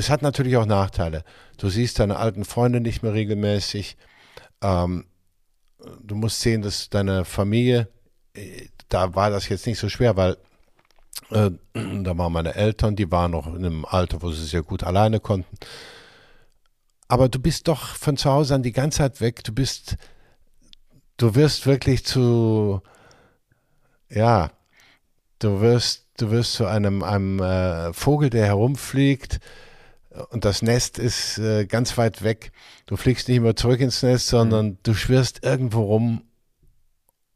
es 0.02 0.10
hat 0.10 0.24
natürlich 0.24 0.58
auch 0.58 0.66
Nachteile. 0.66 1.24
Du 1.58 1.70
siehst 1.70 2.00
deine 2.00 2.18
alten 2.18 2.44
Freunde 2.44 2.82
nicht 2.82 3.04
mehr 3.04 3.14
regelmäßig. 3.14 3.98
Ähm, 4.64 5.06
du 6.02 6.16
musst 6.16 6.42
sehen, 6.42 6.64
dass 6.64 6.90
deine 6.90 7.24
Familie, 7.24 7.88
äh, 8.34 8.66
da 8.90 9.14
war 9.14 9.30
das 9.30 9.48
jetzt 9.48 9.68
nicht 9.68 9.78
so 9.78 9.90
schwer, 9.90 10.18
weil 10.18 10.38
äh, 11.30 11.52
da 12.04 12.18
waren 12.18 12.34
meine 12.34 12.56
Eltern, 12.56 12.96
die 12.96 13.12
waren 13.12 13.30
noch 13.30 13.46
in 13.46 13.64
einem 13.64 13.86
Alter, 13.86 14.24
wo 14.24 14.32
sie 14.32 14.44
sehr 14.44 14.64
gut 14.64 14.84
alleine 14.84 15.20
konnten. 15.20 15.56
Aber 17.08 17.30
du 17.30 17.38
bist 17.38 17.68
doch 17.68 17.96
von 17.96 18.18
zu 18.18 18.32
Hause 18.32 18.56
an 18.56 18.64
die 18.64 18.72
ganze 18.72 19.00
Zeit 19.00 19.22
weg. 19.22 19.44
Du 19.44 19.54
bist, 19.54 19.98
du 21.18 21.36
wirst 21.36 21.68
wirklich 21.68 22.06
zu, 22.06 22.82
ja, 24.10 24.50
du 25.38 25.62
wirst, 25.62 26.08
du 26.18 26.32
wirst 26.32 26.54
zu 26.54 26.66
einem, 26.66 27.04
einem 27.04 27.40
äh, 27.40 27.94
Vogel, 27.94 28.32
der 28.32 28.48
herumfliegt 28.48 29.40
und 30.30 30.46
das 30.46 30.62
Nest 30.62 31.00
ist 31.00 31.38
äh, 31.38 31.66
ganz 31.66 31.98
weit 31.98 32.24
weg. 32.24 32.52
Du 32.86 32.98
fliegst 32.98 33.28
nicht 33.30 33.40
mehr 33.40 33.56
zurück 33.56 33.80
ins 33.80 34.04
Nest, 34.04 34.28
sondern 34.28 34.66
mhm. 34.66 34.78
du 34.84 34.94
schwirrst 34.94 35.44
irgendwo 35.44 35.84
rum 35.84 36.22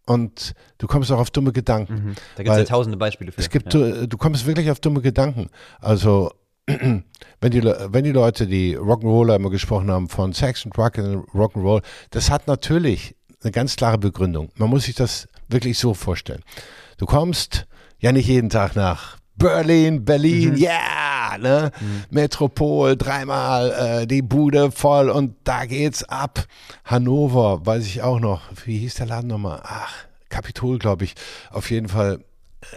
und 0.06 0.54
du 0.78 0.88
kommst 0.88 1.12
auch 1.12 1.20
auf 1.20 1.32
dumme 1.32 1.52
Gedanken. 1.52 1.94
Mhm. 1.94 2.16
Da 2.36 2.44
gibt 2.44 2.54
es 2.56 2.60
ja 2.60 2.66
tausende 2.66 2.98
Beispiele 2.98 3.32
für. 3.32 3.42
Es 3.42 3.50
gibt, 3.50 3.74
ja. 3.74 3.80
du, 3.80 4.08
du 4.08 4.18
kommst 4.18 4.46
wirklich 4.46 4.70
auf 4.72 4.80
dumme 4.80 5.02
Gedanken. 5.02 5.50
Also 5.80 6.32
wenn 6.68 7.52
die, 7.52 7.64
wenn 7.64 8.04
die 8.04 8.12
Leute, 8.12 8.48
die 8.48 8.78
Rock'n'Roller 8.78 9.36
immer 9.36 9.50
gesprochen 9.50 9.90
haben 9.92 10.10
von 10.10 10.34
Sex 10.34 10.66
und 10.66 10.78
Rock 10.78 11.00
and 11.00 11.28
Rock'n'Roll, 11.30 11.82
das 12.12 12.30
hat 12.30 12.48
natürlich 12.48 13.16
eine 13.42 13.52
ganz 13.52 13.76
klare 13.76 13.98
Begründung. 13.98 14.50
Man 14.56 14.70
muss 14.70 14.86
sich 14.86 14.96
das 14.96 15.28
wirklich 15.48 15.78
so 15.78 15.94
vorstellen. 15.94 16.42
Du 16.98 17.06
kommst 17.06 17.68
ja 18.00 18.12
nicht 18.12 18.28
jeden 18.28 18.50
Tag 18.50 18.76
nach 18.76 19.18
Berlin, 19.36 20.06
Berlin, 20.06 20.52
mhm. 20.52 20.58
yeah, 20.58 21.05
ne? 21.38 21.72
Mhm. 21.80 22.04
Metropol, 22.10 22.98
dreimal 22.98 23.72
äh, 24.02 24.08
die 24.08 24.22
Bude 24.22 24.72
voll 24.72 25.10
und 25.10 25.36
da 25.44 25.66
geht's 25.66 26.04
ab. 26.04 26.46
Hannover, 26.84 27.66
weiß 27.66 27.86
ich 27.86 28.02
auch 28.02 28.20
noch. 28.20 28.42
Wie 28.66 28.78
hieß 28.80 28.96
der 28.96 29.08
Laden 29.08 29.28
nochmal? 29.28 29.62
Ach, 29.64 29.94
Kapitol, 30.30 30.80
glaube 30.80 31.06
ich. 31.06 31.16
Auf 31.52 31.72
jeden 31.72 31.90
Fall 31.90 32.20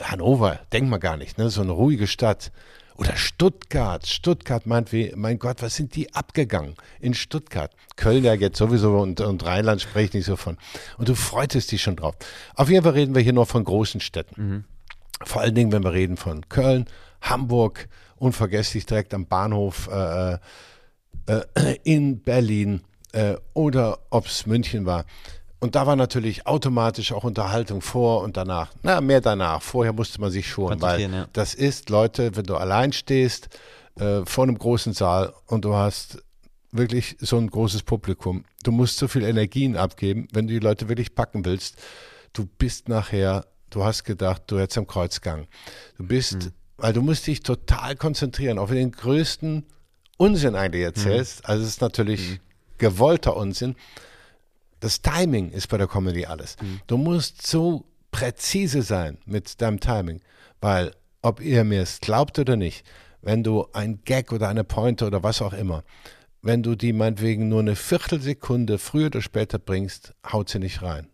Hannover, 0.03 0.61
denkt 0.73 0.91
man 0.91 1.01
gar 1.01 1.17
nicht, 1.17 1.39
ne? 1.39 1.51
So 1.51 1.63
eine 1.63 1.73
ruhige 1.73 2.07
Stadt. 2.07 2.53
Oder 2.97 3.17
Stuttgart. 3.17 4.07
Stuttgart 4.09 4.67
meint 4.67 4.93
wie, 4.93 5.13
mein 5.15 5.39
Gott, 5.39 5.63
was 5.63 5.77
sind 5.77 5.95
die 5.95 6.13
abgegangen 6.15 6.75
in 6.99 7.15
Stuttgart? 7.15 7.71
Köln 7.95 8.25
ja 8.25 8.35
jetzt 8.35 8.59
sowieso 8.59 8.99
und, 8.99 9.21
und 9.21 9.47
Rheinland 9.47 9.81
spricht 9.81 10.15
nicht 10.15 10.25
so 10.25 10.35
von. 10.35 10.59
Und 10.99 11.09
du 11.09 11.15
freutest 11.15 11.71
dich 11.71 11.81
schon 11.81 11.95
drauf. 11.95 12.17
Auf 12.57 12.69
jeden 12.69 12.83
Fall 12.83 12.95
reden 12.95 13.15
wir 13.15 13.23
hier 13.23 13.33
noch 13.33 13.47
von 13.47 13.63
großen 13.63 14.01
Städten. 14.01 14.43
Mhm. 14.43 14.65
Vor 15.23 15.43
allen 15.43 15.55
Dingen, 15.55 15.71
wenn 15.71 15.85
wir 15.85 15.93
reden 15.93 16.17
von 16.17 16.49
Köln, 16.49 16.87
Hamburg, 17.21 17.89
unvergesslich 18.21 18.87
direkt 18.87 19.15
am 19.15 19.27
Bahnhof 19.27 19.89
äh, 19.93 20.35
äh, 20.35 20.39
äh 21.27 21.77
in 21.85 22.23
Berlin 22.23 22.83
äh, 23.13 23.35
oder 23.55 23.99
ob 24.11 24.27
es 24.27 24.47
München 24.47 24.87
war. 24.87 25.05
Und 25.61 25.75
da 25.75 25.87
war 25.87 25.97
natürlich 25.97 26.47
automatisch 26.47 27.13
auch 27.13 27.25
Unterhaltung 27.25 27.81
vor 27.81 28.23
und 28.23 28.37
danach. 28.37 28.71
Na, 28.83 29.01
mehr 29.01 29.21
danach. 29.21 29.61
Vorher 29.61 29.93
musste 29.93 30.21
man 30.21 30.31
sich 30.31 30.49
schon, 30.49 30.81
weil 30.81 31.01
ja. 31.01 31.27
das 31.33 31.55
ist, 31.55 31.91
Leute, 31.91 32.37
wenn 32.37 32.45
du 32.45 32.57
allein 32.57 32.93
stehst 32.93 33.49
äh, 33.99 34.21
vor 34.25 34.45
einem 34.45 34.57
großen 34.57 34.93
Saal 34.93 35.33
und 35.47 35.65
du 35.65 35.75
hast 35.75 36.23
wirklich 36.71 37.17
so 37.19 37.39
ein 37.39 37.49
großes 37.49 37.83
Publikum, 37.83 38.45
du 38.63 38.71
musst 38.71 38.99
so 38.99 39.09
viel 39.09 39.25
Energien 39.25 39.77
abgeben, 39.77 40.29
wenn 40.33 40.47
du 40.47 40.53
die 40.53 40.61
Leute 40.61 40.89
wirklich 40.89 41.15
packen 41.17 41.45
willst. 41.45 41.77
Du 42.35 42.47
bist 42.47 42.89
nachher 42.89 43.45
du 43.71 43.85
hast 43.85 44.05
gedacht, 44.05 44.43
du 44.47 44.59
hättest 44.59 44.79
am 44.79 44.87
Kreuzgang. 44.87 45.47
Du 45.97 46.07
bist, 46.07 46.45
mhm. 46.45 46.53
Weil 46.79 46.93
du 46.93 47.03
musst 47.03 47.27
dich 47.27 47.41
total 47.41 47.97
konzentrieren, 47.97 48.59
auf 48.59 48.71
den 48.71 48.93
größten 48.93 49.65
Unsinn 50.17 50.55
eigentlich 50.55 50.85
erzählst. 50.85 51.41
Mhm. 51.43 51.51
Also 51.51 51.63
es 51.65 51.69
ist 51.71 51.81
natürlich 51.81 52.31
mhm. 52.31 52.39
gewollter 52.79 53.37
Unsinn. 53.37 53.77
Das 54.81 55.03
Timing 55.03 55.51
ist 55.51 55.69
bei 55.69 55.77
der 55.77 55.89
Comedy 55.89 56.25
alles. 56.25 56.57
Mhm. 56.63 56.81
Du 56.87 56.97
musst 56.97 57.47
so 57.47 57.85
präzise 58.11 58.83
sein 58.83 59.19
mit 59.27 59.61
deinem 59.61 59.81
Timing, 59.81 60.21
weil 60.61 60.93
ob 61.21 61.41
ihr 61.41 61.65
mir 61.65 61.83
es 61.83 62.01
glaubt 62.01 62.39
oder 62.39 62.57
nicht, 62.57 62.87
wenn 63.21 63.43
du 63.43 63.67
ein 63.73 64.03
Gag 64.05 64.33
oder 64.33 64.49
eine 64.49 64.65
Pointe 64.65 65.05
oder 65.05 65.23
was 65.25 65.43
auch 65.43 65.53
immer, 65.53 65.83
wenn 66.43 66.63
du 66.63 66.77
die 66.77 66.93
meinetwegen 66.93 67.49
nur 67.49 67.61
eine 67.61 67.75
Viertelsekunde 67.75 68.79
früher 68.79 69.07
oder 69.07 69.21
später 69.21 69.59
bringst, 69.59 70.15
haut 70.33 70.49
sie 70.49 70.61
nicht 70.61 70.83
rein. 70.83 71.09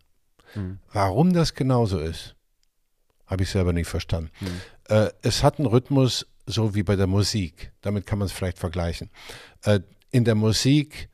Mhm. 0.53 0.79
Warum 0.93 1.33
das 1.33 1.55
genauso 1.55 1.99
ist, 1.99 2.35
habe 3.25 3.43
ich 3.43 3.49
selber 3.49 3.73
nicht 3.73 3.87
verstanden. 3.87 4.31
Äh, 4.89 5.09
es 5.21 5.43
hat 5.43 5.59
einen 5.59 5.67
Rhythmus, 5.67 6.27
so 6.45 6.75
wie 6.75 6.83
bei 6.83 6.95
der 6.95 7.07
Musik. 7.07 7.71
Damit 7.81 8.05
kann 8.05 8.19
man 8.19 8.27
es 8.27 8.31
vielleicht 8.31 8.59
vergleichen. 8.59 9.09
Äh, 9.63 9.81
in 10.11 10.23
der 10.23 10.35
Musik 10.35 11.09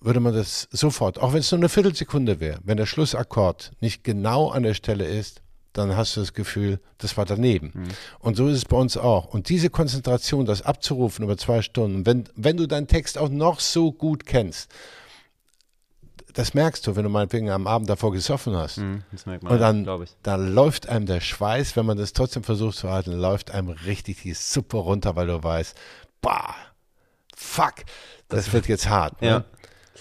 würde 0.00 0.20
man 0.20 0.34
das 0.34 0.68
sofort, 0.70 1.18
auch 1.18 1.32
wenn 1.32 1.40
es 1.40 1.50
nur 1.50 1.60
eine 1.60 1.68
Viertelsekunde 1.68 2.38
wäre, 2.40 2.58
wenn 2.62 2.76
der 2.76 2.86
Schlussakkord 2.86 3.72
nicht 3.80 4.04
genau 4.04 4.50
an 4.50 4.62
der 4.62 4.74
Stelle 4.74 5.06
ist, 5.06 5.40
dann 5.72 5.96
hast 5.96 6.16
du 6.16 6.20
das 6.20 6.34
Gefühl, 6.34 6.78
das 6.98 7.16
war 7.16 7.24
daneben. 7.24 7.72
Mhm. 7.74 7.88
Und 8.20 8.36
so 8.36 8.48
ist 8.48 8.58
es 8.58 8.64
bei 8.64 8.76
uns 8.76 8.96
auch. 8.96 9.26
Und 9.26 9.48
diese 9.48 9.70
Konzentration, 9.70 10.46
das 10.46 10.62
abzurufen 10.62 11.24
über 11.24 11.36
zwei 11.36 11.62
Stunden, 11.62 12.06
wenn, 12.06 12.24
wenn 12.36 12.56
du 12.56 12.66
deinen 12.66 12.86
Text 12.86 13.18
auch 13.18 13.28
noch 13.28 13.60
so 13.60 13.92
gut 13.92 14.24
kennst 14.24 14.72
das 16.34 16.52
merkst 16.52 16.86
du, 16.86 16.96
wenn 16.96 17.04
du 17.04 17.08
meinetwegen 17.08 17.48
am 17.48 17.66
Abend 17.66 17.88
davor 17.88 18.12
gesoffen 18.12 18.56
hast. 18.56 18.78
Mm, 18.78 18.98
das 19.12 19.24
merkt 19.24 19.44
man, 19.44 19.52
und 19.52 19.58
dann, 19.60 19.84
ja, 19.84 19.98
dann 20.24 20.52
läuft 20.52 20.88
einem 20.88 21.06
der 21.06 21.20
Schweiß, 21.20 21.76
wenn 21.76 21.86
man 21.86 21.96
das 21.96 22.12
trotzdem 22.12 22.42
versucht 22.42 22.76
zu 22.76 22.90
halten, 22.90 23.12
läuft 23.12 23.52
einem 23.52 23.68
richtig 23.68 24.22
die 24.22 24.34
Suppe 24.34 24.76
runter, 24.76 25.14
weil 25.14 25.28
du 25.28 25.42
weißt, 25.42 25.76
bah, 26.20 26.54
fuck, 27.34 27.74
das, 28.28 28.46
das 28.46 28.52
wird 28.52 28.66
jetzt 28.66 28.88
hart. 28.88 29.22
Ne? 29.22 29.28
Ja. 29.28 29.44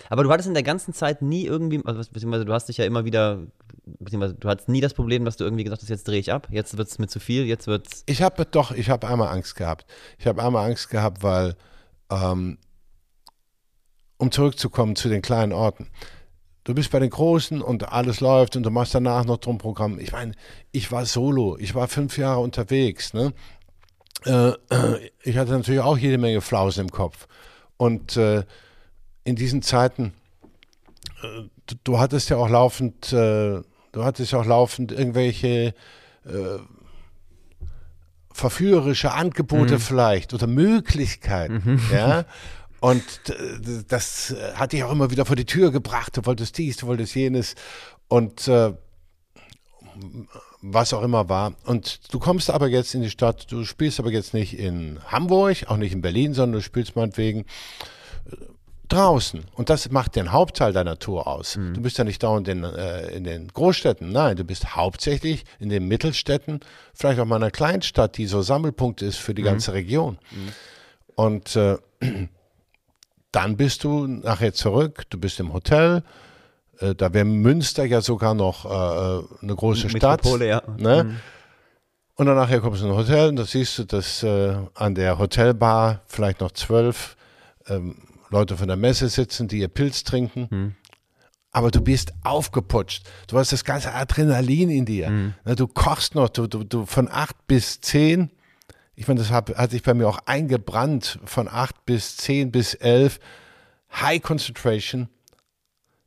Aber 0.10 0.24
du 0.24 0.32
hattest 0.32 0.48
in 0.48 0.56
der 0.56 0.64
ganzen 0.64 0.92
Zeit 0.94 1.22
nie 1.22 1.46
irgendwie, 1.46 1.82
also, 1.86 2.02
beziehungsweise 2.12 2.46
du 2.46 2.54
hast 2.54 2.68
dich 2.68 2.78
ja 2.78 2.86
immer 2.86 3.06
wieder, 3.06 3.40
beziehungsweise 3.86 4.34
du 4.34 4.50
hattest 4.50 4.70
nie 4.70 4.82
das 4.82 4.96
Problem, 4.96 5.26
dass 5.26 5.38
du 5.38 5.44
irgendwie 5.44 5.64
gesagt 5.64 5.84
hast, 5.84 5.90
jetzt 5.90 6.08
drehe 6.08 6.20
ich 6.20 6.32
ab, 6.32 6.48
jetzt 6.50 6.78
wird 6.78 6.88
es 6.88 6.98
mir 6.98 7.08
zu 7.08 7.20
viel, 7.20 7.46
jetzt 7.46 7.68
wird 7.68 7.88
es. 7.94 8.04
Ich 8.08 8.24
habe 8.24 8.44
doch, 8.46 8.72
ich 8.72 8.90
habe 8.90 9.08
einmal 9.08 9.28
Angst 9.28 9.56
gehabt. 9.56 9.86
Ich 10.18 10.26
habe 10.26 10.44
einmal 10.44 10.68
Angst 10.68 10.90
gehabt, 10.90 11.22
weil, 11.22 11.56
ähm, 12.10 12.58
um 14.18 14.32
zurückzukommen 14.32 14.96
zu 14.96 15.10
den 15.10 15.22
kleinen 15.22 15.52
Orten 15.52 15.90
du 16.64 16.74
bist 16.74 16.92
bei 16.92 17.00
den 17.00 17.10
Großen 17.10 17.62
und 17.62 17.92
alles 17.92 18.20
läuft 18.20 18.56
und 18.56 18.64
du 18.64 18.70
machst 18.70 18.96
danach 18.96 19.26
noch 19.26 19.38
drum 19.38 19.58
Programm. 19.58 20.00
Ich 20.00 20.12
meine, 20.12 20.34
ich 20.72 20.92
war 20.92 21.06
solo, 21.06 21.58
ich 21.58 21.76
war 21.76 21.88
fünf 21.88 22.18
Jahre 22.18 22.40
unterwegs. 22.40 23.14
Ne? 23.14 23.34
Äh, 24.26 24.54
ich 25.24 25.38
hatte 25.38 25.52
natürlich 25.52 25.82
auch 25.82 25.98
jede 25.98 26.18
Menge 26.18 26.42
Flausen 26.42 26.86
im 26.86 26.92
Kopf. 26.92 27.28
Und 27.78 28.18
äh, 28.18 28.44
in 29.24 29.36
diesen 29.36 29.62
Zeiten, 29.62 30.14
äh, 31.22 31.44
du, 31.68 31.76
du, 31.84 32.00
hattest 32.00 32.30
ja 32.30 32.38
auch 32.38 32.50
laufend, 32.50 33.12
äh, 33.12 33.62
du 33.92 34.04
hattest 34.04 34.32
ja 34.32 34.40
auch 34.40 34.46
laufend 34.46 34.92
irgendwelche 34.92 35.74
äh, 36.26 36.60
verführerische 38.32 39.14
Angebote 39.14 39.76
mhm. 39.76 39.80
vielleicht 39.80 40.34
oder 40.34 40.48
Möglichkeiten, 40.48 41.62
mhm. 41.66 41.82
ja. 41.92 42.26
Und 42.84 43.02
äh, 43.30 43.84
das 43.88 44.36
hat 44.56 44.74
dich 44.74 44.84
auch 44.84 44.92
immer 44.92 45.10
wieder 45.10 45.26
vor 45.26 45.38
die 45.38 45.46
Tür 45.46 45.72
gebracht. 45.72 46.18
Du 46.18 46.26
wolltest 46.26 46.58
dies, 46.58 46.76
du 46.76 46.88
wolltest 46.88 47.16
jenes 47.16 47.56
und 48.10 48.46
äh, 48.50 48.74
was 50.62 50.94
auch 50.94 51.02
immer 51.02 51.30
war. 51.30 51.54
Und 51.64 52.14
du 52.14 52.20
kommst 52.20 52.50
aber 52.50 52.68
jetzt 52.68 52.94
in 52.94 53.02
die 53.02 53.10
Stadt, 53.10 53.50
du 53.50 53.64
spielst 53.64 54.02
aber 54.02 54.12
jetzt 54.12 54.34
nicht 54.34 54.60
in 54.60 55.00
Hamburg, 55.08 55.64
auch 55.68 55.78
nicht 55.78 55.94
in 55.94 56.02
Berlin, 56.02 56.34
sondern 56.34 56.60
du 56.60 56.62
spielst 56.62 56.98
meinetwegen 56.98 57.46
äh, 58.30 58.36
draußen. 58.90 59.46
Und 59.54 59.70
das 59.70 59.90
macht 59.90 60.18
den 60.18 60.34
Hauptteil 60.34 60.74
deiner 60.74 61.00
Tour 61.00 61.26
aus. 61.26 61.56
Mhm. 61.56 61.76
Du 61.76 61.82
bist 61.82 61.98
ja 61.98 62.04
nicht 62.04 62.22
dauernd 62.22 62.50
in, 62.50 62.66
äh, 62.66 63.16
in 63.16 63.24
den 63.24 63.48
Großstädten. 63.48 64.12
Nein, 64.12 64.36
du 64.36 64.44
bist 64.44 64.76
hauptsächlich 64.76 65.46
in 65.58 65.70
den 65.70 65.88
Mittelstädten, 65.88 66.60
vielleicht 66.94 67.22
auch 67.22 67.26
mal 67.26 67.38
in 67.38 67.44
einer 67.44 67.52
Kleinstadt, 67.52 68.18
die 68.18 68.26
so 68.26 68.42
Sammelpunkt 68.42 69.02
ist 69.02 69.20
für 69.20 69.34
die 69.34 69.42
mhm. 69.42 69.46
ganze 69.46 69.72
Region. 69.72 70.18
Mhm. 70.32 70.52
Und 71.16 71.56
äh, 71.56 71.78
dann 73.34 73.58
bist 73.58 73.84
du 73.84 74.08
nachher 74.08 74.54
zurück, 74.54 75.04
du 75.10 75.18
bist 75.18 75.40
im 75.42 75.52
Hotel. 75.52 76.04
Äh, 76.80 76.96
da 76.96 77.14
wäre 77.14 77.26
Münster 77.26 77.84
ja 77.84 78.00
sogar 78.00 78.34
noch 78.34 78.66
äh, 78.66 79.26
eine 79.42 79.56
große 79.56 79.90
Stadt. 79.90 80.24
Ja. 80.40 80.62
Ne? 80.78 81.04
Mhm. 81.04 81.16
Und 82.16 82.28
dann 82.28 82.36
nachher 82.36 82.62
kommst 82.62 82.82
du 82.82 82.86
in 82.86 82.92
ein 82.92 82.98
Hotel 82.98 83.30
und 83.30 83.38
da 83.38 83.46
siehst 83.46 83.80
du, 83.80 83.84
dass 83.86 84.22
äh, 84.22 84.56
an 84.76 84.94
der 84.94 85.18
Hotelbar 85.18 86.02
vielleicht 86.06 86.42
noch 86.42 86.52
zwölf 86.52 87.18
ähm, 87.68 87.96
Leute 88.30 88.56
von 88.56 88.68
der 88.68 88.78
Messe 88.78 89.10
sitzen, 89.10 89.48
die 89.48 89.60
ihr 89.60 89.68
Pilz 89.68 90.04
trinken. 90.04 90.48
Mhm. 90.50 90.76
Aber 91.52 91.72
du 91.72 91.82
bist 91.82 92.14
aufgeputscht. 92.24 93.04
Du 93.28 93.38
hast 93.38 93.52
das 93.52 93.64
ganze 93.64 93.94
Adrenalin 93.94 94.70
in 94.70 94.86
dir. 94.86 95.10
Mhm. 95.10 95.34
Du 95.56 95.68
kochst 95.68 96.14
noch, 96.14 96.30
du, 96.30 96.48
du, 96.48 96.64
du 96.64 96.86
von 96.86 97.10
acht 97.12 97.36
bis 97.48 97.82
zehn. 97.82 98.32
Ich 98.96 99.08
meine, 99.08 99.20
das 99.20 99.32
hat, 99.32 99.56
hat 99.56 99.72
sich 99.72 99.84
bei 99.84 99.94
mir 99.94 100.08
auch 100.08 100.20
eingebrannt. 100.26 101.20
Von 101.26 101.48
acht 101.48 101.86
bis 101.86 102.18
zehn 102.18 102.52
bis 102.52 102.74
elf. 102.74 103.20
High 103.92 104.22
Concentration. 104.22 105.10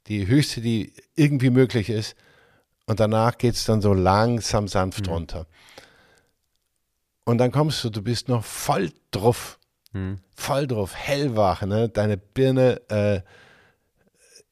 Die 0.07 0.27
höchste, 0.27 0.61
die 0.61 0.93
irgendwie 1.15 1.51
möglich 1.51 1.91
ist. 1.91 2.17
Und 2.87 3.01
danach 3.01 3.39
geht 3.39 3.55
es 3.55 3.65
dann 3.65 3.81
so 3.81 3.93
langsam 3.93 4.69
sanft 4.69 5.07
mhm. 5.07 5.13
runter. 5.13 5.47
Und 7.25 7.39
dann 7.39 7.51
kommst 7.51 7.83
du, 7.83 7.91
du 7.91 8.03
bist 8.03 8.29
noch 8.29 8.45
voll 8.45 8.93
drauf. 9.11 9.59
Hm. 9.93 10.19
Voll 10.35 10.67
drauf, 10.69 10.95
hellwach, 10.95 11.63
ne? 11.63 11.89
Deine 11.89 12.17
Birne 12.17 12.81
äh, 12.89 13.21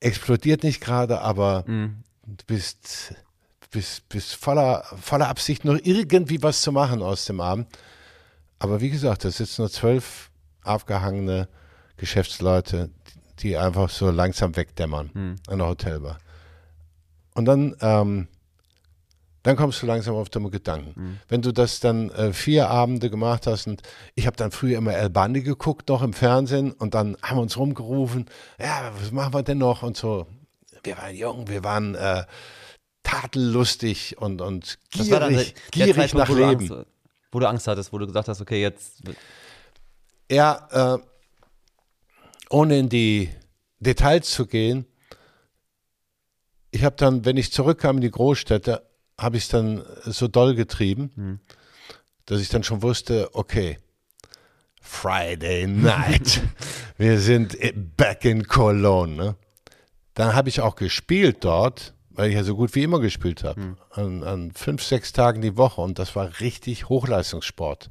explodiert 0.00 0.64
nicht 0.64 0.80
gerade, 0.80 1.20
aber 1.20 1.64
hm. 1.66 2.02
du 2.26 2.44
bist, 2.46 3.14
bist, 3.70 4.08
bist 4.08 4.34
voller, 4.34 4.84
voller 5.00 5.28
Absicht, 5.28 5.64
noch 5.64 5.78
irgendwie 5.82 6.42
was 6.42 6.62
zu 6.62 6.72
machen 6.72 7.02
aus 7.02 7.26
dem 7.26 7.40
Abend. 7.40 7.68
Aber 8.58 8.80
wie 8.80 8.90
gesagt, 8.90 9.24
da 9.24 9.30
sitzen 9.30 9.62
nur 9.62 9.70
zwölf 9.70 10.30
aufgehangene 10.62 11.48
Geschäftsleute, 11.96 12.90
die 13.40 13.56
einfach 13.56 13.90
so 13.90 14.10
langsam 14.10 14.56
wegdämmern 14.56 15.10
hm. 15.12 15.36
an 15.48 15.58
der 15.58 15.68
Hotelbar. 15.68 16.18
Und 17.34 17.46
dann 17.46 17.76
ähm, 17.80 18.28
dann 19.44 19.56
kommst 19.56 19.82
du 19.82 19.86
langsam 19.86 20.14
auf 20.14 20.30
dumme 20.30 20.48
Gedanken. 20.48 20.94
Mhm. 20.96 21.18
Wenn 21.28 21.42
du 21.42 21.52
das 21.52 21.78
dann 21.78 22.08
äh, 22.10 22.32
vier 22.32 22.70
Abende 22.70 23.10
gemacht 23.10 23.46
hast 23.46 23.66
und 23.66 23.82
ich 24.14 24.26
habe 24.26 24.36
dann 24.36 24.50
früher 24.50 24.78
immer 24.78 24.94
El 24.94 25.10
Bandi 25.10 25.42
geguckt, 25.42 25.90
noch 25.90 26.02
im 26.02 26.14
Fernsehen 26.14 26.72
und 26.72 26.94
dann 26.94 27.16
haben 27.22 27.36
wir 27.36 27.42
uns 27.42 27.58
rumgerufen, 27.58 28.24
ja, 28.58 28.90
was 28.98 29.12
machen 29.12 29.34
wir 29.34 29.42
denn 29.42 29.58
noch 29.58 29.82
und 29.82 29.98
so. 29.98 30.26
Wir 30.82 30.96
waren 30.96 31.14
jung, 31.14 31.46
wir 31.48 31.62
waren 31.62 31.94
äh, 31.94 32.24
tadellustig 33.02 34.16
und, 34.16 34.40
und 34.40 34.78
gierig, 34.90 35.10
das 35.10 35.10
war 35.10 35.20
dann 35.20 35.44
gierig 35.70 36.14
nach 36.14 36.28
Leben. 36.30 36.86
Wo 37.34 37.40
du 37.40 37.48
Angst 37.48 37.66
hattest, 37.66 37.92
wo 37.92 37.98
du 37.98 38.06
gesagt 38.06 38.28
hast, 38.28 38.40
okay, 38.40 38.62
jetzt. 38.62 39.02
Ja, 40.30 40.94
äh, 40.94 40.98
ohne 42.48 42.78
in 42.78 42.88
die 42.88 43.28
Details 43.80 44.30
zu 44.30 44.46
gehen, 44.46 44.86
ich 46.70 46.84
habe 46.84 46.94
dann, 46.96 47.24
wenn 47.24 47.36
ich 47.36 47.52
zurückkam 47.52 47.96
in 47.96 48.02
die 48.02 48.10
Großstädte, 48.10 48.88
habe 49.18 49.36
ich 49.36 49.44
es 49.44 49.48
dann 49.48 49.84
so 50.04 50.28
doll 50.28 50.54
getrieben, 50.54 51.10
mhm. 51.16 51.40
dass 52.26 52.40
ich 52.40 52.48
dann 52.48 52.62
schon 52.62 52.82
wusste, 52.82 53.30
okay, 53.32 53.78
Friday 54.80 55.66
night, 55.66 56.40
wir 56.98 57.18
sind 57.18 57.56
back 57.96 58.24
in 58.24 58.46
Cologne. 58.46 59.16
Ne? 59.16 59.36
Dann 60.14 60.34
habe 60.34 60.48
ich 60.48 60.60
auch 60.60 60.76
gespielt 60.76 61.38
dort, 61.40 61.94
weil 62.14 62.30
ich 62.30 62.34
ja 62.34 62.44
so 62.44 62.56
gut 62.56 62.74
wie 62.74 62.82
immer 62.82 63.00
gespielt 63.00 63.44
habe, 63.44 63.60
mhm. 63.60 63.76
an, 63.90 64.22
an 64.22 64.52
fünf, 64.52 64.82
sechs 64.82 65.12
Tagen 65.12 65.42
die 65.42 65.56
Woche 65.56 65.80
und 65.80 65.98
das 65.98 66.16
war 66.16 66.40
richtig 66.40 66.88
Hochleistungssport. 66.88 67.90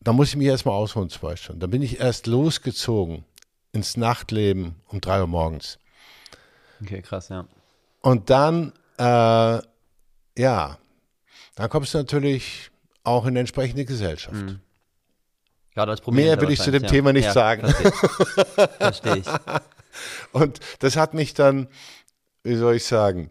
Da 0.00 0.12
muss 0.12 0.28
ich 0.28 0.36
mich 0.36 0.48
erstmal 0.48 0.74
ausholen, 0.74 1.08
zwei 1.08 1.34
Stunden. 1.36 1.60
Dann 1.60 1.70
bin 1.70 1.82
ich 1.82 1.98
erst 1.98 2.26
losgezogen 2.26 3.24
ins 3.72 3.96
Nachtleben 3.96 4.76
um 4.86 5.00
drei 5.00 5.20
Uhr 5.20 5.26
morgens. 5.26 5.78
Okay, 6.82 7.00
krass, 7.00 7.30
ja. 7.30 7.46
Und 8.02 8.28
dann 8.28 8.74
äh, 8.98 9.60
ja, 10.36 10.78
dann 11.54 11.68
kommst 11.68 11.94
du 11.94 11.98
natürlich 11.98 12.70
auch 13.02 13.24
in 13.24 13.30
eine 13.30 13.40
entsprechende 13.40 13.84
Gesellschaft. 13.84 14.34
Mhm. 14.34 14.60
Ja, 15.76 15.86
das 15.86 16.06
Mehr 16.06 16.40
will 16.40 16.50
ich 16.50 16.60
zu 16.60 16.70
dem 16.70 16.84
ja. 16.84 16.88
Thema 16.88 17.12
nicht 17.12 17.24
ja, 17.24 17.32
sagen. 17.32 17.68
Verstehe 18.78 19.18
ich. 19.18 19.26
Und 20.32 20.60
das 20.80 20.96
hat 20.96 21.14
mich 21.14 21.34
dann, 21.34 21.68
wie 22.42 22.56
soll 22.56 22.76
ich 22.76 22.84
sagen, 22.84 23.30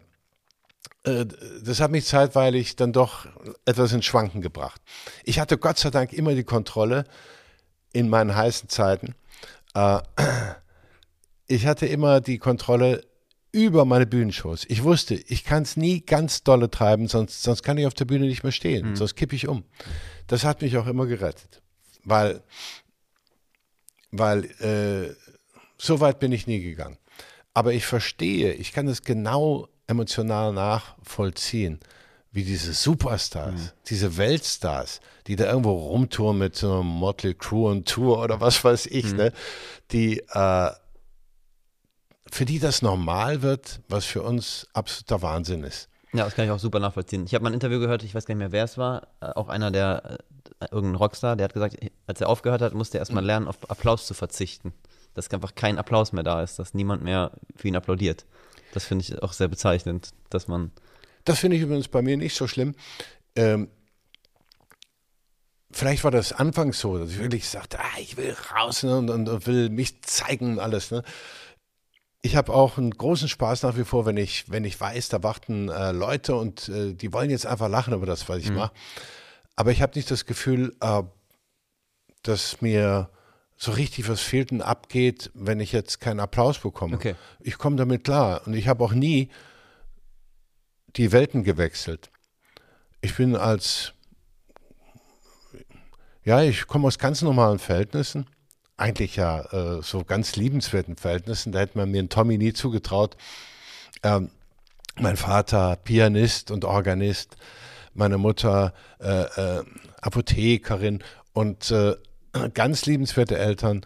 äh, 1.04 1.26
das 1.62 1.80
hat 1.80 1.90
mich 1.90 2.06
zeitweilig 2.06 2.76
dann 2.76 2.92
doch 2.92 3.26
etwas 3.64 3.92
ins 3.92 4.04
Schwanken 4.04 4.40
gebracht. 4.40 4.80
Ich 5.24 5.38
hatte 5.38 5.58
Gott 5.58 5.78
sei 5.78 5.90
Dank 5.90 6.12
immer 6.12 6.34
die 6.34 6.44
Kontrolle 6.44 7.04
in 7.92 8.08
meinen 8.08 8.34
heißen 8.34 8.68
Zeiten. 8.68 9.14
Äh, 9.74 10.00
ich 11.46 11.66
hatte 11.66 11.86
immer 11.86 12.20
die 12.20 12.38
Kontrolle 12.38 13.04
über 13.52 13.84
meine 13.84 14.06
Bühnenshows. 14.06 14.64
Ich 14.68 14.82
wusste, 14.82 15.14
ich 15.14 15.44
kann 15.44 15.62
es 15.62 15.76
nie 15.76 16.00
ganz 16.00 16.42
dolle 16.42 16.70
treiben, 16.70 17.06
sonst, 17.06 17.42
sonst 17.44 17.62
kann 17.62 17.78
ich 17.78 17.86
auf 17.86 17.94
der 17.94 18.04
Bühne 18.04 18.26
nicht 18.26 18.42
mehr 18.42 18.52
stehen, 18.52 18.90
mhm. 18.90 18.96
sonst 18.96 19.14
kippe 19.14 19.36
ich 19.36 19.46
um. 19.46 19.64
Das 20.26 20.42
hat 20.42 20.62
mich 20.62 20.76
auch 20.76 20.88
immer 20.88 21.06
gerettet, 21.06 21.62
weil, 22.02 22.42
weil 24.10 24.44
äh, 24.60 25.14
so 25.78 26.00
weit 26.00 26.18
bin 26.18 26.32
ich 26.32 26.46
nie 26.46 26.60
gegangen. 26.60 26.98
Aber 27.52 27.72
ich 27.72 27.86
verstehe, 27.86 28.52
ich 28.52 28.72
kann 28.72 28.88
es 28.88 29.02
genau 29.02 29.68
emotional 29.86 30.52
nachvollziehen, 30.52 31.80
wie 32.32 32.42
diese 32.42 32.72
Superstars, 32.72 33.54
mhm. 33.54 33.70
diese 33.86 34.16
Weltstars, 34.16 35.00
die 35.28 35.36
da 35.36 35.46
irgendwo 35.46 35.72
rumtouren 35.72 36.38
mit 36.38 36.56
so 36.56 36.72
einem 36.72 36.86
Motley 36.86 37.34
Crew 37.34 37.70
und 37.70 37.88
Tour 37.88 38.22
oder 38.22 38.40
was 38.40 38.64
weiß 38.64 38.86
ich, 38.86 39.12
mhm. 39.12 39.16
ne, 39.16 39.32
die 39.92 40.18
äh, 40.30 40.70
für 42.30 42.44
die 42.44 42.58
das 42.58 42.82
normal 42.82 43.42
wird, 43.42 43.80
was 43.88 44.04
für 44.04 44.22
uns 44.22 44.66
absoluter 44.72 45.22
Wahnsinn 45.22 45.62
ist. 45.62 45.88
Ja, 46.12 46.24
das 46.24 46.34
kann 46.34 46.44
ich 46.44 46.50
auch 46.50 46.58
super 46.58 46.80
nachvollziehen. 46.80 47.24
Ich 47.26 47.34
habe 47.34 47.44
mal 47.44 47.50
ein 47.50 47.54
Interview 47.54 47.78
gehört, 47.78 48.02
ich 48.02 48.14
weiß 48.14 48.26
gar 48.26 48.34
nicht 48.34 48.40
mehr, 48.40 48.52
wer 48.52 48.64
es 48.64 48.76
war, 48.76 49.08
äh, 49.20 49.26
auch 49.26 49.48
einer 49.48 49.70
der, 49.70 50.18
äh, 50.60 50.66
irgendein 50.72 50.96
Rockstar, 50.96 51.36
der 51.36 51.44
hat 51.44 51.54
gesagt, 51.54 51.76
als 52.08 52.20
er 52.20 52.28
aufgehört 52.28 52.62
hat, 52.62 52.74
musste 52.74 52.98
er 52.98 53.02
erstmal 53.02 53.22
mhm. 53.22 53.28
lernen, 53.28 53.48
auf 53.48 53.58
Applaus 53.70 54.06
zu 54.06 54.14
verzichten. 54.14 54.72
Dass 55.14 55.30
einfach 55.30 55.54
kein 55.54 55.78
Applaus 55.78 56.12
mehr 56.12 56.24
da 56.24 56.42
ist, 56.42 56.58
dass 56.58 56.74
niemand 56.74 57.02
mehr 57.02 57.32
für 57.56 57.68
ihn 57.68 57.76
applaudiert. 57.76 58.26
Das 58.72 58.84
finde 58.84 59.04
ich 59.04 59.22
auch 59.22 59.32
sehr 59.32 59.48
bezeichnend, 59.48 60.10
dass 60.30 60.48
man. 60.48 60.72
Das 61.24 61.38
finde 61.38 61.56
ich 61.56 61.62
übrigens 61.62 61.88
bei 61.88 62.02
mir 62.02 62.16
nicht 62.16 62.36
so 62.36 62.46
schlimm. 62.46 62.74
Ähm, 63.36 63.68
vielleicht 65.70 66.04
war 66.04 66.10
das 66.10 66.32
anfangs 66.32 66.80
so, 66.80 66.98
dass 66.98 67.10
ich 67.10 67.18
wirklich 67.18 67.48
sagte, 67.48 67.78
ah, 67.78 67.98
ich 67.98 68.16
will 68.16 68.34
raus 68.54 68.82
ne, 68.82 68.98
und, 68.98 69.10
und, 69.10 69.46
will 69.46 69.70
mich 69.70 70.02
zeigen 70.02 70.54
und 70.54 70.58
alles. 70.58 70.90
Ne? 70.90 71.02
ich 72.24 72.36
habe 72.36 72.54
auch 72.54 72.78
einen 72.78 72.90
großen 72.90 73.28
Spaß 73.28 73.64
nach 73.64 73.76
wie 73.76 73.84
vor, 73.84 74.06
wenn 74.06 74.16
ich, 74.16 74.50
wenn 74.50 74.64
ich 74.64 74.80
weiß, 74.80 75.10
da 75.10 75.22
warten 75.22 75.68
äh, 75.68 75.92
Leute 75.92 76.34
und 76.36 76.70
äh, 76.70 76.94
die 76.94 77.12
wollen 77.12 77.28
jetzt 77.28 77.44
einfach 77.44 77.68
lachen 77.68 77.92
über 77.92 78.06
das, 78.06 78.26
was 78.30 78.38
ich 78.38 78.48
mhm. 78.48 78.56
mache. 78.56 78.72
Aber 79.56 79.72
ich 79.72 79.82
habe 79.82 79.92
nicht 79.94 80.10
das 80.10 80.24
Gefühl, 80.24 80.74
äh, 80.80 81.02
dass 82.22 82.62
mir 82.62 83.10
so 83.64 83.72
richtig 83.72 84.08
was 84.08 84.20
fehlt 84.20 84.52
und 84.52 84.62
abgeht, 84.62 85.30
wenn 85.34 85.60
ich 85.60 85.72
jetzt 85.72 86.00
keinen 86.00 86.20
Applaus 86.20 86.58
bekomme. 86.58 86.96
Okay. 86.96 87.14
Ich 87.40 87.58
komme 87.58 87.76
damit 87.76 88.04
klar. 88.04 88.42
Und 88.46 88.54
ich 88.54 88.68
habe 88.68 88.84
auch 88.84 88.92
nie 88.92 89.30
die 90.96 91.12
Welten 91.12 91.44
gewechselt. 91.44 92.10
Ich 93.00 93.16
bin 93.16 93.36
als, 93.36 93.92
ja, 96.24 96.42
ich 96.42 96.66
komme 96.66 96.86
aus 96.86 96.98
ganz 96.98 97.22
normalen 97.22 97.58
Verhältnissen 97.58 98.26
eigentlich 98.76 99.16
ja 99.16 99.40
äh, 99.52 99.82
so 99.82 100.04
ganz 100.04 100.36
liebenswerten 100.36 100.96
Verhältnissen. 100.96 101.52
Da 101.52 101.60
hätte 101.60 101.78
man 101.78 101.90
mir 101.90 101.98
einen 102.00 102.08
Tommy 102.08 102.38
nie 102.38 102.52
zugetraut. 102.52 103.16
Ähm, 104.02 104.30
mein 104.96 105.16
Vater 105.16 105.76
Pianist 105.76 106.50
und 106.50 106.64
Organist, 106.64 107.36
meine 107.94 108.18
Mutter 108.18 108.74
äh, 109.00 109.22
äh, 109.58 109.64
Apothekerin 110.00 111.02
und 111.32 111.70
äh, 111.70 111.96
ganz 112.54 112.86
liebenswerte 112.86 113.38
Eltern. 113.38 113.84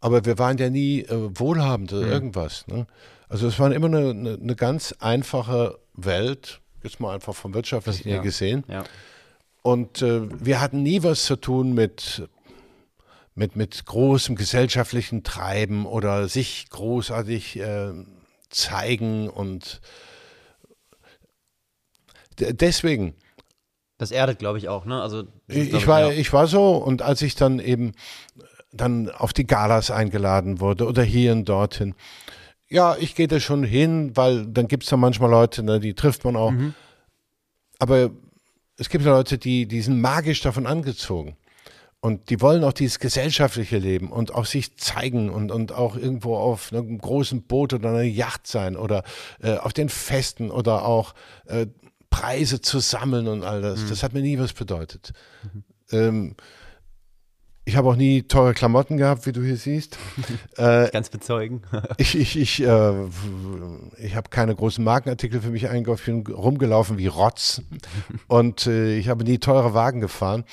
Aber 0.00 0.24
wir 0.24 0.38
waren 0.38 0.58
ja 0.58 0.70
nie 0.70 1.00
äh, 1.02 1.30
wohlhabend 1.38 1.92
oder 1.92 2.06
mhm. 2.06 2.12
irgendwas. 2.12 2.66
Ne? 2.68 2.86
Also 3.28 3.46
es 3.48 3.58
war 3.58 3.72
immer 3.72 3.88
eine, 3.88 4.10
eine, 4.10 4.38
eine, 4.40 4.56
ganz 4.56 4.94
einfache 5.00 5.78
Welt, 5.94 6.60
jetzt 6.82 7.00
mal 7.00 7.14
einfach 7.14 7.34
vom 7.34 7.52
Wirtschaftlichen 7.54 8.08
her 8.08 8.20
gesehen. 8.20 8.64
Ja. 8.68 8.84
Und 9.62 10.02
äh, 10.02 10.22
wir 10.44 10.60
hatten 10.60 10.82
nie 10.82 11.02
was 11.02 11.24
zu 11.24 11.36
tun 11.36 11.74
mit 11.74 12.22
mit, 13.38 13.54
mit 13.54 13.86
großem 13.86 14.34
gesellschaftlichen 14.34 15.22
Treiben 15.22 15.86
oder 15.86 16.28
sich 16.28 16.68
großartig 16.70 17.58
äh, 17.60 17.92
zeigen 18.50 19.30
und 19.30 19.80
deswegen. 22.38 23.14
Das 23.98 24.12
erdet, 24.12 24.38
glaube 24.38 24.58
ich, 24.58 24.68
auch, 24.68 24.84
ne? 24.84 25.02
Also, 25.02 25.24
ich, 25.48 25.74
ich 25.74 25.86
war, 25.86 26.12
ich 26.12 26.32
war 26.32 26.46
so 26.46 26.76
und 26.76 27.02
als 27.02 27.20
ich 27.20 27.34
dann 27.34 27.58
eben 27.58 27.92
dann 28.72 29.10
auf 29.10 29.32
die 29.32 29.46
Galas 29.46 29.90
eingeladen 29.90 30.60
wurde 30.60 30.86
oder 30.86 31.02
hier 31.02 31.32
und 31.32 31.48
dorthin. 31.48 31.94
Ja, 32.68 32.96
ich 32.98 33.14
gehe 33.14 33.28
da 33.28 33.40
schon 33.40 33.64
hin, 33.64 34.12
weil 34.14 34.46
dann 34.46 34.68
gibt 34.68 34.84
es 34.84 34.90
da 34.90 34.96
manchmal 34.96 35.30
Leute, 35.30 35.62
ne, 35.62 35.80
die 35.80 35.94
trifft 35.94 36.24
man 36.24 36.36
auch. 36.36 36.50
Mhm. 36.50 36.74
Aber 37.78 38.10
es 38.76 38.88
gibt 38.88 39.04
Leute, 39.04 39.38
die, 39.38 39.66
die 39.66 39.80
sind 39.80 40.00
magisch 40.00 40.42
davon 40.42 40.66
angezogen. 40.66 41.36
Und 42.00 42.30
die 42.30 42.40
wollen 42.40 42.62
auch 42.62 42.72
dieses 42.72 43.00
gesellschaftliche 43.00 43.78
Leben 43.78 44.12
und 44.12 44.32
auch 44.32 44.44
sich 44.44 44.76
zeigen 44.76 45.30
und, 45.30 45.50
und 45.50 45.72
auch 45.72 45.96
irgendwo 45.96 46.36
auf 46.36 46.72
einem 46.72 46.98
großen 46.98 47.42
Boot 47.42 47.72
oder 47.72 47.88
einer 47.88 48.02
Yacht 48.02 48.46
sein 48.46 48.76
oder 48.76 49.02
äh, 49.42 49.56
auf 49.56 49.72
den 49.72 49.88
Festen 49.88 50.52
oder 50.52 50.84
auch 50.84 51.14
äh, 51.46 51.66
Preise 52.10 52.60
zu 52.60 52.80
sammeln 52.80 53.28
und 53.28 53.44
all 53.44 53.62
das. 53.62 53.80
Mhm. 53.80 53.88
Das 53.88 54.02
hat 54.02 54.12
mir 54.14 54.22
nie 54.22 54.38
was 54.38 54.52
bedeutet. 54.52 55.12
Mhm. 55.42 55.64
Ähm, 55.90 56.36
ich 57.68 57.76
habe 57.76 57.90
auch 57.90 57.96
nie 57.96 58.22
teure 58.22 58.54
Klamotten 58.54 58.96
gehabt, 58.96 59.26
wie 59.26 59.32
du 59.32 59.42
hier 59.42 59.58
siehst. 59.58 59.98
äh, 60.56 60.88
Ganz 60.90 61.10
bezeugen. 61.10 61.62
ich 61.98 62.16
ich, 62.16 62.38
ich, 62.38 62.62
äh, 62.62 62.92
ich 63.98 64.16
habe 64.16 64.30
keine 64.30 64.54
großen 64.54 64.82
Markenartikel 64.82 65.42
für 65.42 65.50
mich 65.50 65.68
eingekauft, 65.68 66.00
ich 66.00 66.06
bin 66.06 66.26
rumgelaufen 66.34 66.96
wie 66.96 67.08
Rotz 67.08 67.60
und 68.26 68.66
äh, 68.66 68.96
ich 68.96 69.10
habe 69.10 69.22
nie 69.24 69.36
teure 69.38 69.74
Wagen 69.74 70.00
gefahren. 70.00 70.44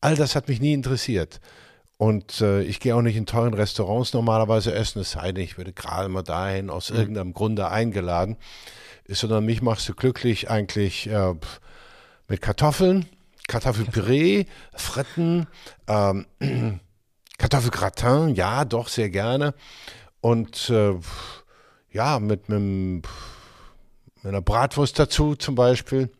All 0.00 0.16
das 0.16 0.34
hat 0.34 0.48
mich 0.48 0.60
nie 0.60 0.72
interessiert. 0.72 1.40
Und 1.98 2.40
äh, 2.40 2.62
ich 2.62 2.80
gehe 2.80 2.96
auch 2.96 3.02
nicht 3.02 3.16
in 3.16 3.26
teuren 3.26 3.54
Restaurants 3.54 4.12
normalerweise 4.14 4.74
essen, 4.74 5.00
es 5.00 5.12
sei 5.12 5.32
denn, 5.32 5.44
ich 5.44 5.56
würde 5.56 5.72
gerade 5.72 6.08
mal 6.08 6.22
dahin 6.22 6.68
aus 6.70 6.90
mhm. 6.90 6.96
irgendeinem 6.96 7.32
Grunde 7.32 7.68
eingeladen. 7.68 8.38
Sondern 9.12 9.44
mich 9.44 9.60
machst 9.60 9.88
du 9.88 9.94
glücklich 9.94 10.50
eigentlich 10.50 11.08
äh, 11.08 11.34
mit 12.28 12.40
Kartoffeln, 12.40 13.06
Kartoffelpüree, 13.48 14.44
Fritten, 14.74 15.46
ähm, 15.88 16.26
Kartoffelgratin, 17.38 18.34
ja, 18.36 18.64
doch, 18.64 18.88
sehr 18.88 19.10
gerne. 19.10 19.54
Und 20.20 20.70
äh, 20.70 20.94
ja, 21.90 22.20
mit, 22.20 22.48
mit, 22.48 22.60
mit 22.60 23.06
einer 24.22 24.42
Bratwurst 24.42 24.98
dazu 24.98 25.34
zum 25.34 25.54
Beispiel 25.54 26.10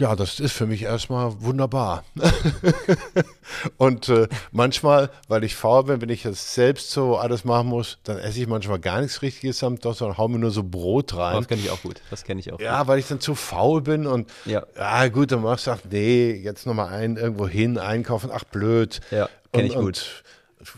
ja, 0.00 0.16
das 0.16 0.40
ist 0.40 0.52
für 0.52 0.66
mich 0.66 0.84
erstmal 0.84 1.42
wunderbar. 1.42 2.04
und 3.76 4.08
äh, 4.08 4.28
manchmal, 4.50 5.10
weil 5.28 5.44
ich 5.44 5.54
faul 5.54 5.84
bin, 5.84 6.00
wenn 6.00 6.08
ich 6.08 6.22
das 6.22 6.54
selbst 6.54 6.90
so 6.90 7.18
alles 7.18 7.44
machen 7.44 7.68
muss, 7.68 7.98
dann 8.04 8.16
esse 8.16 8.40
ich 8.40 8.46
manchmal 8.46 8.78
gar 8.78 9.02
nichts 9.02 9.20
Richtiges 9.20 9.58
samt, 9.58 9.82
sondern 9.82 10.16
hau 10.16 10.26
mir 10.28 10.38
nur 10.38 10.52
so 10.52 10.62
Brot 10.62 11.14
rein. 11.14 11.36
Das 11.36 11.48
kenne 11.48 11.60
ich 11.60 11.70
auch 11.70 11.82
gut. 11.82 12.00
Das 12.08 12.24
kenne 12.24 12.40
ich 12.40 12.50
auch. 12.50 12.58
Ja, 12.58 12.78
gut. 12.78 12.88
weil 12.88 12.98
ich 12.98 13.08
dann 13.08 13.20
zu 13.20 13.34
faul 13.34 13.82
bin 13.82 14.06
und 14.06 14.30
ja, 14.46 14.64
ja 14.74 15.08
gut, 15.08 15.32
dann 15.32 15.42
machst 15.42 15.66
du, 15.66 15.72
ach 15.72 15.80
nee, 15.90 16.32
jetzt 16.32 16.66
nochmal 16.66 16.88
ein 16.94 17.18
irgendwo 17.18 17.46
hin 17.46 17.76
einkaufen, 17.76 18.30
ach 18.32 18.44
blöd. 18.44 19.02
Ja, 19.10 19.28
kenne 19.52 19.68
ich 19.68 19.74
gut. 19.74 20.24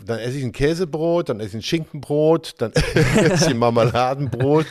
Dann 0.05 0.19
esse 0.19 0.39
ich 0.39 0.45
ein 0.45 0.53
Käsebrot, 0.53 1.29
dann 1.29 1.39
esse 1.39 1.51
ich 1.51 1.55
ein 1.55 1.63
Schinkenbrot, 1.63 2.55
dann 2.59 2.73
esse 2.95 3.45
ich 3.45 3.51
ein 3.51 3.59
Marmeladenbrot, 3.59 4.67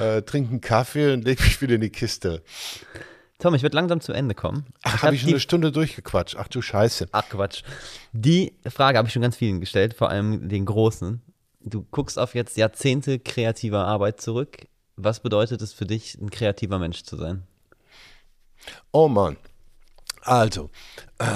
äh, 0.00 0.22
trinke 0.22 0.50
einen 0.50 0.60
Kaffee 0.60 1.12
und 1.12 1.24
lege 1.24 1.44
mich 1.44 1.60
wieder 1.62 1.76
in 1.76 1.80
die 1.80 1.90
Kiste. 1.90 2.42
Tom, 3.44 3.54
ich 3.54 3.62
werde 3.62 3.76
langsam 3.76 4.00
zu 4.00 4.14
Ende 4.14 4.34
kommen. 4.34 4.64
Ach, 4.84 5.02
habe 5.02 5.14
ich 5.14 5.20
schon 5.20 5.28
eine 5.28 5.38
Stunde 5.38 5.70
durchgequatscht. 5.70 6.36
Ach 6.38 6.48
du 6.48 6.62
Scheiße. 6.62 7.08
Ach 7.12 7.28
Quatsch. 7.28 7.62
Die 8.14 8.54
Frage 8.66 8.96
habe 8.96 9.06
ich 9.06 9.12
schon 9.12 9.20
ganz 9.20 9.36
vielen 9.36 9.60
gestellt, 9.60 9.92
vor 9.92 10.08
allem 10.08 10.48
den 10.48 10.64
Großen. 10.64 11.20
Du 11.60 11.82
guckst 11.90 12.18
auf 12.18 12.34
jetzt 12.34 12.56
Jahrzehnte 12.56 13.18
kreativer 13.18 13.86
Arbeit 13.86 14.22
zurück. 14.22 14.66
Was 14.96 15.20
bedeutet 15.20 15.60
es 15.60 15.74
für 15.74 15.84
dich, 15.84 16.14
ein 16.14 16.30
kreativer 16.30 16.78
Mensch 16.78 17.02
zu 17.02 17.18
sein? 17.18 17.42
Oh 18.92 19.08
Mann. 19.08 19.36
Also, 20.22 20.70
äh, 21.18 21.26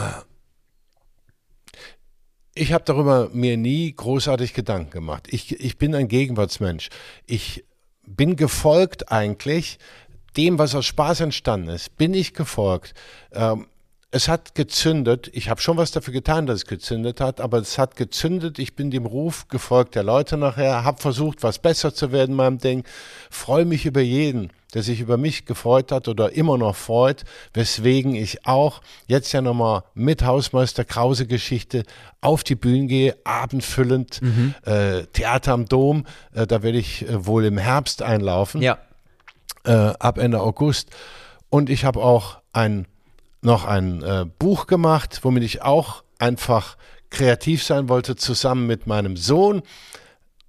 ich 2.55 2.73
habe 2.73 2.85
darüber 2.85 3.29
mir 3.35 3.59
nie 3.59 3.93
großartig 3.93 4.55
Gedanken 4.55 4.93
gemacht. 4.93 5.29
Ich, 5.31 5.61
ich 5.61 5.77
bin 5.77 5.95
ein 5.95 6.09
Gegenwartsmensch. 6.09 6.89
Ich 7.27 7.67
bin 8.07 8.37
gefolgt 8.37 9.13
eigentlich 9.13 9.79
dem, 10.37 10.59
was 10.59 10.75
aus 10.75 10.87
Spaß 10.87 11.21
entstanden 11.21 11.69
ist, 11.69 11.97
bin 11.97 12.15
ich 12.15 12.35
gefolgt. 12.35 12.95
Ähm, 13.33 13.67
es 14.11 14.29
hat 14.29 14.55
gezündet. 14.55 15.31
Ich 15.35 15.51
habe 15.51 15.61
schon 15.61 15.77
was 15.77 15.91
dafür 15.91 16.15
getan, 16.15 16.47
dass 16.47 16.61
es 16.61 16.67
gezündet 16.67 17.21
hat, 17.21 17.41
aber 17.43 17.59
es 17.59 17.77
hat 17.77 17.95
gezündet. 17.97 18.59
Ich 18.59 18.75
bin 18.75 18.91
dem 18.91 19.05
Ruf 19.05 19.49
gefolgt 19.49 19.95
der 19.95 20.03
Leute 20.03 20.39
nachher, 20.39 20.83
habe 20.83 21.01
versucht, 21.01 21.43
was 21.43 21.59
besser 21.59 21.93
zu 21.93 22.11
werden 22.11 22.31
in 22.31 22.37
meinem 22.37 22.59
Ding. 22.59 22.85
Freue 23.31 23.67
mich 23.67 23.85
über 23.85 24.01
jeden, 24.01 24.51
der 24.73 24.83
sich 24.83 25.01
über 25.01 25.19
mich 25.19 25.45
gefreut 25.45 25.93
hat 25.93 26.09
oder 26.09 26.33
immer 26.33 26.57
noch 26.57 26.75
freut, 26.75 27.25
weswegen 27.53 28.15
ich 28.15 28.47
auch 28.47 28.81
jetzt 29.07 29.33
ja 29.33 29.43
nochmal 29.43 29.83
mit 29.93 30.25
Hausmeister 30.25 30.87
Krause 30.87 31.27
Geschichte 31.27 31.83
auf 32.23 32.45
die 32.45 32.55
Bühne 32.55 32.87
gehe, 32.87 33.17
abendfüllend, 33.25 34.23
mhm. 34.23 34.55
äh, 34.65 35.03
Theater 35.13 35.53
am 35.53 35.67
Dom. 35.67 36.07
Äh, 36.33 36.47
da 36.47 36.63
werde 36.63 36.79
ich 36.79 37.07
äh, 37.07 37.27
wohl 37.27 37.45
im 37.45 37.59
Herbst 37.59 38.01
einlaufen. 38.01 38.63
Ja 38.63 38.79
äh, 39.69 39.93
ab 39.99 40.19
Ende 40.19 40.41
August. 40.41 40.91
Und 41.51 41.71
ich 41.71 41.85
habe 41.85 42.01
auch 42.01 42.39
ein, 42.53 42.87
noch 43.43 43.65
ein 43.65 44.03
äh, 44.03 44.25
Buch 44.39 44.67
gemacht, 44.67 45.21
womit 45.23 45.45
ich 45.45 45.63
auch 45.63 46.03
einfach 46.19 46.77
kreativ 47.11 47.63
sein 47.63 47.89
wollte, 47.89 48.17
zusammen 48.17 48.67
mit 48.67 48.87
meinem 48.87 49.17
Sohn. 49.17 49.63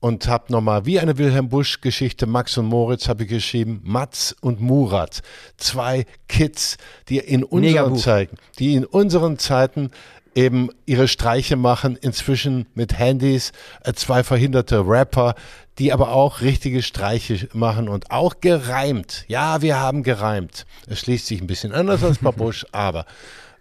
Und 0.02 0.30
habe 0.30 0.46
nochmal 0.54 0.86
wie 0.86 0.98
eine 0.98 1.18
Wilhelm 1.18 1.50
Busch-Geschichte, 1.50 2.26
Max 2.26 2.58
und 2.58 2.68
Moritz 2.68 3.10
habe 3.10 3.24
ich 3.24 3.30
geschrieben, 3.30 3.82
Mats 3.84 4.34
und 4.40 4.62
Murat. 4.62 5.22
Zwei 5.58 6.06
Kids, 6.30 6.78
die 7.10 7.18
in 7.18 7.44
unseren 7.44 7.98
Zeiten, 7.98 8.38
die 8.60 8.76
in 8.76 8.86
unseren 8.86 9.38
Zeiten 9.38 9.92
eben 10.36 10.70
ihre 10.86 11.08
Streiche 11.08 11.56
machen, 11.56 11.96
inzwischen 11.96 12.68
mit 12.74 12.98
Handys, 12.98 13.52
äh, 13.84 13.94
zwei 13.94 14.24
verhinderte 14.24 14.80
Rapper, 14.86 15.36
die 15.78 15.94
aber 15.94 16.12
auch 16.12 16.42
richtige 16.42 16.82
Streiche 16.82 17.48
machen 17.54 17.88
und 17.90 18.12
auch 18.12 18.42
gereimt. 18.42 19.26
Ja, 19.28 19.62
wir 19.62 19.80
haben 19.80 20.04
gereimt. 20.04 20.66
Es 20.88 21.00
schließt 21.00 21.26
sich 21.26 21.42
ein 21.42 21.48
bisschen 21.48 21.72
anders 21.72 22.04
als 22.04 22.20
Babusch, 22.20 22.66
aber 22.72 23.06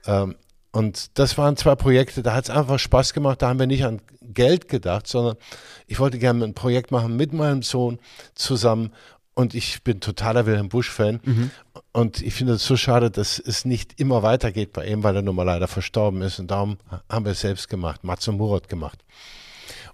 ähm, 0.06 0.34
und 0.70 1.18
das 1.18 1.38
waren 1.38 1.56
zwei 1.56 1.74
Projekte, 1.74 2.22
da 2.22 2.34
hat 2.34 2.44
es 2.44 2.50
einfach 2.50 2.78
Spaß 2.78 3.14
gemacht. 3.14 3.42
Da 3.42 3.48
haben 3.48 3.58
wir 3.58 3.66
nicht 3.66 3.84
an 3.84 4.00
Geld 4.20 4.68
gedacht, 4.68 5.06
sondern 5.06 5.36
ich 5.86 5.98
wollte 5.98 6.18
gerne 6.18 6.44
ein 6.44 6.54
Projekt 6.54 6.90
machen 6.90 7.16
mit 7.16 7.32
meinem 7.32 7.62
Sohn 7.62 7.98
zusammen. 8.34 8.92
Und 9.34 9.54
ich 9.54 9.82
bin 9.82 10.00
totaler 10.00 10.46
Wilhelm 10.46 10.68
Busch-Fan. 10.68 11.20
Mhm. 11.24 11.50
Und 11.98 12.22
ich 12.22 12.32
finde 12.32 12.52
es 12.52 12.64
so 12.64 12.76
schade, 12.76 13.10
dass 13.10 13.40
es 13.40 13.64
nicht 13.64 13.98
immer 13.98 14.22
weitergeht 14.22 14.72
bei 14.72 14.86
ihm, 14.86 15.02
weil 15.02 15.16
er 15.16 15.22
nun 15.22 15.34
mal 15.34 15.42
leider 15.42 15.66
verstorben 15.66 16.22
ist. 16.22 16.38
Und 16.38 16.48
darum 16.48 16.78
haben 17.10 17.24
wir 17.24 17.32
es 17.32 17.40
selbst 17.40 17.68
gemacht, 17.68 18.02
und 18.04 18.36
Murat 18.36 18.68
gemacht. 18.68 19.00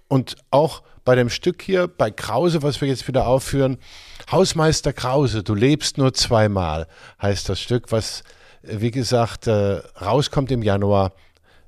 Und 0.07 0.35
auch 0.51 0.83
bei 1.03 1.15
dem 1.15 1.31
Stück 1.31 1.63
hier, 1.63 1.87
bei 1.87 2.11
Krause, 2.11 2.61
was 2.61 2.79
wir 2.79 2.87
jetzt 2.87 3.07
wieder 3.07 3.25
aufführen, 3.25 3.79
Hausmeister 4.31 4.93
Krause, 4.93 5.41
du 5.41 5.55
lebst 5.55 5.97
nur 5.97 6.13
zweimal, 6.13 6.85
heißt 7.23 7.49
das 7.49 7.59
Stück, 7.59 7.91
was, 7.91 8.21
äh, 8.61 8.81
wie 8.81 8.91
gesagt, 8.91 9.47
äh, 9.47 9.81
rauskommt 9.99 10.51
im 10.51 10.61
Januar. 10.61 11.11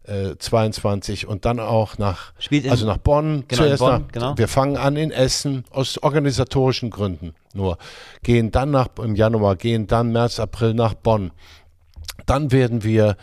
Äh, 0.03 0.38
22 0.38 1.27
und 1.27 1.43
dann 1.43 1.59
auch 1.59 1.97
nach, 1.97 2.31
in, 2.49 2.69
also 2.69 2.85
nach 2.85 2.95
Bonn. 2.95 3.43
Genau, 3.49 3.64
zuerst 3.64 3.80
Bonn, 3.80 4.01
nach, 4.03 4.11
genau. 4.14 4.38
Wir 4.38 4.47
fangen 4.47 4.77
an 4.77 4.95
in 4.95 5.11
Essen 5.11 5.65
aus 5.69 5.97
organisatorischen 5.97 6.91
Gründen 6.91 7.34
nur. 7.58 7.78
Gehen 8.24 8.52
dann 8.52 8.72
nach, 8.72 8.88
im 9.04 9.16
Januar, 9.16 9.58
gehen 9.58 9.88
dann 9.88 10.14
März, 10.14 10.40
April 10.40 10.74
nach 10.74 10.94
Bonn. 10.94 11.32
Dann 12.26 12.52
werden 12.52 12.84
wir 12.84 13.18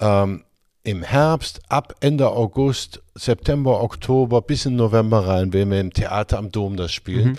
ähm, 0.00 0.44
im 0.82 1.02
Herbst, 1.02 1.60
ab 1.68 1.94
Ende 2.00 2.28
August, 2.30 3.02
September, 3.14 3.82
Oktober 3.82 4.42
bis 4.42 4.66
in 4.66 4.76
November 4.76 5.26
rein, 5.26 5.52
werden 5.52 5.70
wir 5.70 5.80
im 5.80 5.92
Theater 5.92 6.38
am 6.38 6.52
Dom 6.52 6.76
das 6.76 6.92
spielen. 6.92 7.30
Mhm. 7.30 7.38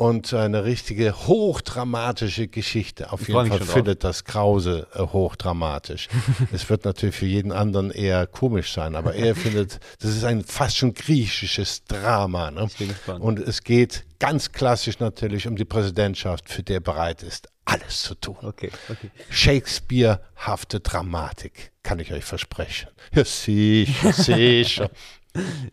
Und 0.00 0.32
eine 0.32 0.64
richtige 0.64 1.26
hochdramatische 1.26 2.48
Geschichte. 2.48 3.12
Auf 3.12 3.28
jeden 3.28 3.48
Fall 3.48 3.60
findet 3.60 4.02
das 4.02 4.24
Krause 4.24 4.86
äh, 4.94 5.00
hochdramatisch. 5.00 6.08
es 6.52 6.70
wird 6.70 6.86
natürlich 6.86 7.14
für 7.14 7.26
jeden 7.26 7.52
anderen 7.52 7.90
eher 7.90 8.26
komisch 8.26 8.72
sein, 8.72 8.96
aber 8.96 9.14
er 9.14 9.36
findet, 9.36 9.78
das 9.98 10.12
ist 10.16 10.24
ein 10.24 10.42
fast 10.42 10.78
schon 10.78 10.94
griechisches 10.94 11.84
Drama. 11.84 12.50
Ne? 12.50 12.70
Und 13.18 13.40
es 13.40 13.62
geht 13.62 14.06
ganz 14.18 14.52
klassisch 14.52 15.00
natürlich 15.00 15.46
um 15.46 15.54
die 15.54 15.66
Präsidentschaft, 15.66 16.48
für 16.48 16.62
die 16.62 16.72
er 16.72 16.80
bereit 16.80 17.22
ist, 17.22 17.50
alles 17.66 18.00
zu 18.00 18.14
tun. 18.14 18.38
Okay, 18.40 18.70
okay. 18.88 19.10
Shakespeare-hafte 19.28 20.80
Dramatik, 20.80 21.72
kann 21.82 21.98
ich 21.98 22.10
euch 22.10 22.24
versprechen. 22.24 22.88
Ja, 23.14 23.26
sicher, 23.26 24.12
sicher. 24.14 24.90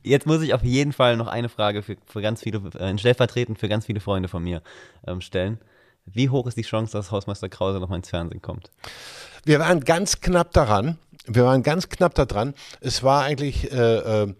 Jetzt 0.04 0.26
muss 0.26 0.42
ich 0.42 0.54
auf 0.54 0.64
jeden 0.64 0.94
Fall 0.94 1.18
noch 1.18 1.28
eine 1.28 1.50
Frage 1.50 1.84
für, 1.84 1.98
für 2.06 2.22
ganz 2.22 2.42
viele, 2.42 2.60
äh, 2.80 2.98
stellvertretend 2.98 3.60
für 3.60 3.70
ganz 3.70 3.86
viele 3.86 4.00
Freunde 4.00 4.30
von 4.30 4.44
mir 4.44 4.62
ähm, 5.06 5.22
stellen. 5.22 5.60
Wie 6.06 6.30
hoch 6.30 6.48
ist 6.48 6.58
die 6.58 6.64
Chance, 6.64 6.94
dass 6.94 7.12
Hausmeister 7.12 7.50
Krause 7.50 7.80
noch 7.80 7.90
mal 7.90 7.98
ins 7.98 8.10
Fernsehen 8.10 8.42
kommt? 8.42 8.72
Wir 9.44 9.60
waren 9.60 9.82
ganz 9.82 10.22
knapp 10.22 10.54
daran. 10.54 10.98
Wir 11.26 11.44
waren 11.44 11.64
ganz 11.64 11.90
knapp 11.90 12.16
daran. 12.16 12.54
Es 12.80 13.04
war 13.04 13.24
eigentlich, 13.24 13.72
äh, 13.72 14.24
äh, 14.24 14.34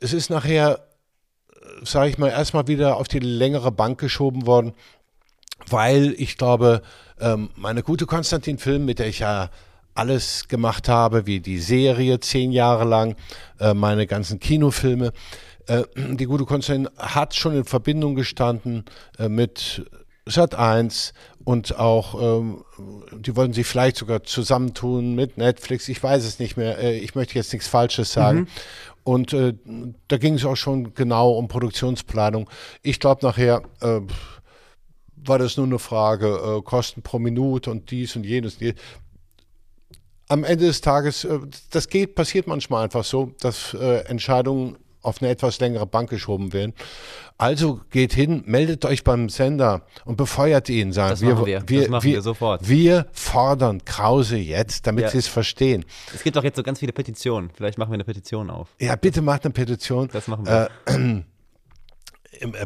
es 0.00 0.12
ist 0.12 0.30
nachher, 0.30 0.86
sage 1.82 2.08
ich 2.08 2.18
mal, 2.18 2.28
erstmal 2.28 2.66
wieder 2.68 2.96
auf 2.96 3.08
die 3.08 3.18
längere 3.18 3.70
Bank 3.70 4.00
geschoben 4.00 4.46
worden 4.46 4.72
weil 5.66 6.14
ich 6.18 6.36
glaube, 6.36 6.82
ähm, 7.20 7.50
meine 7.56 7.82
gute 7.82 8.06
Konstantin-Film, 8.06 8.84
mit 8.84 8.98
der 8.98 9.08
ich 9.08 9.20
ja 9.20 9.50
alles 9.98 10.48
gemacht 10.48 10.88
habe, 10.88 11.26
wie 11.26 11.40
die 11.40 11.58
Serie 11.58 12.20
zehn 12.20 12.52
Jahre 12.52 12.84
lang, 12.84 13.16
äh, 13.58 13.74
meine 13.74 14.06
ganzen 14.06 14.38
Kinofilme. 14.38 15.12
Äh, 15.66 15.82
die 15.96 16.26
gute 16.26 16.44
Konstantin 16.44 16.88
hat 16.96 17.34
schon 17.34 17.54
in 17.54 17.64
Verbindung 17.64 18.14
gestanden 18.14 18.84
äh, 19.18 19.28
mit 19.28 19.84
Sat 20.24 20.54
1 20.54 21.14
und 21.44 21.78
auch, 21.78 22.40
ähm, 22.40 22.64
die 23.18 23.34
wollen 23.34 23.52
sich 23.52 23.66
vielleicht 23.66 23.96
sogar 23.96 24.22
zusammentun 24.22 25.14
mit 25.14 25.38
Netflix. 25.38 25.88
Ich 25.88 26.02
weiß 26.02 26.24
es 26.24 26.38
nicht 26.38 26.56
mehr. 26.56 26.78
Ich 27.02 27.14
möchte 27.14 27.34
jetzt 27.34 27.52
nichts 27.52 27.66
Falsches 27.66 28.12
sagen. 28.12 28.40
Mhm. 28.40 28.46
Und 29.04 29.34
da 30.08 30.18
ging 30.18 30.34
es 30.34 30.44
auch 30.44 30.56
schon 30.56 30.92
genau 30.92 31.30
um 31.30 31.48
Produktionsplanung. 31.48 32.50
Ich 32.82 33.00
glaube 33.00 33.24
nachher 33.24 33.62
war 35.24 35.38
das 35.38 35.56
nur 35.56 35.66
eine 35.66 35.78
Frage 35.78 36.58
äh, 36.58 36.62
Kosten 36.62 37.02
pro 37.02 37.18
Minute 37.18 37.70
und 37.70 37.90
dies 37.90 38.16
und 38.16 38.24
jenes. 38.24 38.58
Am 40.28 40.44
Ende 40.44 40.66
des 40.66 40.80
Tages, 40.80 41.24
äh, 41.24 41.38
das 41.70 41.88
geht, 41.88 42.14
passiert 42.14 42.46
manchmal 42.46 42.84
einfach 42.84 43.04
so, 43.04 43.32
dass 43.40 43.74
äh, 43.74 44.04
Entscheidungen 44.06 44.76
auf 45.02 45.22
eine 45.22 45.30
etwas 45.30 45.58
längere 45.60 45.86
Bank 45.86 46.10
geschoben 46.10 46.52
werden. 46.52 46.74
Also 47.38 47.80
geht 47.90 48.12
hin, 48.12 48.42
meldet 48.46 48.84
euch 48.84 49.04
beim 49.04 49.28
Sender 49.28 49.82
und 50.04 50.16
befeuert 50.16 50.68
ihn. 50.68 50.92
Sagen, 50.92 51.10
das 51.10 51.22
machen 51.22 51.46
wir, 51.46 51.62
wir, 51.68 51.80
das 51.80 51.88
machen 51.88 52.04
wir, 52.04 52.14
wir 52.14 52.22
sofort. 52.22 52.68
Wir 52.68 53.06
fordern 53.12 53.84
Krause 53.84 54.36
jetzt, 54.36 54.86
damit 54.86 55.04
ja. 55.04 55.10
sie 55.10 55.18
es 55.18 55.28
verstehen. 55.28 55.84
Es 56.12 56.24
gibt 56.24 56.36
doch 56.36 56.42
jetzt 56.42 56.56
so 56.56 56.64
ganz 56.64 56.80
viele 56.80 56.92
Petitionen. 56.92 57.50
Vielleicht 57.54 57.78
machen 57.78 57.90
wir 57.90 57.94
eine 57.94 58.04
Petition 58.04 58.50
auf. 58.50 58.74
Ja, 58.80 58.96
bitte 58.96 59.22
macht 59.22 59.44
eine 59.44 59.52
Petition. 59.52 60.08
Das 60.12 60.26
machen 60.26 60.46
wir. 60.46 60.68
Äh, 60.86 61.22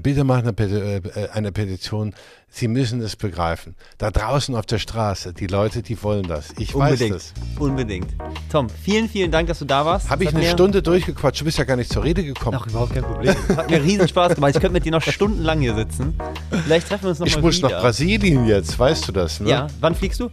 bitte 0.03 0.25
machen 0.25 0.49
eine, 0.49 0.59
äh, 0.59 1.29
eine 1.33 1.53
Petition. 1.53 2.15
Sie 2.49 2.69
müssen 2.69 3.01
es 3.01 3.17
begreifen. 3.17 3.75
Da 3.99 4.11
draußen 4.11 4.55
auf 4.55 4.67
der 4.67 4.79
Straße, 4.79 5.33
die 5.33 5.47
Leute, 5.47 5.83
die 5.83 6.03
wollen 6.03 6.27
das. 6.27 6.51
Ich 6.59 6.75
Unbedingt. 6.75 7.15
weiß 7.15 7.33
das. 7.35 7.59
Unbedingt. 7.59 8.09
Tom, 8.51 8.69
vielen, 8.69 9.09
vielen 9.09 9.31
Dank, 9.31 9.49
dass 9.49 9.59
du 9.59 9.65
da 9.65 9.87
warst. 9.87 10.11
Habe 10.11 10.25
ich 10.25 10.35
eine 10.35 10.45
Stunde 10.45 10.83
durchgequatscht. 10.83 11.41
Du 11.41 11.45
bist 11.47 11.59
ja 11.59 11.65
gar 11.65 11.77
nicht 11.77 11.91
zur 11.91 12.05
Rede 12.05 12.23
gekommen. 12.23 12.59
Ach, 12.61 12.67
überhaupt 12.67 12.95
kein 12.95 13.05
Problem. 13.05 13.35
Hat 13.57 13.71
mir 13.71 13.83
riesen 13.83 14.07
Spaß 14.07 14.35
gemacht. 14.35 14.55
Ich 14.55 14.61
könnte 14.61 14.75
mit 14.75 14.85
dir 14.85 14.93
noch 14.93 15.03
stundenlang 15.03 15.61
hier 15.61 15.75
sitzen. 15.75 16.19
Vielleicht 16.65 16.89
treffen 16.89 17.05
wir 17.05 17.11
uns 17.11 17.19
noch 17.19 17.27
ich 17.27 17.37
mal 17.37 17.43
wieder. 17.43 17.51
Ich 17.51 17.63
muss 17.63 17.71
nach 17.71 17.81
Brasilien 17.81 18.47
jetzt, 18.47 18.79
weißt 18.79 19.09
du 19.09 19.13
das, 19.13 19.41
ne? 19.41 19.49
Ja. 19.49 19.67
Wann 19.81 19.95
fliegst 19.95 20.21
du? 20.21 20.31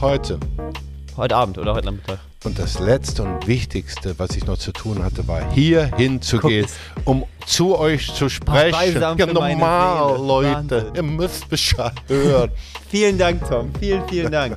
Heute. 0.00 0.38
Heute 1.16 1.34
Abend 1.34 1.58
oder 1.58 1.74
heute 1.74 1.86
Nachmittag? 1.86 2.20
Und 2.44 2.56
das 2.58 2.78
Letzte 2.78 3.24
und 3.24 3.48
Wichtigste, 3.48 4.16
was 4.18 4.36
ich 4.36 4.46
noch 4.46 4.58
zu 4.58 4.70
tun 4.70 5.02
hatte, 5.02 5.26
war 5.26 5.50
hier 5.52 5.90
hinzugehen, 5.96 6.68
um 7.04 7.24
zu 7.44 7.76
euch 7.76 8.14
zu 8.14 8.28
sprechen. 8.28 9.00
Ja, 9.00 9.26
normal, 9.26 10.16
Leute. 10.24 10.54
Wahnsinn. 10.54 10.94
Ihr 10.94 11.02
müsst 11.02 11.48
Bescheid 11.48 11.94
hören. 12.06 12.50
vielen 12.88 13.18
Dank, 13.18 13.42
Tom. 13.48 13.72
Vielen, 13.80 14.08
vielen 14.08 14.30
Dank. 14.30 14.56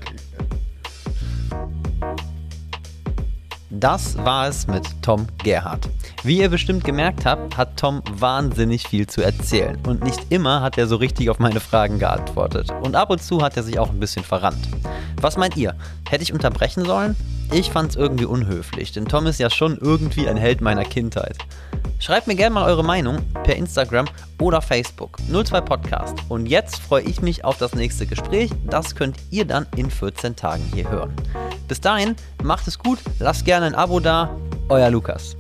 Das 3.72 4.16
war 4.18 4.48
es 4.48 4.68
mit 4.68 4.84
Tom 5.02 5.26
Gerhardt. 5.44 5.90
Wie 6.24 6.38
ihr 6.38 6.49
bestimmt 6.49 6.84
gemerkt 6.84 7.26
habt, 7.26 7.58
hat 7.58 7.78
Tom 7.78 8.03
wahnsinnig 8.12 8.88
viel 8.88 9.08
zu 9.08 9.24
erzählen 9.24 9.80
und 9.88 10.03
nicht 10.03 10.28
immer 10.30 10.62
hat 10.62 10.78
er 10.78 10.86
so 10.86 10.98
richtig 10.98 11.32
auf 11.32 11.40
meine 11.40 11.60
Fragen 11.60 11.98
geantwortet 11.98 12.70
und 12.84 12.95
ab 12.95 13.10
und 13.10 13.24
zu 13.24 13.41
hat 13.41 13.58
er 13.58 13.64
sich 13.64 13.80
auch 13.80 13.90
ein 13.90 13.99
bisschen 13.99 14.24
verrannt. 14.24 14.70
Was 15.20 15.36
meint 15.36 15.58
ihr? 15.58 15.74
Hätte 16.08 16.22
ich 16.22 16.32
unterbrechen 16.32 16.86
sollen? 16.86 17.16
Ich 17.53 17.69
fand's 17.69 17.98
irgendwie 17.98 18.23
unhöflich, 18.23 18.94
denn 18.94 19.06
Tom 19.07 19.28
ist 19.28 19.38
ja 19.38 19.49
schon 19.49 19.78
irgendwie 19.78 20.30
ein 20.30 20.38
Held 20.38 20.61
meiner 20.61 20.86
Kindheit. 20.86 21.38
Schreibt 21.99 22.28
mir 22.28 22.36
gerne 22.36 22.53
mal 22.53 22.64
eure 22.65 22.84
Meinung 22.84 23.18
per 23.44 23.57
Instagram 23.57 24.07
oder 24.40 24.61
Facebook 24.61 25.18
02 25.30 25.60
Podcast. 25.60 26.18
Und 26.30 26.45
jetzt 26.45 26.78
freue 26.78 27.03
ich 27.03 27.22
mich 27.22 27.44
auf 27.44 27.57
das 27.57 27.76
nächste 27.76 28.07
Gespräch. 28.07 28.52
Das 28.68 28.95
könnt 28.95 29.18
ihr 29.32 29.44
dann 29.44 29.68
in 29.76 29.91
14 29.91 30.38
Tagen 30.38 30.64
hier 30.73 30.90
hören. 30.90 31.14
Bis 31.68 31.82
dahin, 31.82 32.15
macht 32.41 32.68
es 32.69 32.80
gut, 32.80 32.99
lasst 33.19 33.44
gerne 33.44 33.65
ein 33.65 33.76
Abo 33.76 33.99
da. 33.99 34.34
Euer 34.69 34.90
Lukas. 34.90 35.36